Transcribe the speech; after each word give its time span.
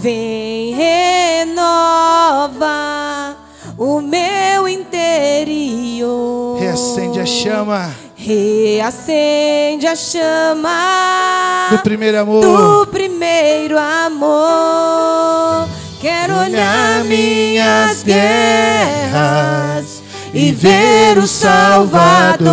Vem 0.00 0.74
renova 0.74 1.66
o 3.76 4.00
meu 4.00 4.68
interior. 4.68 6.60
Reacende 6.60 7.18
a 7.18 7.26
chama 7.26 7.90
Reacende 8.14 9.88
a 9.88 9.96
chama 9.96 11.68
do 11.70 11.78
primeiro 11.78 12.20
amor. 12.20 12.42
do 12.42 12.86
primeiro 12.86 13.76
amor. 13.78 15.68
Quero 16.00 16.36
olhar 16.36 17.04
minhas 17.04 18.02
guerras 18.02 20.02
e 20.32 20.52
ver 20.52 21.18
o 21.18 21.26
Salvador. 21.26 22.48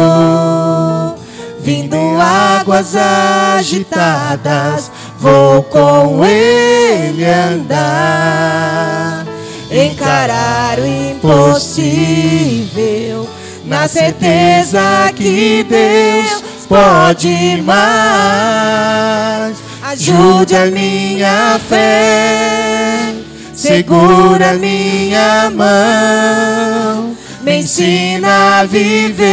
Vindo 1.60 1.98
águas 2.22 2.96
agitadas, 2.96 4.92
vou 5.26 5.64
com 5.64 6.24
ele 6.24 7.26
andar. 7.26 9.26
Encarar 9.72 10.78
o 10.80 10.86
impossível, 10.86 13.28
na 13.66 13.88
certeza 13.88 15.12
que 15.16 15.66
Deus 15.68 16.44
pode 16.70 17.60
mais. 17.64 19.58
Ajude 19.82 20.56
a 20.56 20.68
minha 20.68 21.60
fé, 21.68 23.16
segura 23.54 24.54
minha 24.54 25.50
mão, 25.50 27.18
me 27.42 27.62
ensina 27.62 28.60
a 28.60 28.66
viver, 28.66 29.26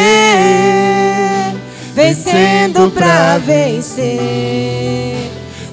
vencendo 1.94 2.90
pra 2.90 3.36
vencer. 3.38 5.21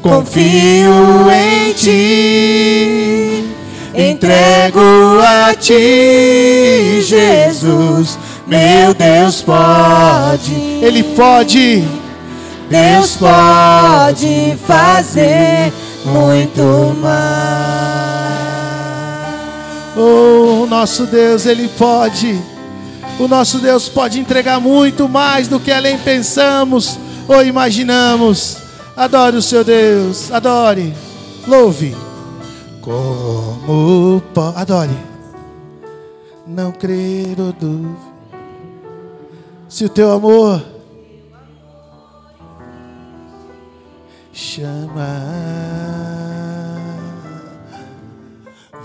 Confio 0.02 1.30
em 1.30 1.74
ti, 1.74 3.44
entrego 3.94 4.80
a 5.22 5.54
ti, 5.54 7.02
Jesus. 7.02 8.18
Meu 8.48 8.94
Deus 8.94 9.42
pode, 9.42 10.54
Ele 10.82 11.04
pode. 11.04 11.84
Deus 12.70 13.18
pode 13.18 14.58
fazer 14.66 15.74
muito 16.06 16.96
mais. 17.02 18.40
Oh, 19.98 20.64
o 20.64 20.68
nosso 20.68 21.06
Deus, 21.08 21.46
Ele 21.46 21.68
pode. 21.68 22.40
O 23.20 23.28
nosso 23.28 23.60
Deus 23.60 23.90
pode 23.90 24.18
entregar 24.20 24.62
muito 24.62 25.10
mais 25.10 25.50
do 25.50 25.60
que 25.60 25.72
além 25.72 25.98
pensamos 25.98 26.98
ou 27.28 27.44
imaginamos. 27.44 28.69
Adore 29.00 29.38
o 29.38 29.42
seu 29.42 29.64
Deus, 29.64 30.30
adore, 30.30 30.94
louve. 31.48 31.96
Como 32.82 34.22
pode, 34.34 34.58
adore. 34.58 34.98
Não 36.46 36.74
crer 36.74 37.40
ou 37.40 37.54
duvidar. 37.54 38.14
Se 39.70 39.86
o 39.86 39.90
teu 39.90 40.12
amor 40.12 40.62
chama, 44.34 45.08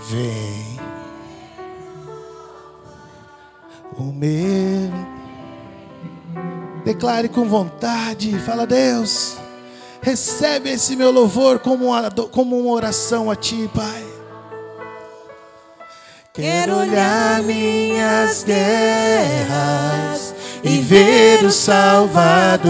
vem. 0.09 0.79
O 3.97 4.13
meu. 4.13 4.93
Declare 6.85 7.27
com 7.27 7.49
vontade. 7.49 8.39
Fala, 8.39 8.65
Deus. 8.65 9.43
Recebe 10.05 10.69
esse 10.69 10.95
meu 10.95 11.09
louvor 11.09 11.57
como 11.57 11.87
uma, 11.87 12.11
como 12.11 12.59
uma 12.59 12.71
oração 12.73 13.31
a 13.31 13.35
Ti, 13.35 13.67
Pai. 13.73 14.05
Quero 16.31 16.77
olhar 16.77 17.41
minhas 17.41 18.43
guerras 18.43 20.35
e 20.63 20.77
ver 20.77 21.43
o 21.43 21.51
Salvador. 21.51 22.69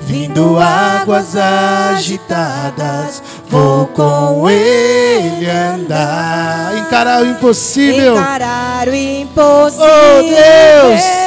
Vindo 0.00 0.58
águas 0.58 1.36
agitadas, 1.36 3.22
vou 3.48 3.86
com 3.86 4.50
ele 4.50 5.48
andar. 5.48 6.78
Encarar 6.78 7.22
o 7.22 7.26
impossível. 7.26 8.16
Encarar 8.16 8.88
o 8.88 8.94
impossível. 8.94 9.86
Oh, 9.86 10.22
Deus! 10.22 11.25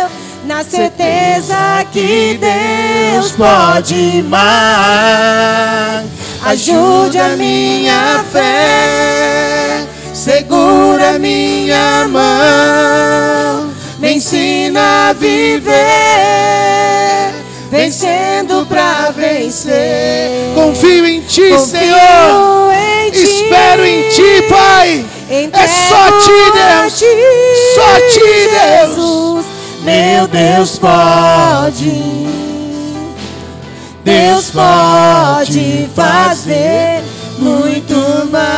Na 0.49 0.63
certeza 0.63 1.85
que 1.93 2.39
Deus 2.41 3.31
pode 3.33 4.23
mais. 4.23 6.07
Ajude 6.43 7.19
a 7.19 7.35
minha 7.37 8.25
fé, 8.31 9.85
segura 10.11 11.19
minha 11.19 12.07
mão, 12.07 13.71
me 13.99 14.15
ensina 14.15 15.09
a 15.09 15.13
viver, 15.13 15.69
vencendo 17.69 18.65
pra 18.65 19.11
vencer. 19.15 20.51
Confio 20.55 21.05
em 21.05 21.21
Ti, 21.21 21.47
Confio 21.51 21.67
Senhor. 21.67 22.73
em 23.05 23.11
ti. 23.11 23.19
Espero 23.19 23.85
em 23.85 24.09
Ti, 24.09 24.41
Pai. 24.49 25.05
É 25.29 25.67
só 25.67 26.11
Ti, 26.21 26.31
Entrego 26.31 26.81
Deus. 26.81 26.97
ti, 26.97 27.05
Só 27.75 27.99
Ti, 28.09 28.19
Deus. 28.49 28.95
Jesus. 28.95 29.58
Meu 29.89 30.27
Deus 30.27 30.77
pode, 30.77 31.91
Deus 34.03 34.51
pode 34.51 35.89
fazer 35.95 37.03
muito 37.39 37.95
mais. 38.31 38.53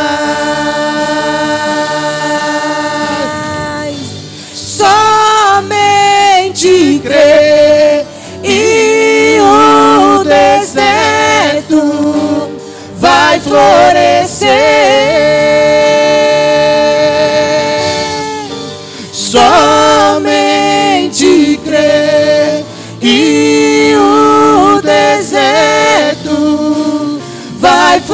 Somente 4.53 4.99
crer 7.01 8.05
e 8.43 9.37
o 9.39 10.25
deserto 10.25 11.79
vai 12.99 13.39
florescer. 13.39 14.60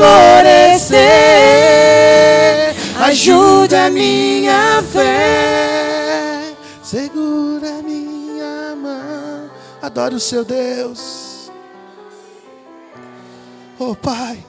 Vai 0.07 0.78
florescer. 0.78 0.97
Ajude 3.00 3.75
a 3.75 3.90
minha 3.90 4.81
fé. 4.91 6.56
Segura 6.84 7.81
minha 7.81 8.75
mão. 8.75 9.50
Adore 9.81 10.16
o 10.16 10.19
seu 10.19 10.45
Deus. 10.45 11.51
Oh, 13.79 13.95
Pai. 13.95 14.44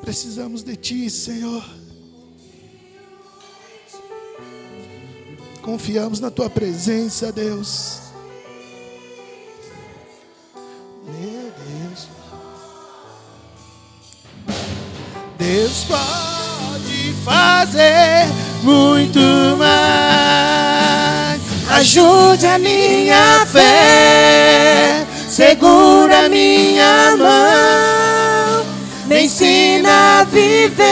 Precisamos 0.00 0.62
de 0.62 0.76
Ti, 0.76 1.10
Senhor. 1.10 1.64
Confiamos 5.60 6.18
na 6.20 6.30
Tua 6.30 6.48
presença, 6.48 7.30
Deus. 7.30 7.97
Deus 15.48 15.84
pode 15.84 17.14
fazer 17.24 18.28
muito 18.62 19.18
mais. 19.56 21.40
Ajude 21.70 22.46
a 22.46 22.58
minha 22.58 23.46
fé, 23.46 25.06
segura 25.26 26.28
minha 26.28 27.16
mão, 27.16 28.62
me 29.06 29.22
ensina 29.22 30.20
a 30.20 30.24
viver, 30.24 30.84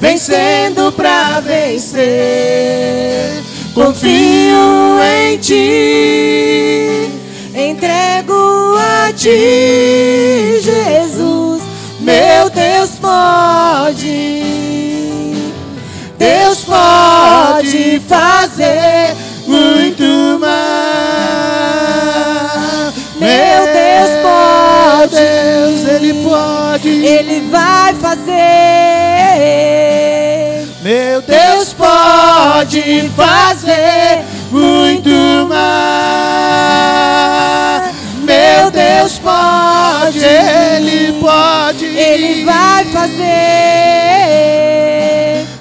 vencendo 0.00 0.90
pra 0.92 1.40
vencer. 1.40 3.42
Confio 3.74 5.02
em 5.02 5.36
ti, 5.36 7.10
entrego 7.54 8.74
a 8.78 9.12
ti, 9.12 10.58
Jesus. 10.62 11.53
Meu 12.04 12.50
Deus 12.50 12.90
pode. 13.00 14.42
Deus 16.18 16.64
pode 16.64 18.02
fazer 18.06 19.16
muito 19.46 20.38
mais. 20.38 20.54
Meu 23.18 23.64
Deus 23.64 24.10
pode. 24.22 24.44
Deus, 25.10 25.88
Ele 25.88 26.14
pode. 26.22 26.88
Ele 26.88 27.48
vai 27.50 27.94
fazer. 27.94 28.32
Meu 30.82 31.22
Deus 31.22 31.72
pode 31.72 33.10
fazer 33.16 34.24
muito 34.50 35.46
mais. 35.48 36.74
Meu 38.64 38.70
Deus 38.70 39.18
pode. 39.18 40.24
Ele 40.24 41.20
pode. 41.20 41.84
Ele 41.84 42.46
vai 42.46 42.86
fazer. 42.86 43.24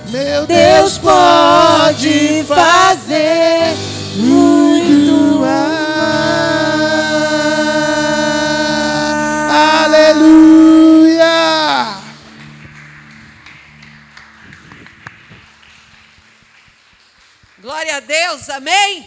Meu 0.08 0.48
Deus 0.48 0.98
pode 1.00 2.46
fazer 2.48 3.76
muito 4.16 5.40
mais. 5.42 5.84
Aleluia! 9.84 11.28
Glória 17.62 17.98
a 17.98 18.00
Deus, 18.00 18.50
amém? 18.50 19.06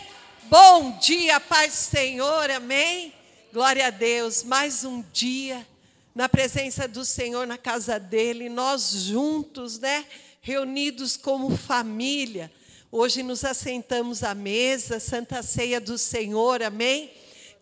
Bom 0.51 0.99
dia, 1.01 1.41
paz 1.41 1.73
do 1.73 1.77
Senhor, 1.97 2.51
amém? 2.51 3.17
Glória 3.57 3.87
a 3.87 3.91
Deus, 3.91 4.43
mais 4.43 4.85
um 4.85 5.03
dia 5.15 5.67
na 6.15 6.29
presença 6.29 6.87
do 6.87 7.07
Senhor, 7.07 7.47
na 7.47 7.57
casa 7.57 7.99
dele, 7.99 8.51
nós 8.51 8.91
juntos, 8.91 9.79
né? 9.79 10.05
Reunidos 10.43 11.17
como 11.17 11.57
família. 11.57 12.53
Hoje 12.93 13.23
nos 13.23 13.47
assentamos 13.47 14.23
à 14.23 14.35
mesa, 14.35 15.01
Santa 15.01 15.43
Ceia 15.43 15.81
do 15.81 15.97
Senhor, 15.97 16.63
amém? 16.63 17.11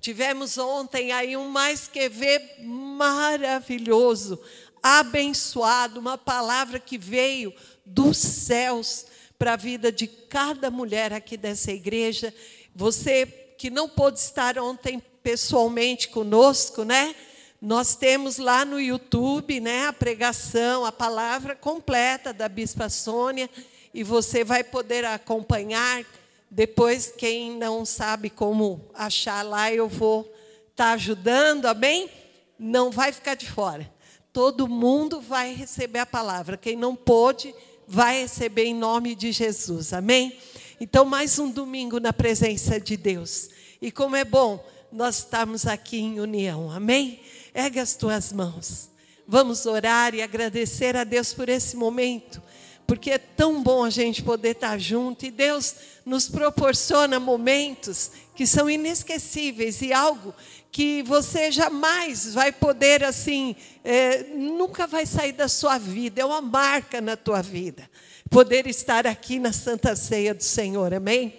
Tivemos 0.01 0.59
ontem 0.59 1.13
aí 1.13 1.37
um 1.37 1.49
mais 1.49 1.87
que 1.87 2.09
ver 2.09 2.57
maravilhoso, 2.65 4.43
abençoado, 4.83 6.01
uma 6.01 6.19
palavra 6.19 6.81
que 6.81 6.99
veio 6.99 7.55
dos 7.87 8.19
céus 8.19 9.07
para 9.39 9.53
a 9.53 9.57
vida 9.57 9.93
de 9.93 10.09
cada 10.09 10.73
mulher 10.73 11.13
aqui 11.13 11.37
dessa 11.37 11.71
igreja. 11.71 12.35
Você 12.75 13.27
que 13.57 13.71
não 13.71 13.89
pôde 13.89 14.19
estar 14.19 14.59
ontem 14.59 15.01
pessoalmente 15.25 16.11
conosco, 16.11 16.85
né? 16.85 17.17
Nós 17.61 17.97
temos 17.97 18.37
lá 18.37 18.63
no 18.63 18.79
YouTube, 18.79 19.59
né, 19.59 19.87
a 19.87 19.93
pregação, 19.93 20.85
a 20.85 20.93
palavra 20.93 21.57
completa 21.57 22.31
da 22.31 22.47
Bispa 22.47 22.91
Sônia, 22.91 23.49
e 23.95 24.05
você 24.05 24.45
vai 24.45 24.63
poder 24.63 25.03
acompanhar. 25.07 26.05
Depois, 26.51 27.11
quem 27.17 27.57
não 27.57 27.87
sabe 27.87 28.29
como 28.29 28.91
achar 28.93 29.43
lá, 29.43 29.73
eu 29.73 29.89
vou 29.89 30.31
estar 30.71 30.89
tá 30.89 30.93
ajudando, 30.93 31.65
amém? 31.65 32.11
Não 32.59 32.91
vai 32.91 33.11
ficar 33.11 33.35
de 33.35 33.51
fora. 33.51 33.91
Todo 34.31 34.69
mundo 34.69 35.23
vai 35.23 35.55
receber 35.55 36.01
a 36.01 36.07
palavra. 36.07 36.59
Quem 36.59 36.77
não 36.77 36.95
pôde, 36.95 37.55
vai 37.89 38.21
receber 38.21 38.67
em 38.67 38.75
nome 38.75 39.15
de 39.15 39.33
Jesus, 39.33 39.95
amém? 39.95 40.39
Então, 40.79 41.07
mais 41.07 41.39
um 41.39 41.51
domingo 41.51 41.99
na 41.99 42.13
presença 42.13 42.79
de 42.79 42.95
Deus. 42.95 43.49
E 43.81 43.91
como 43.91 44.17
é 44.17 44.25
bom 44.25 44.63
nós 44.95 45.19
estamos 45.19 45.67
aqui 45.67 45.99
em 45.99 46.21
união, 46.21 46.71
amém? 46.71 47.19
Ergue 47.53 47.81
as 47.81 47.97
tuas 47.97 48.33
mãos. 48.33 48.89
Vamos 49.27 49.67
orar 49.67 50.15
e 50.15 50.23
agradecer 50.23 50.97
a 50.97 51.03
Deus 51.03 51.35
por 51.35 51.49
esse 51.49 51.77
momento, 51.77 52.41
porque 52.87 53.11
é 53.11 53.19
tão 53.19 53.61
bom 53.61 53.83
a 53.83 53.91
gente 53.91 54.23
poder 54.23 54.51
estar 54.51 54.79
junto 54.79 55.27
e 55.27 55.33
Deus 55.33 55.75
nos 56.07 56.29
proporciona 56.29 57.19
momentos 57.19 58.13
que 58.37 58.47
são 58.47 58.71
inesquecíveis 58.71 59.83
e 59.83 59.93
algo 59.93 60.33
que 60.71 61.03
você 61.03 61.51
jamais 61.51 62.33
vai 62.33 62.53
poder, 62.53 63.03
assim, 63.03 63.57
é, 63.83 64.23
nunca 64.35 64.87
vai 64.87 65.07
sair 65.07 65.33
da 65.33 65.49
sua 65.49 65.77
vida, 65.77 66.21
é 66.21 66.25
uma 66.25 66.41
marca 66.41 67.01
na 67.01 67.17
tua 67.17 67.43
vida. 67.43 67.91
Poder 68.31 68.69
estar 68.69 69.09
aqui 69.09 69.41
na 69.41 69.53
Santa 69.53 69.97
Ceia 69.97 70.33
do 70.33 70.45
Senhor, 70.45 70.95
amém? 70.95 71.35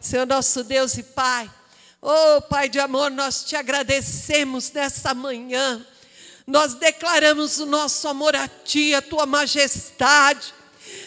Senhor 0.00 0.26
nosso 0.26 0.64
Deus 0.64 0.96
e 0.96 1.02
Pai. 1.02 1.50
Oh, 2.06 2.42
Pai 2.42 2.68
de 2.68 2.78
amor, 2.78 3.10
nós 3.10 3.44
te 3.44 3.56
agradecemos 3.56 4.70
nessa 4.72 5.14
manhã. 5.14 5.82
Nós 6.46 6.74
declaramos 6.74 7.58
o 7.58 7.64
nosso 7.64 8.06
amor 8.06 8.36
a 8.36 8.46
Ti, 8.46 8.94
a 8.94 9.00
Tua 9.00 9.24
majestade. 9.24 10.52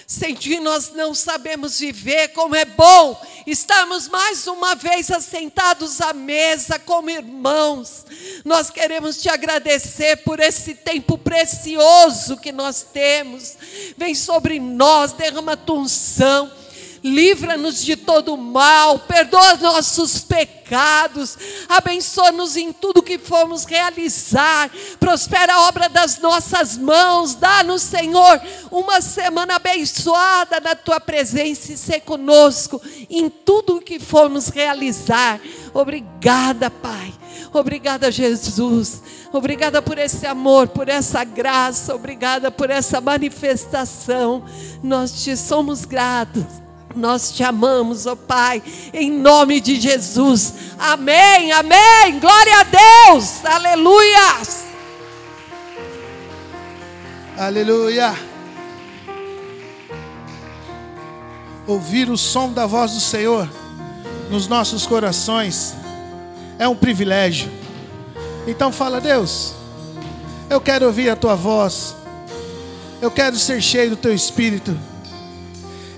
Sem 0.08 0.34
Ti 0.34 0.60
nós 0.60 0.92
não 0.94 1.14
sabemos 1.14 1.80
viver, 1.80 2.30
como 2.30 2.56
é 2.56 2.66
bom 2.66 3.16
estarmos 3.46 4.08
mais 4.08 4.48
uma 4.48 4.74
vez 4.74 5.12
assentados 5.12 6.02
à 6.02 6.14
mesa 6.14 6.80
como 6.80 7.12
irmãos. 7.12 8.04
Nós 8.44 8.72
queremos 8.72 9.22
te 9.22 9.30
agradecer 9.30 10.18
por 10.24 10.40
esse 10.40 10.74
tempo 10.74 11.16
precioso 11.16 12.38
que 12.38 12.52
nós 12.52 12.82
temos. 12.82 13.56
Vem 13.96 14.16
sobre 14.16 14.60
nós, 14.60 15.12
derrama 15.12 15.56
tua 15.56 15.78
unção 15.78 16.52
livra-nos 17.08 17.84
de 17.84 17.96
todo 17.96 18.38
mal, 18.38 19.00
perdoa 19.00 19.56
nossos 19.56 20.20
pecados, 20.20 21.38
abençoa-nos 21.70 22.56
em 22.56 22.74
tudo 22.74 23.02
que 23.02 23.18
formos 23.18 23.66
realizar, 23.66 24.70
prospera 25.00 25.54
a 25.54 25.68
obra 25.68 25.90
das 25.90 26.20
nossas 26.20 26.78
mãos, 26.78 27.36
dá-nos, 27.36 27.82
Senhor, 27.82 28.42
uma 28.70 29.02
semana 29.02 29.56
abençoada 29.56 30.60
na 30.60 30.76
tua 30.76 31.00
presença 31.00 31.72
e 31.72 31.78
ser 31.78 32.02
conosco 32.02 32.82
em 33.10 33.30
tudo 33.30 33.82
que 33.82 34.00
formos 34.00 34.50
realizar. 34.50 35.40
Obrigada, 35.74 36.70
Pai. 36.70 37.14
Obrigada, 37.54 38.12
Jesus. 38.12 39.02
Obrigada 39.32 39.82
por 39.82 39.98
esse 39.98 40.26
amor, 40.26 40.68
por 40.68 40.90
essa 40.90 41.24
graça. 41.24 41.96
Obrigada 41.96 42.52
por 42.52 42.70
essa 42.70 43.00
manifestação. 43.00 44.44
Nós 44.84 45.24
te 45.24 45.36
somos 45.36 45.86
gratos. 45.86 46.67
Nós 46.98 47.32
te 47.32 47.44
amamos, 47.44 48.08
ó 48.08 48.14
oh 48.14 48.16
Pai, 48.16 48.62
em 48.92 49.12
nome 49.12 49.62
de 49.62 49.80
Jesus. 49.80 50.54
Amém, 50.80 51.52
amém. 51.52 52.20
Glória 52.20 52.60
a 52.60 52.64
Deus. 52.64 53.46
Aleluia. 53.46 54.42
Aleluia. 57.38 58.16
Ouvir 61.68 62.10
o 62.10 62.18
som 62.18 62.52
da 62.52 62.66
voz 62.66 62.94
do 62.94 63.00
Senhor 63.00 63.48
nos 64.32 64.48
nossos 64.48 64.88
corações 64.88 65.76
é 66.58 66.68
um 66.68 66.76
privilégio. 66.76 67.52
Então 68.48 68.72
fala, 68.72 69.00
Deus, 69.00 69.54
eu 70.50 70.60
quero 70.60 70.88
ouvir 70.88 71.10
a 71.10 71.16
tua 71.16 71.36
voz. 71.36 71.96
Eu 73.00 73.12
quero 73.12 73.38
ser 73.38 73.62
cheio 73.62 73.92
do 73.92 73.98
teu 73.98 74.14
espírito. 74.14 74.76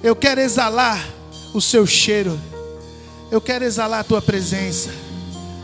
Eu 0.01 0.15
quero 0.15 0.39
exalar 0.39 1.05
o 1.53 1.59
seu 1.59 1.85
cheiro. 1.85 2.39
Eu 3.29 3.41
quero 3.41 3.65
exalar 3.65 3.99
a 3.99 4.03
tua 4.03 4.21
presença. 4.21 4.89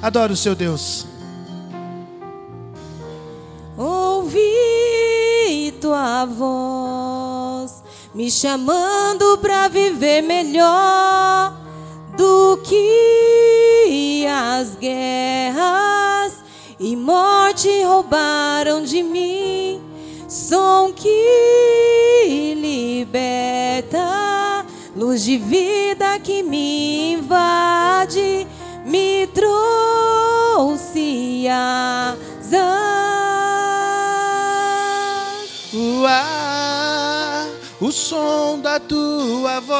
Adoro 0.01 0.33
o 0.33 0.37
seu 0.37 0.53
Deus. 0.53 1.05
Ouvi 3.77 5.73
tua 5.79 6.25
voz 6.25 7.81
me 8.13 8.29
chamando 8.29 9.37
para 9.37 9.69
viver 9.69 10.21
melhor 10.21 11.53
do 12.17 12.57
que 12.63 14.25
as 14.27 14.75
guerras 14.75 16.43
e 16.79 16.95
morte 16.95 17.69
roubaram 17.83 18.83
de 18.83 19.01
mim. 19.01 19.81
Som 20.35 20.91
que 20.91 22.57
liberta, 22.59 24.05
luz 24.93 25.23
de 25.23 25.37
vida 25.37 26.19
que 26.19 26.43
me 26.43 27.13
invade, 27.13 28.45
me 28.85 29.27
trouxe. 29.27 30.35
Uá, 35.73 37.47
o 37.79 37.89
som 37.89 38.59
da 38.59 38.77
tua 38.77 39.61
voz, 39.61 39.75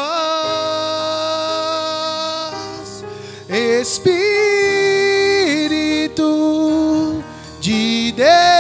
Espírito 3.49 4.15
de 7.59 8.13
Deus. 8.13 8.54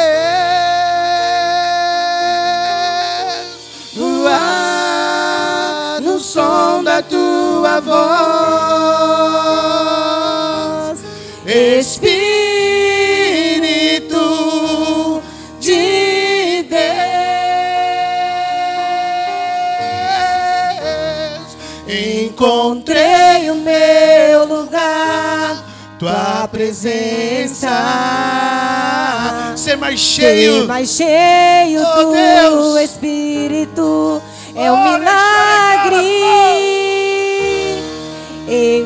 Tua 7.03 7.79
voz, 7.81 7.95
Espírito 11.45 12.15
de 15.59 16.63
Deus. 16.63 16.85
Encontrei 21.87 23.51
o 23.51 23.55
meu 23.55 24.45
lugar, 24.45 25.63
tua 25.99 26.47
presença. 26.47 27.69
Ser 29.55 29.77
mais 29.77 29.99
cheio, 29.99 30.61
Ser 30.61 30.67
mais 30.67 30.89
cheio 30.89 31.81
oh, 31.81 31.95
do 31.95 32.11
Deus. 32.11 32.81
Espírito 32.81 34.21
é 34.55 34.71
um 34.71 34.83
milagre. 34.83 35.14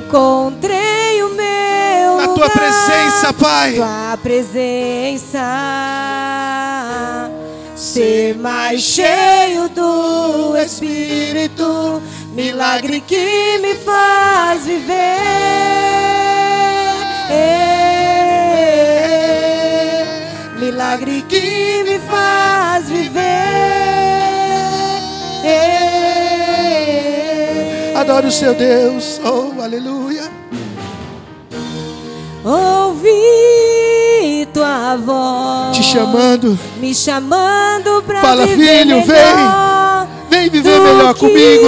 Encontrei 0.09 1.21
o 1.21 1.35
meu 1.35 2.17
na 2.17 2.29
tua 2.29 2.49
presença, 2.49 3.31
Pai. 3.31 3.73
Tua 3.73 4.17
presença. 4.23 5.39
ser 7.75 8.35
mais 8.39 8.81
cheio 8.81 9.69
do 9.69 10.57
Espírito, 10.57 12.01
milagre 12.33 13.01
que 13.01 13.59
me 13.59 13.75
faz 13.75 14.65
viver. 14.65 14.95
Milagre 20.59 21.21
que 21.29 21.83
me 21.83 21.99
faz 21.99 22.89
viver. 22.89 23.29
Adore 28.09 28.25
o 28.25 28.31
seu 28.31 28.55
Deus. 28.55 29.21
Oh, 29.23 29.61
aleluia. 29.61 30.23
Ouvi 32.43 34.47
tua 34.51 34.95
voz 34.95 35.77
Te 35.77 35.83
chamando. 35.83 36.57
me 36.81 36.95
chamando 36.95 38.01
pra 38.07 38.19
Fala, 38.19 38.47
viver 38.47 38.79
filho, 38.79 39.05
melhor 39.05 40.07
Vem 40.27 40.49
viver 40.49 40.79
melhor 40.79 41.13
comigo. 41.13 41.67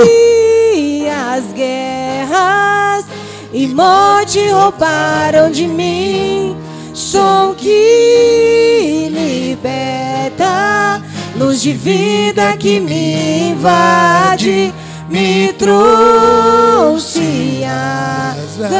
as 1.31 1.53
guerras 1.53 3.05
e 3.53 3.67
morte 3.67 4.39
roubaram 4.49 5.51
de 5.51 5.67
mim. 5.67 6.57
Som 6.91 7.53
que 7.55 9.09
liberta, 9.11 11.03
luz 11.37 11.61
de 11.61 11.73
vida 11.73 12.57
que 12.57 12.79
me 12.79 13.51
invade, 13.51 14.73
me 15.11 15.53
trouxe 15.53 17.19
asas. 17.65 18.71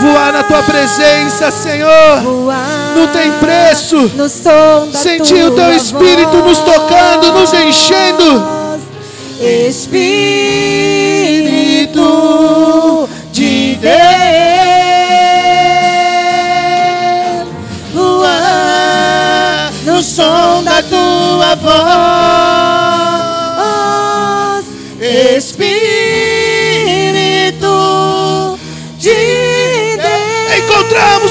Voar 0.00 0.32
na 0.32 0.42
tua 0.42 0.62
presença, 0.62 1.50
Senhor. 1.50 2.20
Voar 2.22 2.94
Não 2.96 3.06
tem 3.08 3.30
preço. 3.32 4.10
no 4.14 4.28
som 4.28 4.88
da 4.90 4.98
Sentir 4.98 5.44
o 5.44 5.50
teu 5.52 5.72
Espírito 5.74 6.36
nos 6.38 6.58
tocando, 6.58 7.32
nos 7.32 7.52
enchendo. 7.52 8.42
Espírito 11.74 13.08
de 13.32 13.76
Deus, 13.76 13.92
voar 17.92 19.72
no 19.84 20.02
som 20.02 20.62
da 20.64 20.82
tua 20.82 21.54
voz, 21.56 22.73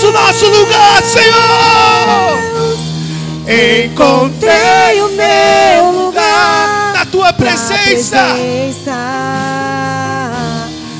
o 0.04 0.12
nosso 0.12 0.46
lugar, 0.46 1.02
Senhor. 1.04 2.44
Encontrei 3.86 5.02
o 5.02 5.10
meu 5.10 5.92
lugar 6.06 6.94
Na 6.94 7.06
tua 7.06 7.34
presença. 7.34 8.36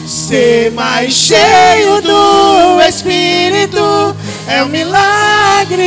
Ser 0.06 0.72
mais 0.72 1.14
cheio 1.14 2.02
do 2.02 2.82
Espírito 2.82 4.16
é 4.48 4.64
um 4.64 4.68
milagre. 4.68 5.84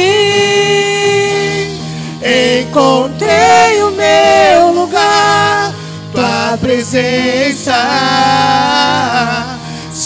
Encontrei 2.60 3.82
o 3.82 3.90
meu 3.90 4.72
lugar, 4.72 5.72
tua 6.12 6.58
presença. 6.60 7.72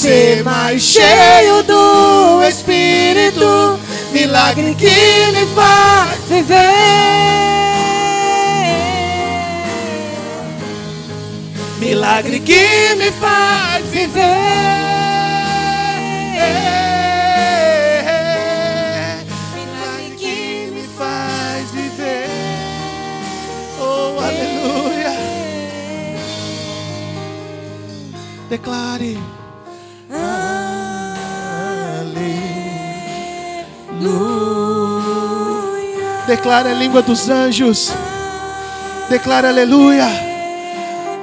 Ser 0.00 0.42
mais 0.42 0.80
cheio 0.80 1.62
do 1.62 2.42
Espírito, 2.42 3.78
milagre 4.14 4.74
que 4.74 4.86
me 4.86 5.44
faz 5.54 6.18
viver. 6.26 6.56
Milagre 11.78 12.40
que 12.40 12.94
me 12.96 13.10
faz 13.10 13.84
viver. 13.90 14.22
Milagre 19.54 20.16
que 20.16 20.70
me 20.72 20.88
faz 20.96 21.70
viver. 21.72 22.30
Oh, 23.78 24.18
aleluia. 24.18 25.12
Declare. 28.48 29.39
Declare 36.30 36.70
a 36.70 36.74
língua 36.74 37.02
dos 37.02 37.28
anjos. 37.28 37.92
Declare 39.08 39.48
aleluia. 39.48 40.06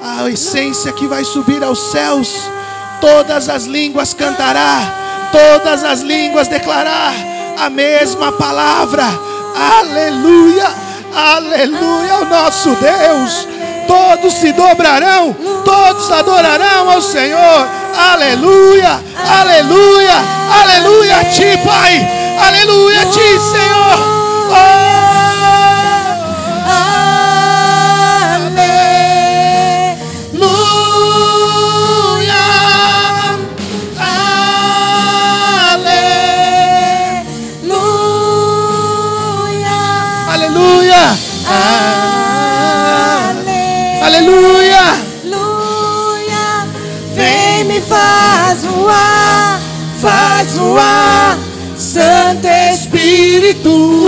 A 0.03 0.29
essência 0.29 0.91
que 0.91 1.07
vai 1.07 1.23
subir 1.23 1.63
aos 1.63 1.91
céus. 1.91 2.33
Todas 2.99 3.47
as 3.47 3.63
línguas 3.63 4.13
cantará. 4.13 4.81
Todas 5.31 5.83
as 5.85 6.01
línguas 6.01 6.49
declarar 6.49 7.13
a 7.57 7.69
mesma 7.69 8.33
palavra. 8.33 9.05
Aleluia. 9.79 10.67
Aleluia 11.15 12.13
ao 12.13 12.25
nosso 12.25 12.75
Deus. 12.75 13.47
Todos 13.88 14.34
se 14.34 14.51
dobrarão, 14.51 15.36
todos 15.63 16.12
adorarão 16.12 16.89
ao 16.89 17.01
Senhor. 17.01 17.67
Aleluia, 18.12 19.00
aleluia, 19.39 20.15
aleluia 20.62 21.17
a 21.17 21.25
ti, 21.25 21.58
Pai. 21.65 22.08
Aleluia 22.48 23.01
a 23.01 23.06
ti, 23.06 23.39
Senhor. 23.39 24.00
Oh! 24.51 24.96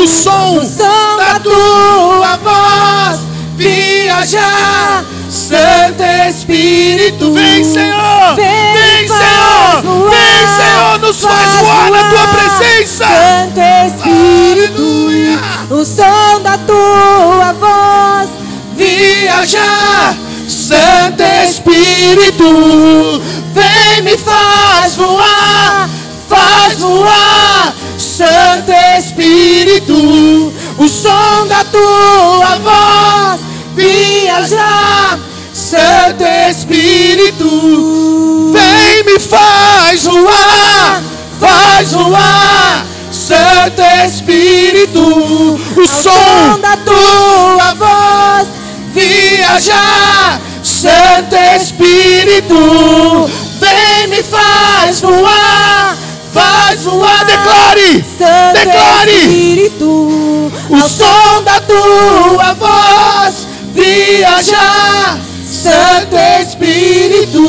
Som 0.10 0.58
O 0.58 0.63
som 0.66 1.18
da 1.18 1.39
tua 1.39 2.38
voz. 2.44 3.20
viajar, 3.56 5.04
Santo 5.30 6.04
Espírito. 6.30 7.34
Vem, 7.34 7.63
Senhor. 7.63 8.36
Vem, 8.36 8.74
Vem, 8.74 9.08
Senhor. 9.08 9.82
voar, 9.84 10.10
Vem, 10.12 10.48
Senhor. 10.58 11.00
Nos 11.00 11.22
faz 11.22 11.56
voar 11.56 11.92
na 11.92 12.10
tua 12.10 12.28
presença. 12.28 13.06
Santo 13.06 13.60
Espírito, 13.88 14.82
Aleluia. 14.82 15.39
o 15.70 15.86
som 15.86 16.42
da 16.42 16.58
tua 16.60 17.54
voz 17.54 18.30
viajar. 18.75 20.16
Santo 20.48 21.24
Espírito, 21.48 23.22
vem 23.54 24.01
me 24.04 24.18
faz 24.18 24.96
voar, 24.96 25.89
faz 26.28 26.78
voar. 26.80 27.74
Santo 27.98 28.72
Espírito, 28.98 29.38
o 30.77 30.88
som 30.88 31.48
da 31.48 31.63
tua 31.65 32.60
voz 32.63 33.41
viajar. 33.75 35.20
Santo 35.53 36.24
Espírito, 36.50 37.46
Vem, 38.53 39.03
me 39.03 39.20
faz 39.20 40.06
voar, 40.06 41.03
faz 41.39 41.91
voar, 41.91 42.86
Santo 43.12 43.82
Espírito, 44.06 45.01
o 45.01 45.88
som 45.88 46.60
da 46.62 46.77
tua 46.77 47.74
voz 47.75 48.48
viajar, 48.94 50.41
Santo 50.63 51.36
Espírito, 51.56 53.29
vem 53.60 54.08
me 54.08 54.24
faz 54.24 55.01
voar, 55.01 55.98
faz 56.39 56.84
voar, 56.84 57.25
Declare, 57.25 58.03
Santo 58.17 58.60
declare. 58.65 59.12
Espírito, 59.12 60.51
O 60.69 60.81
som 60.81 61.43
da 61.43 61.60
tua 61.62 62.53
voz 62.53 63.48
viajar, 63.74 65.19
Santo 65.46 66.15
Espírito. 66.41 67.43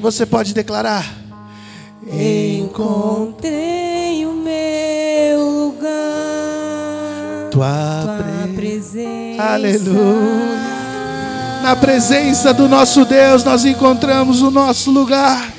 Você 0.00 0.24
pode 0.26 0.52
declarar. 0.54 1.06
Encontrei 2.12 3.46
o 4.26 4.32
meu 4.32 5.40
lugar, 5.74 5.90
Tua 7.50 8.02
tua 8.02 8.16
pre- 8.48 8.54
presença. 8.54 9.42
Aleluia. 9.42 10.79
Na 11.62 11.76
presença 11.76 12.54
do 12.54 12.66
nosso 12.66 13.04
Deus, 13.04 13.44
nós 13.44 13.66
encontramos 13.66 14.40
o 14.40 14.50
nosso 14.50 14.90
lugar. 14.90 15.52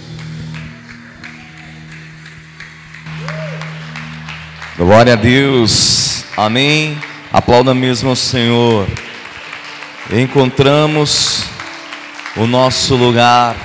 Glória 4.75 5.13
a 5.13 5.15
Deus. 5.15 6.25
Amém. 6.35 6.97
Aplauda 7.31 7.75
mesmo 7.75 8.09
ao 8.09 8.15
Senhor. 8.15 8.87
Encontramos 10.11 11.43
o 12.35 12.47
nosso 12.47 12.95
lugar. 12.95 13.55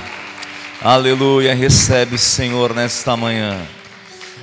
Aleluia. 0.79 1.55
Recebe, 1.55 2.19
Senhor, 2.19 2.75
nesta 2.75 3.17
manhã. 3.17 3.59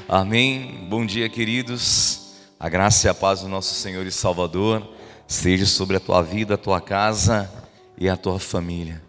Amém. 0.09 0.85
Bom 0.91 1.07
dia, 1.07 1.29
queridos. 1.29 2.35
A 2.59 2.69
graça 2.69 3.07
e 3.07 3.11
a 3.11 3.15
paz 3.15 3.43
do 3.43 3.49
nosso 3.49 3.73
Senhor 3.75 4.05
e 4.05 4.11
Salvador 4.11 4.83
seja 5.29 5.65
sobre 5.65 5.97
a 5.97 6.01
tua 6.01 6.23
vida, 6.23 6.55
a 6.55 6.59
tua 6.59 6.81
casa 6.81 7.64
e 7.97 8.09
a 8.09 8.17
tua 8.17 8.39
família. 8.39 9.03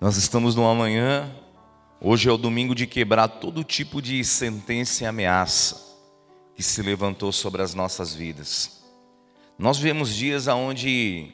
Nós 0.00 0.16
estamos 0.16 0.54
numa 0.54 0.74
manhã, 0.74 1.30
hoje 2.00 2.28
é 2.28 2.32
o 2.32 2.36
domingo 2.36 2.74
de 2.74 2.86
quebrar 2.86 3.28
todo 3.28 3.64
tipo 3.64 4.00
de 4.00 4.24
sentença 4.24 5.04
e 5.04 5.06
ameaça 5.06 5.82
que 6.54 6.62
se 6.62 6.82
levantou 6.82 7.32
sobre 7.32 7.62
as 7.62 7.74
nossas 7.74 8.14
vidas. 8.14 8.82
Nós 9.58 9.78
vivemos 9.78 10.14
dias 10.14 10.46
onde 10.46 11.32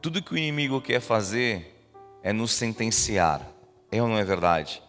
tudo 0.00 0.22
que 0.22 0.34
o 0.34 0.38
inimigo 0.38 0.80
quer 0.80 1.00
fazer 1.00 1.90
é 2.22 2.32
nos 2.32 2.52
sentenciar. 2.52 3.46
É 3.90 4.02
ou 4.02 4.08
não 4.08 4.18
é 4.18 4.24
verdade? 4.24 4.82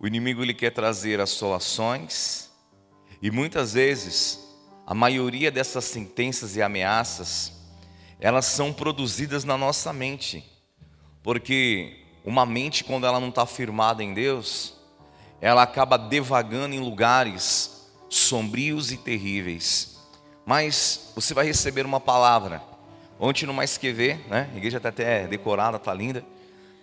O 0.00 0.06
inimigo 0.06 0.42
ele 0.42 0.54
quer 0.54 0.70
trazer 0.70 1.20
assolações 1.20 2.50
e 3.20 3.30
muitas 3.30 3.74
vezes 3.74 4.40
a 4.86 4.94
maioria 4.94 5.50
dessas 5.50 5.84
sentenças 5.84 6.56
e 6.56 6.62
ameaças 6.62 7.52
elas 8.18 8.46
são 8.46 8.72
produzidas 8.72 9.42
na 9.42 9.58
nossa 9.58 9.92
mente, 9.92 10.44
porque 11.22 11.96
uma 12.24 12.44
mente 12.46 12.84
quando 12.84 13.06
ela 13.06 13.20
não 13.20 13.28
está 13.28 13.46
firmada 13.46 14.02
em 14.02 14.14
Deus, 14.14 14.74
ela 15.40 15.62
acaba 15.62 15.96
devagando 15.98 16.74
em 16.74 16.80
lugares 16.80 17.88
sombrios 18.08 18.92
e 18.92 18.96
terríveis. 18.96 19.98
Mas 20.44 21.12
você 21.14 21.34
vai 21.34 21.46
receber 21.46 21.86
uma 21.86 22.00
palavra. 22.00 22.62
Ontem 23.18 23.46
no 23.46 23.54
Mais 23.54 23.78
Que 23.78 23.92
Ver, 23.92 24.18
né? 24.28 24.50
A 24.52 24.56
igreja 24.56 24.76
está 24.78 24.88
até 24.88 25.26
decorada, 25.26 25.76
está 25.76 25.94
linda. 25.94 26.24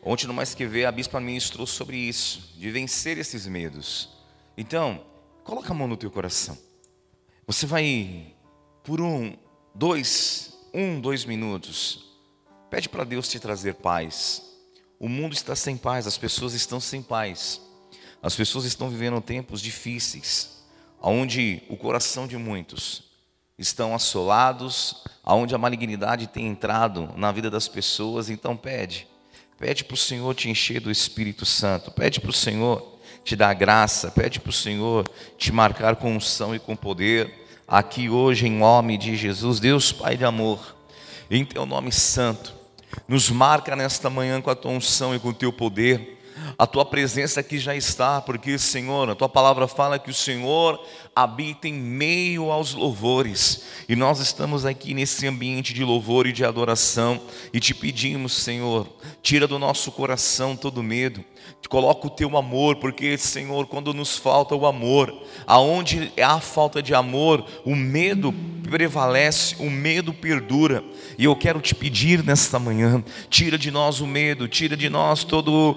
Ontem 0.03 0.27
no 0.27 0.33
Mais 0.33 0.55
Que 0.55 0.65
Ver, 0.65 0.85
a 0.85 0.91
bispa 0.91 1.19
ministrou 1.19 1.67
sobre 1.67 1.97
isso, 1.97 2.53
de 2.57 2.71
vencer 2.71 3.17
esses 3.17 3.45
medos. 3.45 4.09
Então, 4.57 5.01
coloca 5.43 5.71
a 5.71 5.73
mão 5.73 5.87
no 5.87 5.97
teu 5.97 6.09
coração. 6.09 6.57
Você 7.45 7.65
vai, 7.65 8.33
por 8.83 9.01
um, 9.01 9.35
dois, 9.75 10.57
um, 10.73 10.99
dois 10.99 11.25
minutos, 11.25 12.08
pede 12.69 12.89
para 12.89 13.03
Deus 13.03 13.27
te 13.27 13.39
trazer 13.39 13.75
paz. 13.75 14.43
O 14.99 15.07
mundo 15.07 15.33
está 15.33 15.55
sem 15.55 15.77
paz, 15.77 16.07
as 16.07 16.17
pessoas 16.17 16.53
estão 16.53 16.79
sem 16.79 17.01
paz. 17.01 17.61
As 18.21 18.35
pessoas 18.35 18.65
estão 18.65 18.89
vivendo 18.89 19.21
tempos 19.21 19.61
difíceis 19.61 20.59
onde 21.01 21.61
o 21.69 21.77
coração 21.77 22.27
de 22.27 22.37
muitos 22.37 23.03
estão 23.57 23.93
assolados, 23.93 25.03
aonde 25.23 25.53
a 25.53 25.57
malignidade 25.57 26.27
tem 26.27 26.47
entrado 26.47 27.09
na 27.15 27.31
vida 27.31 27.49
das 27.49 27.67
pessoas, 27.67 28.29
então 28.29 28.55
pede. 28.55 29.07
Pede 29.57 29.83
para 29.83 29.93
o 29.93 29.97
Senhor 29.97 30.33
te 30.33 30.49
encher 30.49 30.79
do 30.79 30.89
Espírito 30.89 31.45
Santo, 31.45 31.91
pede 31.91 32.21
para 32.21 32.29
o 32.29 32.33
Senhor 32.33 32.99
te 33.23 33.35
dar 33.35 33.53
graça, 33.53 34.11
pede 34.11 34.39
para 34.39 34.49
o 34.49 34.53
Senhor 34.53 35.09
te 35.37 35.51
marcar 35.51 35.97
com 35.97 36.15
unção 36.15 36.55
e 36.55 36.59
com 36.59 36.75
poder, 36.75 37.47
aqui 37.67 38.09
hoje 38.09 38.47
em 38.47 38.51
nome 38.51 38.97
de 38.97 39.15
Jesus, 39.15 39.59
Deus 39.59 39.91
Pai 39.91 40.15
de 40.15 40.23
amor, 40.23 40.75
em 41.29 41.43
teu 41.43 41.65
nome 41.65 41.91
santo, 41.91 42.53
nos 43.07 43.29
marca 43.29 43.75
nesta 43.75 44.09
manhã 44.09 44.41
com 44.41 44.49
a 44.49 44.55
tua 44.55 44.71
unção 44.71 45.15
e 45.15 45.19
com 45.19 45.29
o 45.29 45.33
teu 45.33 45.51
poder, 45.51 46.18
a 46.57 46.67
tua 46.67 46.85
presença 46.85 47.39
aqui 47.39 47.57
já 47.57 47.75
está, 47.75 48.21
porque, 48.21 48.57
Senhor, 48.57 49.09
a 49.09 49.15
tua 49.15 49.29
palavra 49.29 49.67
fala 49.67 49.99
que 49.99 50.09
o 50.09 50.13
Senhor 50.13 50.79
habita 51.15 51.67
em 51.67 51.73
meio 51.73 52.51
aos 52.51 52.73
louvores, 52.73 53.63
e 53.87 53.95
nós 53.95 54.19
estamos 54.19 54.65
aqui 54.65 54.93
nesse 54.93 55.27
ambiente 55.27 55.73
de 55.73 55.83
louvor 55.83 56.27
e 56.27 56.31
de 56.31 56.45
adoração, 56.45 57.21
e 57.53 57.59
te 57.59 57.73
pedimos, 57.73 58.33
Senhor, 58.33 58.87
tira 59.21 59.47
do 59.47 59.59
nosso 59.59 59.91
coração 59.91 60.55
todo 60.55 60.83
medo, 60.83 61.23
coloca 61.69 62.07
o 62.07 62.09
teu 62.09 62.35
amor, 62.35 62.77
porque, 62.77 63.17
Senhor, 63.17 63.67
quando 63.67 63.93
nos 63.93 64.17
falta 64.17 64.55
o 64.55 64.65
amor, 64.65 65.15
aonde 65.45 66.11
há 66.21 66.39
falta 66.39 66.81
de 66.81 66.95
amor, 66.95 67.45
o 67.63 67.75
medo 67.75 68.33
prevalece, 68.69 69.55
o 69.59 69.69
medo 69.69 70.11
perdura. 70.11 70.83
E 71.17 71.25
eu 71.25 71.35
quero 71.35 71.61
te 71.61 71.75
pedir 71.75 72.23
nesta 72.23 72.57
manhã, 72.57 73.03
tira 73.29 73.57
de 73.57 73.69
nós 73.69 73.99
o 73.99 74.07
medo, 74.07 74.47
tira 74.47 74.75
de 74.75 74.89
nós 74.89 75.23
todo 75.23 75.51
o 75.53 75.75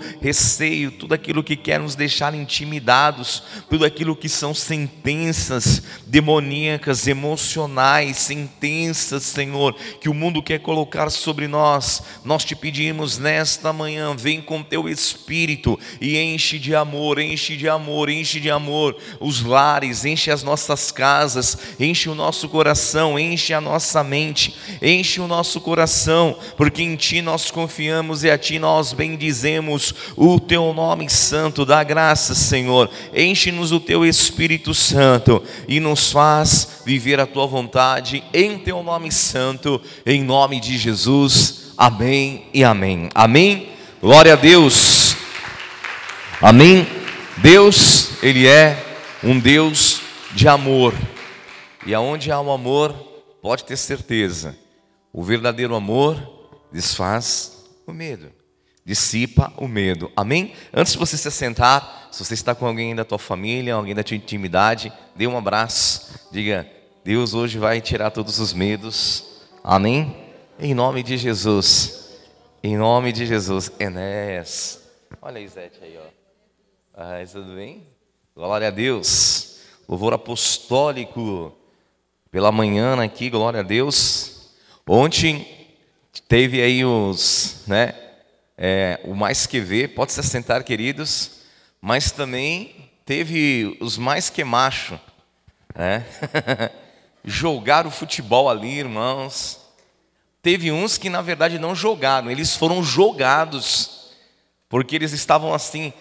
receio, 0.52 0.90
tudo 0.90 1.14
aquilo 1.14 1.42
que 1.42 1.56
quer 1.56 1.80
nos 1.80 1.94
deixar 1.94 2.34
intimidados, 2.34 3.42
tudo 3.70 3.86
aquilo 3.86 4.14
que 4.14 4.28
são 4.28 4.54
sentenças 4.54 5.82
demoníacas, 6.06 7.06
emocionais, 7.06 8.18
sentenças, 8.18 9.22
Senhor, 9.22 9.74
que 10.00 10.10
o 10.10 10.14
mundo 10.14 10.42
quer 10.42 10.58
colocar 10.58 11.10
sobre 11.10 11.48
nós. 11.48 12.02
Nós 12.22 12.44
te 12.44 12.54
pedimos 12.54 13.16
nesta 13.16 13.72
manhã, 13.72 14.14
vem 14.14 14.42
com 14.42 14.62
teu 14.62 14.88
espírito 14.88 15.78
e 16.00 16.18
enche 16.18 16.58
de 16.58 16.74
amor, 16.74 17.18
enche 17.18 17.56
de 17.56 17.68
amor, 17.68 18.10
enche 18.10 18.38
de 18.38 18.50
amor 18.50 18.96
os 19.20 19.42
lares, 19.42 20.04
enche 20.04 20.30
as 20.30 20.42
nossas 20.42 20.92
casas, 20.92 21.56
enche 21.80 22.10
o 22.10 22.14
nosso 22.14 22.48
coração, 22.48 23.18
enche 23.18 23.54
a 23.54 23.60
nossa 23.60 24.04
mente, 24.04 24.54
enche 24.82 25.18
o 25.18 25.26
nosso 25.26 25.60
coração, 25.60 26.36
porque 26.56 26.82
em 26.82 26.94
Ti 26.94 27.22
nós 27.22 27.50
confiamos 27.50 28.22
e 28.22 28.30
a 28.30 28.36
Ti 28.36 28.58
nós 28.58 28.92
bendizemos 28.92 29.94
o 30.14 30.41
Teu 30.42 30.72
nome 30.74 31.08
santo. 31.08 31.64
Dá 31.64 31.82
graça, 31.82 32.34
Senhor, 32.34 32.90
enche-nos 33.14 33.72
o 33.72 33.80
Teu 33.80 34.04
Espírito 34.04 34.74
Santo 34.74 35.42
e 35.66 35.80
nos 35.80 36.12
faz 36.12 36.82
viver 36.84 37.18
a 37.18 37.26
Tua 37.26 37.46
vontade 37.46 38.22
em 38.32 38.58
Teu 38.58 38.82
nome 38.82 39.10
santo, 39.10 39.80
em 40.04 40.22
nome 40.22 40.60
de 40.60 40.76
Jesus. 40.76 41.72
Amém 41.76 42.46
e 42.52 42.62
amém. 42.62 43.08
Amém. 43.14 43.68
Glória 44.00 44.34
a 44.34 44.36
Deus. 44.36 45.16
Amém? 46.40 46.86
Deus, 47.38 48.22
Ele 48.22 48.46
é 48.46 48.84
um 49.22 49.38
Deus 49.38 50.00
de 50.34 50.48
amor. 50.48 50.94
E 51.86 51.94
aonde 51.94 52.30
há 52.30 52.40
um 52.40 52.52
amor, 52.52 52.92
pode 53.40 53.64
ter 53.64 53.76
certeza, 53.76 54.56
o 55.12 55.22
verdadeiro 55.22 55.74
amor 55.74 56.16
desfaz 56.72 57.64
o 57.86 57.92
medo, 57.92 58.30
dissipa 58.84 59.52
o 59.56 59.68
medo. 59.68 60.10
Amém? 60.16 60.54
Antes 60.72 60.92
de 60.92 60.98
você 60.98 61.16
se 61.16 61.30
sentar, 61.30 62.08
se 62.10 62.24
você 62.24 62.34
está 62.34 62.54
com 62.54 62.66
alguém 62.66 62.94
da 62.94 63.04
tua 63.04 63.18
família, 63.18 63.74
alguém 63.74 63.94
da 63.94 64.02
tua 64.02 64.16
intimidade, 64.16 64.92
dê 65.14 65.26
um 65.26 65.36
abraço, 65.36 66.28
diga: 66.30 66.68
Deus 67.04 67.34
hoje 67.34 67.58
vai 67.58 67.80
tirar 67.80 68.10
todos 68.10 68.38
os 68.38 68.52
medos. 68.52 69.42
Amém? 69.64 70.16
Em 70.58 70.74
nome 70.74 71.02
de 71.02 71.16
Jesus. 71.16 72.20
Em 72.62 72.76
nome 72.76 73.12
de 73.12 73.26
Jesus. 73.26 73.72
Enéas. 73.78 74.82
Olha 75.20 75.38
a 75.38 75.40
Isete 75.40 75.78
aí, 75.82 75.98
ó. 75.98 76.12
Ah, 76.94 77.24
tudo 77.30 77.54
bem? 77.54 77.86
Glória 78.34 78.68
a 78.68 78.70
Deus. 78.70 79.58
Louvor 79.88 80.12
apostólico 80.12 81.52
pela 82.30 82.50
manhã 82.50 83.02
aqui, 83.02 83.28
glória 83.30 83.60
a 83.60 83.62
Deus. 83.62 84.52
Ontem 84.86 85.46
teve 86.28 86.62
aí 86.62 86.84
os, 86.84 87.62
né, 87.66 87.94
é, 88.64 89.00
o 89.02 89.12
mais 89.12 89.44
que 89.44 89.58
ver, 89.58 89.88
pode 89.88 90.12
se 90.12 90.20
assentar, 90.20 90.62
queridos, 90.62 91.40
mas 91.80 92.12
também 92.12 92.88
teve 93.04 93.76
os 93.80 93.98
mais 93.98 94.30
que 94.30 94.44
macho, 94.44 95.00
né? 95.74 96.06
Jogaram 97.24 97.90
futebol 97.90 98.48
ali, 98.48 98.78
irmãos. 98.78 99.58
Teve 100.40 100.70
uns 100.70 100.96
que 100.96 101.10
na 101.10 101.20
verdade 101.20 101.58
não 101.58 101.74
jogaram, 101.74 102.30
eles 102.30 102.54
foram 102.54 102.84
jogados, 102.84 104.12
porque 104.68 104.94
eles 104.94 105.10
estavam 105.10 105.52
assim, 105.52 105.92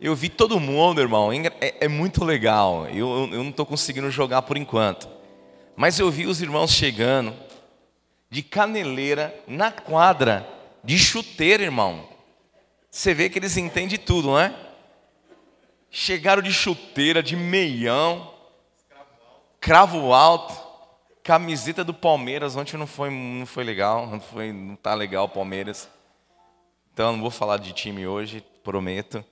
eu 0.00 0.16
vi 0.16 0.30
todo 0.30 0.58
mundo, 0.58 1.02
irmão, 1.02 1.30
é, 1.30 1.74
é 1.80 1.88
muito 1.88 2.24
legal. 2.24 2.86
Eu, 2.88 3.28
eu 3.30 3.44
não 3.44 3.50
estou 3.50 3.66
conseguindo 3.66 4.10
jogar 4.10 4.40
por 4.40 4.56
enquanto. 4.56 5.06
Mas 5.76 5.98
eu 5.98 6.10
vi 6.10 6.26
os 6.26 6.40
irmãos 6.40 6.72
chegando 6.72 7.34
de 8.30 8.42
caneleira 8.42 9.34
na 9.46 9.70
quadra, 9.70 10.48
de 10.82 10.98
chuteira, 10.98 11.62
irmão. 11.62 12.08
Você 12.90 13.14
vê 13.14 13.28
que 13.28 13.38
eles 13.38 13.56
entendem 13.56 13.98
tudo, 13.98 14.28
não 14.28 14.38
é? 14.38 14.54
Chegaram 15.90 16.42
de 16.42 16.52
chuteira, 16.52 17.22
de 17.22 17.36
meião, 17.36 18.32
cravo 19.60 20.12
alto, 20.12 20.54
camiseta 21.22 21.84
do 21.84 21.94
Palmeiras. 21.94 22.56
Ontem 22.56 22.76
não 22.76 22.86
foi, 22.86 23.10
não 23.10 23.46
foi 23.46 23.64
legal, 23.64 24.06
não 24.06 24.20
foi, 24.20 24.52
não 24.52 24.76
tá 24.76 24.94
legal 24.94 25.26
o 25.26 25.28
Palmeiras. 25.28 25.88
Então 26.92 27.12
não 27.12 27.20
vou 27.20 27.30
falar 27.30 27.58
de 27.58 27.72
time 27.72 28.06
hoje, 28.06 28.44
prometo. 28.62 29.24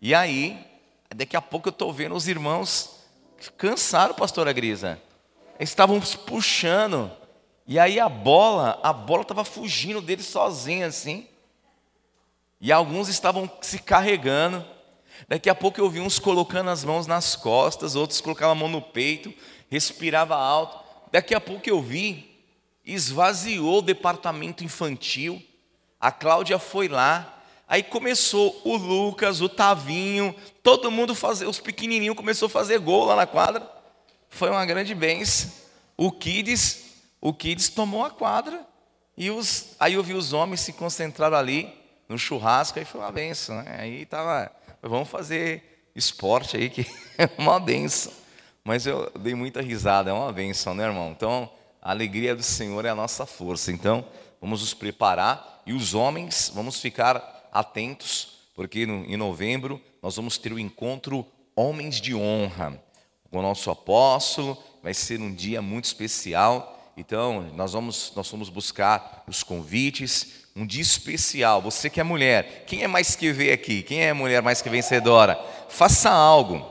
E 0.00 0.14
aí, 0.14 0.58
daqui 1.14 1.36
a 1.36 1.42
pouco 1.42 1.68
eu 1.68 1.72
estou 1.72 1.92
vendo 1.92 2.14
os 2.14 2.28
irmãos 2.28 3.04
cansaram, 3.56 4.14
pastora 4.14 4.52
Grisa. 4.52 5.00
Eles 5.58 5.70
estavam 5.70 6.00
puxando. 6.26 7.10
E 7.66 7.78
aí 7.78 7.98
a 7.98 8.08
bola, 8.08 8.78
a 8.82 8.92
bola 8.92 9.22
estava 9.22 9.44
fugindo 9.44 10.00
deles 10.00 10.26
sozinha 10.26 10.86
assim. 10.86 11.26
E 12.60 12.70
alguns 12.70 13.08
estavam 13.08 13.50
se 13.60 13.78
carregando. 13.78 14.64
Daqui 15.28 15.48
a 15.48 15.54
pouco 15.54 15.80
eu 15.80 15.88
vi 15.88 16.00
uns 16.00 16.18
colocando 16.18 16.70
as 16.70 16.84
mãos 16.84 17.06
nas 17.06 17.36
costas, 17.36 17.96
outros 17.96 18.20
colocavam 18.20 18.52
a 18.52 18.54
mão 18.54 18.68
no 18.68 18.82
peito, 18.82 19.32
respirava 19.70 20.36
alto. 20.36 20.84
Daqui 21.10 21.34
a 21.34 21.40
pouco 21.40 21.68
eu 21.68 21.80
vi, 21.80 22.38
esvaziou 22.84 23.78
o 23.78 23.82
departamento 23.82 24.64
infantil. 24.64 25.42
A 25.98 26.12
Cláudia 26.12 26.58
foi 26.58 26.88
lá, 26.88 27.42
aí 27.66 27.82
começou 27.82 28.60
o 28.64 28.76
Lucas, 28.76 29.40
o 29.40 29.48
Tavinho, 29.48 30.34
todo 30.62 30.90
mundo 30.90 31.14
fazer, 31.14 31.46
os 31.46 31.60
pequenininhos 31.60 32.16
começou 32.16 32.46
a 32.46 32.50
fazer 32.50 32.78
gol 32.78 33.06
lá 33.06 33.16
na 33.16 33.26
quadra. 33.26 33.66
Foi 34.28 34.50
uma 34.50 34.66
grande 34.66 34.94
benção. 34.94 35.50
O 35.96 36.10
Kids, 36.10 36.83
o 37.24 37.32
Kids 37.32 37.70
tomou 37.70 38.04
a 38.04 38.10
quadra 38.10 38.66
e 39.16 39.30
os, 39.30 39.74
aí 39.80 39.94
eu 39.94 40.02
vi 40.02 40.12
os 40.12 40.34
homens 40.34 40.60
se 40.60 40.74
concentraram 40.74 41.38
ali 41.38 41.72
no 42.06 42.18
churrasco, 42.18 42.78
aí 42.78 42.84
foi 42.84 43.00
uma 43.00 43.10
benção, 43.10 43.62
né? 43.62 43.76
Aí 43.78 44.04
tava, 44.04 44.52
vamos 44.82 45.08
fazer 45.08 45.88
esporte 45.96 46.54
aí 46.54 46.68
que 46.68 46.86
é 47.16 47.30
uma 47.38 47.58
benção. 47.58 48.12
Mas 48.62 48.86
eu 48.86 49.10
dei 49.18 49.34
muita 49.34 49.62
risada, 49.62 50.10
é 50.10 50.12
uma 50.12 50.30
benção, 50.34 50.74
né, 50.74 50.84
irmão? 50.84 51.12
Então, 51.12 51.50
a 51.80 51.92
alegria 51.92 52.36
do 52.36 52.42
Senhor 52.42 52.84
é 52.84 52.90
a 52.90 52.94
nossa 52.94 53.24
força. 53.24 53.72
Então, 53.72 54.04
vamos 54.38 54.60
nos 54.60 54.74
preparar 54.74 55.62
e 55.64 55.72
os 55.72 55.94
homens, 55.94 56.52
vamos 56.54 56.78
ficar 56.78 57.48
atentos, 57.50 58.36
porque 58.54 58.84
no, 58.84 59.02
em 59.06 59.16
novembro 59.16 59.80
nós 60.02 60.16
vamos 60.16 60.36
ter 60.36 60.52
o 60.52 60.58
encontro 60.58 61.26
Homens 61.56 62.02
de 62.02 62.14
Honra 62.14 62.78
com 63.30 63.38
o 63.38 63.42
nosso 63.42 63.70
apóstolo. 63.70 64.62
Vai 64.82 64.92
ser 64.92 65.20
um 65.20 65.32
dia 65.32 65.62
muito 65.62 65.86
especial. 65.86 66.73
Então, 66.96 67.50
nós 67.54 67.72
vamos, 67.72 68.12
nós 68.14 68.30
vamos 68.30 68.48
buscar 68.48 69.24
os 69.26 69.42
convites, 69.42 70.44
um 70.54 70.64
dia 70.64 70.82
especial. 70.82 71.60
Você 71.60 71.90
que 71.90 72.00
é 72.00 72.04
mulher, 72.04 72.64
quem 72.66 72.84
é 72.84 72.86
mais 72.86 73.16
que 73.16 73.32
vê 73.32 73.52
aqui? 73.52 73.82
Quem 73.82 74.02
é 74.02 74.12
mulher 74.12 74.40
mais 74.40 74.62
que 74.62 74.68
vencedora? 74.68 75.38
Faça 75.68 76.08
algo. 76.08 76.64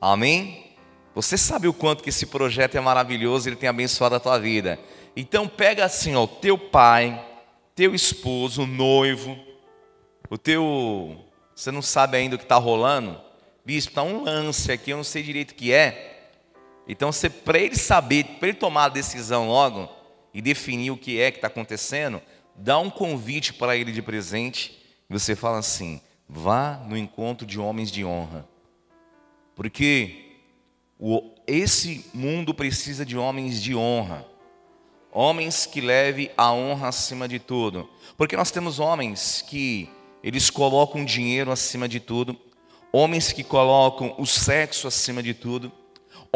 Amém? 0.00 0.66
Você 1.14 1.38
sabe 1.38 1.68
o 1.68 1.72
quanto 1.72 2.02
que 2.02 2.10
esse 2.10 2.26
projeto 2.26 2.76
é 2.76 2.80
maravilhoso, 2.80 3.48
ele 3.48 3.56
tem 3.56 3.68
abençoado 3.68 4.16
a 4.16 4.20
tua 4.20 4.38
vida. 4.38 4.78
Então 5.14 5.48
pega 5.48 5.84
assim, 5.84 6.14
ó, 6.14 6.24
o 6.24 6.28
teu 6.28 6.58
pai, 6.58 7.24
teu 7.74 7.94
esposo, 7.94 8.64
o 8.64 8.66
noivo, 8.66 9.38
o 10.28 10.36
teu, 10.36 11.24
você 11.54 11.70
não 11.70 11.80
sabe 11.80 12.16
ainda 12.16 12.34
o 12.34 12.38
que 12.38 12.44
está 12.44 12.56
rolando? 12.56 13.18
Bispo, 13.64 13.92
está 13.92 14.02
um 14.02 14.24
lance 14.24 14.70
aqui, 14.70 14.90
eu 14.90 14.96
não 14.96 15.04
sei 15.04 15.22
direito 15.22 15.52
o 15.52 15.54
que 15.54 15.72
é. 15.72 16.15
Então, 16.88 17.10
para 17.44 17.58
ele 17.58 17.76
saber, 17.76 18.24
para 18.38 18.48
ele 18.48 18.58
tomar 18.58 18.84
a 18.84 18.90
decisão 18.90 19.48
logo 19.48 19.88
e 20.32 20.40
definir 20.40 20.90
o 20.90 20.96
que 20.96 21.20
é 21.20 21.30
que 21.30 21.38
está 21.38 21.48
acontecendo, 21.48 22.22
dá 22.54 22.78
um 22.78 22.88
convite 22.88 23.52
para 23.52 23.76
ele 23.76 23.90
de 23.90 24.00
presente 24.00 24.78
e 25.10 25.12
você 25.12 25.34
fala 25.34 25.58
assim: 25.58 26.00
vá 26.28 26.80
no 26.86 26.96
encontro 26.96 27.44
de 27.44 27.58
homens 27.58 27.90
de 27.90 28.04
honra, 28.04 28.48
porque 29.54 30.36
esse 31.46 32.06
mundo 32.14 32.54
precisa 32.54 33.04
de 33.04 33.18
homens 33.18 33.60
de 33.60 33.74
honra, 33.74 34.24
homens 35.12 35.66
que 35.66 35.80
levem 35.80 36.30
a 36.36 36.52
honra 36.52 36.88
acima 36.88 37.26
de 37.26 37.40
tudo, 37.40 37.90
porque 38.16 38.36
nós 38.36 38.52
temos 38.52 38.78
homens 38.78 39.42
que 39.42 39.90
eles 40.22 40.50
colocam 40.50 41.04
dinheiro 41.04 41.50
acima 41.50 41.88
de 41.88 41.98
tudo, 41.98 42.38
homens 42.92 43.32
que 43.32 43.42
colocam 43.42 44.14
o 44.18 44.26
sexo 44.26 44.86
acima 44.86 45.20
de 45.20 45.34
tudo 45.34 45.72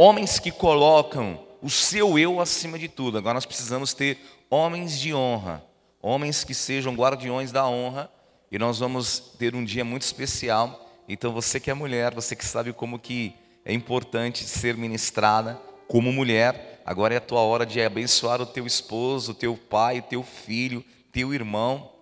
Homens 0.02 0.38
que 0.38 0.50
colocam 0.50 1.38
o 1.60 1.68
seu 1.68 2.18
eu 2.18 2.40
acima 2.40 2.78
de 2.78 2.88
tudo. 2.88 3.18
Agora 3.18 3.34
nós 3.34 3.44
precisamos 3.44 3.92
ter 3.92 4.16
homens 4.48 4.98
de 4.98 5.12
honra, 5.12 5.62
homens 6.00 6.42
que 6.42 6.54
sejam 6.54 6.94
guardiões 6.94 7.52
da 7.52 7.68
honra, 7.68 8.10
e 8.50 8.58
nós 8.58 8.78
vamos 8.78 9.18
ter 9.38 9.54
um 9.54 9.62
dia 9.62 9.84
muito 9.84 10.00
especial. 10.00 10.88
Então 11.06 11.34
você 11.34 11.60
que 11.60 11.70
é 11.70 11.74
mulher, 11.74 12.14
você 12.14 12.34
que 12.34 12.46
sabe 12.46 12.72
como 12.72 12.98
que 12.98 13.34
é 13.62 13.74
importante 13.74 14.42
ser 14.42 14.74
ministrada 14.74 15.60
como 15.86 16.10
mulher, 16.10 16.80
agora 16.86 17.12
é 17.12 17.18
a 17.18 17.20
tua 17.20 17.40
hora 17.40 17.66
de 17.66 17.82
abençoar 17.82 18.40
o 18.40 18.46
teu 18.46 18.66
esposo, 18.66 19.32
o 19.32 19.34
teu 19.34 19.54
pai, 19.54 19.98
o 19.98 20.04
teu 20.04 20.22
filho, 20.22 20.82
teu 21.12 21.34
irmão, 21.34 21.92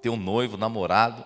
teu 0.00 0.16
noivo, 0.16 0.56
namorado, 0.56 1.22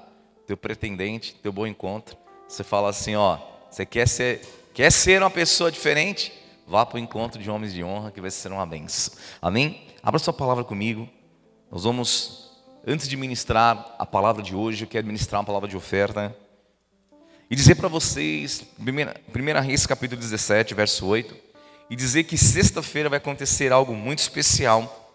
teu 0.49 0.57
pretendente, 0.57 1.37
teu 1.41 1.53
bom 1.53 1.65
encontro. 1.65 2.17
Você 2.49 2.65
fala 2.65 2.89
assim, 2.89 3.15
ó, 3.15 3.39
você 3.71 3.87
quer 3.87 4.09
ser 4.09 4.58
Quer 4.79 4.93
ser 4.93 5.21
uma 5.21 5.29
pessoa 5.29 5.73
diferente? 5.73 6.33
Vá 6.65 6.87
para 6.87 6.99
o 6.99 7.01
encontro 7.01 7.43
de 7.43 7.51
homens 7.51 7.75
de 7.75 7.83
honra, 7.83 8.13
que 8.13 8.21
vai 8.21 8.31
ser 8.31 8.53
uma 8.53 8.65
benção. 8.65 9.13
Amém? 9.43 9.89
Abra 10.01 10.21
sua 10.21 10.33
palavra 10.33 10.63
comigo. 10.63 11.09
Nós 11.69 11.83
vamos, 11.83 12.53
antes 12.87 13.09
de 13.09 13.17
ministrar 13.17 13.97
a 13.99 14.07
palavra 14.07 14.41
de 14.41 14.55
hoje, 14.55 14.85
eu 14.85 14.89
quero 14.89 15.05
ministrar 15.05 15.41
uma 15.41 15.45
palavra 15.45 15.69
de 15.69 15.77
oferta. 15.77 16.33
E 17.51 17.57
dizer 17.57 17.75
para 17.75 17.89
vocês, 17.89 18.63
1 18.79 19.61
Reis 19.61 19.85
capítulo 19.85 20.21
17, 20.21 20.75
verso 20.75 21.07
8, 21.07 21.35
e 21.91 21.97
dizer 21.97 22.23
que 22.23 22.39
sexta-feira 22.39 23.09
vai 23.09 23.17
acontecer 23.17 23.73
algo 23.73 23.93
muito 23.95 24.21
especial. 24.21 25.13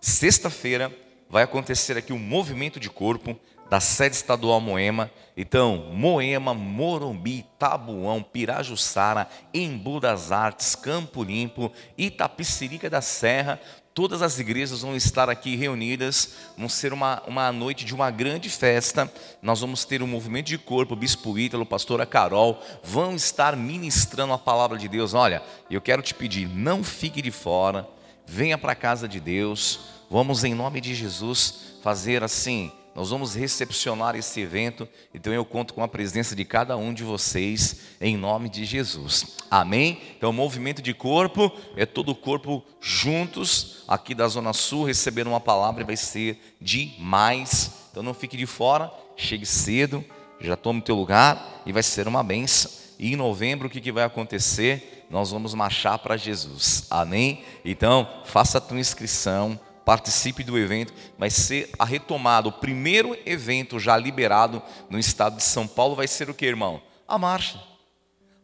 Sexta-feira 0.00 0.90
vai 1.28 1.42
acontecer 1.42 1.98
aqui 1.98 2.14
um 2.14 2.18
movimento 2.18 2.80
de 2.80 2.88
corpo 2.88 3.38
da 3.68 3.78
sede 3.78 4.16
estadual 4.16 4.58
Moema. 4.58 5.10
Então, 5.36 5.90
Moema, 5.92 6.52
Morumbi, 6.52 7.46
Tabuão, 7.58 8.22
Pirajussara, 8.22 9.28
Embu 9.52 9.98
das 9.98 10.30
Artes, 10.30 10.74
Campo 10.74 11.22
Limpo, 11.22 11.72
Itapicirica 11.96 12.90
da 12.90 13.00
Serra, 13.00 13.58
todas 13.94 14.20
as 14.20 14.38
igrejas 14.38 14.82
vão 14.82 14.94
estar 14.94 15.30
aqui 15.30 15.56
reunidas, 15.56 16.34
vão 16.56 16.68
ser 16.68 16.92
uma, 16.92 17.22
uma 17.26 17.50
noite 17.50 17.84
de 17.84 17.94
uma 17.94 18.10
grande 18.10 18.50
festa. 18.50 19.10
Nós 19.40 19.60
vamos 19.60 19.86
ter 19.86 20.02
um 20.02 20.06
movimento 20.06 20.46
de 20.46 20.58
corpo, 20.58 20.94
Bispo 20.94 21.38
Ítalo, 21.38 21.64
pastora 21.64 22.04
Carol, 22.04 22.62
vão 22.82 23.14
estar 23.14 23.56
ministrando 23.56 24.34
a 24.34 24.38
palavra 24.38 24.76
de 24.76 24.88
Deus. 24.88 25.14
Olha, 25.14 25.42
eu 25.70 25.80
quero 25.80 26.02
te 26.02 26.14
pedir, 26.14 26.46
não 26.46 26.84
fique 26.84 27.22
de 27.22 27.30
fora, 27.30 27.88
venha 28.26 28.58
para 28.58 28.72
a 28.72 28.76
casa 28.76 29.08
de 29.08 29.18
Deus, 29.18 29.80
vamos 30.10 30.44
em 30.44 30.54
nome 30.54 30.80
de 30.80 30.94
Jesus 30.94 31.72
fazer 31.82 32.22
assim 32.22 32.70
nós 32.94 33.08
vamos 33.08 33.34
recepcionar 33.34 34.14
esse 34.16 34.40
evento, 34.40 34.86
então 35.14 35.32
eu 35.32 35.44
conto 35.44 35.72
com 35.72 35.82
a 35.82 35.88
presença 35.88 36.36
de 36.36 36.44
cada 36.44 36.76
um 36.76 36.92
de 36.92 37.02
vocês, 37.02 37.80
em 38.00 38.18
nome 38.18 38.50
de 38.50 38.66
Jesus. 38.66 39.38
Amém? 39.50 39.98
Então, 40.16 40.30
movimento 40.32 40.82
de 40.82 40.92
corpo 40.92 41.50
é 41.74 41.86
todo 41.86 42.10
o 42.10 42.14
corpo 42.14 42.62
juntos, 42.80 43.84
aqui 43.88 44.14
da 44.14 44.28
Zona 44.28 44.52
Sul, 44.52 44.84
recebendo 44.84 45.28
uma 45.28 45.40
palavra 45.40 45.84
vai 45.84 45.96
ser 45.96 46.38
demais. 46.60 47.70
Então, 47.90 48.02
não 48.02 48.12
fique 48.12 48.36
de 48.36 48.46
fora, 48.46 48.92
chegue 49.16 49.46
cedo, 49.46 50.04
já 50.38 50.56
tome 50.56 50.80
o 50.80 50.82
teu 50.82 50.94
lugar 50.94 51.62
e 51.64 51.72
vai 51.72 51.82
ser 51.82 52.06
uma 52.06 52.22
benção. 52.22 52.70
E 52.98 53.14
em 53.14 53.16
novembro, 53.16 53.68
o 53.68 53.70
que, 53.70 53.80
que 53.80 53.90
vai 53.90 54.04
acontecer? 54.04 55.06
Nós 55.08 55.30
vamos 55.30 55.54
marchar 55.54 55.98
para 55.98 56.16
Jesus. 56.16 56.86
Amém? 56.90 57.42
Então, 57.64 58.08
faça 58.24 58.58
a 58.58 58.60
tua 58.60 58.78
inscrição 58.78 59.58
participe 59.84 60.44
do 60.44 60.58
evento. 60.58 60.92
Vai 61.18 61.30
ser 61.30 61.70
a 61.78 61.84
retomada, 61.84 62.48
o 62.48 62.52
primeiro 62.52 63.16
evento 63.26 63.78
já 63.78 63.96
liberado 63.96 64.62
no 64.88 64.98
estado 64.98 65.36
de 65.36 65.42
São 65.42 65.66
Paulo 65.66 65.94
vai 65.94 66.08
ser 66.08 66.30
o 66.30 66.34
que, 66.34 66.46
irmão? 66.46 66.82
A 67.06 67.18
marcha. 67.18 67.62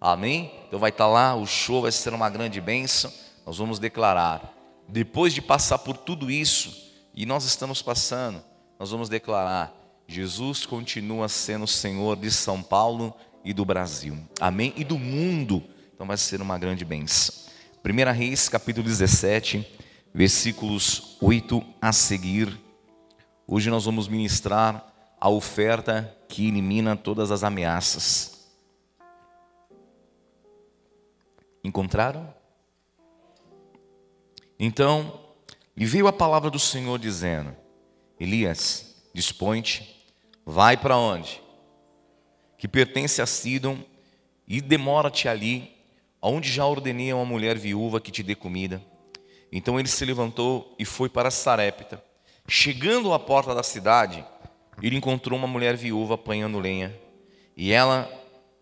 Amém? 0.01 0.53
Então 0.67 0.79
vai 0.79 0.91
estar 0.91 1.07
lá, 1.07 1.35
o 1.35 1.47
show 1.47 1.83
vai 1.83 1.93
ser 1.93 2.13
uma 2.13 2.31
grande 2.31 2.61
bênção. 2.61 3.13
Nós 3.45 3.59
vamos 3.59 3.79
declarar. 3.79 4.55
Depois 4.89 5.35
de 5.35 5.43
passar 5.43 5.79
por 5.79 5.97
tudo 5.97 6.31
isso, 6.31 6.89
e 7.15 7.27
nós 7.27 7.45
estamos 7.45 7.83
passando, 7.83 8.43
nós 8.79 8.91
vamos 8.91 9.09
declarar: 9.09 9.75
Jesus 10.07 10.65
continua 10.65 11.29
sendo 11.29 11.65
o 11.65 11.69
Senhor 11.69 12.17
de 12.17 12.31
São 12.31 12.63
Paulo 12.63 13.15
e 13.45 13.53
do 13.53 13.65
Brasil. 13.65 14.17
Amém? 14.41 14.73
E 14.77 14.85
do 14.85 14.99
mundo. 14.99 15.63
Então 15.95 16.07
vai 16.07 16.17
ser 16.17 16.41
uma 16.41 16.57
grande 16.57 16.85
bênção. 16.85 17.35
1 17.85 18.13
Reis, 18.13 18.49
capítulo 18.49 18.87
17 18.87 19.78
versículos 20.13 21.17
8 21.21 21.65
a 21.81 21.93
seguir. 21.93 22.59
Hoje 23.47 23.71
nós 23.71 23.85
vamos 23.85 24.09
ministrar 24.09 24.93
a 25.21 25.29
oferta 25.29 26.17
que 26.29 26.47
elimina 26.49 26.97
todas 26.97 27.31
as 27.31 27.43
ameaças. 27.43 28.47
Encontraram? 31.63 32.33
Então, 34.59 35.21
lhe 35.77 35.87
veio 35.87 36.07
a 36.07 36.13
palavra 36.13 36.51
do 36.51 36.59
Senhor 36.59 36.99
dizendo: 36.99 37.55
Elias, 38.19 38.97
dispõe-te, 39.15 40.05
vai 40.45 40.77
para 40.77 40.97
onde? 40.97 41.41
Que 42.57 42.67
pertence 42.67 43.23
a 43.23 43.27
Sidom, 43.27 43.79
e 44.47 44.61
demora-te 44.61 45.29
ali, 45.29 45.77
onde 46.21 46.51
já 46.51 46.67
ordenei 46.67 47.11
a 47.11 47.17
uma 47.17 47.25
mulher 47.25 47.57
viúva 47.59 48.01
que 48.01 48.11
te 48.11 48.23
dê 48.23 48.35
comida. 48.35 48.83
Então 49.51 49.79
ele 49.79 49.89
se 49.89 50.05
levantou 50.05 50.75
e 50.79 50.85
foi 50.85 51.09
para 51.09 51.31
Sarepta. 51.31 52.03
Chegando 52.47 53.13
à 53.13 53.19
porta 53.19 53.55
da 53.55 53.63
cidade, 53.63 54.25
ele 54.83 54.97
encontrou 54.97 55.39
uma 55.39 55.49
mulher 55.49 55.77
viúva 55.77 56.15
apanhando 56.15 56.59
lenha. 56.59 56.95
E 57.57 57.73
ela 57.73 58.11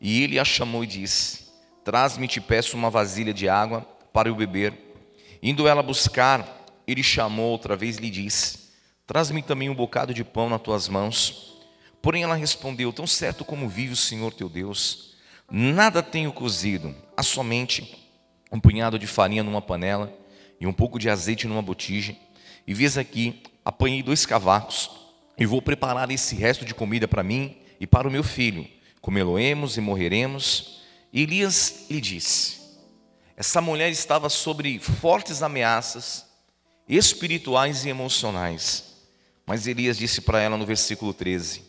e 0.01 0.23
ele 0.23 0.39
a 0.39 0.45
chamou 0.45 0.85
e 0.85 0.87
disse: 0.87 1.47
Traz-me, 1.85 2.29
te 2.29 2.41
peço, 2.41 2.77
uma 2.77 2.91
vasilha 2.91 3.33
de 3.33 3.49
água 3.49 3.87
para 4.13 4.29
eu 4.29 4.35
beber. 4.35 4.73
Indo 5.43 5.69
ela 5.69 5.83
buscar, 5.83 6.65
ele 6.87 7.03
chamou 7.03 7.51
outra 7.51 7.77
vez 7.77 7.99
e 7.99 8.01
lhe 8.01 8.11
disse: 8.11 8.71
Traz-me 9.07 9.43
também 9.43 9.69
um 9.69 9.75
bocado 9.75 10.15
de 10.15 10.25
pão 10.25 10.49
nas 10.49 10.61
tuas 10.61 10.89
mãos. 10.89 11.59
Porém 12.01 12.23
ela 12.23 12.35
respondeu: 12.35 12.93
Tão 12.93 13.07
certo 13.07 13.45
como 13.45 13.69
vive 13.69 13.93
o 13.93 13.97
Senhor 13.97 14.33
teu 14.33 14.49
Deus, 14.49 15.15
nada 15.51 16.03
tenho 16.03 16.33
cozido, 16.33 16.95
há 17.17 17.23
somente 17.23 17.97
um 18.51 18.61
punhado 18.61 18.99
de 18.99 19.07
farinha 19.07 19.43
numa 19.43 19.61
panela 19.61 20.13
e 20.61 20.67
um 20.67 20.73
pouco 20.73 20.99
de 20.99 21.09
azeite 21.09 21.47
numa 21.47 21.63
botija. 21.63 22.17
E 22.67 22.75
vês 22.75 22.99
aqui, 22.99 23.43
apanhei 23.65 24.03
dois 24.03 24.27
cavacos 24.27 24.91
e 25.39 25.45
vou 25.47 25.61
preparar 25.61 26.11
esse 26.11 26.35
resto 26.35 26.65
de 26.65 26.75
comida 26.75 27.07
para 27.07 27.23
mim 27.23 27.57
e 27.81 27.87
para 27.87 28.09
o 28.09 28.11
meu 28.11 28.25
filho. 28.25 28.67
Comê-lo-emos 29.01 29.77
e 29.77 29.81
morreremos. 29.81 30.81
E 31.13 31.23
Elias 31.23 31.87
lhe 31.91 32.01
disse: 32.01 32.61
Essa 33.37 33.61
mulher 33.61 33.91
estava 33.91 34.29
sobre 34.29 34.79
fortes 34.79 35.43
ameaças 35.43 36.27
espirituais 36.89 37.85
e 37.85 37.89
emocionais. 37.89 38.97
Mas 39.47 39.67
Elias 39.67 39.97
disse 39.97 40.21
para 40.21 40.41
ela 40.41 40.57
no 40.57 40.67
versículo 40.67 41.15
13: 41.15 41.63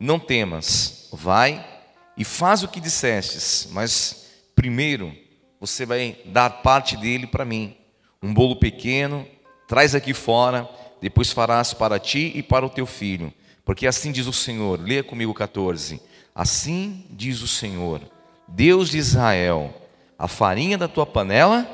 Não 0.00 0.18
temas, 0.18 1.08
vai 1.12 1.68
e 2.16 2.24
faz 2.24 2.62
o 2.62 2.68
que 2.68 2.80
dissestes, 2.80 3.68
mas 3.70 4.26
primeiro 4.54 5.14
você 5.60 5.84
vai 5.86 6.18
dar 6.26 6.50
parte 6.62 6.96
dele 6.96 7.26
para 7.26 7.44
mim. 7.44 7.76
Um 8.22 8.32
bolo 8.32 8.56
pequeno, 8.56 9.26
traz 9.66 9.94
aqui 9.94 10.14
fora, 10.14 10.68
depois 11.00 11.32
farás 11.32 11.74
para 11.74 11.98
ti 11.98 12.32
e 12.34 12.42
para 12.42 12.64
o 12.64 12.70
teu 12.70 12.86
filho. 12.86 13.32
Porque 13.64 13.86
assim 13.86 14.12
diz 14.12 14.26
o 14.26 14.32
Senhor, 14.32 14.80
leia 14.80 15.02
comigo 15.02 15.34
14. 15.34 16.00
Assim 16.34 17.04
diz 17.10 17.42
o 17.42 17.48
Senhor, 17.48 18.00
Deus 18.46 18.90
de 18.90 18.98
Israel: 18.98 19.74
a 20.18 20.28
farinha 20.28 20.78
da 20.78 20.88
tua 20.88 21.04
panela 21.04 21.68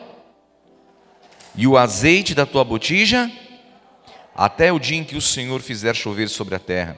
e 1.55 1.67
o 1.67 1.77
azeite 1.77 2.35
da 2.35 2.47
tua 2.47 2.65
botija, 2.65 3.31
até 4.35 4.73
o 4.73 4.79
dia 4.79 4.97
em 4.97 5.05
que 5.05 5.17
o 5.17 5.21
Senhor 5.21 5.61
fizer 5.61 5.95
chover 5.95 6.29
sobre 6.29 6.55
a 6.55 6.59
terra. 6.59 6.97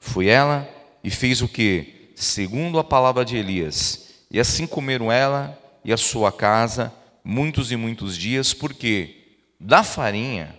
Foi 0.00 0.28
ela 0.28 0.68
e 1.02 1.10
fez 1.10 1.42
o 1.42 1.48
que? 1.48 2.12
Segundo 2.14 2.78
a 2.78 2.84
palavra 2.84 3.24
de 3.24 3.36
Elias. 3.36 4.14
E 4.30 4.40
assim 4.40 4.66
comeram 4.66 5.10
ela 5.10 5.58
e 5.84 5.92
a 5.92 5.96
sua 5.96 6.32
casa 6.32 6.92
muitos 7.28 7.72
e 7.72 7.76
muitos 7.76 8.16
dias, 8.16 8.54
porque 8.54 9.40
da 9.58 9.82
farinha 9.82 10.56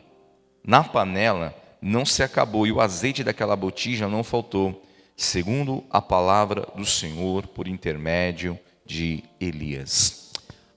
na 0.61 0.83
panela 0.83 1.55
não 1.81 2.05
se 2.05 2.21
acabou 2.21 2.67
e 2.67 2.73
o 2.73 2.81
azeite 2.81 3.23
daquela 3.23 3.55
botija 3.55 4.09
não 4.09 4.21
faltou, 4.21 4.85
segundo 5.15 5.81
a 5.89 6.01
palavra 6.01 6.67
do 6.75 6.85
Senhor 6.85 7.47
por 7.47 7.69
intermédio 7.69 8.59
de 8.85 9.23
Elias. 9.39 10.33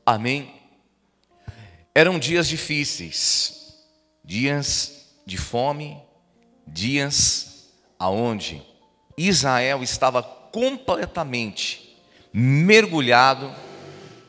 Amém. 0.07 0.55
Eram 1.93 2.21
dias 2.21 2.47
difíceis, 2.47 3.75
dias 4.25 5.09
de 5.27 5.37
fome, 5.37 5.99
dias 6.69 7.69
aonde 7.99 8.63
Israel 9.17 9.83
estava 9.83 10.23
completamente 10.23 11.99
mergulhado 12.33 13.53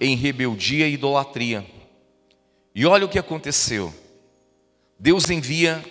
em 0.02 0.16
rebeldia 0.16 0.88
e 0.88 0.96
idolatria. 0.96 1.64
E 2.74 2.88
olha 2.88 3.06
o 3.06 3.10
que 3.10 3.20
aconteceu. 3.20 3.94
Deus 5.00 5.30
envia 5.30 5.84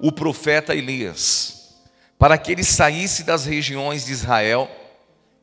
o 0.00 0.10
profeta 0.10 0.74
Elias 0.74 1.76
para 2.18 2.38
que 2.38 2.52
ele 2.52 2.64
saísse 2.64 3.24
das 3.24 3.44
regiões 3.44 4.06
de 4.06 4.12
Israel 4.12 4.70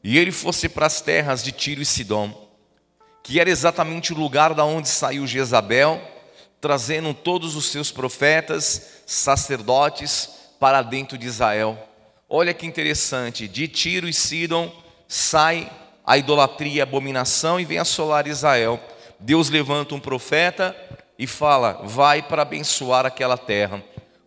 e 0.04 0.18
ele 0.18 0.32
fosse 0.32 0.68
para 0.68 0.88
as 0.88 1.02
terras 1.02 1.44
de 1.44 1.52
Tiro 1.52 1.82
e 1.82 1.86
Sidom, 1.86 2.50
que 3.22 3.40
era 3.40 3.50
exatamente 3.50 4.14
o 4.14 4.18
lugar 4.18 4.54
da 4.54 4.64
onde 4.64 4.88
saiu 4.88 5.28
Jezabel, 5.28 6.02
trazendo 6.62 7.14
todos 7.14 7.56
os 7.56 7.66
seus 7.66 7.92
profetas, 7.92 9.04
sacerdotes 9.06 10.30
para 10.58 10.82
dentro 10.82 11.18
de 11.18 11.28
Israel. 11.28 11.78
Olha 12.30 12.54
que 12.54 12.66
interessante, 12.66 13.48
de 13.48 13.68
Tiro 13.68 14.08
e 14.08 14.14
Sidom 14.14 14.74
sai 15.08 15.70
a 16.10 16.18
idolatria 16.18 16.78
e 16.78 16.80
a 16.82 16.84
abominação 16.84 17.60
e 17.60 17.66
vem 17.66 17.78
assolar 17.78 18.26
Israel. 18.26 18.80
Deus 19.20 19.48
levanta 19.48 19.94
um 19.94 20.00
profeta 20.00 20.76
e 21.20 21.28
fala: 21.28 21.84
"Vai 21.84 22.24
para 22.24 22.42
abençoar 22.42 23.06
aquela 23.06 23.38
terra", 23.38 23.84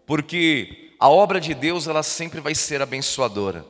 porque 0.06 0.94
a 1.00 1.08
obra 1.08 1.40
de 1.40 1.52
Deus 1.54 1.88
ela 1.88 2.04
sempre 2.04 2.40
vai 2.40 2.54
ser 2.54 2.80
abençoadora. 2.80 3.66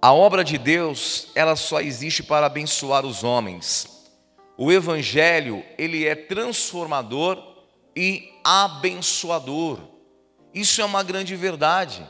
A 0.00 0.10
obra 0.14 0.42
de 0.42 0.56
Deus, 0.56 1.28
ela 1.34 1.54
só 1.54 1.82
existe 1.82 2.22
para 2.22 2.46
abençoar 2.46 3.04
os 3.04 3.22
homens. 3.22 4.08
O 4.56 4.72
evangelho, 4.72 5.62
ele 5.76 6.06
é 6.06 6.14
transformador 6.14 7.36
e 7.94 8.32
abençoador. 8.42 9.80
Isso 10.54 10.80
é 10.80 10.84
uma 10.86 11.02
grande 11.02 11.36
verdade. 11.36 12.08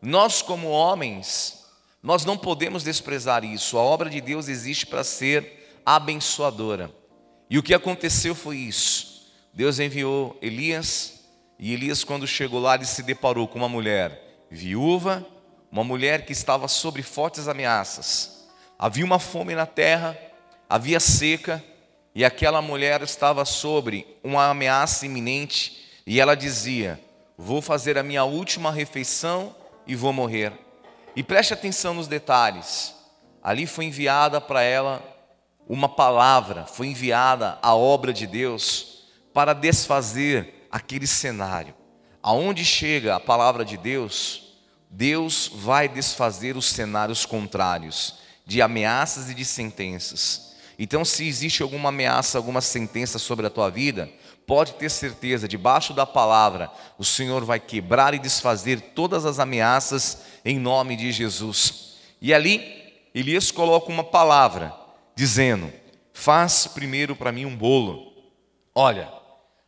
Nós 0.00 0.42
como 0.42 0.68
homens, 0.68 1.61
nós 2.02 2.24
não 2.24 2.36
podemos 2.36 2.82
desprezar 2.82 3.44
isso. 3.44 3.78
A 3.78 3.82
obra 3.82 4.10
de 4.10 4.20
Deus 4.20 4.48
existe 4.48 4.86
para 4.86 5.04
ser 5.04 5.80
abençoadora. 5.86 6.90
E 7.48 7.58
o 7.58 7.62
que 7.62 7.74
aconteceu 7.74 8.34
foi 8.34 8.56
isso. 8.56 9.30
Deus 9.54 9.78
enviou 9.78 10.36
Elias, 10.42 11.20
e 11.58 11.72
Elias, 11.72 12.02
quando 12.02 12.26
chegou 12.26 12.58
lá, 12.58 12.74
ele 12.74 12.86
se 12.86 13.02
deparou 13.02 13.46
com 13.46 13.58
uma 13.58 13.68
mulher 13.68 14.46
viúva, 14.50 15.24
uma 15.70 15.84
mulher 15.84 16.24
que 16.24 16.32
estava 16.32 16.66
sob 16.66 17.02
fortes 17.02 17.46
ameaças. 17.46 18.48
Havia 18.78 19.04
uma 19.04 19.18
fome 19.18 19.54
na 19.54 19.66
terra, 19.66 20.18
havia 20.68 20.98
seca, 20.98 21.62
e 22.14 22.24
aquela 22.24 22.60
mulher 22.60 23.00
estava 23.02 23.44
sobre 23.44 24.06
uma 24.24 24.48
ameaça 24.48 25.06
iminente, 25.06 25.84
e 26.04 26.18
ela 26.18 26.34
dizia: 26.34 26.98
Vou 27.38 27.62
fazer 27.62 27.96
a 27.96 28.02
minha 28.02 28.24
última 28.24 28.72
refeição 28.72 29.54
e 29.86 29.94
vou 29.94 30.12
morrer. 30.12 30.52
E 31.14 31.22
preste 31.22 31.52
atenção 31.52 31.94
nos 31.94 32.08
detalhes. 32.08 32.94
Ali 33.42 33.66
foi 33.66 33.86
enviada 33.86 34.40
para 34.40 34.62
ela 34.62 35.02
uma 35.68 35.88
palavra, 35.88 36.66
foi 36.66 36.88
enviada 36.88 37.58
a 37.62 37.74
obra 37.74 38.12
de 38.12 38.26
Deus 38.26 39.04
para 39.32 39.52
desfazer 39.52 40.66
aquele 40.70 41.06
cenário. 41.06 41.74
Aonde 42.22 42.64
chega 42.64 43.16
a 43.16 43.20
palavra 43.20 43.64
de 43.64 43.76
Deus, 43.76 44.54
Deus 44.90 45.50
vai 45.52 45.88
desfazer 45.88 46.56
os 46.56 46.66
cenários 46.66 47.26
contrários, 47.26 48.16
de 48.46 48.60
ameaças 48.60 49.30
e 49.30 49.34
de 49.34 49.44
sentenças. 49.44 50.54
Então, 50.78 51.04
se 51.04 51.26
existe 51.26 51.62
alguma 51.62 51.90
ameaça, 51.90 52.38
alguma 52.38 52.60
sentença 52.60 53.18
sobre 53.18 53.46
a 53.46 53.50
tua 53.50 53.70
vida, 53.70 54.10
pode 54.46 54.74
ter 54.74 54.90
certeza, 54.90 55.48
debaixo 55.48 55.94
da 55.94 56.06
palavra, 56.06 56.70
o 56.98 57.04
Senhor 57.04 57.44
vai 57.44 57.60
quebrar 57.60 58.14
e 58.14 58.18
desfazer 58.18 58.80
todas 58.94 59.24
as 59.24 59.38
ameaças 59.38 60.22
em 60.44 60.58
nome 60.58 60.96
de 60.96 61.12
Jesus. 61.12 61.96
E 62.20 62.32
ali, 62.32 62.82
Elias 63.14 63.50
coloca 63.50 63.90
uma 63.90 64.04
palavra, 64.04 64.74
dizendo: 65.14 65.72
Faz 66.12 66.66
primeiro 66.66 67.16
para 67.16 67.32
mim 67.32 67.44
um 67.44 67.56
bolo. 67.56 68.12
Olha, 68.74 69.12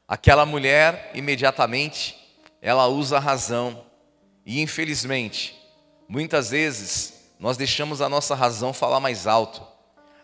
aquela 0.09 0.47
mulher, 0.47 1.11
imediatamente, 1.15 2.17
ela 2.61 2.87
usa 2.87 3.17
a 3.17 3.21
razão, 3.21 3.85
e 4.47 4.61
infelizmente, 4.61 5.55
muitas 6.09 6.51
vezes, 6.51 7.33
nós 7.39 7.57
deixamos 7.57 8.01
a 8.01 8.09
nossa 8.09 8.35
razão 8.35 8.73
falar 8.73 9.01
mais 9.01 9.27
alto. 9.27 9.63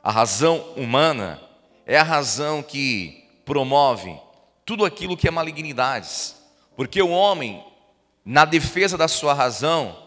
A 0.03 0.11
razão 0.11 0.59
humana 0.77 1.41
é 1.85 1.99
a 1.99 2.03
razão 2.03 2.63
que 2.63 3.29
promove 3.45 4.19
tudo 4.71 4.85
aquilo 4.85 5.17
que 5.17 5.27
é 5.27 5.33
malignidades, 5.33 6.37
porque 6.77 7.03
o 7.03 7.11
homem, 7.11 7.61
na 8.25 8.45
defesa 8.45 8.97
da 8.97 9.09
sua 9.09 9.35
razão, 9.35 10.01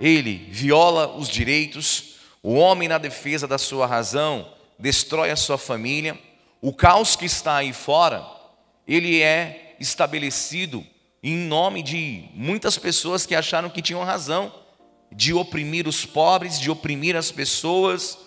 ele 0.00 0.48
viola 0.50 1.16
os 1.16 1.28
direitos, 1.28 2.16
o 2.42 2.54
homem, 2.54 2.88
na 2.88 2.98
defesa 2.98 3.46
da 3.46 3.56
sua 3.56 3.86
razão, 3.86 4.52
destrói 4.76 5.30
a 5.30 5.36
sua 5.36 5.56
família, 5.56 6.18
o 6.60 6.72
caos 6.72 7.14
que 7.14 7.24
está 7.24 7.58
aí 7.58 7.72
fora, 7.72 8.26
ele 8.84 9.22
é 9.22 9.76
estabelecido 9.78 10.84
em 11.22 11.36
nome 11.36 11.80
de 11.80 12.24
muitas 12.34 12.76
pessoas 12.76 13.24
que 13.24 13.36
acharam 13.36 13.70
que 13.70 13.80
tinham 13.80 14.02
razão, 14.02 14.52
de 15.12 15.32
oprimir 15.32 15.86
os 15.86 16.04
pobres, 16.04 16.58
de 16.58 16.68
oprimir 16.68 17.14
as 17.14 17.30
pessoas, 17.30 18.18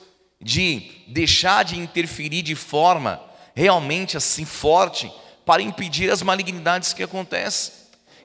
de 0.41 1.03
deixar 1.09 1.65
de 1.65 1.77
interferir 1.77 2.41
de 2.41 2.55
forma 2.55 3.21
realmente 3.53 4.15
assim 4.15 4.45
forte 4.45 5.11
para 5.45 5.61
impedir 5.61 6.11
as 6.11 6.21
malignidades 6.21 6.93
que 6.93 7.03
acontecem. 7.03 7.73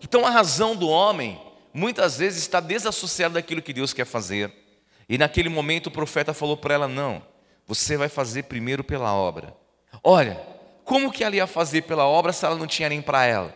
Então 0.02 0.26
a 0.26 0.30
razão 0.30 0.76
do 0.76 0.88
homem 0.88 1.40
muitas 1.72 2.18
vezes 2.18 2.42
está 2.42 2.60
desassociada 2.60 3.34
daquilo 3.34 3.62
que 3.62 3.72
Deus 3.72 3.92
quer 3.92 4.04
fazer. 4.04 4.52
E 5.08 5.16
naquele 5.16 5.48
momento 5.48 5.86
o 5.86 5.90
profeta 5.90 6.34
falou 6.34 6.56
para 6.56 6.74
ela: 6.74 6.88
Não, 6.88 7.22
você 7.66 7.96
vai 7.96 8.08
fazer 8.08 8.44
primeiro 8.44 8.84
pela 8.84 9.12
obra. 9.12 9.54
Olha, 10.02 10.40
como 10.84 11.12
que 11.12 11.24
ela 11.24 11.36
ia 11.36 11.46
fazer 11.46 11.82
pela 11.82 12.06
obra 12.06 12.32
se 12.32 12.44
ela 12.44 12.56
não 12.56 12.66
tinha 12.66 12.88
nem 12.88 13.02
para 13.02 13.24
ela? 13.24 13.54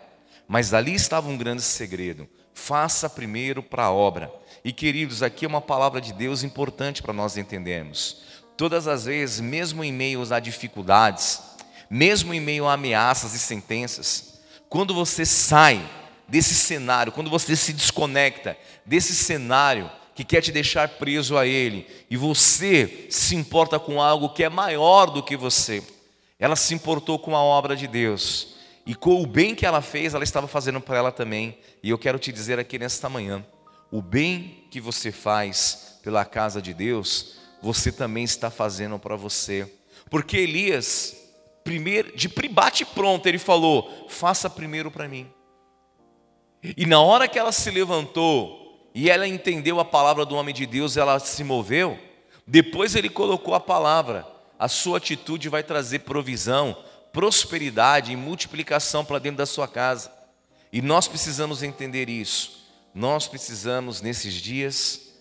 Mas 0.48 0.74
ali 0.74 0.94
estava 0.94 1.28
um 1.28 1.36
grande 1.36 1.62
segredo. 1.62 2.28
Faça 2.52 3.08
primeiro 3.08 3.62
para 3.62 3.84
a 3.84 3.92
obra. 3.92 4.30
E 4.64 4.72
queridos, 4.72 5.22
aqui 5.22 5.44
é 5.44 5.48
uma 5.48 5.60
palavra 5.60 6.00
de 6.00 6.12
Deus 6.12 6.42
importante 6.42 7.02
para 7.02 7.12
nós 7.12 7.36
entendermos. 7.36 8.22
Todas 8.56 8.86
as 8.86 9.06
vezes, 9.06 9.40
mesmo 9.40 9.82
em 9.82 9.92
meio 9.92 10.22
a 10.32 10.38
dificuldades, 10.38 11.40
mesmo 11.92 12.32
em 12.32 12.40
meio 12.40 12.66
a 12.66 12.72
ameaças 12.72 13.34
e 13.34 13.38
sentenças, 13.38 14.40
quando 14.66 14.94
você 14.94 15.26
sai 15.26 15.86
desse 16.26 16.54
cenário, 16.54 17.12
quando 17.12 17.28
você 17.28 17.54
se 17.54 17.70
desconecta 17.70 18.56
desse 18.86 19.14
cenário 19.14 19.92
que 20.14 20.24
quer 20.24 20.40
te 20.40 20.50
deixar 20.50 20.88
preso 20.88 21.36
a 21.36 21.46
ele, 21.46 21.86
e 22.08 22.16
você 22.16 23.06
se 23.10 23.36
importa 23.36 23.78
com 23.78 24.00
algo 24.00 24.30
que 24.30 24.42
é 24.42 24.48
maior 24.48 25.10
do 25.10 25.22
que 25.22 25.36
você. 25.36 25.82
Ela 26.38 26.56
se 26.56 26.72
importou 26.72 27.18
com 27.18 27.36
a 27.36 27.42
obra 27.42 27.76
de 27.76 27.86
Deus, 27.86 28.54
e 28.86 28.94
com 28.94 29.22
o 29.22 29.26
bem 29.26 29.54
que 29.54 29.66
ela 29.66 29.82
fez, 29.82 30.14
ela 30.14 30.24
estava 30.24 30.48
fazendo 30.48 30.80
para 30.80 30.96
ela 30.96 31.12
também. 31.12 31.58
E 31.82 31.90
eu 31.90 31.98
quero 31.98 32.18
te 32.18 32.32
dizer 32.32 32.58
aqui 32.58 32.78
nesta 32.78 33.06
manhã: 33.06 33.44
o 33.90 34.00
bem 34.00 34.64
que 34.70 34.80
você 34.80 35.12
faz 35.12 35.98
pela 36.02 36.24
casa 36.24 36.62
de 36.62 36.72
Deus, 36.72 37.34
você 37.60 37.92
também 37.92 38.24
está 38.24 38.50
fazendo 38.50 38.98
para 38.98 39.14
você. 39.14 39.70
Porque 40.10 40.38
Elias, 40.38 41.21
primeiro, 41.64 42.16
de 42.16 42.28
bate 42.48 42.84
pronto, 42.84 43.26
ele 43.26 43.38
falou: 43.38 44.06
faça 44.08 44.48
primeiro 44.48 44.90
para 44.90 45.08
mim. 45.08 45.30
E 46.62 46.86
na 46.86 47.00
hora 47.00 47.26
que 47.26 47.38
ela 47.38 47.52
se 47.52 47.70
levantou 47.70 48.88
e 48.94 49.10
ela 49.10 49.26
entendeu 49.26 49.80
a 49.80 49.84
palavra 49.84 50.24
do 50.24 50.36
homem 50.36 50.54
de 50.54 50.66
Deus, 50.66 50.96
ela 50.96 51.18
se 51.18 51.42
moveu. 51.42 51.98
Depois 52.46 52.94
ele 52.94 53.08
colocou 53.08 53.54
a 53.54 53.60
palavra. 53.60 54.26
A 54.58 54.68
sua 54.68 54.98
atitude 54.98 55.48
vai 55.48 55.62
trazer 55.62 56.00
provisão, 56.00 56.76
prosperidade 57.12 58.12
e 58.12 58.16
multiplicação 58.16 59.04
para 59.04 59.18
dentro 59.18 59.38
da 59.38 59.46
sua 59.46 59.66
casa. 59.66 60.12
E 60.72 60.80
nós 60.80 61.08
precisamos 61.08 61.62
entender 61.62 62.08
isso. 62.08 62.62
Nós 62.94 63.26
precisamos, 63.26 64.00
nesses 64.00 64.34
dias, 64.34 65.12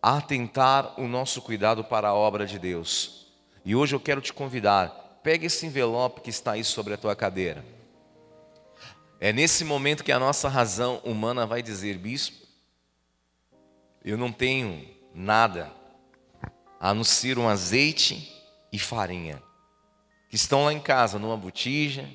atentar 0.00 1.00
o 1.00 1.08
nosso 1.08 1.40
cuidado 1.42 1.82
para 1.82 2.08
a 2.08 2.14
obra 2.14 2.46
de 2.46 2.58
Deus. 2.58 3.26
E 3.64 3.74
hoje 3.74 3.94
eu 3.94 4.00
quero 4.00 4.20
te 4.20 4.32
convidar, 4.32 5.03
pegue 5.24 5.46
esse 5.46 5.64
envelope 5.64 6.20
que 6.20 6.28
está 6.28 6.52
aí 6.52 6.62
sobre 6.62 6.92
a 6.92 6.98
tua 6.98 7.16
cadeira. 7.16 7.64
É 9.18 9.32
nesse 9.32 9.64
momento 9.64 10.04
que 10.04 10.12
a 10.12 10.18
nossa 10.18 10.50
razão 10.50 11.00
humana 11.02 11.46
vai 11.46 11.62
dizer, 11.62 11.96
bispo, 11.96 12.46
eu 14.04 14.18
não 14.18 14.30
tenho 14.30 14.86
nada 15.14 15.72
a 16.78 16.92
não 16.92 17.02
ser 17.02 17.38
um 17.38 17.48
azeite 17.48 18.30
e 18.70 18.78
farinha, 18.78 19.42
que 20.28 20.36
estão 20.36 20.66
lá 20.66 20.74
em 20.74 20.80
casa, 20.80 21.18
numa 21.18 21.38
botija. 21.38 22.06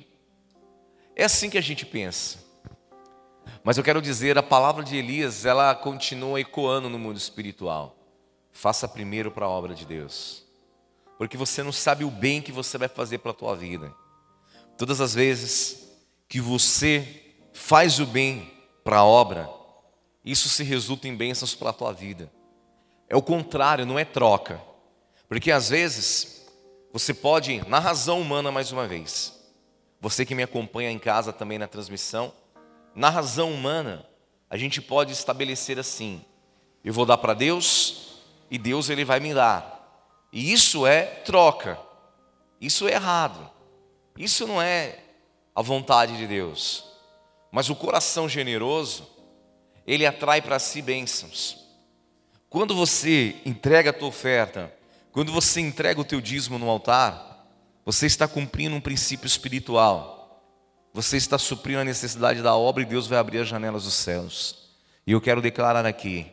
É 1.16 1.24
assim 1.24 1.50
que 1.50 1.58
a 1.58 1.62
gente 1.62 1.84
pensa. 1.84 2.38
Mas 3.64 3.76
eu 3.76 3.82
quero 3.82 4.00
dizer, 4.00 4.38
a 4.38 4.42
palavra 4.42 4.84
de 4.84 4.96
Elias, 4.96 5.44
ela 5.44 5.74
continua 5.74 6.40
ecoando 6.40 6.88
no 6.88 6.98
mundo 6.98 7.16
espiritual. 7.16 7.96
Faça 8.52 8.86
primeiro 8.86 9.32
para 9.32 9.46
a 9.46 9.50
obra 9.50 9.74
de 9.74 9.84
Deus. 9.84 10.48
Porque 11.20 11.36
você 11.36 11.62
não 11.62 11.70
sabe 11.70 12.02
o 12.02 12.10
bem 12.10 12.40
que 12.40 12.50
você 12.50 12.78
vai 12.78 12.88
fazer 12.88 13.18
para 13.18 13.32
a 13.32 13.34
tua 13.34 13.54
vida. 13.54 13.94
Todas 14.78 15.02
as 15.02 15.12
vezes 15.12 15.86
que 16.26 16.40
você 16.40 17.34
faz 17.52 18.00
o 18.00 18.06
bem 18.06 18.50
para 18.82 19.00
a 19.00 19.04
obra, 19.04 19.46
isso 20.24 20.48
se 20.48 20.64
resulta 20.64 21.06
em 21.06 21.14
bênçãos 21.14 21.54
para 21.54 21.68
a 21.68 21.74
tua 21.74 21.92
vida. 21.92 22.32
É 23.06 23.14
o 23.14 23.20
contrário, 23.20 23.84
não 23.84 23.98
é 23.98 24.04
troca. 24.06 24.62
Porque 25.28 25.52
às 25.52 25.68
vezes 25.68 26.46
você 26.90 27.12
pode, 27.12 27.68
na 27.68 27.78
razão 27.78 28.18
humana 28.18 28.50
mais 28.50 28.72
uma 28.72 28.88
vez, 28.88 29.38
você 30.00 30.24
que 30.24 30.34
me 30.34 30.42
acompanha 30.42 30.90
em 30.90 30.98
casa 30.98 31.34
também 31.34 31.58
na 31.58 31.68
transmissão, 31.68 32.32
na 32.94 33.10
razão 33.10 33.52
humana, 33.52 34.06
a 34.48 34.56
gente 34.56 34.80
pode 34.80 35.12
estabelecer 35.12 35.78
assim: 35.78 36.24
eu 36.82 36.94
vou 36.94 37.04
dar 37.04 37.18
para 37.18 37.34
Deus 37.34 38.22
e 38.50 38.56
Deus 38.56 38.88
ele 38.88 39.04
vai 39.04 39.20
me 39.20 39.34
dar. 39.34 39.79
E 40.32 40.52
isso 40.52 40.86
é 40.86 41.02
troca. 41.02 41.78
Isso 42.60 42.86
é 42.88 42.92
errado. 42.92 43.50
Isso 44.16 44.46
não 44.46 44.60
é 44.60 44.98
a 45.54 45.62
vontade 45.62 46.16
de 46.16 46.26
Deus. 46.26 46.84
Mas 47.50 47.68
o 47.68 47.74
coração 47.74 48.28
generoso, 48.28 49.08
ele 49.86 50.06
atrai 50.06 50.40
para 50.40 50.58
si 50.58 50.80
bênçãos. 50.80 51.58
Quando 52.48 52.74
você 52.74 53.36
entrega 53.44 53.90
a 53.90 53.92
tua 53.92 54.08
oferta, 54.08 54.72
quando 55.12 55.32
você 55.32 55.60
entrega 55.60 56.00
o 56.00 56.04
teu 56.04 56.20
dízimo 56.20 56.58
no 56.58 56.68
altar, 56.68 57.46
você 57.84 58.06
está 58.06 58.28
cumprindo 58.28 58.76
um 58.76 58.80
princípio 58.80 59.26
espiritual. 59.26 60.20
Você 60.92 61.16
está 61.16 61.38
suprindo 61.38 61.80
a 61.80 61.84
necessidade 61.84 62.42
da 62.42 62.54
obra 62.54 62.82
e 62.82 62.86
Deus 62.86 63.06
vai 63.06 63.18
abrir 63.18 63.38
as 63.38 63.48
janelas 63.48 63.84
dos 63.84 63.94
céus. 63.94 64.70
E 65.06 65.12
eu 65.12 65.20
quero 65.20 65.40
declarar 65.40 65.86
aqui: 65.86 66.26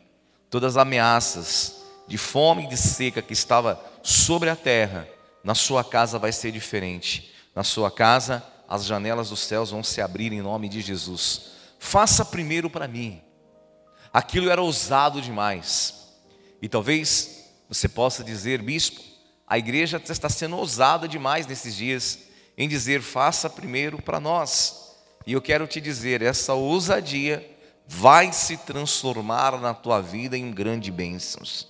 todas 0.50 0.76
as 0.76 0.82
ameaças 0.82 1.84
de 2.08 2.18
fome 2.18 2.64
e 2.64 2.68
de 2.68 2.76
seca 2.76 3.22
que 3.22 3.34
estava 3.34 3.80
sobre 4.02 4.48
a 4.48 4.56
terra, 4.56 5.06
na 5.44 5.54
sua 5.54 5.84
casa 5.84 6.18
vai 6.18 6.32
ser 6.32 6.50
diferente. 6.50 7.32
Na 7.54 7.62
sua 7.62 7.90
casa 7.90 8.42
as 8.68 8.84
janelas 8.84 9.30
dos 9.30 9.40
céus 9.40 9.70
vão 9.70 9.82
se 9.84 10.00
abrir 10.00 10.32
em 10.32 10.42
nome 10.42 10.68
de 10.68 10.80
Jesus. 10.80 11.52
Faça 11.78 12.24
primeiro 12.24 12.68
para 12.68 12.88
mim. 12.88 13.22
Aquilo 14.12 14.50
era 14.50 14.60
ousado 14.60 15.22
demais. 15.22 16.08
E 16.60 16.68
talvez 16.68 17.50
você 17.68 17.88
possa 17.88 18.24
dizer, 18.24 18.60
bispo, 18.62 19.00
a 19.46 19.58
igreja 19.58 20.02
está 20.04 20.28
sendo 20.28 20.56
ousada 20.56 21.06
demais 21.06 21.46
nesses 21.46 21.76
dias 21.76 22.18
em 22.56 22.68
dizer, 22.68 23.00
faça 23.00 23.48
primeiro 23.48 24.02
para 24.02 24.18
nós. 24.18 24.96
E 25.26 25.32
eu 25.32 25.40
quero 25.40 25.66
te 25.66 25.80
dizer, 25.80 26.22
essa 26.22 26.54
ousadia 26.54 27.48
vai 27.86 28.32
se 28.32 28.56
transformar 28.56 29.58
na 29.60 29.72
tua 29.72 30.00
vida 30.00 30.36
em 30.36 30.50
grandes 30.50 30.92
bênçãos. 30.92 31.67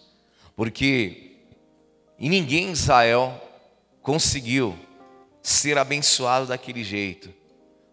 Porque 0.58 1.36
ninguém 2.18 2.64
em 2.64 2.72
Israel 2.72 3.40
conseguiu 4.02 4.76
ser 5.40 5.78
abençoado 5.78 6.48
daquele 6.48 6.82
jeito. 6.82 7.32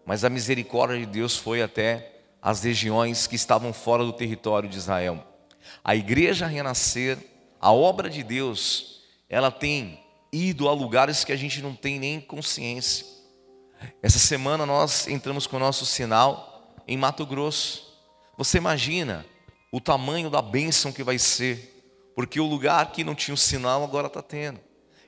Mas 0.04 0.24
a 0.24 0.32
misericórdia 0.32 0.98
de 0.98 1.06
Deus 1.06 1.38
foi 1.38 1.62
até 1.62 2.24
as 2.42 2.64
regiões 2.64 3.28
que 3.28 3.36
estavam 3.36 3.72
fora 3.72 4.04
do 4.04 4.12
território 4.12 4.68
de 4.68 4.80
Israel. 4.80 5.24
A 5.84 5.96
igreja 5.96 6.48
renascer, 6.48 7.20
a 7.62 7.72
obra 7.72 8.10
de 8.10 8.24
Deus, 8.24 9.04
ela 9.30 9.52
tem 9.52 10.00
ido 10.34 10.68
a 10.68 10.74
lugares 10.74 11.24
que 11.24 11.32
a 11.32 11.38
gente 11.38 11.62
não 11.62 11.76
tem 11.76 12.00
nem 12.00 12.20
consciência. 12.20 13.06
Essa 14.02 14.18
semana 14.18 14.66
nós 14.66 15.08
entramos 15.08 15.46
com 15.46 15.58
o 15.58 15.60
nosso 15.60 15.86
sinal 15.86 16.74
em 16.88 16.98
Mato 16.98 17.28
Grosso. 17.28 17.96
Você 18.36 18.58
imagina 18.58 19.24
o 19.72 19.80
tamanho 19.80 20.32
da 20.32 20.42
bênção 20.42 20.92
que 20.92 21.04
vai 21.04 21.20
ser, 21.20 21.75
porque 22.16 22.40
o 22.40 22.46
lugar 22.46 22.92
que 22.92 23.04
não 23.04 23.14
tinha 23.14 23.36
o 23.36 23.38
sinal 23.38 23.84
agora 23.84 24.08
está 24.08 24.22
tendo. 24.22 24.60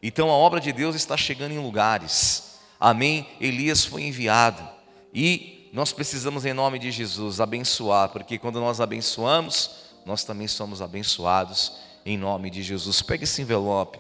Então 0.04 0.30
a 0.30 0.34
obra 0.34 0.60
de 0.60 0.72
Deus 0.72 0.96
está 0.96 1.15
chegando 1.15 1.54
em 1.54 1.60
lugares. 1.60 2.60
Amém? 2.80 3.28
Elias 3.39 3.86
foi 3.86 4.04
enviado. 4.04 4.67
E 5.13 5.70
nós 5.74 5.91
precisamos, 5.91 6.46
em 6.46 6.54
nome 6.54 6.78
de 6.78 6.91
Jesus, 6.91 7.39
abençoar, 7.39 8.10
porque 8.10 8.38
quando 8.38 8.60
nós 8.60 8.80
abençoamos, 8.80 9.88
nós 10.06 10.24
também 10.24 10.48
somos 10.48 10.82
abençoados 10.82 11.80
em 12.06 12.17
nome 12.17 12.50
de 12.50 12.62
Jesus. 12.62 13.02
Pega 13.02 13.24
esse 13.24 13.41
envelope 13.41 14.00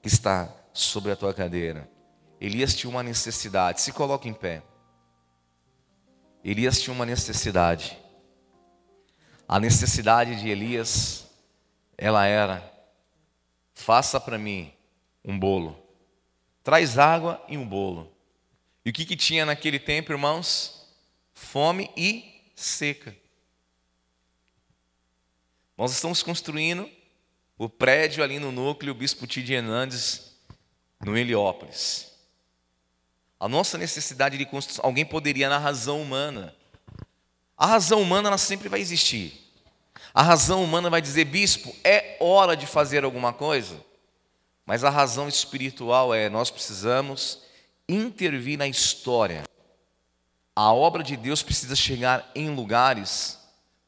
que 0.00 0.08
está 0.08 0.48
sobre 0.72 1.12
a 1.12 1.16
tua 1.16 1.34
cadeira. 1.34 1.88
Elias 2.40 2.74
tinha 2.74 2.90
uma 2.90 3.02
necessidade. 3.02 3.80
Se 3.80 3.92
coloque 3.92 4.28
em 4.28 4.32
pé. 4.32 4.62
Elias 6.44 6.80
tinha 6.80 6.94
uma 6.94 7.06
necessidade. 7.06 7.96
A 9.46 9.60
necessidade 9.60 10.40
de 10.40 10.48
Elias, 10.48 11.26
ela 12.02 12.26
era: 12.26 12.68
faça 13.72 14.18
para 14.18 14.36
mim 14.36 14.72
um 15.24 15.38
bolo. 15.38 15.80
Traz 16.64 16.98
água 16.98 17.40
e 17.48 17.56
um 17.56 17.64
bolo. 17.64 18.12
E 18.84 18.90
o 18.90 18.92
que, 18.92 19.04
que 19.04 19.16
tinha 19.16 19.46
naquele 19.46 19.78
tempo, 19.78 20.10
irmãos? 20.10 20.84
Fome 21.32 21.90
e 21.96 22.50
seca. 22.56 23.16
Nós 25.78 25.92
estamos 25.92 26.24
construindo 26.24 26.90
o 27.56 27.68
prédio 27.68 28.24
ali 28.24 28.40
no 28.40 28.50
núcleo 28.50 28.94
Bispo 28.94 29.24
Tid 29.24 29.52
Hernandes, 29.52 30.36
no 31.04 31.16
Heliópolis. 31.16 32.10
A 33.38 33.48
nossa 33.48 33.78
necessidade 33.78 34.36
de 34.36 34.44
construção, 34.44 34.84
alguém 34.84 35.04
poderia 35.04 35.48
na 35.48 35.58
razão 35.58 36.02
humana. 36.02 36.54
A 37.56 37.66
razão 37.66 38.02
humana 38.02 38.28
ela 38.28 38.38
sempre 38.38 38.68
vai 38.68 38.80
existir. 38.80 39.41
A 40.14 40.22
razão 40.22 40.62
humana 40.62 40.90
vai 40.90 41.00
dizer, 41.00 41.24
bispo, 41.24 41.74
é 41.82 42.16
hora 42.20 42.56
de 42.56 42.66
fazer 42.66 43.04
alguma 43.04 43.32
coisa. 43.32 43.76
Mas 44.66 44.84
a 44.84 44.90
razão 44.90 45.28
espiritual 45.28 46.14
é: 46.14 46.28
nós 46.28 46.50
precisamos 46.50 47.40
intervir 47.88 48.58
na 48.58 48.68
história. 48.68 49.44
A 50.54 50.72
obra 50.72 51.02
de 51.02 51.16
Deus 51.16 51.42
precisa 51.42 51.74
chegar 51.74 52.30
em 52.34 52.50
lugares 52.54 53.38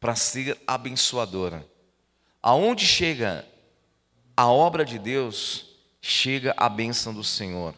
para 0.01 0.15
ser 0.15 0.59
abençoadora. 0.67 1.67
Aonde 2.43 2.87
chega 2.87 3.47
a 4.37 4.51
obra 4.51 4.85
de 4.85 4.99
Deus, 4.99 5.67
chega 6.01 6.55
a 6.57 6.69
bênção 6.69 7.15
do 7.15 7.23
Senhor. 7.23 7.75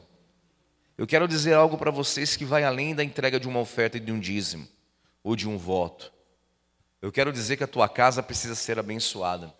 Eu 0.97 1.07
quero 1.07 1.29
dizer 1.29 1.55
algo 1.55 1.77
para 1.77 1.91
vocês 1.91 2.37
que 2.37 2.45
vai 2.45 2.65
além 2.65 2.95
da 2.95 3.05
entrega 3.05 3.39
de 3.39 3.47
uma 3.47 3.61
oferta 3.61 3.97
e 3.97 4.01
de 4.01 4.11
um 4.11 4.19
dízimo 4.19 4.67
ou 5.23 5.37
de 5.37 5.49
um 5.49 5.59
voto. 5.59 6.13
Eu 7.01 7.13
quero 7.13 7.33
dizer 7.33 7.57
que 7.57 7.65
a 7.65 7.69
tua 7.69 7.89
casa 7.89 8.23
precisa 8.23 8.55
ser 8.55 8.79
abençoada. 8.79 9.55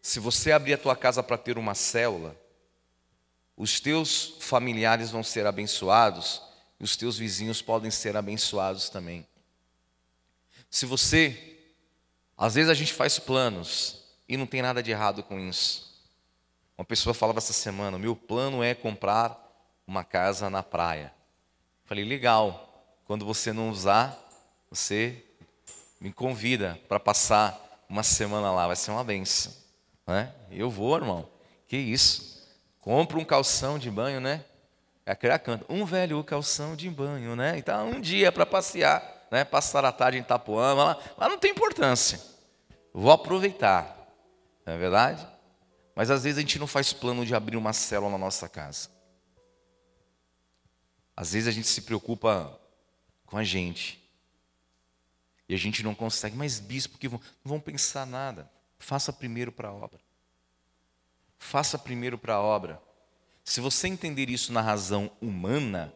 Se 0.00 0.18
você 0.18 0.50
abrir 0.50 0.74
a 0.74 0.78
tua 0.78 0.96
casa 0.96 1.22
para 1.22 1.38
ter 1.38 1.56
uma 1.56 1.74
célula, 1.74 2.36
os 3.56 3.80
teus 3.80 4.36
familiares 4.40 5.10
vão 5.10 5.22
ser 5.22 5.46
abençoados 5.46 6.42
e 6.80 6.84
os 6.84 6.96
teus 6.96 7.16
vizinhos 7.16 7.62
podem 7.62 7.90
ser 7.90 8.16
abençoados 8.16 8.88
também. 8.88 9.26
Se 10.68 10.84
você, 10.86 11.58
às 12.36 12.54
vezes 12.54 12.70
a 12.70 12.74
gente 12.74 12.92
faz 12.92 13.18
planos 13.18 14.02
E 14.28 14.36
não 14.36 14.46
tem 14.46 14.62
nada 14.62 14.82
de 14.82 14.90
errado 14.90 15.22
com 15.22 15.38
isso. 15.38 15.92
Uma 16.78 16.84
pessoa 16.84 17.12
falava 17.12 17.38
essa 17.38 17.52
semana: 17.52 17.98
meu 17.98 18.16
plano 18.16 18.62
é 18.62 18.74
comprar 18.74 19.38
uma 19.86 20.02
casa 20.02 20.48
na 20.48 20.62
praia. 20.62 21.12
Falei, 21.84 22.04
legal. 22.04 22.68
Quando 23.04 23.26
você 23.26 23.52
não 23.52 23.68
usar, 23.68 24.18
você 24.70 25.22
me 26.02 26.12
convida 26.12 26.80
para 26.88 26.98
passar 26.98 27.84
uma 27.88 28.02
semana 28.02 28.50
lá, 28.50 28.66
vai 28.66 28.74
ser 28.74 28.90
uma 28.90 29.04
benção. 29.04 29.52
Né? 30.04 30.34
Eu 30.50 30.68
vou, 30.68 30.96
irmão. 30.96 31.28
Que 31.68 31.76
isso? 31.76 32.42
Compra 32.80 33.18
um 33.18 33.24
calção 33.24 33.78
de 33.78 33.88
banho, 33.88 34.20
né? 34.20 34.44
É 35.06 35.12
aquele 35.12 35.38
canto. 35.38 35.64
Um 35.68 35.84
velho 35.84 36.22
calção 36.24 36.74
de 36.74 36.90
banho, 36.90 37.36
né? 37.36 37.56
Então, 37.56 37.88
um 37.88 38.00
dia 38.00 38.32
para 38.32 38.44
passear, 38.44 39.28
né? 39.30 39.44
Passar 39.44 39.84
a 39.84 39.92
tarde 39.92 40.18
em 40.18 40.22
Itapuã, 40.22 40.74
lá, 40.74 40.98
lá 41.16 41.28
não 41.28 41.38
tem 41.38 41.52
importância. 41.52 42.20
Vou 42.92 43.12
aproveitar. 43.12 43.96
Não 44.66 44.74
é 44.74 44.76
verdade? 44.76 45.24
Mas 45.94 46.10
às 46.10 46.24
vezes 46.24 46.38
a 46.38 46.40
gente 46.40 46.58
não 46.58 46.66
faz 46.66 46.92
plano 46.92 47.24
de 47.24 47.32
abrir 47.32 47.56
uma 47.56 47.72
célula 47.72 48.10
na 48.10 48.18
nossa 48.18 48.48
casa. 48.48 48.88
Às 51.16 51.32
vezes 51.32 51.46
a 51.46 51.52
gente 51.52 51.68
se 51.68 51.82
preocupa 51.82 52.58
com 53.24 53.36
a 53.36 53.44
gente. 53.44 54.01
E 55.48 55.54
a 55.54 55.58
gente 55.58 55.82
não 55.82 55.94
consegue. 55.94 56.36
Mas, 56.36 56.60
bispo, 56.60 56.98
que 56.98 57.08
não 57.08 57.20
vão 57.44 57.60
pensar 57.60 58.06
nada. 58.06 58.50
Faça 58.78 59.12
primeiro 59.12 59.52
para 59.52 59.68
a 59.68 59.72
obra. 59.72 60.00
Faça 61.38 61.78
primeiro 61.78 62.16
para 62.16 62.34
a 62.34 62.40
obra. 62.40 62.80
Se 63.44 63.60
você 63.60 63.88
entender 63.88 64.30
isso 64.30 64.52
na 64.52 64.60
razão 64.60 65.10
humana, 65.20 65.92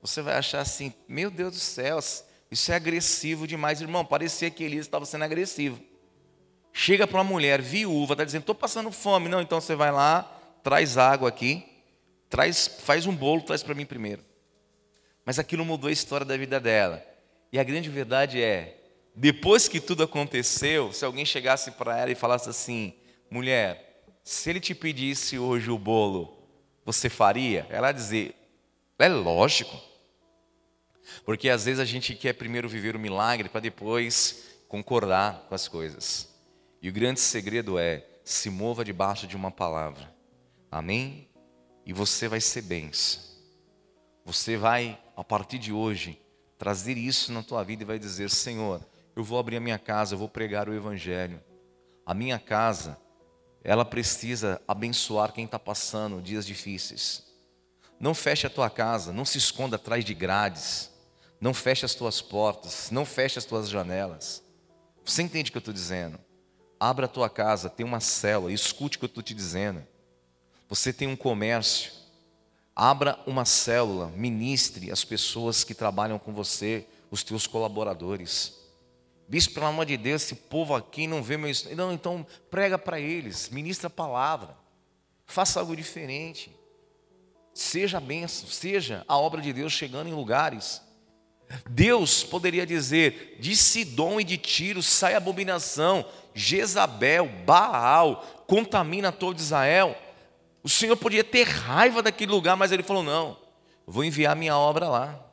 você 0.00 0.20
vai 0.20 0.36
achar 0.36 0.60
assim: 0.60 0.92
meu 1.08 1.30
Deus 1.30 1.54
do 1.54 1.60
céu, 1.60 1.98
isso 2.50 2.72
é 2.72 2.74
agressivo 2.74 3.46
demais, 3.46 3.80
irmão. 3.80 4.04
Parecia 4.04 4.50
que 4.50 4.62
Elias 4.62 4.86
estava 4.86 5.06
sendo 5.06 5.24
agressivo. 5.24 5.80
Chega 6.72 7.06
para 7.06 7.18
uma 7.18 7.24
mulher 7.24 7.62
viúva, 7.62 8.14
está 8.14 8.24
dizendo: 8.24 8.42
estou 8.42 8.54
passando 8.54 8.90
fome. 8.90 9.28
Não, 9.28 9.40
então 9.40 9.60
você 9.60 9.74
vai 9.74 9.90
lá, 9.90 10.22
traz 10.62 10.98
água 10.98 11.28
aqui, 11.28 11.64
traz, 12.28 12.66
faz 12.66 13.06
um 13.06 13.14
bolo, 13.14 13.42
traz 13.42 13.62
para 13.62 13.74
mim 13.74 13.86
primeiro. 13.86 14.24
Mas 15.24 15.38
aquilo 15.38 15.64
mudou 15.64 15.88
a 15.88 15.92
história 15.92 16.26
da 16.26 16.36
vida 16.36 16.58
dela. 16.58 17.04
E 17.52 17.58
a 17.58 17.64
grande 17.64 17.88
verdade 17.88 18.42
é: 18.42 18.81
depois 19.14 19.68
que 19.68 19.80
tudo 19.80 20.02
aconteceu, 20.02 20.92
se 20.92 21.04
alguém 21.04 21.24
chegasse 21.24 21.70
para 21.72 21.98
ela 21.98 22.10
e 22.10 22.14
falasse 22.14 22.48
assim: 22.48 22.94
mulher, 23.30 24.04
se 24.24 24.50
ele 24.50 24.60
te 24.60 24.74
pedisse 24.74 25.38
hoje 25.38 25.70
o 25.70 25.78
bolo, 25.78 26.38
você 26.84 27.08
faria? 27.08 27.66
Ela 27.68 27.92
dizer: 27.92 28.34
é 28.98 29.08
lógico. 29.08 29.76
Porque 31.24 31.48
às 31.48 31.64
vezes 31.64 31.80
a 31.80 31.84
gente 31.84 32.14
quer 32.14 32.32
primeiro 32.32 32.68
viver 32.68 32.96
o 32.96 33.00
milagre 33.00 33.48
para 33.48 33.60
depois 33.60 34.44
concordar 34.68 35.46
com 35.48 35.54
as 35.54 35.68
coisas. 35.68 36.28
E 36.80 36.88
o 36.88 36.92
grande 36.92 37.20
segredo 37.20 37.78
é: 37.78 38.06
se 38.24 38.48
mova 38.48 38.84
debaixo 38.84 39.26
de 39.26 39.36
uma 39.36 39.50
palavra. 39.50 40.12
Amém? 40.70 41.28
E 41.84 41.92
você 41.92 42.28
vai 42.28 42.40
ser 42.40 42.62
benção. 42.62 43.20
Você 44.24 44.56
vai, 44.56 44.98
a 45.16 45.24
partir 45.24 45.58
de 45.58 45.72
hoje, 45.72 46.18
trazer 46.56 46.96
isso 46.96 47.32
na 47.32 47.42
tua 47.42 47.62
vida 47.62 47.82
e 47.82 47.86
vai 47.86 47.98
dizer: 47.98 48.30
Senhor, 48.30 48.80
eu 49.14 49.22
vou 49.22 49.38
abrir 49.38 49.56
a 49.56 49.60
minha 49.60 49.78
casa, 49.78 50.14
eu 50.14 50.18
vou 50.18 50.28
pregar 50.28 50.68
o 50.68 50.74
Evangelho. 50.74 51.42
A 52.04 52.14
minha 52.14 52.38
casa 52.38 52.98
ela 53.64 53.84
precisa 53.84 54.60
abençoar 54.66 55.32
quem 55.32 55.44
está 55.44 55.58
passando 55.58 56.20
dias 56.20 56.44
difíceis. 56.44 57.24
Não 57.98 58.14
feche 58.14 58.46
a 58.46 58.50
tua 58.50 58.68
casa, 58.68 59.12
não 59.12 59.24
se 59.24 59.38
esconda 59.38 59.76
atrás 59.76 60.04
de 60.04 60.12
grades, 60.12 60.90
não 61.40 61.54
feche 61.54 61.84
as 61.84 61.94
tuas 61.94 62.20
portas, 62.20 62.90
não 62.90 63.04
feche 63.04 63.38
as 63.38 63.44
tuas 63.44 63.68
janelas. 63.68 64.42
Você 65.04 65.22
entende 65.22 65.50
o 65.50 65.52
que 65.52 65.58
eu 65.58 65.60
estou 65.60 65.74
dizendo? 65.74 66.18
Abra 66.80 67.06
a 67.06 67.08
tua 67.08 67.30
casa, 67.30 67.70
tem 67.70 67.86
uma 67.86 68.00
célula, 68.00 68.52
escute 68.52 68.96
o 68.96 69.00
que 69.00 69.04
eu 69.04 69.08
estou 69.08 69.22
te 69.22 69.34
dizendo. 69.34 69.86
Você 70.68 70.92
tem 70.92 71.06
um 71.06 71.14
comércio, 71.14 71.92
abra 72.74 73.18
uma 73.26 73.44
célula, 73.44 74.08
ministre 74.08 74.90
as 74.90 75.04
pessoas 75.04 75.62
que 75.62 75.74
trabalham 75.74 76.18
com 76.18 76.32
você, 76.32 76.86
os 77.10 77.22
teus 77.22 77.46
colaboradores. 77.46 78.61
Bispo, 79.28 79.54
pelo 79.54 79.66
amor 79.66 79.86
de 79.86 79.96
Deus, 79.96 80.22
esse 80.22 80.34
povo 80.34 80.74
aqui 80.74 81.06
não 81.06 81.22
vê 81.22 81.36
meu. 81.36 81.50
Não, 81.76 81.92
então 81.92 82.26
prega 82.50 82.76
para 82.78 83.00
eles, 83.00 83.48
ministra 83.48 83.86
a 83.86 83.90
palavra, 83.90 84.56
faça 85.26 85.60
algo 85.60 85.74
diferente. 85.74 86.54
Seja 87.54 87.98
a 87.98 88.00
bênção, 88.00 88.48
seja 88.48 89.04
a 89.06 89.16
obra 89.16 89.40
de 89.40 89.52
Deus 89.52 89.72
chegando 89.72 90.08
em 90.08 90.14
lugares. 90.14 90.82
Deus 91.68 92.24
poderia 92.24 92.66
dizer: 92.66 93.36
de 93.40 93.54
Sidom 93.56 94.20
e 94.20 94.24
de 94.24 94.36
Tiro 94.36 94.82
sai 94.82 95.14
abominação, 95.14 96.04
Jezabel, 96.34 97.28
Baal, 97.44 98.44
contamina 98.46 99.12
todo 99.12 99.38
Israel. 99.38 99.96
O 100.62 100.68
Senhor 100.68 100.96
podia 100.96 101.24
ter 101.24 101.44
raiva 101.46 102.02
daquele 102.02 102.32
lugar, 102.32 102.56
mas 102.56 102.72
ele 102.72 102.82
falou: 102.82 103.02
não, 103.02 103.36
vou 103.86 104.04
enviar 104.04 104.36
minha 104.36 104.56
obra 104.56 104.88
lá, 104.88 105.26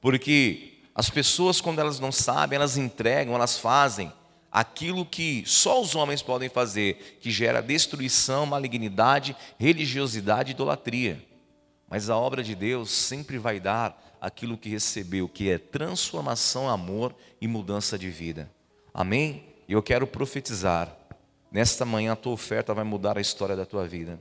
porque 0.00 0.75
as 0.96 1.10
pessoas, 1.10 1.60
quando 1.60 1.78
elas 1.78 2.00
não 2.00 2.10
sabem, 2.10 2.56
elas 2.56 2.78
entregam, 2.78 3.34
elas 3.34 3.58
fazem 3.58 4.10
aquilo 4.50 5.04
que 5.04 5.44
só 5.44 5.82
os 5.82 5.94
homens 5.94 6.22
podem 6.22 6.48
fazer, 6.48 7.18
que 7.20 7.30
gera 7.30 7.60
destruição, 7.60 8.46
malignidade, 8.46 9.36
religiosidade 9.58 10.52
e 10.52 10.54
idolatria. 10.54 11.22
Mas 11.86 12.08
a 12.08 12.16
obra 12.16 12.42
de 12.42 12.54
Deus 12.54 12.90
sempre 12.90 13.36
vai 13.36 13.60
dar 13.60 14.16
aquilo 14.18 14.56
que 14.56 14.70
recebeu, 14.70 15.28
que 15.28 15.50
é 15.50 15.58
transformação, 15.58 16.66
amor 16.66 17.14
e 17.42 17.46
mudança 17.46 17.98
de 17.98 18.08
vida. 18.08 18.50
Amém? 18.94 19.44
Eu 19.68 19.82
quero 19.82 20.06
profetizar. 20.06 20.96
Nesta 21.52 21.84
manhã 21.84 22.12
a 22.12 22.16
tua 22.16 22.32
oferta 22.32 22.72
vai 22.72 22.84
mudar 22.84 23.18
a 23.18 23.20
história 23.20 23.54
da 23.54 23.66
tua 23.66 23.86
vida. 23.86 24.18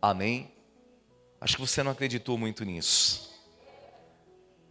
Amém? 0.00 0.50
Acho 1.38 1.56
que 1.56 1.60
você 1.60 1.82
não 1.82 1.92
acreditou 1.92 2.38
muito 2.38 2.64
nisso 2.64 3.33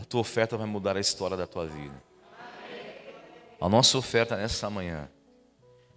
a 0.04 0.06
tua 0.06 0.20
oferta 0.20 0.58
vai 0.58 0.68
mudar 0.68 0.98
a 0.98 1.00
história 1.00 1.38
da 1.38 1.48
tua 1.48 1.66
vida. 1.66 2.04
A 3.60 3.70
nossa 3.70 3.98
oferta 3.98 4.36
nessa 4.36 4.70
manhã, 4.70 5.10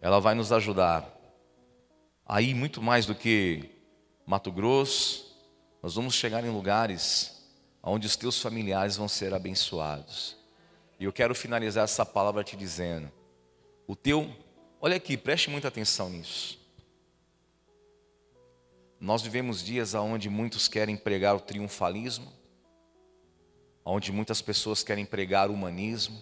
ela 0.01 0.21
vai 0.21 0.33
nos 0.33 0.53
ajudar 0.53 1.13
a 2.25 2.41
ir 2.41 2.55
muito 2.55 2.81
mais 2.81 3.05
do 3.05 3.17
que 3.17 3.69
Mato 4.25 4.53
Grosso. 4.53 5.37
Nós 5.83 5.97
vamos 5.97 6.15
chegar 6.15 6.45
em 6.45 6.51
lugares 6.51 7.45
onde 7.83 8.07
os 8.07 8.15
teus 8.15 8.41
familiares 8.41 8.97
vão 8.97 9.09
ser 9.09 9.35
abençoados. 9.35 10.37
E 11.01 11.05
eu 11.05 11.13
quero 11.13 11.35
finalizar 11.35 11.83
essa 11.83 12.07
palavra 12.07 12.45
te 12.45 12.57
dizendo: 12.57 13.11
o 13.89 13.97
teu, 13.97 14.31
olha 14.81 14.95
aqui, 14.95 15.17
preste 15.17 15.51
muita 15.51 15.67
atenção 15.67 16.09
nisso. 16.11 16.61
Nós 19.01 19.21
vivemos 19.21 19.65
dias 19.65 19.95
onde 19.95 20.31
muitos 20.31 20.69
querem 20.69 20.97
pregar 20.97 21.35
o 21.35 21.41
triunfalismo, 21.41 22.33
onde 23.89 24.11
muitas 24.11 24.43
pessoas 24.43 24.83
querem 24.83 25.07
pregar 25.07 25.49
o 25.49 25.53
humanismo. 25.55 26.21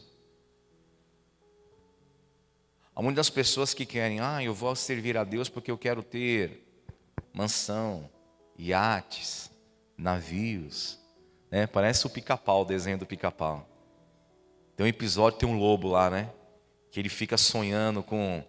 Há 2.95 3.01
muitas 3.01 3.31
pessoas 3.31 3.73
que 3.73 3.87
querem, 3.87 4.21
ah, 4.21 4.45
eu 4.45 4.53
vou 4.53 4.77
servir 4.77 5.17
a 5.17 5.25
Deus 5.25 5.49
porque 5.49 5.71
eu 5.71 5.79
quero 5.79 6.03
ter 6.03 6.62
mansão, 7.33 8.09
iates, 8.59 9.51
navios. 9.97 10.99
Né? 11.51 11.67
Parece 11.67 12.07
o 12.07 12.11
pica-pau, 12.11 12.62
o 12.62 12.65
desenho 12.67 12.99
do 12.99 13.07
pica-pau. 13.07 13.67
Tem 14.77 14.85
um 14.85 14.89
episódio, 14.89 15.39
tem 15.39 15.49
um 15.49 15.59
lobo 15.59 15.89
lá, 15.89 16.11
né? 16.11 16.31
Que 16.91 17.01
ele 17.01 17.09
fica 17.09 17.39
sonhando 17.39 18.03
com 18.03 18.45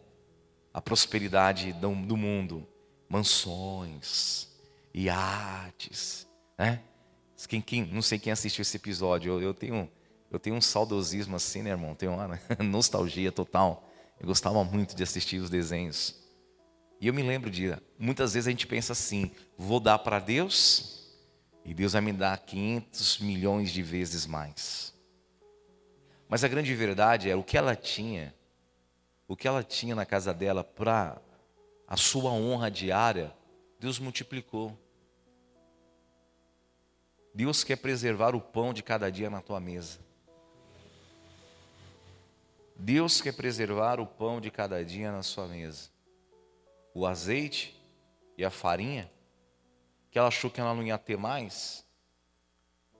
a 0.74 0.82
prosperidade 0.82 1.72
do, 1.74 1.96
do 1.96 2.18
mundo. 2.18 2.68
Mansões, 3.08 4.50
iates, 4.94 6.28
né? 6.58 6.82
Quem, 7.48 7.62
quem, 7.62 7.86
não 7.86 8.02
sei 8.02 8.20
quem 8.20 8.32
assistiu 8.32 8.62
esse 8.62 8.78
episódio. 8.78 9.34
Eu, 9.34 9.42
eu, 9.42 9.54
tenho, 9.54 9.90
eu 10.32 10.40
tenho 10.40 10.56
um 10.56 10.62
saudosismo 10.62 11.36
assim, 11.36 11.62
né, 11.62 11.72
irmão? 11.72 11.96
Tenho 11.96 12.14
uma 12.14 12.40
nostalgia 12.64 13.32
total. 13.32 13.88
Eu 14.20 14.28
gostava 14.28 14.64
muito 14.64 14.96
de 14.96 15.04
assistir 15.04 15.38
os 15.38 15.50
desenhos. 15.50 16.16
E 17.00 17.08
eu 17.08 17.14
me 17.14 17.22
lembro 17.22 17.50
de, 17.50 17.76
muitas 18.00 18.34
vezes 18.34 18.48
a 18.48 18.52
gente 18.52 18.68
pensa 18.68 18.94
assim: 18.94 19.32
vou 19.58 19.80
dar 19.80 20.00
para 20.00 20.20
Deus 20.20 20.96
e 21.64 21.74
Deus 21.74 21.94
vai 21.94 22.02
me 22.02 22.14
dar 22.14 22.38
500 22.38 23.20
milhões 23.20 23.72
de 23.72 23.82
vezes 23.82 24.26
mais. 24.26 24.94
Mas 26.30 26.44
a 26.44 26.48
grande 26.48 26.74
verdade 26.74 27.30
é 27.30 27.36
o 27.36 27.44
que 27.44 27.58
ela 27.58 27.76
tinha, 27.76 28.34
o 29.28 29.36
que 29.36 29.48
ela 29.48 29.64
tinha 29.64 29.96
na 29.96 30.06
casa 30.06 30.34
dela 30.34 30.64
para 30.64 31.22
a 31.88 31.98
sua 31.98 32.32
honra 32.32 32.70
diária, 32.72 33.34
Deus 33.80 34.00
multiplicou. 34.00 34.78
Deus 37.36 37.66
quer 37.66 37.76
preservar 37.76 38.34
o 38.34 38.40
pão 38.40 38.74
de 38.74 38.82
cada 38.82 39.12
dia 39.12 39.30
na 39.30 39.42
tua 39.42 39.60
mesa. 39.60 40.00
Deus 42.78 43.20
quer 43.20 43.34
preservar 43.34 44.00
o 44.00 44.08
pão 44.08 44.40
de 44.40 44.50
cada 44.50 44.86
dia 44.86 45.12
na 45.12 45.22
sua 45.22 45.46
mesa. 45.46 45.90
O 46.94 47.06
azeite 47.06 47.78
e 48.38 48.46
a 48.46 48.50
farinha, 48.50 49.12
que 50.10 50.18
ela 50.18 50.30
achou 50.30 50.50
que 50.50 50.62
ela 50.62 50.74
não 50.74 50.82
ia 50.82 50.98
ter 50.98 51.18
mais, 51.18 51.86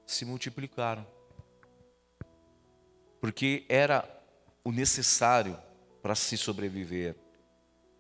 se 0.06 0.26
multiplicaram. 0.26 1.08
Porque 3.22 3.66
era 3.70 4.04
o 4.66 4.72
necessário 4.72 5.58
para 6.02 6.14
se 6.14 6.38
sobreviver. 6.38 7.16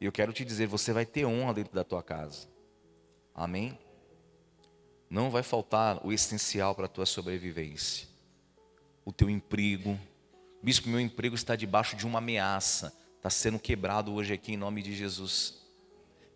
E 0.01 0.05
eu 0.05 0.11
quero 0.11 0.33
te 0.33 0.43
dizer, 0.43 0.67
você 0.67 0.91
vai 0.91 1.05
ter 1.05 1.25
honra 1.25 1.53
dentro 1.53 1.73
da 1.73 1.86
tua 1.86 2.03
casa. 2.03 2.49
Amém? 3.33 3.79
Não 5.10 5.30
vai 5.30 5.43
faltar 5.43 6.06
o 6.06 6.12
essencial 6.12 6.74
para 6.76 6.86
a 6.86 6.89
tua 6.89 7.06
sobrevivência. 7.06 8.08
O 9.03 9.12
teu 9.12 9.30
emprego. 9.30 9.99
Bispo, 10.62 10.89
meu 10.89 10.99
emprego 10.99 11.36
está 11.36 11.56
debaixo 11.56 11.95
de 11.95 12.06
uma 12.06 12.20
ameaça. 12.20 12.93
Está 13.18 13.30
sendo 13.30 13.60
quebrado 13.60 14.14
hoje 14.14 14.34
aqui 14.34 14.53
em 14.53 14.58
nome 14.58 14.82
de 14.82 14.95
Jesus. 14.95 15.62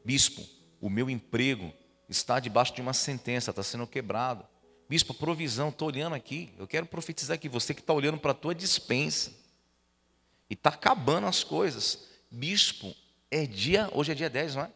Bispo, 0.03 0.43
o 0.79 0.89
meu 0.89 1.09
emprego 1.09 1.73
está 2.07 2.39
debaixo 2.39 2.73
de 2.73 2.81
uma 2.81 2.93
sentença, 2.93 3.51
está 3.51 3.63
sendo 3.63 3.85
quebrado. 3.85 4.45
Bispo, 4.87 5.13
provisão, 5.13 5.69
estou 5.69 5.87
olhando 5.87 6.15
aqui. 6.15 6.51
Eu 6.57 6.67
quero 6.67 6.85
profetizar 6.85 7.35
aqui, 7.35 7.47
você 7.47 7.73
que 7.73 7.81
está 7.81 7.93
olhando 7.93 8.17
para 8.17 8.31
a 8.31 8.35
tua 8.35 8.55
dispensa. 8.55 9.31
E 10.49 10.55
está 10.55 10.69
acabando 10.71 11.27
as 11.27 11.43
coisas. 11.43 12.07
Bispo, 12.31 12.95
é 13.29 13.45
dia, 13.45 13.89
hoje 13.93 14.11
é 14.11 14.15
dia 14.15 14.29
10, 14.29 14.55
não 14.55 14.63
é? 14.63 14.71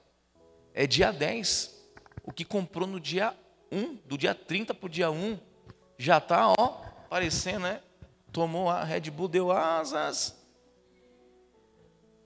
É 0.74 0.86
dia 0.86 1.12
10. 1.12 1.74
O 2.24 2.32
que 2.32 2.46
comprou 2.46 2.88
no 2.88 3.00
dia 3.00 3.36
1, 3.74 3.95
do 4.05 4.17
dia 4.17 4.36
30 4.36 4.74
para 4.74 4.86
o 4.86 4.89
dia 4.89 5.09
1, 5.09 5.39
já 5.97 6.17
está, 6.19 6.53
ó, 6.57 6.82
aparecendo, 7.05 7.63
né? 7.63 7.82
Tomou 8.32 8.69
a 8.69 8.84
Red 8.84 9.09
Bull, 9.11 9.28
deu 9.28 9.51
asas. 9.51 10.36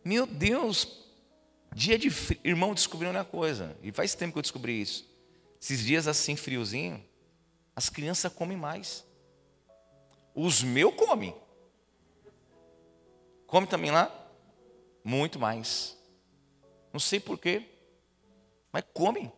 Meu 0.03 0.25
Deus, 0.25 1.05
dia 1.73 1.97
de 1.97 2.09
frio. 2.09 2.39
Irmão, 2.43 2.73
descobriu 2.73 3.09
uma 3.09 3.25
coisa, 3.25 3.77
e 3.81 3.91
faz 3.91 4.15
tempo 4.15 4.33
que 4.33 4.39
eu 4.39 4.43
descobri 4.43 4.81
isso. 4.81 5.07
Esses 5.61 5.79
dias 5.79 6.07
assim, 6.07 6.35
friozinho, 6.35 7.03
as 7.75 7.89
crianças 7.89 8.31
comem 8.31 8.57
mais. 8.57 9.05
Os 10.33 10.63
meus 10.63 10.95
comem. 10.95 11.35
Come 13.47 13.65
também 13.65 13.91
lá? 13.91 14.13
Muito 15.03 15.39
mais. 15.39 15.97
Não 16.91 16.99
sei 16.99 17.19
porquê, 17.19 17.65
mas 18.71 18.83
come. 18.93 19.31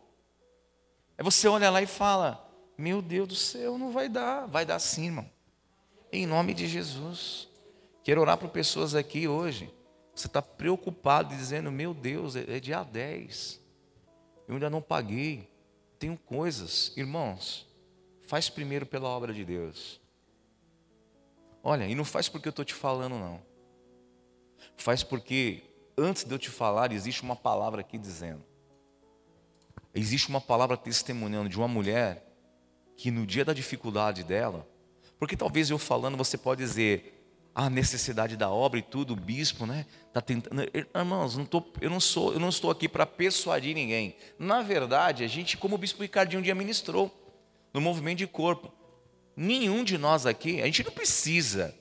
Aí 1.20 1.24
você 1.24 1.46
olha 1.46 1.68
lá 1.68 1.82
e 1.82 1.86
fala: 1.86 2.50
Meu 2.78 3.02
Deus 3.02 3.28
do 3.28 3.36
céu, 3.36 3.76
não 3.76 3.92
vai 3.92 4.08
dar. 4.08 4.46
Vai 4.46 4.64
dar 4.64 4.78
sim, 4.78 5.04
irmão. 5.04 5.30
Em 6.10 6.24
nome 6.24 6.54
de 6.54 6.66
Jesus. 6.66 7.46
Quero 8.02 8.22
orar 8.22 8.38
para 8.38 8.48
pessoas 8.48 8.94
aqui 8.94 9.28
hoje. 9.28 9.70
Você 10.14 10.26
está 10.26 10.40
preocupado 10.40 11.36
dizendo: 11.36 11.70
Meu 11.70 11.92
Deus, 11.92 12.36
é, 12.36 12.56
é 12.56 12.58
dia 12.58 12.82
10. 12.82 13.60
Eu 14.48 14.54
ainda 14.54 14.70
não 14.70 14.80
paguei. 14.80 15.46
Tenho 15.98 16.16
coisas. 16.16 16.90
Irmãos, 16.96 17.68
faz 18.22 18.48
primeiro 18.48 18.86
pela 18.86 19.10
obra 19.10 19.34
de 19.34 19.44
Deus. 19.44 20.00
Olha, 21.62 21.86
e 21.86 21.94
não 21.94 22.06
faz 22.06 22.30
porque 22.30 22.48
eu 22.48 22.50
estou 22.50 22.64
te 22.64 22.72
falando, 22.72 23.18
não. 23.18 23.42
Faz 24.74 25.02
porque 25.02 25.64
antes 25.98 26.24
de 26.24 26.34
eu 26.34 26.38
te 26.38 26.48
falar, 26.48 26.92
existe 26.92 27.22
uma 27.22 27.36
palavra 27.36 27.82
aqui 27.82 27.98
dizendo. 27.98 28.42
Existe 29.94 30.28
uma 30.28 30.40
palavra 30.40 30.76
testemunhando 30.76 31.48
de 31.48 31.56
uma 31.56 31.68
mulher 31.68 32.26
que 32.96 33.10
no 33.10 33.26
dia 33.26 33.44
da 33.44 33.52
dificuldade 33.52 34.22
dela, 34.22 34.68
porque 35.18 35.36
talvez 35.36 35.70
eu 35.70 35.78
falando 35.78 36.16
você 36.16 36.36
pode 36.36 36.62
dizer 36.62 37.16
a 37.54 37.68
necessidade 37.68 38.36
da 38.36 38.48
obra 38.48 38.78
e 38.78 38.82
tudo, 38.82 39.12
o 39.12 39.16
bispo, 39.16 39.66
né? 39.66 39.84
Tá 40.12 40.20
tentando, 40.20 40.62
irmãos, 40.94 41.36
não 41.36 41.44
tô, 41.44 41.64
eu 41.80 41.90
não 41.90 41.98
sou, 41.98 42.32
eu 42.32 42.38
não 42.38 42.48
estou 42.48 42.70
aqui 42.70 42.88
para 42.88 43.04
persuadir 43.04 43.74
ninguém. 43.74 44.16
Na 44.38 44.62
verdade, 44.62 45.24
a 45.24 45.26
gente, 45.26 45.56
como 45.56 45.74
o 45.74 45.78
bispo 45.78 46.02
Ricardinho 46.02 46.40
um 46.40 46.42
dia 46.42 46.54
ministrou 46.54 47.10
no 47.74 47.80
movimento 47.80 48.18
de 48.18 48.26
corpo, 48.26 48.72
nenhum 49.36 49.82
de 49.82 49.98
nós 49.98 50.26
aqui, 50.26 50.62
a 50.62 50.66
gente 50.66 50.84
não 50.84 50.92
precisa 50.92 51.74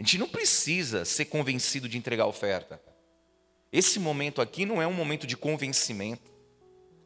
a 0.00 0.02
gente 0.02 0.16
não 0.16 0.26
precisa 0.26 1.04
ser 1.04 1.26
convencido 1.26 1.86
de 1.86 1.98
entregar 1.98 2.26
oferta. 2.26 2.80
Esse 3.70 4.00
momento 4.00 4.40
aqui 4.40 4.64
não 4.64 4.80
é 4.80 4.86
um 4.86 4.94
momento 4.94 5.26
de 5.26 5.36
convencimento, 5.36 6.29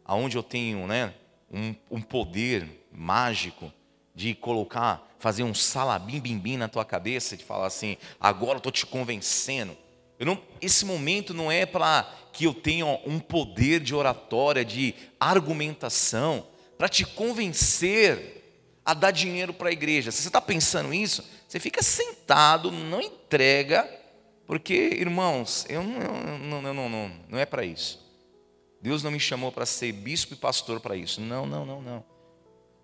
aonde 0.05 0.37
eu 0.37 0.43
tenho 0.43 0.87
né, 0.87 1.15
um, 1.51 1.75
um 1.91 2.01
poder 2.01 2.87
mágico 2.93 3.73
de 4.15 4.35
colocar, 4.35 5.15
fazer 5.19 5.43
um 5.43 5.55
salabim 5.55 6.21
bim 6.21 6.39
bim 6.39 6.57
na 6.57 6.69
tua 6.69 6.85
cabeça, 6.85 7.37
de 7.37 7.45
falar 7.45 7.67
assim, 7.67 7.97
agora 8.21 8.55
eu 8.55 8.59
estou 8.59 8.73
te 8.73 8.87
convencendo. 8.87 9.77
Não, 10.21 10.41
esse 10.61 10.85
momento 10.85 11.35
não 11.35 11.51
é 11.51 11.67
para 11.67 12.09
que 12.33 12.45
eu 12.45 12.55
tenha 12.55 12.87
um 12.87 13.19
poder 13.19 13.81
de 13.81 13.95
oratória, 13.95 14.65
de 14.65 14.95
argumentação, 15.19 16.47
para 16.79 16.89
te 16.89 17.05
convencer 17.05 18.43
a 18.85 18.95
dar 18.95 19.11
dinheiro 19.11 19.53
para 19.53 19.71
a 19.71 19.73
igreja. 19.73 20.11
Se 20.11 20.23
você 20.23 20.29
está 20.29 20.41
pensando 20.41 20.93
isso, 20.95 21.25
você 21.49 21.59
fica 21.59 21.83
sentado, 21.83 22.71
não 22.71 23.01
entrega, 23.01 23.89
porque, 24.47 24.75
irmãos, 24.75 25.67
eu 25.69 25.83
não, 25.83 26.01
eu 26.01 26.39
não, 26.39 26.75
não, 26.75 26.89
não, 26.89 27.13
não 27.29 27.39
é 27.39 27.47
para 27.47 27.65
isso. 27.65 28.04
Deus 28.85 29.03
não 29.03 29.11
me 29.11 29.18
chamou 29.18 29.51
para 29.51 29.64
ser 29.64 29.93
bispo 29.93 30.35
e 30.35 30.37
pastor 30.37 30.78
para 30.78 30.95
isso. 30.95 31.18
Não, 31.18 31.47
não, 31.47 31.64
não, 31.64 31.80
não. 31.80 32.05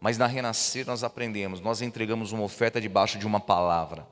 Mas 0.01 0.17
na 0.17 0.27
Renascer 0.27 0.87
nós 0.87 1.05
aprendemos, 1.05 1.61
nós 1.61 1.83
entregamos 1.83 2.33
uma 2.33 2.43
oferta 2.43 2.81
debaixo 2.81 3.19
de 3.19 3.27
uma 3.27 3.39
palavra. 3.39 4.09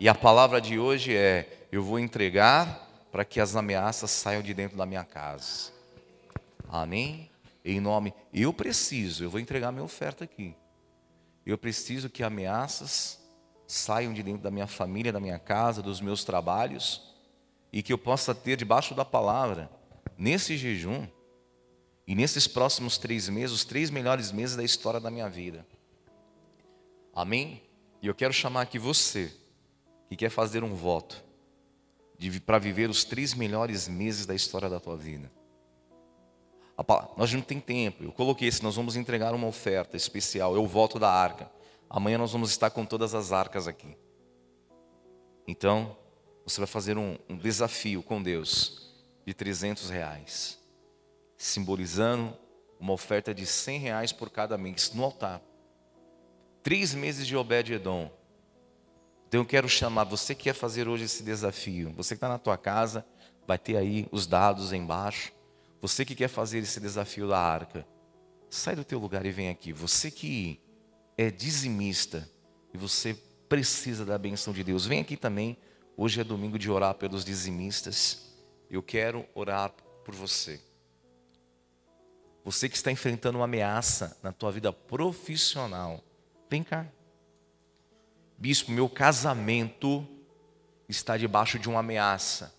E 0.00 0.08
a 0.08 0.14
palavra 0.16 0.60
de 0.60 0.80
hoje 0.80 1.16
é: 1.16 1.68
eu 1.70 1.80
vou 1.80 2.00
entregar 2.00 3.06
para 3.12 3.24
que 3.24 3.38
as 3.38 3.54
ameaças 3.54 4.10
saiam 4.10 4.42
de 4.42 4.52
dentro 4.52 4.76
da 4.76 4.84
minha 4.84 5.04
casa. 5.04 5.70
Amém? 6.68 7.30
Em 7.64 7.78
nome, 7.78 8.12
eu 8.34 8.52
preciso, 8.52 9.22
eu 9.22 9.30
vou 9.30 9.38
entregar 9.38 9.70
minha 9.70 9.84
oferta 9.84 10.24
aqui. 10.24 10.56
Eu 11.46 11.56
preciso 11.56 12.10
que 12.10 12.24
ameaças 12.24 13.24
saiam 13.64 14.12
de 14.12 14.24
dentro 14.24 14.42
da 14.42 14.50
minha 14.50 14.66
família, 14.66 15.12
da 15.12 15.20
minha 15.20 15.38
casa, 15.38 15.82
dos 15.82 16.00
meus 16.00 16.24
trabalhos, 16.24 17.14
e 17.72 17.80
que 17.80 17.92
eu 17.92 17.98
possa 17.98 18.34
ter 18.34 18.56
debaixo 18.56 18.92
da 18.92 19.04
palavra, 19.04 19.70
nesse 20.18 20.56
jejum, 20.56 21.06
e 22.08 22.14
nesses 22.14 22.48
próximos 22.48 22.96
três 22.96 23.28
meses, 23.28 23.54
os 23.54 23.64
três 23.66 23.90
melhores 23.90 24.32
meses 24.32 24.56
da 24.56 24.64
história 24.64 24.98
da 24.98 25.10
minha 25.10 25.28
vida. 25.28 25.66
Amém? 27.14 27.62
E 28.00 28.06
eu 28.06 28.14
quero 28.14 28.32
chamar 28.32 28.62
aqui 28.62 28.78
você, 28.78 29.30
que 30.08 30.16
quer 30.16 30.30
fazer 30.30 30.64
um 30.64 30.74
voto, 30.74 31.22
para 32.46 32.58
viver 32.58 32.88
os 32.88 33.04
três 33.04 33.34
melhores 33.34 33.88
meses 33.88 34.24
da 34.24 34.34
história 34.34 34.70
da 34.70 34.80
tua 34.80 34.96
vida. 34.96 35.30
Nós 37.14 37.30
não 37.30 37.42
tem 37.42 37.60
tempo. 37.60 38.02
Eu 38.02 38.12
coloquei 38.12 38.48
esse, 38.48 38.62
nós 38.62 38.76
vamos 38.76 38.96
entregar 38.96 39.34
uma 39.34 39.46
oferta 39.46 39.94
especial. 39.94 40.54
Eu 40.54 40.66
volto 40.66 40.98
da 40.98 41.10
arca. 41.10 41.50
Amanhã 41.90 42.16
nós 42.16 42.32
vamos 42.32 42.48
estar 42.48 42.70
com 42.70 42.86
todas 42.86 43.14
as 43.14 43.32
arcas 43.32 43.68
aqui. 43.68 43.98
Então, 45.46 45.94
você 46.42 46.58
vai 46.58 46.66
fazer 46.66 46.96
um, 46.96 47.18
um 47.28 47.36
desafio 47.36 48.02
com 48.02 48.22
Deus 48.22 48.94
de 49.26 49.34
300 49.34 49.90
reais, 49.90 50.57
simbolizando 51.38 52.36
uma 52.80 52.92
oferta 52.92 53.32
de 53.32 53.46
100 53.46 53.78
reais 53.78 54.12
por 54.12 54.28
cada 54.28 54.58
mês 54.58 54.92
no 54.92 55.04
altar. 55.04 55.40
Três 56.62 56.92
meses 56.92 57.26
de 57.26 57.36
Obed-Edom. 57.36 58.10
Então 59.28 59.40
eu 59.40 59.46
quero 59.46 59.68
chamar, 59.68 60.04
você 60.04 60.34
que 60.34 60.44
quer 60.44 60.54
fazer 60.54 60.88
hoje 60.88 61.04
esse 61.04 61.22
desafio, 61.22 61.92
você 61.94 62.14
que 62.14 62.16
está 62.16 62.28
na 62.28 62.38
tua 62.38 62.58
casa, 62.58 63.06
vai 63.46 63.58
ter 63.58 63.76
aí 63.76 64.08
os 64.10 64.26
dados 64.26 64.72
embaixo. 64.72 65.32
Você 65.80 66.04
que 66.04 66.14
quer 66.14 66.28
fazer 66.28 66.58
esse 66.58 66.80
desafio 66.80 67.28
da 67.28 67.38
arca, 67.38 67.86
sai 68.50 68.74
do 68.74 68.84
teu 68.84 68.98
lugar 68.98 69.24
e 69.24 69.30
vem 69.30 69.48
aqui. 69.48 69.72
Você 69.72 70.10
que 70.10 70.60
é 71.16 71.30
dizimista 71.30 72.28
e 72.74 72.78
você 72.78 73.14
precisa 73.48 74.04
da 74.04 74.18
benção 74.18 74.52
de 74.52 74.64
Deus, 74.64 74.86
vem 74.86 75.00
aqui 75.00 75.16
também. 75.16 75.56
Hoje 75.96 76.20
é 76.20 76.24
domingo 76.24 76.58
de 76.58 76.70
orar 76.70 76.94
pelos 76.94 77.24
dizimistas. 77.24 78.34
Eu 78.70 78.82
quero 78.82 79.24
orar 79.34 79.72
por 80.04 80.14
você. 80.14 80.60
Você 82.50 82.66
que 82.66 82.76
está 82.76 82.90
enfrentando 82.90 83.36
uma 83.36 83.44
ameaça 83.44 84.16
na 84.22 84.32
tua 84.32 84.50
vida 84.50 84.72
profissional, 84.72 86.02
vem 86.48 86.64
cá. 86.64 86.86
Bispo, 88.38 88.70
meu 88.70 88.88
casamento 88.88 90.08
está 90.88 91.18
debaixo 91.18 91.58
de 91.58 91.68
uma 91.68 91.80
ameaça. 91.80 92.54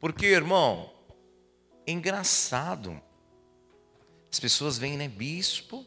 Porque, 0.00 0.24
irmão, 0.24 0.90
é 1.86 1.92
engraçado. 1.92 2.98
As 4.32 4.40
pessoas 4.40 4.78
vêm, 4.78 4.96
né, 4.96 5.06
bispo? 5.06 5.84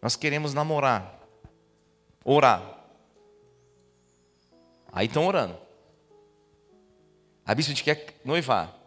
Nós 0.00 0.14
queremos 0.14 0.54
namorar, 0.54 1.20
orar. 2.24 2.86
Aí 4.92 5.08
estão 5.08 5.26
orando. 5.26 5.58
A 7.44 7.56
bispo, 7.56 7.72
a 7.72 7.74
gente 7.74 7.82
quer 7.82 8.20
noivar. 8.24 8.77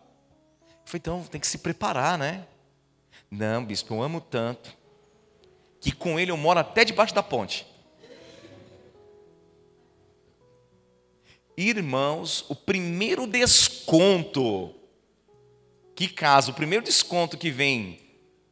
Falei, 0.91 0.99
então 0.99 1.23
tem 1.23 1.39
que 1.39 1.47
se 1.47 1.59
preparar, 1.59 2.17
né? 2.17 2.45
Não, 3.29 3.63
bispo, 3.63 3.93
eu 3.93 4.03
amo 4.03 4.19
tanto 4.19 4.75
que 5.79 5.93
com 5.93 6.19
ele 6.19 6.31
eu 6.31 6.37
moro 6.37 6.59
até 6.59 6.83
debaixo 6.83 7.15
da 7.15 7.23
ponte. 7.23 7.65
Irmãos, 11.55 12.43
o 12.49 12.55
primeiro 12.55 13.25
desconto, 13.25 14.75
que 15.95 16.09
caso, 16.09 16.51
o 16.51 16.55
primeiro 16.55 16.83
desconto 16.83 17.37
que 17.37 17.49
vem 17.49 17.97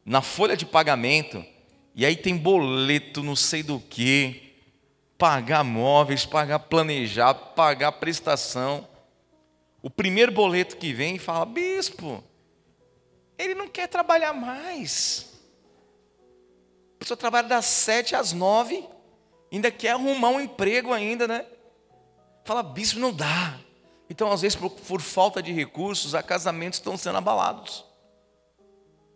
na 0.02 0.22
folha 0.22 0.56
de 0.56 0.64
pagamento, 0.64 1.44
e 1.94 2.06
aí 2.06 2.16
tem 2.16 2.38
boleto, 2.38 3.22
não 3.22 3.36
sei 3.36 3.62
do 3.62 3.78
que, 3.78 4.54
pagar 5.18 5.62
móveis, 5.62 6.24
pagar 6.24 6.60
planejar, 6.60 7.34
pagar 7.34 7.92
prestação. 7.92 8.88
O 9.82 9.90
primeiro 9.90 10.32
boleto 10.32 10.78
que 10.78 10.94
vem 10.94 11.18
fala: 11.18 11.44
Bispo, 11.44 12.24
ele 13.44 13.54
não 13.54 13.68
quer 13.68 13.86
trabalhar 13.88 14.32
mais. 14.32 15.30
A 16.96 16.98
pessoa 17.00 17.16
trabalha 17.16 17.48
das 17.48 17.64
sete 17.64 18.14
às 18.14 18.32
nove, 18.32 18.86
ainda 19.50 19.70
quer 19.70 19.92
arrumar 19.92 20.28
um 20.28 20.40
emprego 20.40 20.92
ainda, 20.92 21.26
né? 21.26 21.46
Fala, 22.44 22.62
bispo, 22.62 22.98
não 22.98 23.12
dá. 23.12 23.58
Então, 24.08 24.30
às 24.30 24.42
vezes, 24.42 24.56
por, 24.56 24.70
por 24.70 25.00
falta 25.00 25.42
de 25.42 25.52
recursos, 25.52 26.14
a 26.14 26.22
casamentos 26.22 26.78
estão 26.78 26.96
sendo 26.96 27.18
abalados. 27.18 27.84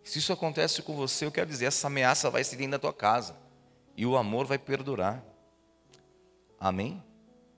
Se 0.04 0.18
isso 0.18 0.32
acontece 0.32 0.82
com 0.82 0.94
você, 0.94 1.24
eu 1.24 1.32
quero 1.32 1.48
dizer, 1.48 1.66
essa 1.66 1.86
ameaça 1.86 2.30
vai 2.30 2.44
se 2.44 2.56
dentro 2.56 2.72
da 2.72 2.78
tua 2.78 2.92
casa. 2.92 3.36
E 3.96 4.06
o 4.06 4.16
amor 4.16 4.46
vai 4.46 4.58
perdurar. 4.58 5.22
Amém? 6.60 7.02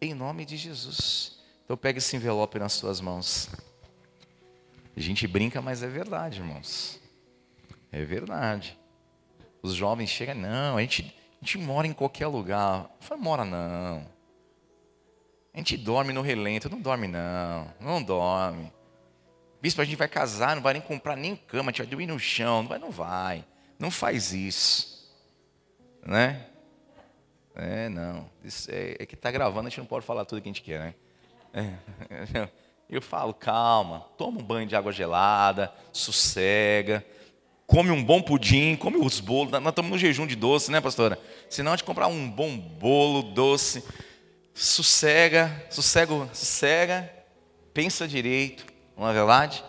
Em 0.00 0.14
nome 0.14 0.44
de 0.44 0.56
Jesus. 0.56 1.38
Então 1.64 1.76
pega 1.76 1.98
esse 1.98 2.14
envelope 2.16 2.58
nas 2.58 2.72
suas 2.72 3.00
mãos. 3.00 3.48
A 4.96 5.00
gente 5.00 5.26
brinca, 5.26 5.60
mas 5.60 5.82
é 5.82 5.88
verdade, 5.88 6.40
irmãos. 6.40 6.98
É 7.92 8.02
verdade. 8.04 8.78
Os 9.62 9.74
jovens 9.74 10.08
chegam, 10.08 10.34
não, 10.34 10.78
a 10.78 10.80
gente, 10.80 11.14
a 11.40 11.44
gente 11.44 11.58
mora 11.58 11.86
em 11.86 11.92
qualquer 11.92 12.26
lugar. 12.28 12.90
Eu 13.00 13.06
falo, 13.06 13.20
mora 13.20 13.44
não. 13.44 14.06
A 15.52 15.58
gente 15.58 15.76
dorme 15.76 16.12
no 16.12 16.22
relento. 16.22 16.70
Não 16.70 16.80
dorme 16.80 17.06
não, 17.08 17.72
não 17.80 18.02
dorme. 18.02 18.72
Bispo, 19.60 19.80
a 19.80 19.84
gente 19.84 19.96
vai 19.96 20.08
casar, 20.08 20.54
não 20.54 20.62
vai 20.62 20.74
nem 20.74 20.82
comprar 20.82 21.16
nem 21.16 21.34
cama, 21.34 21.70
a 21.70 21.72
gente 21.72 21.78
vai 21.78 21.86
dormir 21.86 22.06
no 22.06 22.18
chão. 22.18 22.62
Não 22.62 22.68
vai, 22.68 22.78
não 22.78 22.90
vai. 22.90 23.44
Não 23.78 23.90
faz 23.90 24.32
isso. 24.32 25.10
Né? 26.06 26.46
É, 27.54 27.88
não. 27.88 28.30
Isso 28.44 28.70
é, 28.70 28.96
é 28.98 29.06
que 29.06 29.14
está 29.14 29.30
gravando, 29.30 29.66
a 29.66 29.70
gente 29.70 29.78
não 29.78 29.86
pode 29.86 30.06
falar 30.06 30.24
tudo 30.24 30.40
que 30.40 30.48
a 30.48 30.52
gente 30.52 30.62
quer, 30.62 30.80
né? 30.80 30.94
É. 31.52 32.48
Eu 32.88 33.02
falo, 33.02 33.34
calma, 33.34 34.06
toma 34.16 34.40
um 34.40 34.44
banho 34.44 34.66
de 34.66 34.76
água 34.76 34.92
gelada, 34.92 35.72
sossega, 35.92 37.04
come 37.66 37.90
um 37.90 38.02
bom 38.02 38.22
pudim, 38.22 38.76
come 38.76 38.96
os 38.96 39.18
bolos. 39.18 39.50
Nós 39.50 39.66
estamos 39.66 39.90
no 39.90 39.98
jejum 39.98 40.26
de 40.26 40.36
doce, 40.36 40.70
né, 40.70 40.80
pastora? 40.80 41.18
Senão 41.50 41.72
a 41.72 41.76
gente 41.76 41.84
comprar 41.84 42.06
um 42.06 42.30
bom 42.30 42.56
bolo 42.56 43.22
doce, 43.22 43.82
sossega, 44.54 45.66
sossega, 45.68 46.28
sossega, 46.32 47.12
pensa 47.74 48.06
direito, 48.06 48.64
não 48.96 49.08
é 49.08 49.12
verdade? 49.12 49.64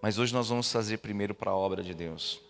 Mas 0.00 0.18
hoje 0.18 0.32
nós 0.32 0.48
vamos 0.48 0.70
fazer 0.70 0.98
primeiro 0.98 1.34
para 1.34 1.50
a 1.50 1.56
obra 1.56 1.82
de 1.82 1.92
Deus. 1.92 2.40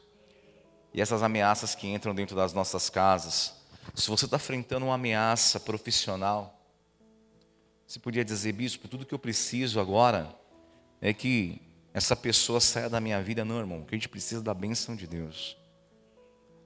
E 0.92 1.00
essas 1.00 1.22
ameaças 1.22 1.74
que 1.74 1.88
entram 1.88 2.14
dentro 2.14 2.36
das 2.36 2.52
nossas 2.52 2.90
casas, 2.90 3.54
se 3.94 4.08
você 4.10 4.26
está 4.26 4.36
enfrentando 4.36 4.86
uma 4.86 4.94
ameaça 4.94 5.58
profissional, 5.58 6.55
você 7.86 8.00
podia 8.00 8.24
dizer, 8.24 8.52
bispo, 8.52 8.88
tudo 8.88 9.06
que 9.06 9.14
eu 9.14 9.18
preciso 9.18 9.78
agora 9.78 10.34
é 11.00 11.12
que 11.12 11.62
essa 11.94 12.16
pessoa 12.16 12.60
saia 12.60 12.90
da 12.90 13.00
minha 13.00 13.22
vida. 13.22 13.44
Não, 13.44 13.58
irmão, 13.58 13.84
que 13.84 13.94
a 13.94 13.98
gente 13.98 14.08
precisa 14.08 14.42
da 14.42 14.52
bênção 14.52 14.96
de 14.96 15.06
Deus. 15.06 15.56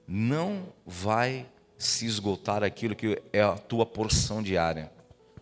Não 0.07 0.73
vai 0.85 1.47
se 1.77 2.05
esgotar 2.05 2.63
aquilo 2.63 2.95
que 2.95 3.21
é 3.31 3.41
a 3.41 3.55
tua 3.55 3.85
porção 3.85 4.41
diária. 4.41 4.91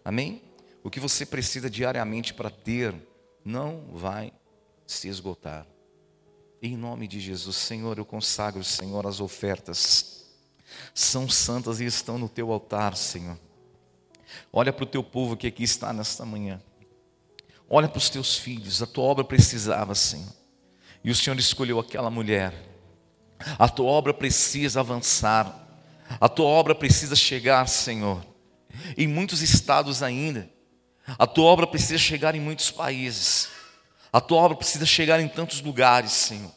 Amém? 0.03 0.41
O 0.83 0.89
que 0.89 0.99
você 0.99 1.25
precisa 1.25 1.69
diariamente 1.69 2.33
para 2.33 2.49
ter, 2.49 2.93
não 3.43 3.85
vai 3.93 4.33
se 4.85 5.07
esgotar. 5.07 5.65
Em 6.61 6.75
nome 6.75 7.07
de 7.07 7.19
Jesus, 7.19 7.55
Senhor, 7.55 7.97
eu 7.97 8.05
consagro, 8.05 8.63
Senhor, 8.63 9.07
as 9.07 9.21
ofertas. 9.21 10.25
São 10.93 11.29
santas 11.29 11.79
e 11.79 11.85
estão 11.85 12.17
no 12.17 12.27
teu 12.27 12.51
altar, 12.51 12.97
Senhor. 12.97 13.37
Olha 14.51 14.73
para 14.73 14.83
o 14.83 14.87
teu 14.87 15.03
povo 15.03 15.37
que 15.37 15.47
aqui 15.47 15.63
está 15.63 15.93
nesta 15.93 16.25
manhã. 16.25 16.61
Olha 17.69 17.87
para 17.87 17.99
os 17.99 18.09
teus 18.09 18.35
filhos, 18.37 18.81
a 18.81 18.87
tua 18.87 19.03
obra 19.03 19.23
precisava, 19.23 19.93
Senhor. 19.93 20.33
E 21.03 21.11
o 21.11 21.15
Senhor 21.15 21.37
escolheu 21.37 21.79
aquela 21.79 22.09
mulher. 22.09 22.53
A 23.57 23.69
tua 23.69 23.87
obra 23.87 24.13
precisa 24.13 24.79
avançar. 24.79 25.67
A 26.19 26.27
tua 26.27 26.47
obra 26.47 26.73
precisa 26.73 27.15
chegar, 27.15 27.67
Senhor, 27.67 28.25
em 28.97 29.07
muitos 29.07 29.41
estados 29.41 30.01
ainda. 30.01 30.49
A 31.17 31.27
tua 31.27 31.45
obra 31.45 31.67
precisa 31.67 31.97
chegar 31.97 32.35
em 32.35 32.39
muitos 32.39 32.71
países. 32.71 33.49
A 34.11 34.19
tua 34.19 34.39
obra 34.39 34.57
precisa 34.57 34.85
chegar 34.85 35.19
em 35.19 35.27
tantos 35.27 35.61
lugares, 35.61 36.11
Senhor. 36.11 36.51